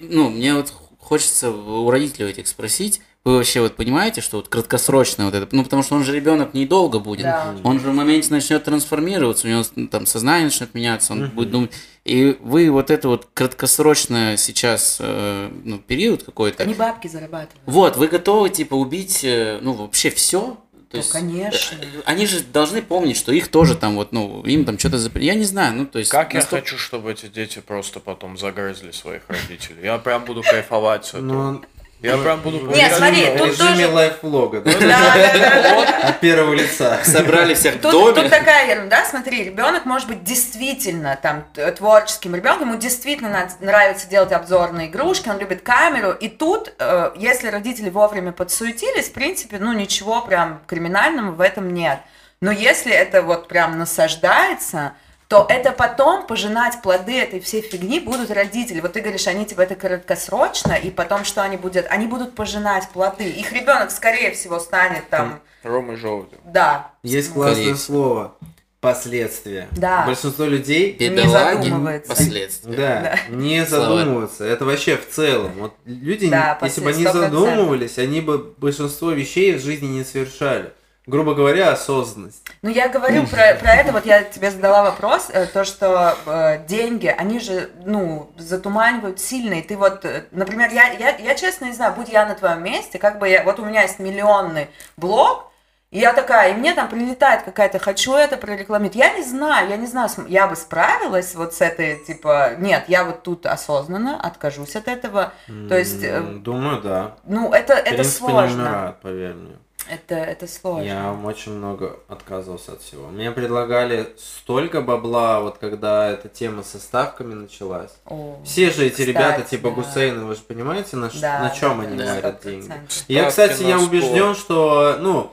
ну, 0.00 0.30
мне 0.30 0.54
вот 0.56 0.74
хочется 0.98 1.52
у 1.52 1.88
родителей 1.88 2.30
этих 2.30 2.48
спросить, 2.48 3.00
вы 3.24 3.36
вообще 3.36 3.60
вот 3.60 3.76
понимаете, 3.76 4.22
что 4.22 4.38
вот 4.38 4.48
краткосрочно 4.48 5.26
вот 5.26 5.34
это, 5.34 5.46
ну, 5.54 5.62
потому 5.62 5.82
что 5.82 5.94
он 5.94 6.04
же 6.04 6.14
ребенок 6.14 6.54
недолго 6.54 6.98
будет, 7.00 7.22
Да. 7.24 7.54
он 7.64 7.78
же 7.78 7.90
в 7.90 7.94
моменте 7.94 8.30
начнет 8.30 8.64
трансформироваться, 8.64 9.46
у 9.46 9.50
него 9.50 9.62
ну, 9.76 9.88
там 9.88 10.06
сознание 10.06 10.44
начнет 10.46 10.74
меняться, 10.74 11.12
он 11.12 11.28
будет 11.28 11.50
думать, 11.50 11.70
и 12.06 12.38
вы 12.40 12.70
вот 12.70 12.90
это 12.90 13.08
вот 13.08 13.28
краткосрочно 13.34 14.36
сейчас, 14.38 14.96
э, 15.00 15.50
ну, 15.64 15.78
период 15.78 16.22
какой-то, 16.22 16.62
Они 16.62 16.72
бабки 16.74 17.08
зарабатывают. 17.08 17.60
вот, 17.66 17.96
вы 17.98 18.08
готовы, 18.08 18.48
типа, 18.48 18.74
убить, 18.74 19.20
э, 19.22 19.58
ну, 19.60 19.74
вообще 19.74 20.10
все? 20.10 20.56
То 20.90 20.96
Ну, 20.96 21.02
конечно. 21.12 21.76
э, 21.76 22.00
Они 22.06 22.26
же 22.26 22.40
должны 22.40 22.82
помнить, 22.82 23.16
что 23.16 23.30
их 23.32 23.46
тоже 23.48 23.76
там 23.76 23.94
вот, 23.96 24.10
ну, 24.12 24.42
им 24.42 24.64
там 24.64 24.76
что-то 24.78 24.98
запрет. 24.98 25.22
Я 25.24 25.34
не 25.36 25.44
знаю, 25.44 25.76
ну, 25.76 25.86
то 25.86 25.98
есть... 26.00 26.10
Как 26.10 26.32
я 26.32 26.40
настолько- 26.40 26.64
хочу, 26.64 26.78
чтобы 26.78 27.12
эти 27.12 27.26
дети 27.26 27.60
просто 27.64 28.00
потом 28.00 28.36
загрызли 28.36 28.90
своих 28.90 29.22
родителей. 29.28 29.84
Я 29.84 29.98
прям 29.98 30.24
буду 30.24 30.42
кайфовать 30.42 31.04
с 31.04 31.10
этого. 31.10 31.22
Но 31.22 31.62
Я 32.02 32.16
прям 32.16 32.40
буду... 32.40 32.66
Нет, 32.68 32.94
смотри, 32.94 33.26
тут 33.36 33.48
в 33.48 33.60
режиме 33.60 33.84
тоже- 33.84 33.88
лайфлога, 33.94 34.60
да? 34.62 34.70
Да, 34.72 34.78
да, 34.88 35.62
да. 35.62 36.08
От 36.08 36.20
первого 36.20 36.54
лица. 36.54 36.98
Собрали 37.04 37.52
всех 37.54 37.74
в 37.74 37.80
Тут, 37.80 37.92
доме. 37.92 38.14
тут 38.22 38.30
такая 38.30 38.74
ерунда, 38.74 39.04
смотри, 39.04 39.44
ребенок 39.44 39.84
может 39.84 40.08
быть 40.08 40.24
действительно 40.24 41.18
там 41.22 41.44
творческим 41.76 42.34
ребенком, 42.34 42.70
ему 42.70 42.78
действительно 42.78 43.28
на- 43.28 43.50
нравится 43.66 44.08
делать 44.08 44.32
обзорные 44.32 44.88
игрушки, 44.88 45.28
он 45.28 45.38
любит 45.38 45.60
камеру, 45.60 46.12
и 46.12 46.28
тут, 46.28 46.72
э, 46.78 47.10
если 47.16 47.48
родители 47.48 47.90
вовремя 47.90 48.32
подсуетились, 48.32 49.08
в 49.08 49.12
принципе, 49.12 49.58
ну 49.58 49.72
ничего 49.74 50.22
прям 50.22 50.62
криминального 50.66 51.32
в 51.32 51.40
этом 51.42 51.72
нет. 51.74 51.98
Но 52.40 52.50
если 52.50 52.92
это 52.92 53.20
вот 53.20 53.46
прям 53.48 53.78
насаждается, 53.78 54.94
то 55.30 55.46
это 55.48 55.70
потом 55.70 56.26
пожинать 56.26 56.82
плоды 56.82 57.16
этой 57.16 57.38
всей 57.38 57.62
фигни 57.62 58.00
будут 58.00 58.32
родители. 58.32 58.80
Вот 58.80 58.94
ты 58.94 59.00
говоришь, 59.00 59.28
они 59.28 59.46
типа 59.46 59.60
это 59.60 59.76
краткосрочно, 59.76 60.72
и 60.72 60.90
потом 60.90 61.24
что 61.24 61.40
они 61.42 61.56
будут? 61.56 61.86
Они 61.88 62.06
будут 62.08 62.34
пожинать 62.34 62.88
плоды. 62.88 63.30
Их 63.30 63.52
ребенок, 63.52 63.92
скорее 63.92 64.32
всего, 64.32 64.58
станет 64.58 65.08
там, 65.08 65.38
Рома 65.62 65.96
Желудев. 65.96 66.40
да. 66.44 66.90
Есть 67.04 67.32
классное 67.32 67.62
всего. 67.62 67.76
слово. 67.76 68.34
Последствия. 68.80 69.68
Да. 69.72 70.04
Большинство 70.06 70.46
людей 70.46 70.92
Бедолаги, 70.92 71.64
задумывается. 71.68 72.08
последствия. 72.08 72.72
Да, 72.76 73.00
Да. 73.28 73.34
не 73.36 73.64
задумываются. 73.66 74.44
Это 74.44 74.64
вообще 74.64 74.96
в 74.96 75.06
целом. 75.08 75.52
Вот 75.58 75.74
люди, 75.84 76.28
Да, 76.30 76.58
если 76.62 76.80
бы 76.80 76.88
они 76.90 77.04
последствия 77.04 77.28
100%. 77.28 77.30
задумывались, 77.30 77.98
они 77.98 78.20
бы 78.22 78.38
большинство 78.56 79.10
вещей 79.12 79.54
в 79.54 79.62
жизни 79.62 79.86
не 79.86 80.02
совершали. 80.04 80.72
Грубо 81.06 81.34
говоря, 81.34 81.72
осознанность. 81.72 82.46
Ну, 82.60 82.68
я 82.68 82.88
говорю 82.88 83.26
про, 83.26 83.54
про 83.54 83.74
это, 83.74 83.90
вот 83.90 84.04
я 84.04 84.22
тебе 84.22 84.50
задала 84.50 84.82
вопрос, 84.82 85.30
э, 85.32 85.46
то, 85.46 85.64
что 85.64 86.14
э, 86.26 86.66
деньги, 86.66 87.06
они 87.06 87.40
же, 87.40 87.70
ну, 87.86 88.30
затуманивают 88.36 89.18
сильно, 89.18 89.54
и 89.54 89.62
ты 89.62 89.78
вот, 89.78 90.04
э, 90.04 90.26
например, 90.30 90.70
я, 90.72 90.92
я, 90.92 91.16
я 91.16 91.34
честно 91.34 91.64
не 91.64 91.72
знаю, 91.72 91.94
будь 91.96 92.10
я 92.10 92.26
на 92.26 92.34
твоем 92.34 92.62
месте, 92.62 92.98
как 92.98 93.18
бы 93.18 93.28
я, 93.28 93.42
вот 93.44 93.58
у 93.58 93.64
меня 93.64 93.82
есть 93.82 93.98
миллионный 93.98 94.68
блог, 94.98 95.50
и 95.90 95.98
я 95.98 96.12
такая, 96.12 96.52
и 96.52 96.56
мне 96.56 96.74
там 96.74 96.88
прилетает 96.88 97.42
какая-то, 97.42 97.78
хочу 97.78 98.14
это 98.14 98.36
прорекламировать, 98.36 98.94
я 98.94 99.14
не 99.14 99.24
знаю, 99.24 99.70
я 99.70 99.78
не 99.78 99.86
знаю, 99.86 100.10
я 100.28 100.46
бы 100.46 100.54
справилась 100.54 101.34
вот 101.34 101.54
с 101.54 101.62
этой, 101.62 101.96
типа, 102.04 102.56
нет, 102.58 102.84
я 102.88 103.04
вот 103.04 103.22
тут 103.22 103.46
осознанно 103.46 104.20
откажусь 104.20 104.76
от 104.76 104.86
этого, 104.86 105.32
то 105.68 105.78
есть, 105.78 106.04
э, 106.04 106.20
Думаю, 106.20 106.82
да. 106.82 107.16
ну, 107.24 107.52
это, 107.52 107.74
В 107.74 107.78
это 107.78 107.94
принципе, 107.94 108.26
не 108.26 108.32
сложно, 108.32 108.62
умирают, 108.62 109.00
поверь 109.00 109.34
мне. 109.34 109.56
Это, 109.88 110.14
это 110.16 110.46
сложно. 110.46 110.82
Я 110.84 111.12
очень 111.24 111.52
много 111.52 111.98
отказывался 112.08 112.72
от 112.72 112.82
всего. 112.82 113.08
Мне 113.08 113.30
предлагали 113.30 114.08
столько 114.18 114.80
бабла, 114.82 115.40
вот 115.40 115.58
когда 115.58 116.10
эта 116.10 116.28
тема 116.28 116.62
со 116.62 116.78
ставками 116.78 117.34
началась. 117.34 117.92
О. 118.06 118.38
Все 118.44 118.70
же 118.70 118.84
эти 118.86 118.92
Кстати, 118.92 119.08
ребята, 119.08 119.42
типа 119.42 119.70
да. 119.70 119.74
Гусейна, 119.76 120.24
вы 120.26 120.34
же 120.34 120.42
понимаете, 120.42 120.96
на, 120.96 121.10
ш- 121.10 121.20
Да, 121.20 121.40
на 121.40 121.50
чем 121.50 121.80
да, 121.80 121.86
они 121.86 121.98
да, 121.98 122.14
варят 122.14 122.44
100%. 122.44 122.50
деньги? 122.50 122.72
Я, 123.08 123.28
кстати, 123.28 123.62
я 123.62 123.78
убежден, 123.78 124.34
что, 124.34 124.96
ну, 125.00 125.32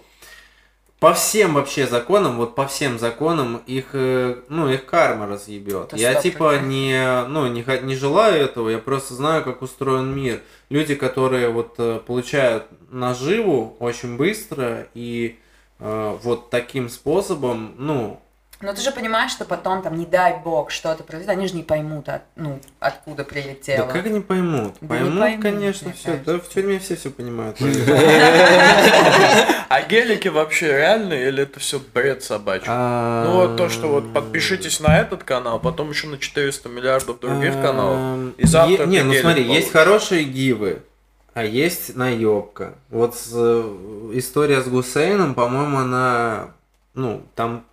по 0.99 1.13
всем 1.13 1.53
вообще 1.53 1.85
законам, 1.85 2.37
вот 2.37 2.55
по 2.55 2.65
всем 2.67 2.97
законам 2.97 3.61
их, 3.67 3.89
э, 3.93 4.37
ну, 4.49 4.67
их 4.67 4.85
карма 4.85 5.27
разъебет. 5.27 5.93
Это 5.93 5.95
Я 5.95 6.15
типа 6.15 6.49
процентов. 6.49 6.69
не, 6.69 7.23
ну, 7.27 7.47
не, 7.47 7.63
не 7.83 7.95
желаю 7.95 8.43
этого, 8.43 8.69
я 8.69 8.79
просто 8.79 9.13
знаю, 9.13 9.43
как 9.43 9.61
устроен 9.61 10.15
мир. 10.15 10.41
Люди, 10.69 10.95
которые 10.95 11.49
вот 11.49 11.75
э, 11.77 11.99
получают 12.05 12.65
наживу 12.89 13.75
очень 13.79 14.17
быстро 14.17 14.87
и 14.95 15.37
э, 15.79 16.17
вот 16.23 16.49
таким 16.49 16.89
способом, 16.89 17.75
ну, 17.77 18.19
Но 18.59 18.73
ты 18.73 18.81
же 18.81 18.91
понимаешь, 18.91 19.31
что 19.31 19.45
потом 19.45 19.83
там, 19.83 19.95
не 19.97 20.05
дай 20.07 20.39
бог, 20.43 20.71
что-то 20.71 21.03
произойдет, 21.03 21.31
они 21.37 21.47
же 21.47 21.53
не 21.55 21.61
поймут, 21.61 22.09
от- 22.09 22.23
ну, 22.35 22.59
откуда 22.79 23.23
прилетело. 23.23 23.85
да 23.85 23.93
как 23.93 24.05
они 24.07 24.19
поймут? 24.19 24.73
Да 24.81 24.95
не 24.95 25.01
поймут, 25.03 25.19
поймут, 25.19 25.41
конечно, 25.43 25.93
все. 25.93 26.05
кажется. 26.13 26.31
Да 26.33 26.39
в 26.39 26.49
тюрьме 26.49 26.79
все 26.79 26.95
все 26.95 27.11
понимают. 27.11 27.57
А 29.69 29.81
гелики 29.81 30.29
вообще 30.29 30.67
реальные 30.67 31.27
или 31.27 31.43
это 31.43 31.59
все 31.59 31.79
бред 31.93 32.23
собачий? 32.23 32.67
Ну 32.69 33.35
вот 33.35 33.57
то, 33.57 33.67
что 33.69 33.87
вот 33.89 34.13
подпишитесь 34.13 34.79
на 34.79 34.97
этот 34.99 35.23
канал, 35.23 35.59
потом 35.59 35.89
еще 35.89 36.07
на 36.07 36.17
400 36.17 36.69
миллиардов 36.69 37.19
других 37.19 37.53
каналов. 37.53 37.97
Эм, 37.97 38.33
И 38.37 38.45
завтра 38.47 38.85
Не, 38.85 39.03
ну 39.03 39.13
смотри, 39.13 39.43
есть 39.43 39.71
хорошие 39.71 40.23
гивы, 40.23 40.81
а 41.33 41.43
есть 41.43 41.95
наебка. 41.95 42.75
Вот 42.89 43.15
с, 43.15 43.29
э, 43.33 44.09
история 44.13 44.61
с 44.61 44.67
Гусейном, 44.67 45.35
по-моему, 45.35 45.77
она, 45.79 46.47
ну, 46.93 47.21
там 47.35 47.65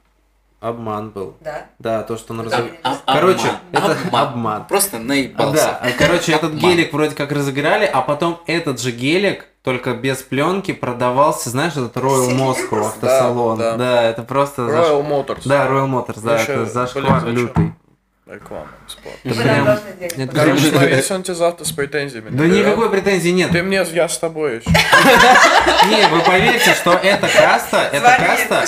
обман 0.69 1.11
был. 1.11 1.37
Да? 1.41 1.67
Да, 1.79 2.03
то, 2.03 2.17
что 2.17 2.33
он 2.33 2.41
А- 2.41 2.45
разог... 2.45 2.67
а- 2.83 2.97
Короче, 3.07 3.49
обман, 3.73 3.91
это 3.93 3.97
обман. 4.19 4.65
Просто 4.67 4.99
наебался. 4.99 5.55
Да, 5.57 5.79
а, 5.83 5.91
короче, 5.97 6.33
этот 6.33 6.55
Обман. 6.55 6.59
гелик 6.61 6.93
вроде 6.93 7.15
как 7.15 7.33
разыграли, 7.33 7.85
а 7.85 8.01
потом 8.01 8.41
этот 8.47 8.81
же 8.81 8.91
гелик, 8.91 9.47
только 9.63 9.95
без 9.95 10.19
пленки, 10.23 10.73
продавался, 10.73 11.51
знаешь, 11.51 11.73
этот 11.73 11.97
Royal 11.97 12.31
Moscow 12.37 12.87
автосалон. 12.87 13.59
да. 13.59 13.77
Да, 13.77 14.03
это 14.03 14.23
просто... 14.23 14.63
заш- 14.63 14.91
Royal 14.91 15.07
Motors. 15.09 15.43
Да, 15.45 15.67
Royal 15.67 15.89
Motors, 15.89 16.21
да, 16.23 16.39
Еще, 16.41 16.53
это 16.53 16.67
зашквар 16.67 17.27
лютый. 17.27 17.73
Реклама 18.27 18.67
бесплатно. 18.87 19.21
Вы 19.23 19.43
Прям-. 20.17 20.29
Короче, 20.29 20.97
если 20.97 21.15
он 21.15 21.23
тебе 21.23 21.35
завтра 21.35 21.67
с 21.67 21.73
претензиями. 21.73 22.31
Да 22.31 22.47
никакой 22.47 22.89
претензии 22.89 23.29
нет. 23.29 23.53
Ты 23.53 23.63
мне, 23.63 23.85
я 23.93 24.09
с 24.09 24.17
тобой 24.19 24.57
еще. 24.57 24.71
Не, 25.91 26.09
вы 26.09 26.21
поверьте, 26.21 26.73
что 26.75 26.93
эта 26.95 27.29
каста, 27.29 27.89
эта 27.93 28.17
каста, 28.17 28.65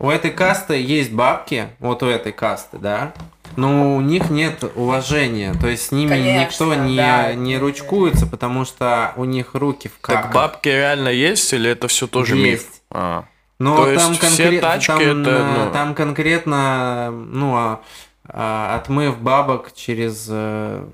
у 0.00 0.10
этой 0.10 0.30
касты 0.32 0.74
есть 0.80 1.12
бабки, 1.12 1.68
вот 1.78 2.02
у 2.02 2.06
этой 2.06 2.32
касты, 2.32 2.78
да, 2.78 3.12
но 3.56 3.94
у 3.96 4.00
них 4.00 4.30
нет 4.30 4.64
уважения, 4.74 5.54
то 5.60 5.68
есть 5.68 5.86
с 5.86 5.92
ними 5.92 6.08
Конечно, 6.10 6.40
никто 6.40 6.74
не, 6.74 6.96
да. 6.96 7.34
не 7.34 7.58
ручкуется, 7.58 8.26
потому 8.26 8.64
что 8.64 9.12
у 9.16 9.24
них 9.24 9.54
руки 9.54 9.88
в 9.88 10.06
Так 10.06 10.22
как. 10.24 10.32
бабки 10.32 10.68
реально 10.68 11.08
есть 11.08 11.52
или 11.52 11.70
это 11.70 11.86
все 11.88 12.06
тоже 12.06 12.34
миф? 12.34 12.44
Есть. 12.44 12.82
А. 12.90 13.24
Но 13.58 13.76
То 13.76 13.90
есть 13.90 14.02
там, 14.04 14.14
все 14.14 14.26
конкрет- 14.48 14.60
тачки 14.60 14.86
там, 14.86 14.98
это, 15.00 15.44
ну- 15.66 15.72
там 15.72 15.94
конкретно, 15.94 17.10
ну, 17.10 17.54
а, 17.56 17.80
а, 18.26 18.76
отмыв 18.76 19.18
бабок 19.20 19.72
через 19.74 20.26
э, 20.30 20.84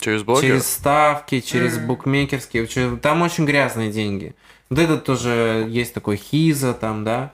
Через 0.00 0.22
блогер? 0.24 0.42
Через 0.42 0.66
ставки, 0.72 1.40
через 1.40 1.78
букмекерские. 1.78 2.66
через- 2.66 2.98
Там 3.00 3.22
очень 3.22 3.44
грязные 3.44 3.90
деньги. 3.92 4.34
Вот 4.70 4.78
этот 4.80 5.04
тоже 5.04 5.66
есть 5.68 5.94
такой 5.94 6.16
Хиза 6.16 6.74
там, 6.74 7.04
да. 7.04 7.30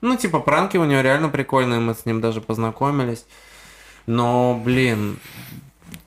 Ну, 0.00 0.16
типа, 0.16 0.40
пранки 0.40 0.76
у 0.76 0.84
него 0.84 1.00
реально 1.00 1.28
прикольные, 1.28 1.80
мы 1.80 1.94
с 1.94 2.04
ним 2.06 2.20
даже 2.20 2.40
познакомились. 2.40 3.24
Но, 4.06 4.60
блин, 4.62 5.18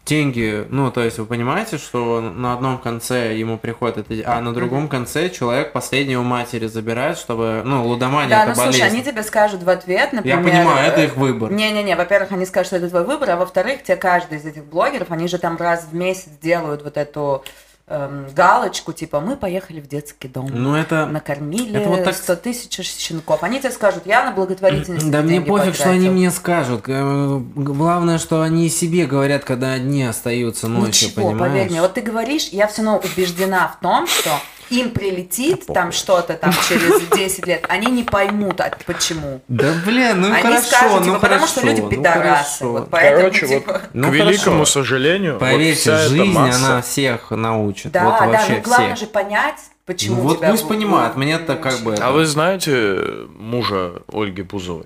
деньги, 0.09 0.65
ну, 0.69 0.91
то 0.91 1.03
есть 1.03 1.19
вы 1.19 1.25
понимаете, 1.25 1.77
что 1.77 2.19
на 2.21 2.53
одном 2.53 2.79
конце 2.79 3.37
ему 3.37 3.57
приходят 3.57 4.09
эти, 4.09 4.23
а 4.25 4.41
на 4.41 4.53
другом 4.53 4.87
конце 4.87 5.29
человек 5.29 5.71
последний 5.71 6.17
у 6.17 6.23
матери 6.23 6.67
забирает, 6.67 7.17
чтобы, 7.17 7.61
ну, 7.63 7.85
лудомания 7.85 8.29
Да, 8.29 8.41
это 8.43 8.49
ну 8.49 8.55
слушай, 8.55 8.79
болезнь. 8.79 8.95
они 8.95 9.03
тебе 9.03 9.23
скажут 9.23 9.63
в 9.63 9.69
ответ, 9.69 10.11
например... 10.13 10.43
понимаю, 10.43 10.87
это 10.87 11.01
э, 11.01 11.05
их 11.05 11.15
выбор. 11.15 11.51
Не-не-не, 11.51 11.95
во-первых, 11.95 12.31
они 12.31 12.45
скажут, 12.45 12.67
что 12.67 12.75
это 12.77 12.89
твой 12.89 13.05
выбор, 13.05 13.29
а 13.31 13.35
во-вторых, 13.37 13.83
тебе 13.83 13.97
каждый 13.97 14.39
из 14.39 14.45
этих 14.45 14.65
блогеров, 14.65 15.11
они 15.11 15.27
же 15.27 15.37
там 15.37 15.57
раз 15.57 15.87
в 15.89 15.93
месяц 15.93 16.29
делают 16.41 16.83
вот 16.83 16.97
эту 16.97 17.43
эм, 17.89 18.27
галочку, 18.35 18.93
типа, 18.93 19.19
мы 19.19 19.35
поехали 19.35 19.81
в 19.81 19.87
детский 19.87 20.27
дом. 20.27 20.47
Ну, 20.51 20.75
это... 20.75 21.05
Накормили 21.07 21.79
это 21.79 21.89
вот 21.89 22.03
так- 22.03 22.15
100 22.15 22.35
тысяч 22.37 22.79
щенков. 22.97 23.43
Они 23.43 23.59
тебе 23.59 23.71
скажут, 23.71 24.05
я 24.05 24.23
на 24.23 24.31
благотворительность 24.31 25.09
Да 25.09 25.21
мне 25.21 25.41
пофиг, 25.41 25.73
что 25.75 25.83
потратил». 25.85 25.91
они 25.91 26.09
мне 26.09 26.31
скажут. 26.31 26.83
Э, 26.87 27.41
Главное, 27.55 28.17
что 28.19 28.41
они 28.41 28.69
себе 28.69 29.05
говорят, 29.05 29.43
когда 29.43 29.73
одни 29.73 30.03
остаются 30.03 30.67
ночью, 30.67 31.09
Ничего, 31.09 31.29
понимаешь? 31.29 31.51
поверь 31.51 31.69
мне, 31.71 31.81
вот 31.81 31.93
ты 31.95 32.01
говоришь, 32.01 32.49
я 32.49 32.67
все 32.67 32.83
равно 32.83 33.01
убеждена 33.03 33.67
в 33.67 33.81
том, 33.81 34.07
что 34.07 34.29
им 34.69 34.91
прилетит 34.91 35.65
там 35.67 35.91
что-то 35.91 36.33
там 36.35 36.51
через 36.67 37.07
10 37.15 37.45
лет, 37.47 37.65
они 37.69 37.87
не 37.87 38.03
поймут, 38.03 38.59
а 38.61 38.71
почему. 38.85 39.41
Да 39.47 39.73
блин, 39.85 40.21
ну 40.21 40.31
они 40.33 40.41
хорошо, 40.41 40.61
скажут, 40.67 41.03
типа, 41.03 41.13
ну 41.13 41.19
потому 41.19 41.47
что 41.47 41.61
хорошо, 41.61 41.67
люди 41.69 41.81
ну 41.81 41.89
пидорасы. 41.89 42.19
хорошо. 42.59 42.71
вот 42.71 42.89
поэтому, 42.89 43.21
Короче, 43.21 43.45
вот 43.45 43.53
типа, 43.65 43.81
Ну 43.93 44.09
к 44.09 44.13
великому 44.13 44.55
хорошо. 44.57 44.71
сожалению, 44.71 45.31
вот 45.33 45.39
Поверьте, 45.39 45.89
эта 45.91 46.07
жизнь, 46.09 46.31
масса- 46.33 46.65
она 46.65 46.81
всех 46.81 47.31
научит. 47.31 47.91
Да, 47.91 48.03
вот 48.05 48.19
да, 48.19 48.27
вообще 48.27 48.53
но 48.55 48.61
главное 48.61 48.95
всех. 48.95 49.07
же 49.07 49.11
понять, 49.13 49.59
почему 49.85 50.15
Ну 50.17 50.21
вот 50.21 50.37
тебя 50.37 50.51
пусть 50.51 50.67
понимают, 50.67 51.15
в- 51.15 51.17
мне-то 51.17 51.55
как 51.55 51.79
бы... 51.79 51.93
А 51.93 51.95
это- 51.95 52.11
вы 52.11 52.25
знаете 52.25 52.99
мужа 53.37 53.93
Ольги 54.11 54.41
Бузовой? 54.43 54.85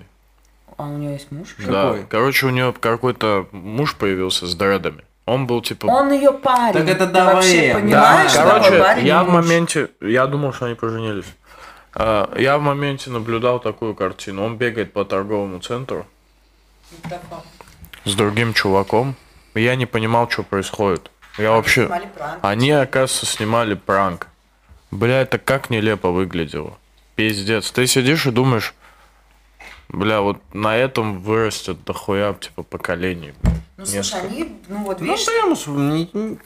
А 0.76 0.84
у 0.88 0.96
нее 0.96 1.12
есть 1.12 1.30
муж? 1.30 1.54
Какой? 1.56 1.72
Да. 1.72 2.06
Короче, 2.08 2.46
у 2.46 2.50
нее 2.50 2.74
какой-то 2.78 3.46
муж 3.52 3.94
появился 3.94 4.46
с 4.46 4.54
дредами. 4.56 5.02
Он 5.26 5.46
был 5.46 5.62
типа... 5.62 5.86
Он 5.86 6.12
ее 6.12 6.32
парень. 6.32 6.74
Так 6.74 6.88
это 6.88 7.06
Ты 7.06 7.24
вообще 7.24 7.68
давай. 7.68 7.82
понимаешь, 7.82 8.32
Да, 8.32 8.42
Короче, 8.44 8.78
парень 8.78 9.06
я 9.06 9.24
в 9.24 9.28
моменте, 9.30 9.90
я 10.00 10.26
думал, 10.26 10.52
что 10.52 10.66
они 10.66 10.74
поженились. 10.74 11.24
А, 11.94 12.34
Я 12.36 12.58
в 12.58 12.62
моменте 12.62 13.10
наблюдал 13.10 13.58
такую 13.60 13.94
картину. 13.94 14.44
Он 14.44 14.56
бегает 14.56 14.92
по 14.92 15.04
торговому 15.04 15.60
центру 15.60 16.06
с 18.04 18.14
другим 18.14 18.52
чуваком. 18.52 19.14
Я 19.54 19.76
не 19.76 19.86
понимал, 19.86 20.28
что 20.28 20.42
происходит. 20.42 21.10
Я 21.38 21.52
вообще... 21.52 21.86
Снимали 21.86 22.08
пранк. 22.16 22.38
Они, 22.42 22.70
оказывается, 22.70 23.26
снимали 23.26 23.74
пранк. 23.74 24.26
Бля, 24.90 25.22
это 25.22 25.38
как 25.38 25.70
нелепо 25.70 26.10
выглядело. 26.10 26.76
Пиздец. 27.16 27.70
Ты 27.70 27.86
сидишь 27.86 28.26
и 28.26 28.30
думаешь, 28.30 28.74
бля, 29.94 30.20
вот 30.20 30.38
на 30.52 30.76
этом 30.76 31.20
вырастет 31.20 31.84
дохуя, 31.84 32.34
типа, 32.34 32.62
поколений. 32.62 33.32
Ну, 33.76 33.84
Несколько. 33.84 34.02
слушай, 34.04 34.26
они, 34.26 34.52
ну 34.68 34.84
вот 34.84 35.00
Ну 35.00 35.06
видишь, 35.12 35.26
прям 35.26 35.88
не- 35.94 36.10
не- 36.12 36.38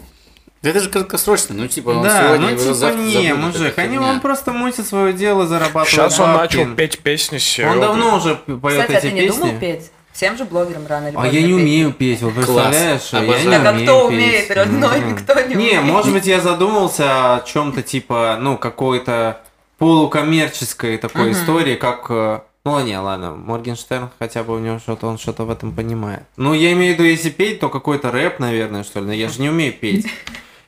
Да 0.62 0.70
это 0.70 0.80
же 0.80 0.88
краткосрочно, 0.90 1.54
ну 1.54 1.68
типа 1.68 1.90
он 1.90 2.02
Да, 2.02 2.24
сегодня 2.24 2.46
ну 2.46 2.52
его 2.52 2.60
типа 2.62 2.74
завтра 2.74 2.98
не, 3.00 3.12
забудет, 3.12 3.36
мужик, 3.36 3.78
они 3.78 3.98
он 3.98 4.20
просто 4.20 4.52
мутит 4.52 4.86
свое 4.86 5.12
дело, 5.12 5.46
зарабатывает 5.46 5.88
Сейчас 5.88 6.18
он 6.18 6.32
бабки. 6.32 6.56
начал 6.56 6.74
петь 6.74 6.98
песни 7.00 7.38
с 7.38 7.44
Серегой. 7.44 7.74
Он 7.74 7.80
давно 7.80 8.16
уже 8.16 8.34
поет 8.36 8.80
кстати, 8.80 8.92
а 8.92 8.98
эти 8.98 9.06
ты 9.06 9.12
не 9.12 9.20
песни. 9.28 9.40
думал 9.40 9.58
петь? 9.60 9.90
Всем 10.12 10.36
же 10.36 10.46
блогерам 10.46 10.84
рано 10.88 11.08
или 11.08 11.16
А 11.16 11.20
поздно 11.20 11.36
я 11.36 11.42
не 11.42 11.46
петь. 11.52 11.62
умею 11.62 11.92
петь, 11.92 12.22
вот 12.22 12.34
представляешь? 12.34 13.08
Я 13.12 13.18
Обожаю. 13.20 13.44
не 13.44 13.50
Так 13.56 13.66
а 13.66 13.70
умею 13.70 13.84
кто 13.86 14.08
петь. 14.08 14.18
умеет? 14.18 14.50
Родной 14.50 15.00
никто 15.00 15.40
не 15.42 15.48
Не, 15.48 15.54
умеет. 15.54 15.82
может 15.84 16.12
быть, 16.12 16.26
я 16.26 16.40
задумался 16.40 17.36
о 17.36 17.40
чем-то 17.42 17.82
типа, 17.82 18.38
ну, 18.40 18.56
какой-то 18.58 19.40
полукоммерческой 19.78 20.98
такой 20.98 21.32
истории, 21.32 21.76
как... 21.76 22.44
Ну, 22.64 22.80
не, 22.80 22.98
ладно, 22.98 23.34
Моргенштерн 23.34 24.10
хотя 24.18 24.42
бы 24.42 24.54
у 24.54 24.58
него 24.58 24.78
что-то, 24.78 25.06
он 25.06 25.16
что-то 25.18 25.44
в 25.44 25.50
этом 25.50 25.74
понимает. 25.74 26.24
Ну, 26.36 26.52
я 26.52 26.72
имею 26.72 26.94
в 26.94 26.98
виду, 26.98 27.08
если 27.08 27.30
петь, 27.30 27.60
то 27.60 27.68
какой-то 27.70 28.10
рэп, 28.10 28.40
наверное, 28.40 28.84
что 28.84 29.00
ли, 29.00 29.06
но 29.06 29.12
я 29.12 29.28
же 29.28 29.40
не 29.40 29.48
умею 29.48 29.72
петь. 29.72 30.06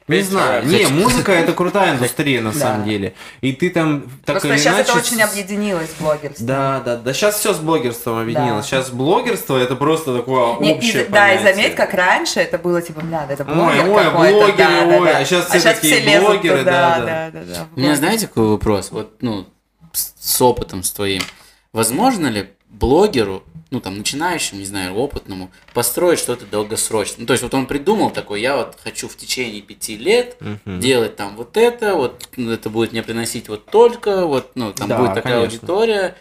Не 0.08 0.22
знаю. 0.22 0.66
Не, 0.66 0.86
музыка 0.88 1.30
это 1.30 1.52
крутая 1.52 1.94
индустрия 1.94 2.40
на 2.40 2.52
Да. 2.52 2.58
самом 2.58 2.84
деле. 2.84 3.14
И 3.42 3.52
ты 3.52 3.70
там 3.70 4.02
так 4.24 4.34
Просто 4.40 4.48
или 4.48 4.56
сейчас 4.56 4.78
это 4.80 4.92
иначе 4.92 5.06
очень 5.06 5.18
с- 5.24 5.30
объединилось 5.30 5.90
блогерство. 6.00 6.46
Да, 6.46 6.82
да, 6.84 6.96
да. 6.96 7.12
Сейчас 7.12 7.36
все 7.38 7.54
с 7.54 7.58
блогерством 7.58 8.18
объединилось. 8.18 8.64
Да. 8.64 8.76
Сейчас 8.78 8.90
блогерство 8.90 9.56
это 9.56 9.76
просто 9.76 10.16
такое 10.16 10.58
Не, 10.58 10.72
и- 10.72 10.78
общее 10.78 11.04
да, 11.04 11.32
и 11.34 11.40
заметь, 11.44 11.76
как 11.76 11.94
раньше 11.94 12.40
это 12.40 12.58
было 12.58 12.82
типа, 12.82 13.02
бля, 13.02 13.24
да 13.28 13.34
это 13.34 13.44
Ой, 13.44 13.54
блогер 13.54 13.88
ой, 13.88 14.04
какой-то, 14.04 14.36
блогеры, 14.38 14.56
да, 14.56 14.84
да, 14.86 14.96
ой, 14.98 15.06
да. 15.12 15.18
а 15.18 15.24
щас 15.24 15.46
все 15.46 15.60
такие 15.60 16.00
лезут 16.00 16.24
блогеры, 16.26 16.58
туда, 16.60 16.72
да, 16.72 16.98
да. 16.98 17.06
да, 17.06 17.30
да, 17.30 17.54
да. 17.54 17.66
У 17.76 17.78
меня 17.80 17.94
знаете 17.94 18.26
какой 18.26 18.48
вопрос? 18.48 18.90
Вот, 18.90 19.22
ну, 19.22 19.46
с, 19.92 20.12
с 20.18 20.42
опытом 20.42 20.82
с 20.82 20.90
твоим. 20.90 21.22
Возможно 21.72 22.26
ли 22.26 22.50
блогеру, 22.68 23.44
ну, 23.70 23.80
там, 23.80 23.96
начинающему, 23.98 24.58
не 24.58 24.66
знаю, 24.66 24.94
опытному, 24.94 25.50
построить 25.72 26.18
что-то 26.18 26.44
долгосрочное? 26.44 27.20
Ну, 27.20 27.26
то 27.26 27.32
есть, 27.32 27.42
вот 27.44 27.54
он 27.54 27.66
придумал 27.66 28.10
такой, 28.10 28.40
я 28.40 28.56
вот 28.56 28.76
хочу 28.82 29.08
в 29.08 29.16
течение 29.16 29.62
пяти 29.62 29.96
лет 29.96 30.36
Мгм. 30.40 30.80
делать 30.80 31.14
там 31.16 31.36
вот 31.36 31.56
это, 31.56 31.94
вот 31.94 32.28
ну, 32.36 32.50
это 32.50 32.70
будет 32.70 32.90
мне 32.92 33.02
приносить 33.04 33.48
вот 33.48 33.66
только, 33.66 34.26
вот, 34.26 34.52
ну, 34.56 34.72
там 34.72 34.88
Да, 34.88 34.98
будет 34.98 35.14
такая 35.14 35.38
конечно. 35.38 35.58
аудитория. 35.58 36.16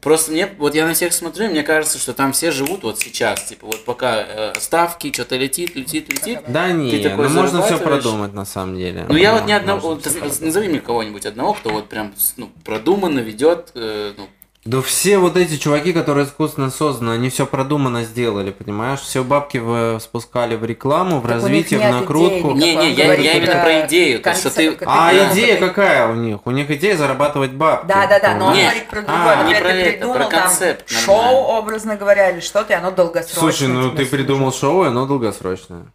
Просто 0.00 0.32
мне, 0.32 0.48
вот 0.58 0.74
я 0.74 0.86
на 0.86 0.94
всех 0.94 1.12
смотрю, 1.12 1.48
мне 1.50 1.62
кажется, 1.62 1.98
что 1.98 2.12
там 2.12 2.32
все 2.32 2.50
живут 2.50 2.82
вот 2.82 2.98
сейчас, 2.98 3.44
типа, 3.44 3.66
вот 3.66 3.84
пока 3.84 4.24
э, 4.26 4.52
ставки, 4.58 5.12
что-то 5.12 5.36
летит, 5.36 5.76
летит, 5.76 6.08
летит. 6.08 6.40
Да 6.48 6.72
не, 6.72 6.98
такой 6.98 7.28
ну 7.28 7.34
можно 7.34 7.62
все 7.62 7.78
продумать 7.78 8.32
на 8.32 8.44
самом 8.44 8.76
деле. 8.76 9.06
Ну, 9.08 9.16
я 9.16 9.32
вот 9.32 9.42
Да, 9.42 9.46
ни 9.46 9.52
одного, 9.52 9.94
вот, 9.94 10.04
назови 10.40 10.68
мне 10.68 10.80
кого-нибудь 10.80 11.26
одного, 11.26 11.54
кто 11.54 11.70
вот 11.70 11.88
прям 11.88 12.14
ну, 12.36 12.50
продуманно 12.64 13.20
ведет, 13.20 13.70
э, 13.74 14.14
ну, 14.16 14.28
Да 14.64 14.80
все 14.80 15.18
вот 15.18 15.36
эти 15.36 15.56
чуваки, 15.56 15.92
которые 15.92 16.24
искусственно 16.24 16.70
созданы, 16.70 17.10
они 17.14 17.30
все 17.30 17.46
продуманно 17.46 18.04
сделали, 18.04 18.52
понимаешь? 18.52 19.00
Все 19.00 19.24
бабки 19.24 19.58
в- 19.58 19.98
спускали 19.98 20.54
в 20.54 20.64
рекламу, 20.64 21.18
в 21.18 21.22
Так 21.22 21.32
развитие, 21.32 21.80
в 21.80 21.90
накрутку. 21.92 22.52
Не, 22.52 22.76
не, 22.76 22.92
я- 22.92 23.12
я 23.14 23.32
именно 23.38 23.60
про 23.60 23.86
идею, 23.86 24.20
то, 24.22 24.32
что 24.34 24.50
ты- 24.50 24.68
А 24.68 25.10
капитал. 25.10 25.32
идея 25.32 25.56
какая 25.56 26.06
у 26.06 26.14
них? 26.14 26.38
У 26.46 26.52
них 26.52 26.70
идея 26.70 26.96
зарабатывать 26.96 27.50
бабки. 27.50 27.88
Да, 27.88 28.06
да, 28.06 28.20
да, 28.20 28.34
но 28.36 28.46
он 28.46 28.54
Не. 28.54 28.62
говорит 28.62 28.88
про 28.88 29.00
А, 29.00 29.02
другое. 29.02 29.36
не 29.36 29.42
Например, 29.54 29.62
про 29.62 29.68
ты 29.72 29.78
это, 29.78 29.90
придумал 29.98 30.14
про 30.14 30.24
там 30.26 30.42
концепт 30.42 30.90
шоу, 30.90 31.34
образно 31.58 31.96
говоря, 31.96 32.30
или 32.30 32.38
что-то, 32.40 32.72
и 32.72 32.76
оно 32.76 32.92
долгосрочное. 32.92 33.40
Слушай, 33.40 33.66
ну 33.66 33.90
ты 33.90 34.06
придумал 34.06 34.52
шоу, 34.52 34.84
и 34.84 34.86
оно 34.86 35.06
долгосрочное. 35.06 35.86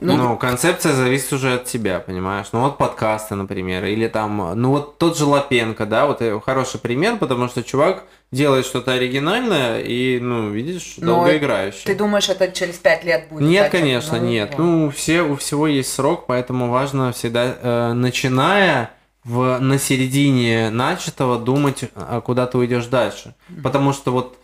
Ну, 0.00 0.16
Ну, 0.16 0.36
концепция 0.36 0.92
зависит 0.92 1.32
уже 1.32 1.54
от 1.54 1.64
тебя, 1.66 2.00
понимаешь? 2.00 2.46
Ну 2.52 2.60
вот 2.60 2.78
подкасты, 2.78 3.34
например, 3.34 3.84
или 3.84 4.08
там, 4.08 4.52
ну 4.60 4.70
вот 4.70 4.98
тот 4.98 5.16
же 5.16 5.24
Лапенко, 5.24 5.86
да, 5.86 6.06
вот 6.06 6.20
э, 6.20 6.40
хороший 6.44 6.80
пример, 6.80 7.16
потому 7.16 7.48
что 7.48 7.62
чувак 7.62 8.04
делает 8.32 8.66
что-то 8.66 8.92
оригинальное 8.92 9.80
и, 9.80 10.18
ну, 10.20 10.50
видишь, 10.50 10.94
Но 10.98 11.16
долгоиграющее. 11.16 11.84
Ты 11.84 11.94
думаешь, 11.94 12.28
это 12.28 12.50
через 12.50 12.74
пять 12.76 13.04
лет 13.04 13.28
будет? 13.30 13.42
Нет, 13.48 13.64
так 13.64 13.72
конечно, 13.72 14.18
Ну, 14.18 14.26
нет. 14.26 14.54
Ну, 14.58 14.90
все, 14.90 15.22
у 15.22 15.36
всего 15.36 15.66
есть 15.68 15.92
срок, 15.92 16.26
поэтому 16.26 16.70
важно 16.70 17.12
всегда, 17.12 17.56
э, 17.60 17.92
начиная 17.92 18.90
в, 19.22 19.58
на 19.58 19.78
середине 19.78 20.70
начатого, 20.70 21.38
думать, 21.38 21.84
а 21.94 22.20
куда 22.20 22.46
ты 22.46 22.58
уйдешь 22.58 22.86
дальше. 22.86 23.34
Потому 23.62 23.92
что 23.92 24.10
вот, 24.10 24.38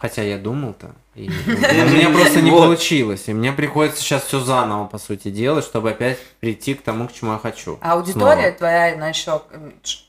хотя 0.00 0.22
я 0.22 0.38
думал-то, 0.38 0.92
и 1.14 1.28
у 1.46 1.50
меня 1.50 2.10
просто 2.10 2.40
не 2.40 2.50
получилось, 2.50 3.24
и 3.26 3.32
мне 3.34 3.52
приходится 3.52 4.00
сейчас 4.02 4.22
все 4.24 4.40
заново, 4.40 4.86
по 4.86 4.98
сути, 4.98 5.28
делать, 5.30 5.64
чтобы 5.64 5.90
опять 5.90 6.18
прийти 6.40 6.74
к 6.74 6.82
тому, 6.82 7.08
к 7.08 7.12
чему 7.12 7.32
я 7.32 7.38
хочу. 7.38 7.78
А 7.80 7.94
аудитория 7.94 8.42
Снова. 8.42 8.58
твоя, 8.58 8.94
она 8.94 9.08
еще, 9.08 9.42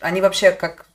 они 0.02 0.22
вообще 0.22 0.52
как, 0.52 0.86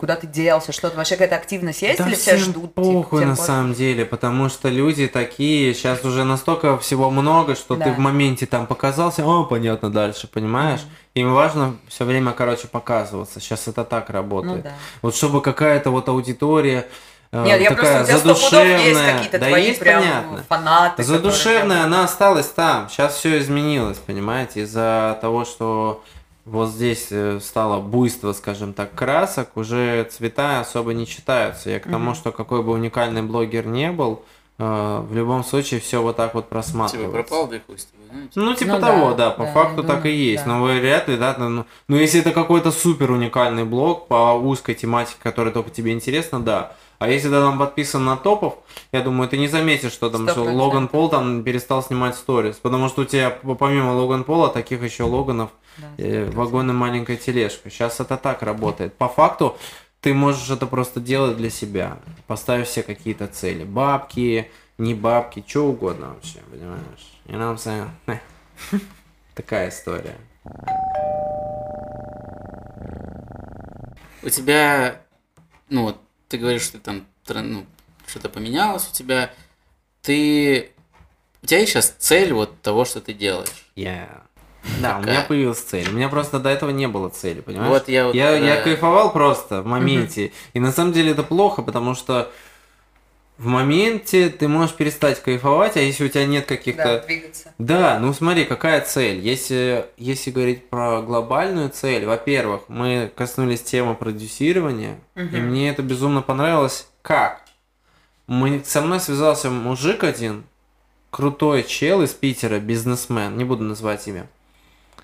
куда 0.00 0.16
ты 0.16 0.26
делся, 0.26 0.72
что-то, 0.72 0.96
вообще 0.96 1.14
какая-то 1.14 1.36
активность 1.36 1.82
есть 1.82 1.98
Да 1.98 2.08
или 2.08 2.16
все 2.16 2.36
ждут? 2.36 2.74
похуй 2.74 3.20
всем 3.20 3.28
на 3.30 3.36
пофиг? 3.36 3.46
самом 3.46 3.74
деле, 3.74 4.04
потому 4.04 4.48
что 4.48 4.68
люди 4.68 5.06
такие, 5.06 5.72
сейчас 5.74 6.04
уже 6.04 6.24
настолько 6.24 6.76
всего 6.78 7.08
много, 7.10 7.54
что 7.54 7.76
ты 7.76 7.84
Да. 7.84 7.92
в 7.92 7.98
моменте 7.98 8.46
там 8.46 8.66
показался, 8.66 9.24
о, 9.24 9.44
понятно, 9.44 9.90
дальше, 9.90 10.26
понимаешь? 10.26 10.80
Им 11.14 11.32
важно 11.34 11.76
все 11.88 12.04
время, 12.04 12.32
короче, 12.32 12.66
показываться. 12.68 13.40
Сейчас 13.40 13.66
это 13.68 13.84
так 13.84 14.10
работает. 14.10 14.56
Ну 14.58 14.62
да. 14.62 14.72
Вот 15.02 15.14
чтобы 15.16 15.40
какая-то 15.40 15.90
вот 15.90 16.08
аудитория 16.08 16.86
Нет, 17.32 17.60
я 17.60 17.68
такая 17.70 18.04
просто, 18.04 18.12
есть 18.12 18.24
задушевная. 18.24 19.12
какие-то 19.14 19.38
да 19.38 19.46
твои 19.46 19.66
есть, 19.66 19.78
прям 19.80 20.00
понятно. 20.02 20.44
фанаты. 20.48 21.02
Задушевная, 21.04 21.76
прям- 21.82 21.86
она 21.92 22.04
осталась 22.04 22.48
там. 22.48 22.88
Сейчас 22.88 23.14
все 23.14 23.38
изменилось, 23.38 23.98
понимаете, 23.98 24.62
из-за 24.62 25.16
того, 25.20 25.44
что 25.44 26.02
вот 26.44 26.70
здесь 26.70 27.06
э, 27.10 27.38
стало 27.40 27.80
буйство, 27.80 28.32
скажем 28.32 28.72
так, 28.72 28.92
красок, 28.94 29.56
уже 29.56 30.04
цвета 30.10 30.60
особо 30.60 30.92
не 30.92 31.06
читаются. 31.06 31.70
Я 31.70 31.78
к 31.78 31.84
тому, 31.84 32.06
Мгм. 32.06 32.14
что 32.16 32.32
какой 32.32 32.64
бы 32.64 32.72
уникальный 32.72 33.22
блогер 33.22 33.64
не 33.66 33.92
был, 33.92 34.24
э, 34.58 35.04
в 35.08 35.14
любом 35.14 35.44
случае 35.44 35.78
все 35.78 36.02
вот 36.02 36.16
так 36.16 36.34
вот 36.34 36.46
Типа 36.46 36.54
просматривается. 36.56 37.12
пропал, 37.12 37.46
хуй 37.46 37.78
с 37.78 37.84
тобой, 37.84 38.06
знаете? 38.10 38.30
Ну, 38.34 38.54
типа 38.54 38.72
Ну 38.72 38.80
того, 38.80 39.10
да, 39.12 39.16
да, 39.28 39.30
по 39.30 39.44
да, 39.44 39.52
факту 39.52 39.82
я 39.82 39.86
так 39.86 40.04
и 40.06 40.10
есть. 40.10 40.44
да. 40.44 40.50
Но 40.54 40.62
вы 40.64 40.80
вряд 40.80 41.06
ли, 41.08 41.16
да, 41.16 41.36
ну, 41.38 41.64
ну, 41.86 41.96
если 41.96 42.20
это 42.20 42.32
какой-то 42.32 42.72
супер 42.72 43.12
уникальный 43.12 43.64
блог 43.64 44.08
по 44.08 44.32
узкой 44.32 44.74
тематике, 44.74 45.18
которая 45.22 45.54
только 45.54 45.70
тебе 45.70 45.92
интересна, 45.92 46.40
да. 46.40 46.72
А 47.00 47.08
если 47.08 47.28
ты 47.28 47.34
там 47.34 47.58
подписан 47.58 48.04
на 48.04 48.18
топов, 48.18 48.58
я 48.92 49.00
думаю, 49.00 49.26
ты 49.26 49.38
не 49.38 49.48
заметишь, 49.48 49.92
что 49.92 50.10
там 50.10 50.24
Сто 50.24 50.32
что 50.32 50.40
процентов. 50.42 50.66
Логан 50.66 50.88
Пол 50.88 51.08
там 51.08 51.42
перестал 51.42 51.82
снимать 51.82 52.14
сторис. 52.14 52.56
Потому 52.56 52.90
что 52.90 53.02
у 53.02 53.04
тебя 53.06 53.30
помимо 53.30 53.92
Логан 53.92 54.22
Пола 54.22 54.50
таких 54.50 54.82
еще 54.82 55.04
Логанов 55.04 55.48
Да, 55.78 55.86
э, 55.96 56.26
100%. 56.26 56.34
вагон 56.34 56.68
и 56.68 56.74
маленькая 56.74 57.16
тележка. 57.16 57.70
Сейчас 57.70 58.00
это 58.00 58.18
так 58.18 58.42
работает. 58.42 58.92
По 58.98 59.08
факту 59.08 59.56
ты 60.02 60.12
можешь 60.12 60.50
это 60.50 60.66
просто 60.66 61.00
делать 61.00 61.38
для 61.38 61.48
себя. 61.48 61.96
Поставив 62.26 62.68
себе 62.68 62.82
какие-то 62.82 63.28
цели. 63.28 63.64
Бабки, 63.64 64.50
не 64.76 64.92
бабки, 64.92 65.42
что 65.46 65.68
угодно 65.68 66.08
вообще, 66.08 66.40
понимаешь? 66.50 67.12
What 67.24 67.56
I'm 67.56 67.88
saying? 68.06 68.18
Такая 69.34 69.70
история. 69.70 70.16
У 74.22 74.28
тебя, 74.28 75.00
ну 75.70 75.84
вот, 75.84 75.96
ты 76.30 76.38
говоришь, 76.38 76.62
что 76.62 76.78
ты 76.78 76.84
там 76.84 77.06
ну, 77.28 77.66
что-то 78.06 78.28
поменялось 78.28 78.88
у 78.88 78.94
тебя. 78.94 79.30
Ты... 80.00 80.70
У 81.42 81.46
тебя 81.46 81.60
есть 81.60 81.72
сейчас 81.72 81.94
цель 81.98 82.32
вот 82.32 82.60
того, 82.62 82.84
что 82.84 83.00
ты 83.00 83.12
делаешь? 83.12 83.70
Я... 83.74 84.22
Да, 84.80 84.98
у 84.98 85.02
меня 85.02 85.22
появилась 85.22 85.60
цель. 85.60 85.88
У 85.88 85.92
меня 85.92 86.08
просто 86.08 86.38
до 86.38 86.50
этого 86.50 86.70
не 86.70 86.86
было 86.86 87.08
цели, 87.08 87.40
понимаешь? 87.40 87.70
Вот 87.70 87.88
я 87.88 88.06
вот, 88.06 88.14
я, 88.14 88.36
я 88.36 88.56
э, 88.56 88.62
кайфовал 88.62 89.12
просто 89.12 89.62
в 89.62 89.66
моменте. 89.66 90.32
И 90.52 90.60
на 90.60 90.70
самом 90.70 90.92
деле 90.92 91.12
это 91.12 91.22
плохо, 91.22 91.62
потому 91.62 91.94
что 91.94 92.30
в 93.40 93.46
моменте 93.46 94.28
ты 94.28 94.48
можешь 94.48 94.74
перестать 94.74 95.22
кайфовать, 95.22 95.78
а 95.78 95.80
если 95.80 96.04
у 96.04 96.08
тебя 96.08 96.26
нет 96.26 96.44
Да, 96.46 96.56
каких-то 96.56 97.02
двигаться. 97.06 97.54
Да, 97.56 97.98
ну 97.98 98.12
смотри, 98.12 98.44
какая 98.44 98.82
цель. 98.82 99.18
Если, 99.18 99.86
если 99.96 100.30
говорить 100.30 100.68
про 100.68 101.00
глобальную 101.00 101.70
цель, 101.70 102.04
во-первых, 102.04 102.64
мы 102.68 103.10
коснулись 103.16 103.62
темы 103.62 103.94
продюсирования, 103.94 104.98
и 105.16 105.20
Мгм. 105.20 105.40
мне 105.40 105.70
это 105.70 105.80
безумно 105.80 106.20
понравилось. 106.20 106.86
Как? 107.00 107.40
Мы, 108.26 108.62
со 108.62 108.82
мной 108.82 109.00
связался 109.00 109.48
мужик 109.48 110.04
один, 110.04 110.44
крутой 111.10 111.62
чел 111.62 112.02
из 112.02 112.10
Питера, 112.10 112.58
бизнесмен, 112.58 113.38
не 113.38 113.44
буду 113.44 113.64
называть 113.64 114.06
имя. 114.06 114.28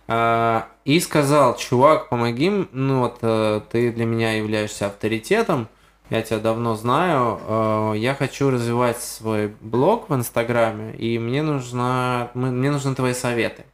А, 0.08 0.68
и 0.84 1.00
сказал, 1.00 1.56
чувак, 1.56 2.10
помоги, 2.10 2.50
ну 2.70 3.00
вот 3.00 3.16
э, 3.22 3.62
ты 3.72 3.90
для 3.92 4.04
меня 4.04 4.34
являешься 4.34 4.86
авторитетом, 4.88 5.68
я 6.10 6.22
тебя 6.22 6.38
давно 6.38 6.76
знаю, 6.76 7.40
э, 7.46 7.92
я 7.96 8.14
хочу 8.14 8.50
развивать 8.50 9.02
свой 9.02 9.48
блог 9.60 10.08
в 10.08 10.14
Инстаграме, 10.14 10.94
и 10.94 11.18
мне 11.18 11.42
нужна, 11.42 12.30
мне 12.34 12.70
нужны 12.70 12.94
твои 12.94 13.14
советы. 13.14 13.64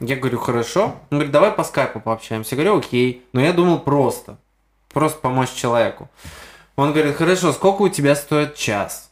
Я 0.00 0.16
говорю, 0.16 0.38
хорошо. 0.38 0.96
Он 1.10 1.18
говорит, 1.18 1.32
давай 1.32 1.50
по 1.50 1.64
скайпу 1.64 1.98
пообщаемся. 1.98 2.54
Я 2.54 2.62
говорю, 2.62 2.78
окей. 2.78 3.24
Но 3.32 3.40
я 3.40 3.52
думал 3.52 3.80
просто. 3.80 4.38
Просто 4.92 5.18
помочь 5.18 5.52
человеку. 5.52 6.08
Он 6.76 6.92
говорит, 6.92 7.16
хорошо, 7.16 7.52
сколько 7.52 7.82
у 7.82 7.88
тебя 7.88 8.14
стоит 8.14 8.54
час? 8.54 9.10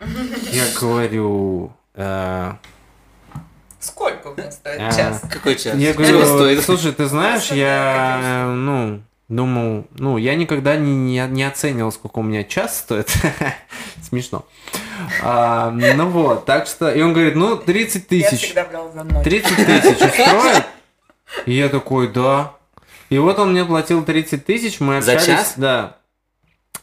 Я 0.00 0.64
говорю, 0.80 1.72
«Э, 1.94 2.54
Сколько 3.84 4.28
у 4.28 4.34
нас 4.36 4.54
стоит 4.54 4.80
А, 4.80 4.90
час? 4.92 5.20
Какой 5.30 5.56
час? 5.56 5.76
я 5.76 5.92
говорю, 5.92 6.24
стоит? 6.24 6.64
слушай, 6.64 6.92
ты 6.92 7.04
знаешь, 7.06 7.50
я, 7.50 8.46
ну, 8.54 9.02
думал, 9.28 9.86
ну, 9.98 10.16
я 10.16 10.34
никогда 10.36 10.76
не, 10.76 10.94
не, 10.94 11.26
не 11.28 11.44
оценивал, 11.44 11.92
сколько 11.92 12.18
у 12.20 12.22
меня 12.22 12.44
час 12.44 12.78
стоит. 12.78 13.12
Смешно. 14.08 14.44
А, 15.22 15.70
ну 15.70 16.08
вот, 16.08 16.46
так 16.46 16.66
что, 16.66 16.90
и 16.90 17.02
он 17.02 17.12
говорит, 17.12 17.34
ну, 17.34 17.56
30 17.56 18.06
Я 18.10 18.30
тысяч. 18.30 18.44
всегда 18.46 18.64
брал 18.64 18.90
за 18.92 19.04
мной. 19.04 19.22
30 19.22 19.56
тысяч 19.66 20.00
устроит? 20.00 20.64
И 21.46 21.52
я 21.52 21.68
такой, 21.68 22.08
да. 22.08 22.52
И 23.10 23.18
вот 23.18 23.38
он 23.38 23.52
мне 23.52 23.64
платил 23.64 24.04
30 24.04 24.46
тысяч, 24.46 24.80
мы 24.80 25.02
За 25.02 25.12
общались. 25.12 25.26
час? 25.40 25.54
Да. 25.56 25.96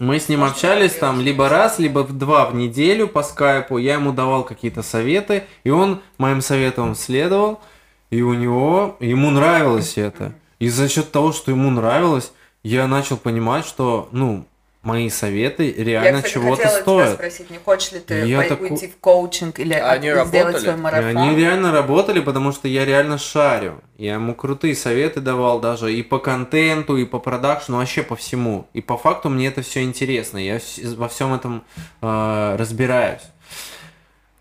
Мы 0.01 0.19
с 0.19 0.29
ним 0.29 0.43
общались 0.43 0.93
там 0.93 1.21
либо 1.21 1.47
раз, 1.47 1.77
либо 1.77 2.03
два 2.03 2.47
в 2.47 2.55
неделю 2.55 3.07
по 3.07 3.21
скайпу. 3.21 3.77
Я 3.77 3.93
ему 3.93 4.11
давал 4.11 4.43
какие-то 4.43 4.81
советы, 4.81 5.43
и 5.63 5.69
он 5.69 6.01
моим 6.17 6.41
советам 6.41 6.95
следовал. 6.95 7.61
И 8.09 8.23
у 8.23 8.33
него, 8.33 8.97
ему 8.99 9.29
нравилось 9.29 9.99
это. 9.99 10.33
И 10.57 10.69
за 10.69 10.89
счет 10.89 11.11
того, 11.11 11.33
что 11.33 11.51
ему 11.51 11.69
нравилось, 11.69 12.31
я 12.63 12.87
начал 12.87 13.15
понимать, 13.15 13.63
что, 13.63 14.09
ну, 14.11 14.47
мои 14.83 15.09
советы 15.09 15.73
Я, 15.77 15.83
реально 15.83 16.17
кстати, 16.23 16.33
чего-то 16.33 16.63
хотела 16.63 16.73
тебя 16.77 16.81
стоят. 16.81 17.13
спросить, 17.13 17.49
не 17.51 17.57
хочешь 17.59 17.91
ли 17.91 17.99
ты 17.99 18.25
Я 18.25 18.37
пой- 18.39 18.47
таку- 18.49 18.63
уйти 18.65 18.87
в 18.87 18.97
коучинг 18.97 19.59
или 19.59 19.73
А 19.73 19.91
они 19.91 20.09
от- 20.09 20.27
сделать 20.27 20.55
работали? 20.55 20.63
свой 20.63 20.73
И 20.73 20.77
марафон? 20.81 21.17
они 21.17 21.35
реально 21.35 21.71
работали, 21.71 22.19
потому 22.19 22.51
что 22.51 22.67
я 22.67 22.83
реально 22.85 23.17
шарю. 23.19 23.81
Я 23.97 24.13
ему 24.15 24.33
крутые 24.33 24.75
советы 24.75 25.21
давал 25.21 25.59
даже 25.59 25.93
и 25.93 26.01
по 26.01 26.17
контенту, 26.17 26.97
и 26.97 27.05
по 27.05 27.19
продакшну, 27.19 27.77
вообще 27.77 28.01
по 28.01 28.15
всему. 28.15 28.67
И 28.73 28.81
по 28.81 28.97
факту 28.97 29.29
мне 29.29 29.47
это 29.47 29.61
все 29.61 29.83
интересно. 29.83 30.39
Я 30.39 30.59
во 30.95 31.07
всем 31.07 31.33
этом 31.33 31.63
э, 32.01 32.55
разбираюсь. 32.57 33.21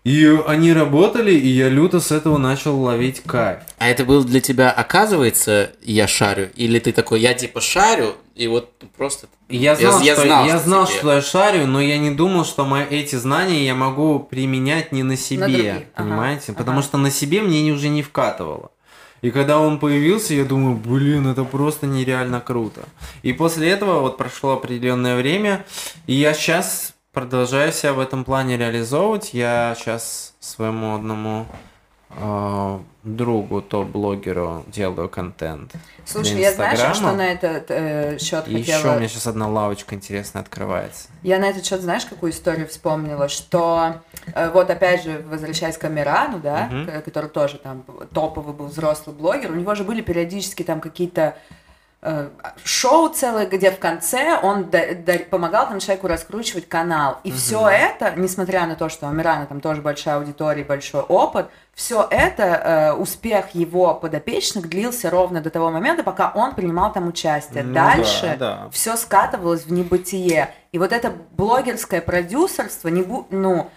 И 0.03 0.25
они 0.47 0.73
работали, 0.73 1.31
и 1.31 1.47
я 1.47 1.69
люто 1.69 1.99
с 1.99 2.11
этого 2.11 2.39
начал 2.39 2.75
ловить 2.81 3.21
кайф. 3.21 3.59
А 3.77 3.87
это 3.87 4.03
был 4.03 4.23
для 4.23 4.41
тебя, 4.41 4.71
оказывается, 4.71 5.73
я 5.83 6.07
шарю? 6.07 6.49
Или 6.55 6.79
ты 6.79 6.91
такой, 6.91 7.19
я 7.21 7.35
типа 7.35 7.61
шарю, 7.61 8.15
и 8.35 8.47
вот 8.47 8.71
просто... 8.97 9.27
Я 9.49 9.75
знал, 9.75 10.01
я 10.01 10.13
что, 10.15 10.25
знал, 10.25 10.45
я 10.45 10.57
что 10.57 10.65
знал, 10.65 10.85
тебе- 10.87 10.97
что 10.97 11.13
я 11.13 11.21
шарю, 11.21 11.67
но 11.67 11.81
я 11.81 11.97
не 11.97 12.11
думал, 12.11 12.45
что 12.45 12.65
мои, 12.65 12.83
эти 12.85 13.15
знания 13.15 13.65
я 13.65 13.75
могу 13.75 14.19
применять 14.19 14.91
не 14.91 15.03
на 15.03 15.17
себе, 15.17 15.41
других, 15.41 15.73
ага, 15.73 15.83
понимаете? 15.95 16.53
Потому 16.53 16.79
ага. 16.79 16.87
что 16.87 16.97
на 16.97 17.11
себе 17.11 17.41
мне 17.41 17.61
не- 17.61 17.71
уже 17.71 17.89
не 17.89 18.03
вкатывало. 18.03 18.71
И 19.21 19.29
когда 19.29 19.59
он 19.59 19.79
появился, 19.79 20.33
я 20.33 20.45
думаю, 20.45 20.75
блин, 20.75 21.27
это 21.27 21.43
просто 21.43 21.85
нереально 21.85 22.41
круто. 22.41 22.81
И 23.21 23.33
после 23.33 23.69
этого 23.69 23.99
вот 23.99 24.17
прошло 24.17 24.53
определенное 24.53 25.15
время, 25.15 25.65
и 26.07 26.13
я 26.13 26.33
сейчас 26.33 26.93
продолжаю 27.13 27.71
себя 27.71 27.93
в 27.93 27.99
этом 27.99 28.23
плане 28.23 28.57
реализовывать. 28.57 29.33
Я 29.33 29.75
сейчас 29.77 30.33
своему 30.39 30.95
одному 30.95 31.45
э, 32.17 32.79
другу, 33.03 33.61
топ-блогеру 33.61 34.63
делаю 34.67 35.09
контент. 35.09 35.73
Слушай, 36.05 36.39
я 36.41 36.51
знаешь, 36.51 36.95
что 36.95 37.11
на 37.13 37.31
этот 37.31 37.65
э, 37.69 38.17
счет 38.19 38.47
И 38.47 38.53
еще 38.55 38.73
хотела... 38.73 38.93
у 38.95 38.97
меня 38.99 39.07
сейчас 39.07 39.27
одна 39.27 39.47
лавочка 39.47 39.95
интересная 39.95 40.41
открывается. 40.41 41.07
Я 41.23 41.39
на 41.39 41.45
этот 41.45 41.65
счет, 41.65 41.81
знаешь, 41.81 42.05
какую 42.05 42.31
историю 42.31 42.67
вспомнила, 42.67 43.27
что 43.29 44.01
э, 44.33 44.51
вот 44.51 44.69
опять 44.69 45.03
же, 45.03 45.23
возвращаясь 45.29 45.77
к 45.77 45.83
Амирану, 45.85 46.39
да, 46.39 46.69
к- 46.85 47.01
который 47.01 47.29
тоже 47.29 47.57
там 47.57 47.83
топовый 48.13 48.53
был 48.53 48.67
взрослый 48.67 49.15
блогер, 49.15 49.51
у 49.51 49.55
него 49.55 49.73
же 49.75 49.83
были 49.83 50.01
периодически 50.01 50.63
там 50.63 50.79
какие-то 50.81 51.37
шоу 52.63 53.09
целое, 53.09 53.45
где 53.45 53.69
в 53.71 53.77
конце 53.79 54.39
он 54.41 54.69
да- 54.71 54.95
да- 54.95 55.19
помогал 55.29 55.67
там 55.67 55.79
человеку 55.79 56.07
раскручивать 56.07 56.67
канал. 56.67 57.19
И 57.23 57.31
все 57.31 57.67
это, 57.67 58.13
несмотря 58.15 58.65
на 58.65 58.75
то, 58.75 58.89
что 58.89 59.05
у 59.05 59.09
Амирана 59.09 59.45
там 59.45 59.61
тоже 59.61 59.81
большая 59.81 60.15
аудитория, 60.17 60.63
большой 60.63 61.01
опыт, 61.01 61.47
все 61.75 62.05
это, 62.09 62.43
э, 62.43 62.93
успех 62.93 63.51
его 63.55 63.93
подопечных 63.93 64.67
длился 64.67 65.09
ровно 65.09 65.41
до 65.41 65.49
того 65.51 65.69
момента, 65.69 66.03
пока 66.03 66.31
он 66.33 66.55
принимал 66.55 66.91
там 66.91 67.07
участие. 67.07 67.63
Ну 67.63 67.73
Дальше 67.73 68.35
да, 68.39 68.63
да. 68.63 68.69
все 68.71 68.97
скатывалось 68.97 69.65
в 69.65 69.71
небытие. 69.71 70.53
И 70.71 70.79
вот 70.79 70.91
это 70.93 71.13
блогерское 71.31 72.01
продюсерство, 72.01 72.87
не 72.87 73.01
бу- 73.01 73.25
ну, 73.29 73.69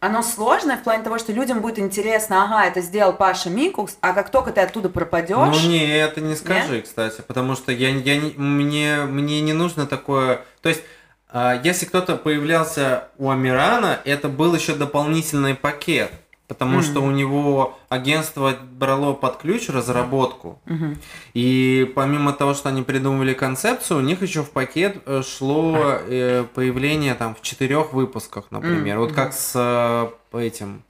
оно 0.00 0.22
сложное 0.22 0.76
в 0.76 0.82
плане 0.82 1.02
того, 1.02 1.18
что 1.18 1.32
людям 1.32 1.60
будет 1.60 1.78
интересно, 1.78 2.44
ага, 2.44 2.66
это 2.66 2.80
сделал 2.80 3.12
Паша 3.12 3.50
Микукс, 3.50 3.96
а 4.00 4.12
как 4.12 4.30
только 4.30 4.52
ты 4.52 4.60
оттуда 4.60 4.88
пропадешь, 4.88 5.36
Ну 5.36 5.68
не, 5.68 5.86
это 5.98 6.20
не 6.20 6.34
скажи, 6.36 6.82
кстати, 6.82 7.22
потому 7.26 7.56
что 7.56 7.72
я, 7.72 7.88
я 7.90 8.16
не- 8.16 8.34
мне, 8.36 8.98
мне 9.06 9.40
не 9.40 9.52
нужно 9.52 9.86
такое. 9.86 10.42
То 10.62 10.68
есть, 10.68 10.82
а, 11.28 11.60
если 11.62 11.86
кто-то 11.86 12.16
появлялся 12.16 13.08
у 13.18 13.30
Амирана, 13.30 13.98
это 14.04 14.28
был 14.28 14.54
еще 14.54 14.74
дополнительный 14.74 15.54
пакет. 15.54 16.10
Потому 16.48 16.80
что 16.80 17.00
у 17.00 17.10
него 17.10 17.76
агентство 17.88 18.56
брало 18.78 19.14
под 19.14 19.38
ключ 19.38 19.68
разработку. 19.68 20.60
Мгм. 20.66 20.96
И 21.34 21.90
помимо 21.96 22.32
того, 22.32 22.54
что 22.54 22.68
они 22.68 22.82
придумывали 22.82 23.34
концепцию, 23.34 23.98
у 23.98 24.02
них 24.02 24.22
еще 24.22 24.42
в 24.42 24.50
пакет 24.50 25.02
э, 25.06 25.22
шло 25.26 25.76
э, 25.76 26.44
появление 26.54 27.14
там 27.14 27.34
в 27.34 27.42
четырех 27.42 27.92
выпусках, 27.92 28.44
например. 28.50 28.96
Мгм. 28.96 29.06
Вот 29.06 29.12
как 29.12 29.32
с 29.32 29.52
э, 29.54 30.38
этим 30.38 30.82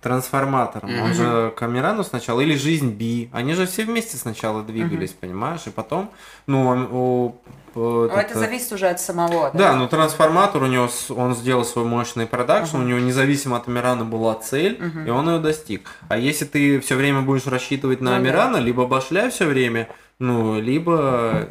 трансформатором. 0.00 0.90
Он 1.02 1.12
же 1.14 1.52
Камерану 1.56 2.04
сначала, 2.04 2.40
или 2.40 2.54
Жизнь 2.54 2.92
Би. 2.92 3.30
Они 3.32 3.54
же 3.54 3.66
все 3.66 3.84
вместе 3.84 4.16
сначала 4.16 4.62
двигались, 4.62 5.10
понимаешь? 5.12 5.62
И 5.66 5.70
потом, 5.70 6.10
ну, 6.46 6.66
он- 6.66 6.88
у... 6.90 7.40
Ну, 7.78 8.04
этот, 8.04 8.30
это 8.30 8.38
зависит 8.38 8.72
уже 8.72 8.88
от 8.88 9.00
самого. 9.00 9.50
Да, 9.54 9.74
ну 9.76 9.88
трансформатор 9.88 10.62
у 10.62 10.66
него, 10.66 10.88
он 11.10 11.34
сделал 11.34 11.64
свой 11.64 11.84
мощный 11.84 12.26
продакшн, 12.26 12.76
у 12.76 12.82
него 12.82 12.98
независимо 12.98 13.56
от 13.56 13.68
Амирана 13.68 14.04
была 14.04 14.34
цель, 14.34 14.80
и 15.06 15.10
он 15.10 15.28
ее 15.28 15.38
достиг. 15.38 15.88
А 16.08 16.16
если 16.18 16.44
ты 16.44 16.80
все 16.80 16.96
время 16.96 17.22
будешь 17.22 17.46
рассчитывать 17.46 18.00
на 18.00 18.10
Ну 18.10 18.16
да. 18.16 18.22
Амирана, 18.22 18.56
либо 18.56 18.86
башляй 18.86 19.30
все 19.30 19.46
время, 19.46 19.88
ну, 20.18 20.60
либо 20.60 21.48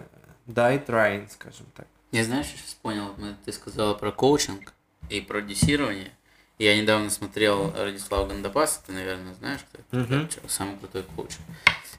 die 0.47 0.85
trying, 0.85 1.27
скажем 1.31 1.65
так. 1.75 1.87
Я 2.11 2.23
знаешь, 2.23 2.47
сейчас 2.47 2.73
понял, 2.81 3.13
ты 3.45 3.51
сказала 3.51 3.93
про 3.93 4.11
коучинг 4.11 4.73
и 5.09 5.21
продюсирование. 5.21 6.11
Я 6.59 6.75
недавно 6.75 7.09
смотрел 7.09 7.71
Радислава 7.77 8.27
Гандапаса, 8.27 8.79
ты, 8.85 8.91
наверное, 8.91 9.33
знаешь, 9.35 9.59
кто 9.71 9.99
это? 9.99 10.27
Чё, 10.27 10.39
Самый 10.47 10.75
крутой 10.77 11.03
коуч. 11.15 11.31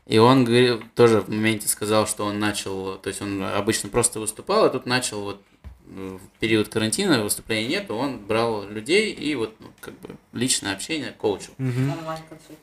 И 0.08 0.16
он 0.18 0.44
говорил, 0.44 0.82
тоже 0.94 1.20
в 1.20 1.28
моменте 1.28 1.68
сказал, 1.68 2.06
что 2.06 2.24
он 2.24 2.38
начал, 2.40 2.96
то 2.96 3.08
есть 3.08 3.20
он 3.20 3.42
обычно 3.44 3.90
просто 3.90 4.20
выступал, 4.20 4.64
а 4.64 4.70
тут 4.70 4.86
начал 4.86 5.20
вот 5.20 5.42
э, 5.86 6.18
в 6.18 6.38
период 6.40 6.68
карантина 6.70 7.22
выступлений 7.22 7.68
нету, 7.68 7.94
он 7.94 8.18
брал 8.18 8.66
людей 8.66 9.12
и 9.12 9.34
вот 9.34 9.54
ну, 9.60 9.66
как 9.80 9.92
бы 10.00 10.16
личное 10.32 10.72
общение 10.72 11.12
коучил. 11.12 11.52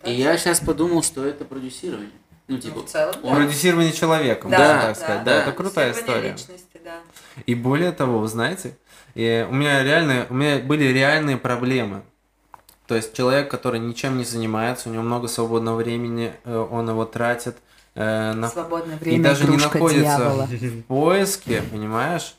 И 0.04 0.12
я 0.12 0.36
сейчас 0.38 0.60
подумал, 0.60 1.04
что 1.04 1.24
это 1.24 1.46
продюсирование. 1.46 2.10
Ну, 2.48 2.58
типа, 2.58 2.82
в 2.82 2.86
целом, 2.86 3.16
он- 3.24 3.36
Продюсирование 3.36 3.94
человека, 3.94 4.48
Да, 4.50 4.58
можно 4.58 4.74
да, 4.74 4.82
так 4.82 4.96
сказать. 4.98 5.24
да. 5.24 5.36
Да, 5.38 5.42
это 5.44 5.52
крутая 5.52 5.92
история. 5.94 6.32
личности, 6.32 6.82
да. 6.84 7.00
И 7.46 7.54
более 7.56 7.92
того, 7.92 8.20
вы 8.20 8.28
знаете, 8.28 8.76
и 9.14 9.46
у 9.50 9.54
меня 9.54 9.84
реально, 9.84 10.26
у 10.30 10.34
меня 10.34 10.58
были 10.60 10.86
реальные 10.86 11.38
проблемы. 11.38 12.04
То 12.88 12.96
есть 12.96 13.14
человек, 13.14 13.50
который 13.50 13.80
ничем 13.80 14.18
не 14.18 14.24
занимается, 14.24 14.90
у 14.90 14.94
него 14.94 15.04
много 15.04 15.28
свободного 15.28 15.78
времени, 15.78 16.34
э, 16.44 16.68
он 16.72 16.90
его 16.90 17.06
тратит 17.06 17.58
э, 17.96 18.34
на 18.34 18.50
Свободное 18.50 18.98
и 18.98 19.00
время, 19.00 19.24
даже 19.24 19.48
не 19.48 19.58
находится 19.58 20.18
дьявола. 20.18 20.48
в 20.50 20.82
поиске, 20.84 21.62
понимаешь? 21.72 22.36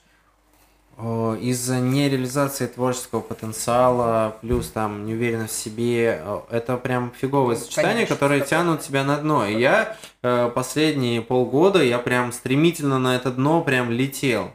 Из-за 0.99 1.79
нереализации 1.79 2.67
творческого 2.67 3.21
потенциала, 3.21 4.39
плюс 4.41 4.69
там 4.69 5.05
неуверенность 5.05 5.53
в 5.53 5.63
себе, 5.63 6.23
это 6.51 6.79
прям 6.79 7.13
фиговые 7.15 7.59
Ну, 7.59 7.65
сочетания, 7.65 7.93
конечно, 7.93 8.15
которые 8.15 8.41
тянут 8.41 8.81
тебя 8.81 9.05
на 9.05 9.19
дно. 9.19 9.45
И 9.45 9.61
я 9.61 9.99
э, 10.23 10.51
последние 10.55 11.21
полгода, 11.21 11.83
я 11.83 11.99
прям 11.99 12.33
стремительно 12.33 12.99
на 12.99 13.15
это 13.15 13.31
дно 13.31 13.61
прям 13.61 13.91
летел. 13.91 14.53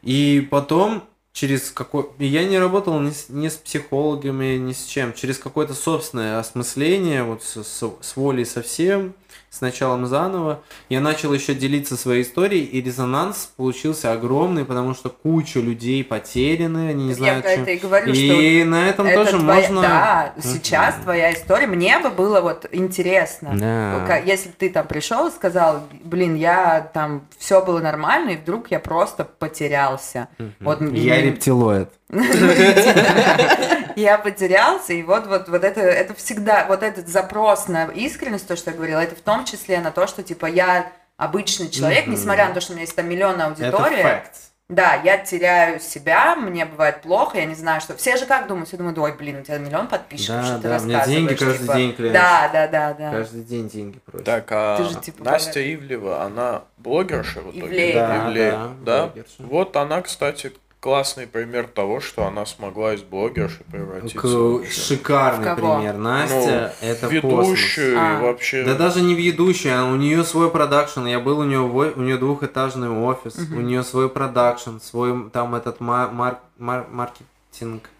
И 0.00 0.48
потом 0.50 1.02
через 1.32 1.70
какой... 1.70 2.08
Я 2.18 2.44
не 2.44 2.58
работал 2.58 2.98
ни 3.00 3.10
с, 3.10 3.28
ни 3.28 3.48
с 3.48 3.54
психологами, 3.56 4.56
ни 4.56 4.72
с 4.72 4.84
чем. 4.86 5.12
Через 5.14 5.38
какое-то 5.38 5.74
собственное 5.74 6.38
осмысление, 6.38 7.22
вот 7.22 7.42
с, 7.42 7.62
с- 7.62 7.92
с 8.00 8.16
волей 8.16 8.44
совсем, 8.44 9.14
с 9.50 9.60
началом 9.60 10.06
заново, 10.06 10.62
я 10.88 11.00
начал 11.00 11.34
еще 11.34 11.54
делиться 11.54 11.96
своей 11.96 12.22
историей, 12.22 12.64
и 12.64 12.80
резонанс 12.80 13.50
получился 13.56 14.12
огромный, 14.12 14.64
потому 14.64 14.94
что 14.94 15.10
куча 15.10 15.58
людей 15.58 16.04
потеряны, 16.04 16.90
они 16.90 17.04
не 17.06 17.10
Я 17.10 17.14
знают, 17.16 17.42
про 17.44 17.52
чем- 17.54 17.62
это 17.62 17.70
и 17.72 17.78
говорю, 17.78 18.14
что 18.14 18.22
И 18.22 18.62
на 18.64 18.88
этом 18.88 19.06
это 19.08 19.24
тоже 19.24 19.38
твоя- 19.42 19.60
можно... 19.60 19.82
Да, 19.82 20.34
сейчас 20.40 20.94
твоя 21.02 21.32
история. 21.34 21.66
Мне 21.66 21.98
бы 21.98 22.10
было 22.10 22.40
вот 22.40 22.66
интересно. 22.70 23.50
Ка- 24.06 24.22
Если 24.24 24.50
бы 24.50 24.54
ты 24.56 24.70
там 24.70 24.86
пришел 24.86 25.26
и 25.26 25.30
сказал, 25.32 25.82
блин, 26.04 26.36
я 26.36 26.80
там 26.94 27.26
все 27.36 27.64
было 27.64 27.80
нормально, 27.80 28.30
и 28.30 28.36
вдруг 28.36 28.70
я 28.70 28.78
просто 28.78 29.24
потерялся. 29.24 30.28
Вот 30.60 30.80
Я 30.80 31.20
рептилоид. 31.20 31.88
я 33.96 34.18
потерялся, 34.18 34.92
и 34.92 35.02
вот, 35.02 35.26
вот, 35.26 35.48
вот 35.48 35.62
это, 35.64 35.80
это 35.80 36.14
всегда, 36.14 36.66
вот 36.68 36.82
этот 36.82 37.08
запрос 37.08 37.68
на 37.68 37.84
искренность, 37.86 38.48
то, 38.48 38.56
что 38.56 38.70
я 38.70 38.76
говорила, 38.76 39.00
это 39.00 39.14
в 39.14 39.20
том 39.20 39.44
числе 39.44 39.80
на 39.80 39.90
то, 39.90 40.06
что, 40.06 40.22
типа, 40.22 40.46
я 40.46 40.90
обычный 41.16 41.70
человек, 41.70 42.06
несмотря 42.06 42.48
на 42.48 42.54
то, 42.54 42.60
что 42.60 42.72
у 42.72 42.74
меня 42.74 42.84
есть 42.84 42.96
там 42.96 43.08
миллион 43.08 43.40
Это 43.40 43.76
факт. 43.76 44.36
да, 44.68 44.94
я 45.04 45.18
теряю 45.18 45.78
себя, 45.78 46.34
мне 46.34 46.64
бывает 46.64 47.02
плохо, 47.02 47.38
я 47.38 47.44
не 47.44 47.54
знаю, 47.54 47.80
что... 47.80 47.94
Все 47.96 48.16
же 48.16 48.26
как 48.26 48.48
думают? 48.48 48.68
Все 48.68 48.76
думают, 48.76 48.98
ой, 48.98 49.12
блин, 49.12 49.40
у 49.40 49.42
тебя 49.42 49.58
миллион 49.58 49.86
подписчиков, 49.86 50.36
Да, 50.36 50.44
что 50.44 50.56
ты 50.56 50.68
да, 50.68 50.78
мне 50.78 51.02
деньги 51.06 51.30
рассказываешь, 51.30 51.38
каждый 51.38 51.60
типа. 51.60 51.74
день 51.76 51.92
клянешь. 51.94 52.12
Да, 52.14 52.50
да, 52.52 52.66
да, 52.68 52.94
да. 52.94 53.10
Каждый 53.12 53.42
день 53.44 53.68
деньги 53.68 53.98
просят. 53.98 54.24
Так, 54.26 54.46
а 54.50 54.76
Ты 54.78 54.84
же, 54.84 54.94
типа, 55.00 55.24
Настя 55.24 55.52
понятно. 55.52 55.74
Ивлева, 55.74 56.22
она 56.22 56.62
блогерша 56.78 57.40
в 57.40 57.50
итоге? 57.50 57.66
Ивлеева. 57.66 58.00
Да, 58.00 58.28
Ивлеева, 58.30 58.58
да, 58.58 58.74
да? 58.84 59.06
блогерша. 59.06 59.34
Вот 59.38 59.76
она, 59.76 60.02
кстати, 60.02 60.52
классный 60.80 61.26
пример 61.26 61.66
того, 61.66 62.00
что 62.00 62.26
она 62.26 62.46
смогла 62.46 62.94
из 62.94 63.02
блогерши 63.02 63.62
превратиться 63.70 64.18
К- 64.18 64.24
вообще. 64.24 64.80
Шикарный 64.80 65.52
В 65.52 65.54
кого? 65.56 65.76
пример. 65.76 65.96
Настя, 65.96 66.74
это 66.80 67.06
Ну, 67.06 67.10
ведущую 67.12 67.98
А. 68.00 68.18
и 68.18 68.22
вообще... 68.22 68.62
космос. 68.62 68.78
Да 68.78 68.84
даже 68.84 69.00
не 69.02 69.14
в 69.14 69.18
ведущую, 69.18 69.78
а 69.78 69.84
у 69.92 69.96
нее 69.96 70.24
свой 70.24 70.50
продакшн. 70.50 71.04
Я 71.06 71.20
был 71.20 71.40
у 71.40 71.44
нее, 71.44 71.60
у 71.60 72.00
нее 72.00 72.16
двухэтажный 72.16 72.88
офис, 72.90 73.36
у 73.36 73.60
нее 73.60 73.82
свой 73.84 74.08
продакшн, 74.08 74.78
свой 74.82 75.28
там 75.30 75.54
этот 75.54 75.80
ма- 75.80 76.08
мар- 76.08 76.40
мар- 76.58 76.86
маркетинг. 76.90 77.90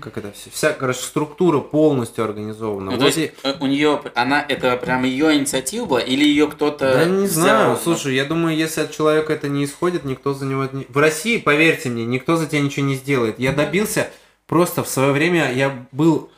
Как 0.00 0.18
это 0.18 0.32
все? 0.32 0.50
Вся, 0.50 0.72
короче, 0.72 1.00
структура 1.00 1.60
полностью 1.60 2.24
организована. 2.24 2.86
Ну, 2.86 2.90
Вот 2.92 3.00
то 3.00 3.06
есть 3.06 3.18
и- 3.18 3.32
э, 3.42 3.54
у 3.60 3.66
нее, 3.66 4.00
она, 4.14 4.44
это 4.46 4.76
прям 4.76 5.04
ее 5.04 5.36
инициатива 5.36 5.84
была, 5.86 6.00
или 6.00 6.24
ее 6.24 6.48
кто-то 6.48 6.92
Да 6.92 7.04
не 7.04 7.26
взял, 7.26 7.42
знаю, 7.44 7.70
ну, 7.70 7.78
слушай, 7.82 8.14
я 8.14 8.24
думаю, 8.24 8.56
если 8.56 8.80
от 8.82 8.90
человека 8.90 9.32
это 9.32 9.48
не 9.48 9.64
исходит, 9.64 10.04
никто 10.04 10.34
за 10.34 10.46
него 10.46 10.68
не... 10.72 10.84
В 10.88 10.96
России, 10.98 11.38
поверьте 11.38 11.88
мне, 11.88 12.04
никто 12.04 12.36
за 12.36 12.46
тебя 12.46 12.60
ничего 12.60 12.86
не 12.86 12.94
сделает. 12.96 13.38
Я 13.38 13.52
добился, 13.52 14.10
просто 14.46 14.82
в 14.82 14.88
свое 14.88 15.12
время 15.12 15.52
я 15.52 15.86
был 15.92 16.30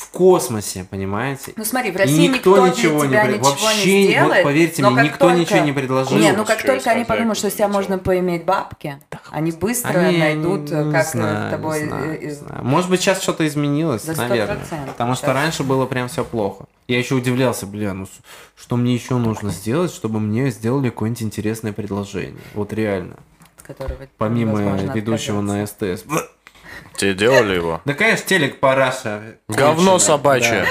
в 0.00 0.08
космосе, 0.12 0.86
понимаете? 0.88 1.52
Ну 1.56 1.64
смотри, 1.64 1.90
в 1.90 1.94
И 1.96 1.98
России 1.98 2.28
никто, 2.28 2.66
никто, 2.66 2.66
ничего 2.68 3.04
для 3.04 3.08
тебя 3.08 3.26
не... 3.26 3.38
ничего 3.38 3.50
Вообще, 3.50 3.98
не 3.98 4.06
вот 4.06 4.10
сделает. 4.12 4.44
поверьте 4.44 4.82
но 4.82 4.90
мне, 4.92 5.02
никто 5.02 5.18
только- 5.18 5.36
ничего 5.40 5.58
не 5.58 5.72
предложил. 5.72 6.16
Не, 6.16 6.32
ну 6.32 6.44
как 6.46 6.62
только 6.64 6.90
они 6.90 7.04
подумают, 7.04 7.36
что 7.36 7.50
с 7.50 7.54
тебя 7.54 7.68
можно 7.68 7.98
поиметь 7.98 8.44
бабки, 8.46 8.98
они 9.30 9.52
быстро 9.52 9.98
Они- 9.98 10.16
найдут, 10.18 10.70
не 10.70 10.90
как 10.92 11.06
знаю, 11.06 11.48
с 11.48 11.50
тобой... 11.50 11.80
не 11.82 11.86
знаю, 11.88 12.12
э, 12.22 12.26
э, 12.28 12.30
знаю. 12.34 12.64
Может 12.64 12.88
быть, 12.88 13.00
сейчас 13.00 13.22
что-то 13.22 13.46
изменилось, 13.46 14.06
наверное. 14.06 14.64
Потому 14.86 15.14
что 15.14 15.34
раньше 15.34 15.64
было 15.64 15.84
прям 15.84 16.08
все 16.08 16.24
плохо. 16.24 16.64
Я 16.88 16.98
еще 16.98 17.14
удивлялся, 17.14 17.66
бля, 17.66 17.92
ну 17.92 18.06
что 18.56 18.76
мне 18.76 18.94
еще 18.94 19.18
нужно 19.18 19.50
сделать, 19.50 19.92
чтобы 19.92 20.18
мне 20.18 20.50
сделали 20.50 20.88
какое-нибудь 20.88 21.22
интересное 21.22 21.74
предложение. 21.74 22.40
Вот 22.54 22.72
реально. 22.72 23.16
Помимо 24.16 24.76
ведущего 24.94 25.42
на. 25.42 25.66
СТС. 25.66 26.04
Тебе 27.00 27.14
делали 27.14 27.54
его? 27.54 27.80
Да, 27.86 27.94
конечно, 27.94 28.26
телек 28.26 28.60
параша. 28.60 29.36
Говно 29.48 29.98
собачье. 29.98 30.66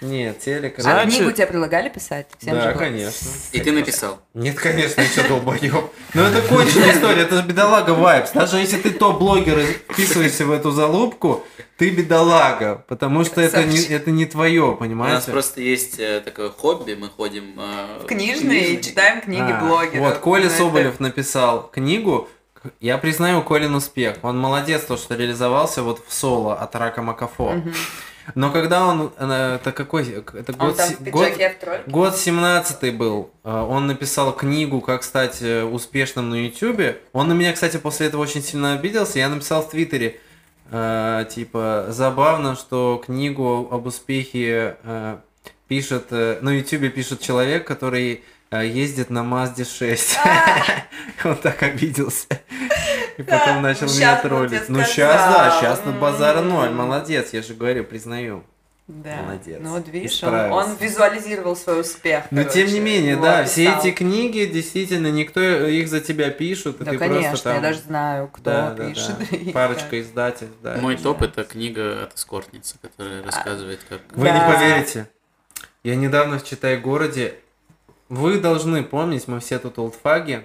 Нет, 0.00 0.38
телек. 0.38 0.78
А 0.78 0.82
Значит- 0.82 1.16
книгу 1.16 1.32
тебе 1.32 1.48
предлагали 1.48 1.88
писать? 1.88 2.28
Всем 2.38 2.54
Да, 2.54 2.70
же 2.70 2.78
конечно. 2.78 3.28
И 3.50 3.58
ты 3.58 3.72
написал. 3.72 4.20
Нет, 4.32 4.56
конечно, 4.56 5.00
я 5.00 5.08
че, 5.08 5.24
долбоеб. 5.26 5.90
Но 6.14 6.22
это 6.22 6.40
конченая 6.42 6.92
история, 6.92 7.22
это 7.22 7.38
же 7.38 7.42
бедолага 7.42 7.90
vibes. 7.90 8.30
Даже 8.30 8.58
если 8.58 8.76
ты 8.76 8.90
топ-блогер 8.90 9.58
и 9.58 9.64
вписываешься 9.64 10.46
в 10.46 10.52
эту 10.52 10.70
залупку, 10.70 11.44
ты 11.78 11.90
бедолага, 11.90 12.84
потому 12.86 13.24
что 13.24 13.40
это 13.40 13.64
не, 13.64 13.80
это 13.86 14.12
не 14.12 14.26
твое, 14.26 14.76
У 14.78 14.84
нас 14.94 15.24
просто 15.24 15.60
есть 15.60 15.98
э, 15.98 16.20
такое 16.24 16.50
хобби, 16.50 16.94
мы 16.94 17.08
ходим 17.08 17.54
э, 17.58 18.02
В 18.04 18.06
книжные 18.06 18.74
и 18.74 18.80
читаем 18.80 19.20
книги 19.20 19.50
А, 19.50 19.64
блогеров. 19.66 20.06
Вот, 20.06 20.18
Коля 20.18 20.42
Ну, 20.44 20.46
это- 20.46 20.56
Соболев 20.58 21.00
написал 21.00 21.68
книгу. 21.72 22.28
Я 22.80 22.98
признаю 22.98 23.42
Колин 23.42 23.74
успех. 23.74 24.16
Он 24.22 24.38
молодец, 24.38 24.82
то, 24.82 24.96
что 24.96 25.14
реализовался 25.14 25.82
вот 25.82 26.02
в 26.06 26.12
соло 26.12 26.54
от 26.54 26.74
Рака 26.74 27.02
Макафо. 27.02 27.54
Но 28.34 28.50
когда 28.50 28.86
он... 28.86 29.10
э, 29.16 29.54
Это 29.60 29.72
какой... 29.72 30.06
Это 30.08 30.52
Он 30.58 30.58
год... 30.58 30.76
год. 31.00 31.32
Год 31.86 32.16
17 32.16 32.94
был. 32.96 33.30
Э, 33.44 33.60
Он 33.62 33.86
написал 33.86 34.32
книгу 34.34 34.80
«Как 34.80 35.02
стать 35.02 35.38
э, 35.40 35.62
успешным 35.64 36.28
на 36.30 36.34
Ютубе». 36.34 37.00
Он 37.12 37.28
на 37.28 37.32
меня, 37.32 37.52
кстати, 37.52 37.78
после 37.78 38.08
этого 38.08 38.20
очень 38.22 38.42
сильно 38.42 38.74
обиделся. 38.74 39.18
Я 39.18 39.28
написал 39.30 39.62
в 39.62 39.70
Твиттере, 39.70 40.20
э, 40.70 41.24
типа, 41.30 41.86
забавно, 41.88 42.54
что 42.54 43.02
книгу 43.04 43.68
об 43.70 43.86
успехе 43.86 44.76
э, 44.82 45.16
пишет... 45.66 46.08
э, 46.10 46.38
на 46.42 46.50
Ютубе 46.50 46.90
пишет 46.90 47.20
человек, 47.22 47.66
который 47.66 48.22
ездит 48.50 49.10
на 49.10 49.22
Мазде 49.22 49.64
6. 49.64 50.18
Он 51.24 51.36
так 51.36 51.62
обиделся. 51.62 52.26
И 53.18 53.22
Да, 53.22 53.38
потом 53.38 53.62
начал 53.62 53.86
ну 53.86 53.92
меня 53.94 54.16
троллить. 54.16 54.68
Ну 54.68 54.82
сейчас, 54.84 55.34
да, 55.34 55.58
сейчас 55.60 55.84
на 55.84 55.92
базара 55.92 56.40
ноль. 56.40 56.68
М. 56.68 56.76
Молодец, 56.76 57.32
я 57.32 57.42
же 57.42 57.54
говорю, 57.54 57.84
признаю. 57.84 58.44
Да. 58.86 59.16
Молодец. 59.22 59.58
Ну 59.60 59.70
вот 59.72 59.86
видишь, 59.88 60.22
он, 60.22 60.76
визуализировал 60.80 61.56
свой 61.56 61.82
успех. 61.82 62.24
Но 62.30 62.42
короче, 62.42 62.64
тем 62.64 62.72
не 62.72 62.80
менее, 62.80 63.10
его 63.12 63.22
да, 63.24 63.44
все 63.44 63.74
эти 63.74 63.90
книги 63.90 64.46
действительно 64.46 65.08
никто 65.08 65.40
их 65.42 65.88
за 65.88 66.00
тебя 66.00 66.30
пишет, 66.30 66.80
и 66.80 66.84
Да, 66.84 66.92
ты 66.92 66.98
конечно, 66.98 67.28
просто 67.28 67.44
там. 67.50 67.54
я 67.56 67.60
даже 67.60 67.80
знаю, 67.80 68.28
кто 68.28 68.44
Да, 68.44 68.70
да, 68.70 68.88
пишет. 68.88 69.14
да. 69.18 69.52
Парочка 69.52 69.90
как. 69.90 69.94
издательств, 70.00 70.56
да. 70.62 70.76
Мой 70.76 70.96
да. 70.96 71.02
топ 71.02 71.20
это 71.20 71.44
книга 71.44 72.04
от 72.04 72.14
эскортницы, 72.16 72.76
которая 72.80 73.22
рассказывает, 73.22 73.80
как... 73.86 74.00
Вы 74.12 74.24
Да. 74.24 74.32
не 74.32 74.54
поверите. 74.54 75.10
Я 75.82 75.94
недавно 75.94 76.38
в 76.38 76.44
Читай-городе. 76.44 77.34
Вы 78.08 78.38
должны 78.38 78.82
помнить, 78.82 79.28
мы 79.28 79.40
все 79.40 79.58
тут 79.58 79.78
олдфаги. 79.78 80.44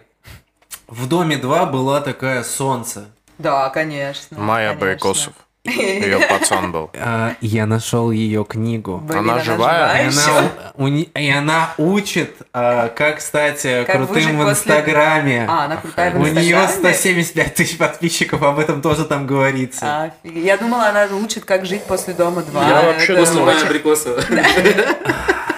В 0.87 1.07
доме 1.07 1.37
2 1.37 1.65
была 1.67 2.01
такая 2.01 2.43
солнце. 2.43 3.05
Да, 3.37 3.69
конечно. 3.69 4.37
Майя 4.39 4.69
конечно. 4.69 4.87
Абрикосов. 4.91 5.33
Ее 5.65 6.19
пацан 6.27 6.73
был. 6.73 6.91
А, 6.93 7.35
Я 7.39 7.65
нашел 7.65 8.11
ее 8.11 8.43
книгу. 8.43 8.97
Блин, 8.97 9.19
Она 9.19 9.39
живая? 9.39 10.03
И 10.03 10.07
ещё. 10.07 10.37
она, 10.37 10.49
у- 10.75 10.87
и 10.89 11.29
она 11.31 11.73
учит, 11.77 12.35
а, 12.51 12.89
как 12.89 13.21
стать 13.21 13.63
э, 13.65 13.85
Как 13.85 13.95
крутым 13.95 14.15
в 14.39 14.43
после- 14.43 14.51
Инстаграме. 14.51 15.47
А, 15.49 15.63
она 15.63 15.77
крутая 15.77 16.11
в 16.11 16.15
У 16.19 16.25
нее 16.25 16.31
Инстаграме? 16.51 16.67
175 16.67 17.55
тысяч 17.55 17.77
подписчиков, 17.77 18.43
об 18.43 18.59
этом 18.59 18.81
тоже 18.81 19.05
там 19.05 19.25
говорится. 19.25 20.11
Офигеть. 20.23 20.43
Я 20.43 20.57
думала, 20.57 20.89
она 20.89 21.05
учит, 21.15 21.45
как 21.45 21.65
жить 21.65 21.83
после 21.85 22.13
дома 22.13 22.41
2. 22.41 22.67
Я 22.67 22.81
вообще 22.81 23.15
После 23.15 23.33
думал, 23.35 23.45
Вани 23.45 23.61
Абрикосова. 23.63 24.21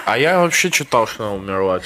А 0.06 0.16
я 0.16 0.38
вообще 0.38 0.70
читал, 0.70 1.08
что 1.08 1.24
она 1.24 1.34
умерла. 1.34 1.80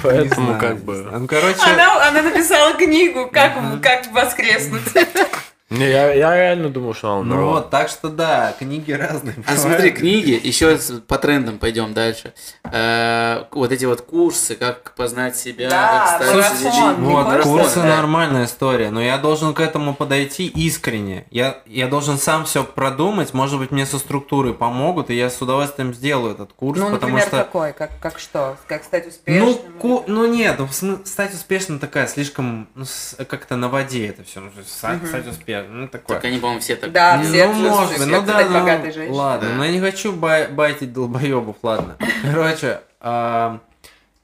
Поэтому 0.00 0.46
знаю, 0.46 0.60
как 0.60 0.78
бы... 0.78 1.08
Ну, 1.10 1.26
короче, 1.26 1.60
Она, 1.60 2.08
она 2.08 2.22
написала 2.22 2.72
книгу, 2.74 3.28
как, 3.32 3.52
как 3.82 4.06
воскреснуть. 4.12 4.84
Не, 5.70 5.88
я, 5.88 6.12
я 6.12 6.34
реально 6.34 6.68
думал, 6.68 6.94
что 6.94 7.12
она 7.12 7.22
ну 7.22 7.34
умерла. 7.36 7.52
вот, 7.52 7.70
так 7.70 7.88
что 7.88 8.08
да, 8.08 8.54
книги 8.58 8.90
разные. 8.90 9.36
А 9.46 9.56
смотри, 9.56 9.90
бывают. 9.90 9.98
книги, 9.98 10.40
еще 10.42 10.76
по 11.06 11.16
трендам 11.16 11.58
пойдем 11.58 11.94
дальше. 11.94 12.34
Э, 12.64 13.44
Вот 13.52 13.70
эти 13.70 13.84
вот 13.84 14.00
курсы, 14.02 14.56
как 14.56 14.94
познать 14.96 15.36
себя, 15.36 15.70
Да, 15.70 16.18
как 16.18 16.22
стать 16.28 16.64
марафон. 16.64 17.04
Вот, 17.04 17.26
хочешь 17.26 17.42
курсы 17.44 17.76
да. 17.76 17.84
нормальная 17.96 18.46
история, 18.46 18.90
но 18.90 19.00
я 19.00 19.16
должен 19.18 19.54
к 19.54 19.60
этому 19.60 19.94
подойти 19.94 20.48
искренне. 20.48 21.26
Я, 21.30 21.58
я 21.66 21.86
должен 21.86 22.18
сам 22.18 22.44
все 22.46 22.64
продумать, 22.64 23.32
может 23.32 23.58
быть, 23.60 23.70
мне 23.70 23.86
со 23.86 23.98
структурой 23.98 24.54
помогут, 24.54 25.10
и 25.10 25.14
я 25.14 25.30
с 25.30 25.40
удовольствием 25.40 25.94
сделаю 25.94 26.34
этот 26.34 26.52
курс, 26.52 26.80
Ну, 26.80 26.86
потому 26.90 27.12
например, 27.12 27.28
что... 27.28 27.36
какой? 27.38 27.72
Как, 27.72 27.90
как 28.00 28.18
что? 28.18 28.56
Как 28.66 28.82
стать 28.82 29.06
успешным? 29.06 29.44
Ну, 29.46 29.54
ку- 29.78 30.04
ну 30.08 30.26
нет, 30.26 30.58
ну, 30.82 30.98
стать 31.04 31.32
успешным 31.32 31.78
такая 31.78 32.08
слишком 32.08 32.68
ну, 32.74 32.84
как-то 33.28 33.54
на 33.56 33.68
воде 33.68 34.08
это 34.08 34.24
все. 34.24 34.42
стать, 34.66 35.06
стать 35.06 35.26
успешным, 35.60 35.80
ну 35.82 35.88
такое. 35.88 36.16
Так 36.16 36.24
они, 36.24 36.38
по-моему, 36.38 36.60
все 36.60 36.76
так. 36.76 36.92
Да, 36.92 37.16
Ну, 37.16 37.24
все 37.24 37.46
может 37.48 37.98
быть, 37.98 38.06
ну 38.06 38.22
да, 38.22 38.26
стать 38.34 38.50
ну, 38.50 38.60
богатой 38.60 38.92
женщиной. 38.92 39.16
ладно, 39.16 39.48
Да. 39.48 39.54
но 39.56 39.64
я 39.64 39.72
не 39.72 39.80
хочу 39.80 40.12
бай- 40.12 40.48
байтить 40.48 40.92
долбоебов, 40.92 41.56
ладно. 41.62 41.96
Короче, 42.22 42.80
а, 43.00 43.60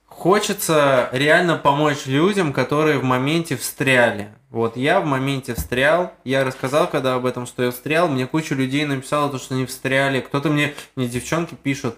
хочется 0.06 1.08
реально 1.12 1.56
помочь 1.56 2.06
людям, 2.06 2.52
которые 2.52 2.98
в 2.98 3.04
моменте 3.04 3.56
встряли. 3.56 4.28
Вот 4.50 4.76
я 4.76 5.00
в 5.00 5.04
моменте 5.04 5.54
встрял, 5.54 6.12
я 6.24 6.44
рассказал, 6.44 6.86
когда 6.88 7.14
об 7.14 7.26
этом, 7.26 7.46
что 7.46 7.62
я 7.64 7.70
встрял, 7.70 8.08
мне 8.08 8.26
куча 8.26 8.54
людей 8.54 8.86
написала, 8.86 9.28
то, 9.30 9.38
что 9.38 9.54
они 9.54 9.66
встряли. 9.66 10.20
Кто-то 10.20 10.48
мне, 10.48 10.72
мне 10.94 11.08
девчонки 11.08 11.54
пишут, 11.54 11.96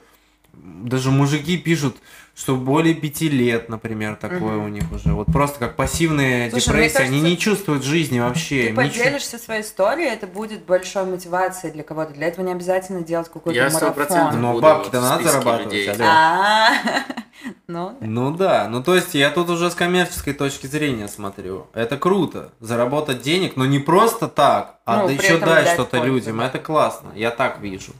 даже 0.53 1.11
мужики 1.11 1.57
пишут, 1.57 1.97
что 2.39 2.55
более 2.55 2.95
пяти 2.95 3.29
лет, 3.29 3.69
например, 3.69 4.15
такое 4.15 4.39
Мгм. 4.59 4.65
у 4.65 4.69
них 4.69 4.85
уже. 4.93 5.13
Вот 5.13 5.27
просто 5.27 5.59
как 5.59 5.75
пассивная 5.75 6.49
Слушай, 6.51 6.67
депрессия. 6.67 6.99
Они 6.99 7.09
кажется, 7.09 7.27
не 7.31 7.37
чувствуют 7.37 7.83
жизни 7.83 8.21
вообще. 8.21 8.67
Ты 8.67 8.71
ничего. 8.71 8.83
поделишься 9.05 9.39
своей 9.39 9.63
историей, 9.63 10.09
это 10.09 10.29
будет 10.29 10.65
большой 10.65 11.05
мотивацией 11.05 11.73
для 11.73 11.83
кого-то. 11.83 12.13
Для 12.13 12.29
этого 12.29 12.45
не 12.47 12.53
обязательно 12.53 13.01
делать 13.03 13.29
какой-то 13.29 13.59
Я 13.59 13.69
сто 13.71 13.87
марафон. 13.87 13.95
процентов 14.07 14.41
Но 14.41 14.61
бабки-то 14.61 15.01
надо 15.01 15.25
зарабатывать. 15.25 15.99
А, 16.01 16.71
ну, 17.67 17.97
Ну 18.01 18.31
да, 18.31 18.69
ну 18.71 18.85
то 18.85 18.95
есть 18.95 19.15
я 19.15 19.31
тут 19.31 19.51
уже 19.51 19.69
с 19.69 19.75
коммерческой 19.75 20.33
точки 20.35 20.69
зрения 20.69 21.09
смотрю. 21.09 21.67
Это 21.75 21.97
круто, 21.97 22.53
заработать 22.61 23.21
денег, 23.21 23.57
но 23.57 23.67
не 23.67 23.81
просто 23.81 24.29
так, 24.29 24.77
а 24.85 24.99
Ну, 25.03 25.07
да 25.09 25.13
еще 25.13 25.39
дать 25.39 25.71
что-то 25.71 25.99
людям. 26.05 26.41
Это 26.41 26.61
классно, 26.61 27.09
я 27.17 27.33
так 27.33 27.59
вижу. 27.61 27.93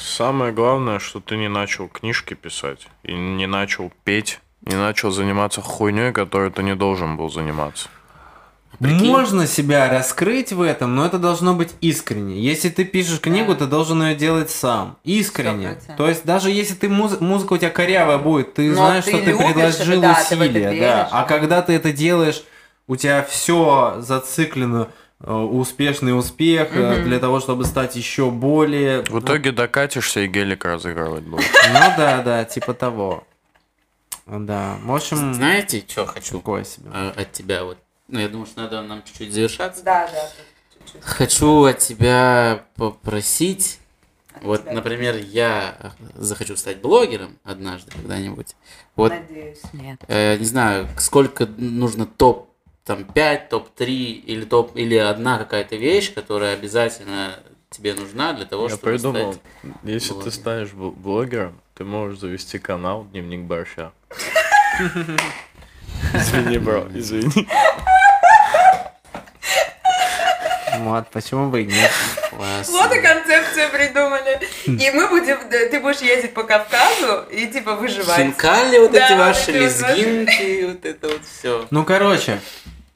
Самое 0.00 0.52
главное, 0.52 0.98
что 0.98 1.20
ты 1.20 1.36
не 1.36 1.48
начал 1.48 1.88
книжки 1.88 2.34
писать, 2.34 2.86
и 3.02 3.12
не 3.12 3.46
начал 3.46 3.92
петь, 4.04 4.40
не 4.62 4.74
начал 4.76 5.10
заниматься 5.10 5.60
хуйней, 5.60 6.12
которой 6.12 6.50
ты 6.50 6.62
не 6.62 6.74
должен 6.74 7.16
был 7.16 7.30
заниматься. 7.30 7.88
Прикинь. 8.78 9.08
Можно 9.10 9.46
себя 9.46 9.90
раскрыть 9.90 10.52
в 10.52 10.62
этом, 10.62 10.94
но 10.96 11.04
это 11.04 11.18
должно 11.18 11.52
быть 11.54 11.74
искренне. 11.82 12.40
Если 12.40 12.70
ты 12.70 12.84
пишешь 12.84 13.20
книгу, 13.20 13.52
Да. 13.52 13.58
ты 13.60 13.66
должен 13.66 14.02
ее 14.02 14.14
делать 14.14 14.50
сам. 14.50 14.96
Искренне. 15.04 15.72
100%. 15.88 15.96
То 15.98 16.08
есть 16.08 16.24
даже 16.24 16.50
если 16.50 16.74
ты 16.74 16.88
муз- 16.88 17.20
музыка 17.20 17.54
у 17.54 17.58
тебя 17.58 17.68
корявая 17.70 18.16
будет, 18.16 18.54
ты 18.54 18.68
Но 18.70 18.76
знаешь, 18.76 19.04
ты 19.04 19.10
что 19.10 19.18
ты 19.22 19.36
предложил 19.36 19.92
это, 19.92 20.00
да, 20.00 20.14
ты 20.14 20.34
усилия. 20.36 20.48
веришь, 20.72 20.80
да. 20.80 21.08
А 21.10 21.20
да. 21.22 21.24
когда 21.24 21.60
ты 21.60 21.74
это 21.74 21.92
делаешь, 21.92 22.42
у 22.86 22.96
тебя 22.96 23.22
все 23.22 23.96
зациклено 23.98 24.88
успешный 25.24 26.16
успех 26.18 26.74
э, 26.74 26.96
Мгм. 27.00 27.04
для 27.04 27.18
того, 27.18 27.40
чтобы 27.40 27.64
стать 27.64 27.96
еще 27.96 28.30
более. 28.30 29.02
В 29.02 29.20
итоге 29.20 29.52
докатишься 29.52 30.20
и 30.20 30.26
гелик 30.26 30.64
разыгрывать 30.64 31.24
будешь. 31.24 31.44
Ну 31.68 31.78
да, 31.96 32.22
да, 32.22 32.44
типа 32.44 32.72
того. 32.74 33.24
Да. 34.26 34.78
В 34.84 34.94
общем, 34.94 35.34
Знаете, 35.34 35.84
что 35.86 36.06
хочу 36.06 36.38
такое 36.38 36.64
себе. 36.64 36.90
э, 36.94 37.12
от 37.16 37.32
тебя? 37.32 37.64
Вот, 37.64 37.78
ну, 38.08 38.18
я 38.20 38.28
думаю, 38.28 38.46
что 38.46 38.60
надо 38.62 38.80
нам 38.82 39.02
чуть-чуть 39.02 39.32
завершаться. 39.32 39.82
да, 39.84 40.08
да. 40.12 40.28
чуть-чуть. 40.86 41.02
Хочу 41.04 41.64
от 41.64 41.78
тебя 41.78 42.64
попросить, 42.76 43.78
От 44.36 44.42
вот, 44.44 44.62
тебя. 44.62 44.72
например, 44.72 45.16
я 45.16 45.92
захочу 46.14 46.56
стать 46.56 46.80
блогером 46.80 47.38
однажды 47.44 47.90
когда-нибудь. 47.90 48.54
Вот, 48.96 49.10
Надеюсь, 49.12 49.60
нет. 49.72 50.00
э, 50.08 50.36
не 50.38 50.44
знаю, 50.44 50.88
сколько 50.98 51.46
нужно 51.46 52.06
топ 52.06 52.49
там 52.84 53.04
5, 53.04 53.48
топ-3 53.48 53.86
или 53.86 54.44
топ 54.44 54.76
или 54.76 54.96
одна 54.96 55.38
какая-то 55.38 55.76
вещь, 55.76 56.12
которая 56.14 56.54
обязательно 56.54 57.38
тебе 57.70 57.94
нужна 57.94 58.32
для 58.32 58.46
того, 58.46 58.64
Я 58.64 58.70
чтобы 58.70 58.84
придумал, 58.92 59.32
стать... 59.34 59.72
если 59.84 60.08
ты 60.08 60.14
блогером. 60.14 60.32
станешь 60.32 60.68
бл- 60.72 60.90
блогером, 60.96 61.60
ты 61.74 61.84
можешь 61.84 62.18
завести 62.18 62.58
канал 62.58 63.04
Дневник 63.12 63.42
Борща. 63.42 63.92
Извини, 66.14 66.58
бро, 66.58 66.88
извини. 66.94 67.46
Вот, 70.78 71.08
почему 71.08 71.50
бы 71.50 71.62
и 71.62 71.66
нет. 71.66 71.90
Класс. 72.30 72.68
Вот 72.68 72.92
и 72.94 73.00
концепцию 73.00 73.70
придумали. 73.70 74.40
И 74.66 74.90
мы 74.92 75.08
будем, 75.08 75.38
ты 75.48 75.80
будешь 75.80 76.00
ездить 76.00 76.32
по 76.34 76.44
Кавказу 76.44 77.24
и 77.30 77.46
типа 77.46 77.74
выживать. 77.74 78.16
Хинкали 78.16 78.78
вот 78.78 78.92
Да, 78.92 79.06
эти 79.06 79.18
ваши, 79.18 79.52
вот 79.52 79.60
лезгинки, 79.60 80.64
вот 80.66 80.84
это 80.84 81.08
вот 81.08 81.22
все. 81.24 81.66
Ну, 81.70 81.84
короче, 81.84 82.40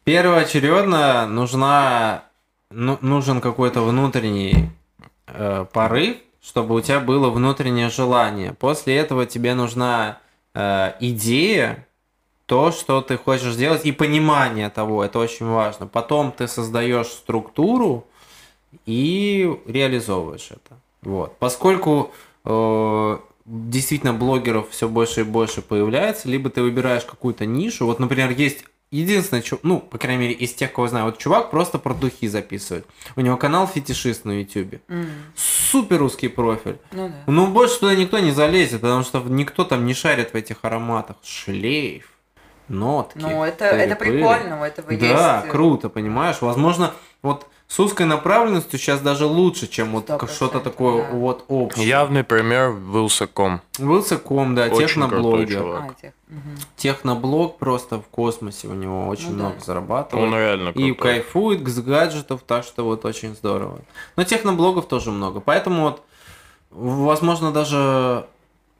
первоочередно 0.04 1.26
нужна, 1.26 2.24
ну, 2.70 2.98
нужен 3.00 3.40
какой-то 3.40 3.82
внутренний 3.82 4.70
э, 5.26 5.66
порыв, 5.72 6.16
чтобы 6.42 6.74
у 6.76 6.80
тебя 6.80 7.00
было 7.00 7.30
внутреннее 7.30 7.90
желание. 7.90 8.52
После 8.52 8.96
этого 8.96 9.26
тебе 9.26 9.54
нужна 9.54 10.18
э, 10.54 10.92
идея, 11.00 11.86
то, 12.46 12.72
что 12.72 13.00
ты 13.00 13.16
хочешь 13.16 13.54
сделать, 13.54 13.86
и 13.86 13.92
понимание 13.92 14.68
того, 14.70 15.04
это 15.04 15.18
очень 15.18 15.46
важно. 15.46 15.86
Потом 15.86 16.30
ты 16.32 16.46
создаешь 16.48 17.06
структуру 17.08 18.06
и 18.86 19.50
реализовываешь 19.66 20.48
это. 20.50 20.78
Вот. 21.02 21.36
Поскольку 21.38 22.12
э, 22.44 23.18
действительно 23.46 24.12
блогеров 24.14 24.70
все 24.70 24.88
больше 24.88 25.20
и 25.20 25.24
больше 25.24 25.62
появляется, 25.62 26.28
либо 26.28 26.50
ты 26.50 26.62
выбираешь 26.62 27.04
какую-то 27.04 27.46
нишу. 27.46 27.86
Вот, 27.86 27.98
например, 27.98 28.30
есть 28.30 28.64
единственный, 28.90 29.42
чу- 29.42 29.58
ну, 29.62 29.80
по 29.80 29.98
крайней 29.98 30.20
мере, 30.22 30.34
из 30.34 30.54
тех, 30.54 30.72
кого 30.72 30.88
знаю, 30.88 31.06
вот 31.06 31.18
чувак 31.18 31.50
просто 31.50 31.78
про 31.78 31.94
духи 31.94 32.28
записывает. 32.28 32.86
У 33.16 33.20
него 33.20 33.36
канал 33.36 33.66
фетишист 33.66 34.24
на 34.24 34.40
ютюбе. 34.42 34.80
М, 34.88 35.08
Супер 35.36 35.98
русский 35.98 36.28
профиль. 36.28 36.78
Ну 36.92 37.08
да. 37.08 37.14
Ну, 37.26 37.46
больше 37.48 37.80
туда 37.80 37.94
никто 37.94 38.18
не 38.18 38.30
залезет, 38.32 38.80
потому 38.80 39.02
что 39.02 39.20
никто 39.26 39.64
там 39.64 39.84
не 39.86 39.94
шарит 39.94 40.30
в 40.32 40.36
этих 40.36 40.58
ароматах. 40.62 41.16
Шлейф, 41.24 42.08
нотки. 42.68 43.18
Ну, 43.18 43.44
это, 43.44 43.64
это 43.64 43.96
прикольно, 43.96 44.60
у 44.60 44.64
этого 44.64 44.88
Да, 44.96 45.36
есть... 45.38 45.46
э, 45.46 45.50
круто, 45.50 45.88
понимаешь? 45.88 46.36
Возможно, 46.40 46.92
вот 47.22 47.46
с 47.66 47.80
узкой 47.80 48.06
направленностью 48.06 48.78
сейчас 48.78 49.00
даже 49.00 49.26
лучше, 49.26 49.66
чем 49.66 49.92
вот 49.92 50.06
что-то 50.30 50.60
такое 50.60 51.02
да. 51.02 51.08
вот 51.16 51.44
общее. 51.48 51.88
Явный 51.88 52.22
пример 52.22 52.70
Вилсаком. 52.72 53.62
Вилсаком, 53.78 54.54
да, 54.54 54.66
Очень 54.66 54.86
техноблогер. 54.88 55.46
крутой 55.46 55.46
чувак. 55.46 55.84
А, 55.90 56.00
тех. 56.00 56.12
Мгм. 56.28 56.56
Техноблог 56.76 57.58
просто 57.58 57.98
в 57.98 58.06
космосе 58.08 58.68
у 58.68 58.74
него 58.74 59.06
очень 59.08 59.30
Ну 59.30 59.38
да. 59.38 59.44
много 59.44 59.60
зарабатывает. 59.64 60.28
Он 60.28 60.34
реально 60.38 60.68
И 60.70 60.92
крутой. 60.92 60.94
кайфует 60.96 61.66
с 61.68 61.80
гаджетов, 61.80 62.42
так 62.46 62.64
что 62.64 62.84
вот 62.84 63.04
очень 63.04 63.34
здорово. 63.34 63.78
Но 64.16 64.24
техноблогов 64.24 64.86
тоже 64.86 65.10
много. 65.10 65.40
Поэтому 65.40 65.82
вот, 65.82 66.02
возможно, 66.70 67.50
даже 67.50 68.26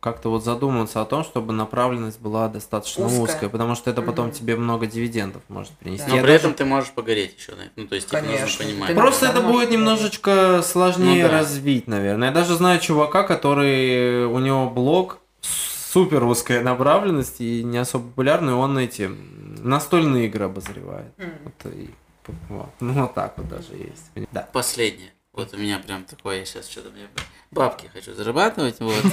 как-то 0.05 0.29
вот 0.29 0.45
задуматься 0.45 1.01
о 1.01 1.07
том, 1.07 1.25
чтобы 1.25 1.55
направленность 1.55 2.21
была 2.21 2.47
достаточно 2.49 3.07
Узкая. 3.07 3.23
узкая, 3.23 3.49
потому 3.49 3.75
что 3.75 3.89
это 3.91 4.03
потом 4.03 4.27
Мгм. 4.27 4.35
тебе 4.35 4.55
много 4.55 4.87
дивидендов 4.87 5.41
может 5.49 5.73
принести. 5.73 6.05
Да. 6.05 6.11
Но 6.11 6.17
Я 6.17 6.23
при 6.23 6.33
даже- 6.33 6.39
этом 6.41 6.55
ты 6.55 6.65
можешь 6.67 6.91
погореть 6.91 7.35
еще 7.39 7.53
это. 7.53 7.63
Ну, 7.77 7.87
то 7.87 7.95
есть, 7.95 8.09
типа, 8.11 8.21
нужно 8.21 8.37
Конечно. 8.37 8.65
понимать. 8.67 8.89
Ты 8.91 8.95
Просто 8.95 9.25
Да, 9.25 9.33
это 9.33 9.41
будет 9.41 9.71
немножечко 9.71 10.61
сложнее 10.63 11.23
Ну 11.25 11.31
да. 11.31 11.39
развить, 11.39 11.89
наверное. 11.89 12.29
Я 12.29 12.35
даже 12.35 12.55
знаю 12.55 12.81
чувака, 12.81 13.23
который 13.23 14.27
у 14.27 14.39
него 14.41 14.69
блог 14.69 15.21
супер 15.41 16.23
узкая 16.25 16.61
направленность 16.63 17.41
и 17.41 17.65
не 17.65 17.79
особо 17.79 18.07
популярный, 18.09 18.53
он 18.53 18.77
эти 18.79 19.11
настольные 19.63 20.27
игры 20.27 20.45
обозревает. 20.45 21.13
М. 21.17 21.31
Вот, 21.45 21.73
и- 21.73 21.91
вот. 22.51 22.69
Ну 22.81 22.93
вот 22.93 23.15
так 23.15 23.33
вот 23.39 23.49
даже 23.49 23.73
есть. 23.73 24.11
Да. 24.33 24.47
Последнее. 24.53 25.13
Вот 25.35 25.53
у 25.53 25.57
меня 25.57 25.81
прям 25.81 26.05
такое, 26.05 26.39
я 26.41 26.45
сейчас 26.45 26.71
что-то 26.71 26.91
мне 26.91 27.09
бабки 27.51 27.91
хочу 27.93 28.15
зарабатывать, 28.15 28.79
вот. 28.79 29.05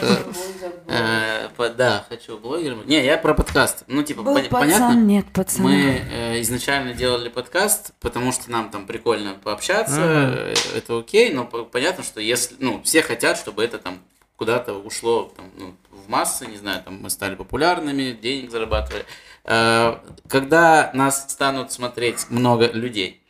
э, 0.88 1.48
э, 1.58 1.70
Да, 1.76 2.06
хочу 2.10 2.38
блогером. 2.38 2.86
Не, 2.86 3.04
я 3.04 3.18
про 3.18 3.34
подкаст. 3.34 3.86
Ну, 3.88 4.04
типа, 4.04 4.22
пацан, 4.24 4.50
понятно? 4.50 4.94
нет 4.94 5.26
пацана. 5.34 5.64
Мы 5.70 5.74
э, 6.12 6.42
изначально 6.42 6.94
делали 6.94 7.30
подкаст, 7.30 7.94
потому 8.00 8.32
что 8.32 8.52
нам 8.52 8.70
там 8.70 8.86
прикольно 8.86 9.34
пообщаться, 9.34 10.54
это 10.76 11.00
окей, 11.00 11.34
но 11.34 11.46
по- 11.46 11.64
понятно, 11.64 12.04
что 12.04 12.22
если, 12.22 12.56
ну, 12.60 12.84
все 12.84 13.02
хотят, 13.02 13.38
чтобы 13.38 13.64
это 13.64 13.80
там 13.80 13.98
куда-то 14.36 14.74
ушло 14.76 15.34
там, 15.36 15.50
ну, 15.58 15.76
в 15.92 16.08
массы, 16.08 16.46
не 16.46 16.58
знаю, 16.58 16.84
там 16.84 17.02
мы 17.02 17.10
стали 17.10 17.34
популярными, 17.34 18.12
денег 18.12 18.52
зарабатывали. 18.52 19.06
Когда 19.44 20.92
нас 20.94 21.32
станут 21.32 21.72
смотреть 21.72 22.30
много 22.30 22.68
людей, 22.68 23.24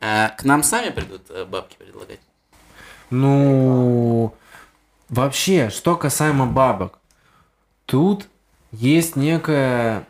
э, 0.00 0.28
к 0.36 0.42
нам 0.42 0.64
сами 0.64 0.90
придут 0.90 1.22
бабки 1.48 1.76
предлагать. 1.78 2.18
Ну, 3.12 4.34
вообще, 5.10 5.68
что 5.68 5.96
касаемо 5.96 6.46
бабок, 6.46 6.98
тут 7.84 8.26
есть 8.72 9.16
некое 9.16 10.06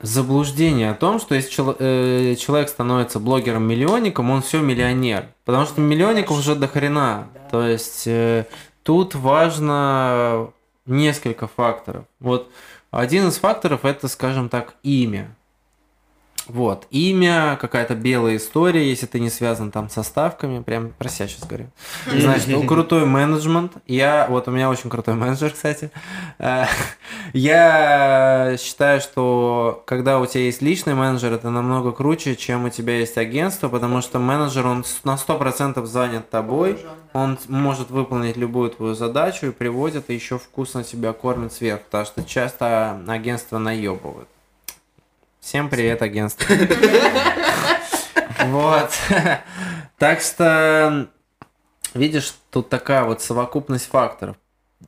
заблуждение 0.00 0.90
о 0.90 0.94
том, 0.94 1.18
что 1.18 1.34
если 1.34 1.50
чел- 1.50 1.76
э, 1.76 2.36
человек 2.36 2.68
становится 2.68 3.18
блогером-миллионником, 3.18 4.30
он 4.30 4.42
все 4.42 4.60
миллионер. 4.60 5.26
Потому 5.44 5.66
что 5.66 5.80
миллионников 5.80 6.38
уже 6.38 6.54
до 6.54 6.68
хрена. 6.68 7.26
То 7.50 7.66
есть 7.66 8.06
э, 8.06 8.46
тут 8.84 9.16
важно 9.16 10.52
несколько 10.86 11.48
факторов. 11.48 12.04
Вот 12.20 12.48
один 12.92 13.26
из 13.26 13.38
факторов 13.38 13.84
это, 13.84 14.06
скажем 14.06 14.48
так, 14.48 14.74
имя. 14.84 15.34
Вот, 16.52 16.88
имя, 16.90 17.56
какая-то 17.60 17.94
белая 17.94 18.36
история, 18.36 18.88
если 18.88 19.06
ты 19.06 19.20
не 19.20 19.30
связан 19.30 19.70
там 19.70 19.88
со 19.88 20.02
ставками, 20.02 20.60
прям 20.60 20.90
про 20.90 21.08
себя 21.08 21.28
сейчас 21.28 21.46
говорю. 21.46 21.66
Значит, 22.06 22.48
ну, 22.48 22.62
крутой 22.66 23.06
менеджмент. 23.06 23.74
Я, 23.86 24.26
вот 24.28 24.48
у 24.48 24.50
меня 24.50 24.68
очень 24.68 24.90
крутой 24.90 25.14
менеджер, 25.16 25.52
кстати. 25.52 25.92
Э, 26.38 26.64
Я 27.32 28.56
считаю, 28.58 29.00
что 29.00 29.84
когда 29.86 30.18
у 30.18 30.26
тебя 30.26 30.42
есть 30.44 30.60
личный 30.60 30.94
менеджер, 30.94 31.32
это 31.32 31.50
намного 31.50 31.92
круче, 31.92 32.34
чем 32.34 32.64
у 32.64 32.70
тебя 32.70 32.98
есть 32.98 33.16
агентство, 33.16 33.68
потому 33.68 34.00
что 34.00 34.18
менеджер, 34.18 34.66
он 34.66 34.84
на 35.04 35.14
100% 35.14 35.84
занят 35.86 36.30
тобой, 36.30 36.78
он 37.12 37.38
может 37.46 37.90
выполнить 37.90 38.36
любую 38.36 38.70
твою 38.70 38.94
задачу 38.94 39.46
и 39.46 39.52
приводит, 39.52 40.10
и 40.10 40.14
еще 40.14 40.38
вкусно 40.38 40.82
тебя 40.82 41.12
кормит 41.12 41.52
сверху, 41.52 41.84
потому 41.84 42.06
что 42.06 42.24
часто 42.24 43.00
агентство 43.06 43.58
наебывают. 43.58 44.28
Всем 45.40 45.70
привет, 45.70 46.02
агентство. 46.02 46.46
Вот. 48.46 48.90
Так 49.98 50.22
что, 50.22 51.08
видишь, 51.94 52.34
тут 52.50 52.68
такая 52.70 53.04
вот 53.04 53.20
совокупность 53.20 53.86
факторов. 53.86 54.36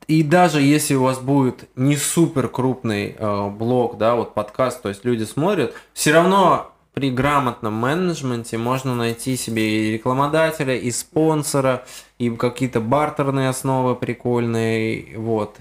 И 0.07 0.23
даже 0.23 0.59
если 0.61 0.95
у 0.95 1.03
вас 1.03 1.19
будет 1.19 1.69
не 1.75 1.95
супер 1.95 2.47
крупный 2.47 3.15
э, 3.17 3.49
блог, 3.49 3.97
да, 3.99 4.15
вот 4.15 4.33
подкаст, 4.33 4.81
то 4.81 4.89
есть 4.89 5.05
люди 5.05 5.23
смотрят, 5.23 5.75
все 5.93 6.13
равно 6.13 6.71
при 6.93 7.11
грамотном 7.11 7.73
менеджменте 7.73 8.57
можно 8.57 8.95
найти 8.95 9.37
себе 9.37 9.89
и 9.89 9.93
рекламодателя, 9.93 10.75
и 10.75 10.89
спонсора, 10.89 11.85
и 12.17 12.29
какие-то 12.31 12.79
бартерные 12.79 13.49
основы 13.49 13.95
прикольные, 13.95 15.17
вот. 15.17 15.57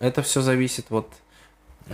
Это 0.00 0.22
все 0.22 0.40
зависит 0.42 0.86
вот 0.90 1.08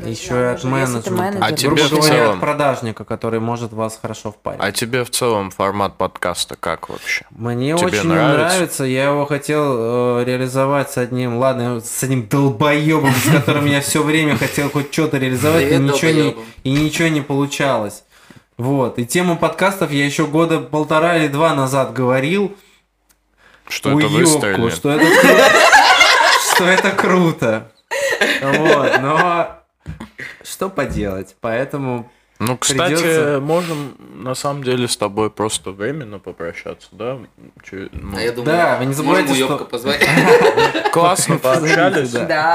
еще 0.05 0.35
и 0.35 0.45
от 0.55 0.65
менеджмента. 0.65 1.39
А 1.41 1.53
тебе 1.53 1.71
Грубо 1.71 1.83
в 1.83 1.91
говоря, 1.91 2.09
целом- 2.09 2.35
от 2.35 2.41
продажника, 2.41 3.05
который 3.05 3.41
может 3.41 3.73
вас 3.73 3.99
хорошо 4.01 4.33
впарить. 4.33 4.61
А 4.62 4.73
тебе 4.73 5.05
в 5.05 5.11
целом 5.11 5.51
формат 5.51 5.97
подкаста 5.97 6.57
как 6.59 6.89
вообще? 6.89 7.25
Мне 7.31 7.77
Тебе 7.77 7.87
очень 7.87 8.09
нравится? 8.09 8.55
нравится? 8.57 8.85
Я 8.85 9.05
его 9.05 9.27
хотел 9.27 10.21
э, 10.21 10.25
реализовать 10.25 10.91
с 10.91 10.99
одним, 10.99 11.37
ладно, 11.39 11.81
с 11.81 12.03
одним 12.03 12.27
долбоебом, 12.27 13.12
с 13.15 13.31
которым 13.31 13.66
я 13.66 13.81
все 13.81 14.03
время 14.03 14.37
хотел 14.37 14.69
хоть 14.71 14.93
что-то 14.93 15.19
реализовать, 15.19 15.71
и 15.71 15.77
ничего, 15.77 16.11
не, 16.11 16.23
долбоёбам. 16.23 16.45
и 16.65 16.71
ничего 16.73 17.09
не 17.09 17.21
получалось. 17.21 18.03
Вот. 18.57 18.99
И 18.99 19.07
тему 19.07 19.37
подкастов 19.37 19.91
я 19.93 20.05
еще 20.05 20.27
года 20.27 20.61
полтора 20.61 21.16
или 21.19 21.29
два 21.29 21.55
назад 21.55 21.93
говорил. 21.93 22.57
Что 23.69 23.99
это 23.99 24.09
выстрелит? 24.09 24.75
что 24.75 24.91
это 24.91 25.05
круто. 25.07 25.51
Что 26.55 26.65
это 26.66 26.91
круто. 26.91 27.71
Вот, 28.43 29.01
но 29.01 29.64
что 30.43 30.69
поделать? 30.71 31.35
Поэтому 31.41 32.11
Ну, 32.41 32.59
кстати, 32.59 32.95
Придётся. 32.97 33.41
можем 33.41 33.95
на 34.17 34.35
самом 34.35 34.65
деле 34.65 34.89
с 34.89 34.97
тобой 34.97 35.31
просто 35.31 35.71
временно 35.71 36.19
попрощаться, 36.19 36.89
да? 36.91 37.19
Чё- 37.63 37.89
ну, 37.93 38.17
А 38.17 38.21
я 38.21 38.33
думаю, 38.33 38.45
Да, 38.57 38.77
вы 38.79 38.87
не 38.87 38.93
забывайте, 38.93 39.35
что- 39.35 39.59
позвать. 39.59 40.05
Классно 40.93 41.39
пообщались. 41.39 42.13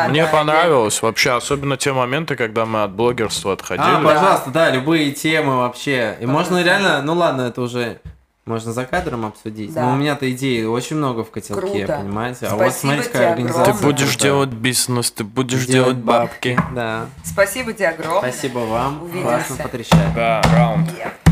Мне 0.10 0.26
понравилось 0.28 1.02
вообще, 1.02 1.32
особенно 1.32 1.78
те 1.78 1.94
моменты, 1.94 2.36
когда 2.36 2.66
мы 2.66 2.84
от 2.84 2.92
блогерства 2.92 3.54
отходили. 3.54 3.88
А, 3.90 4.02
пожалуйста, 4.04 4.50
да, 4.52 4.70
любые 4.70 5.12
темы 5.12 5.58
вообще. 5.58 6.18
И 6.20 6.26
можно 6.26 6.62
реально, 6.62 7.02
ну 7.02 7.14
ладно, 7.14 7.44
это 7.44 7.62
уже 7.62 8.00
можно 8.50 8.74
за 8.74 8.84
кадром 8.86 9.26
обсудить. 9.26 9.74
Да. 9.74 9.86
Но 9.86 9.94
у 9.94 9.96
меня-то 9.96 10.30
идей 10.30 10.66
очень 10.66 10.98
много 10.98 11.24
в 11.24 11.32
котелке, 11.32 11.62
Круто. 11.62 12.00
понимаете? 12.02 12.48
А 12.48 12.50
Спасибо 12.50 12.64
вот 12.66 12.74
смотрите, 12.74 13.08
какая 13.10 13.22
Ты 13.22 13.30
организация. 13.32 13.62
огромное. 13.64 13.84
будешь 13.94 14.08
крутая. 14.10 14.24
делать 14.32 14.50
бизнес, 14.50 15.12
ты 15.12 15.24
будешь 15.24 15.66
делать 15.66 15.98
бабки. 15.98 16.60
Да. 16.76 17.06
Спасибо 17.24 17.72
тебе 17.74 17.90
огромное. 17.90 18.32
Спасибо 18.32 18.60
вам. 18.60 19.04
Увидимся. 19.04 19.24
Классно 19.28 19.56
потрещали. 19.58 20.14
Да, 20.16 20.42
раунд. 20.54 20.90
Yeah. 20.90 21.29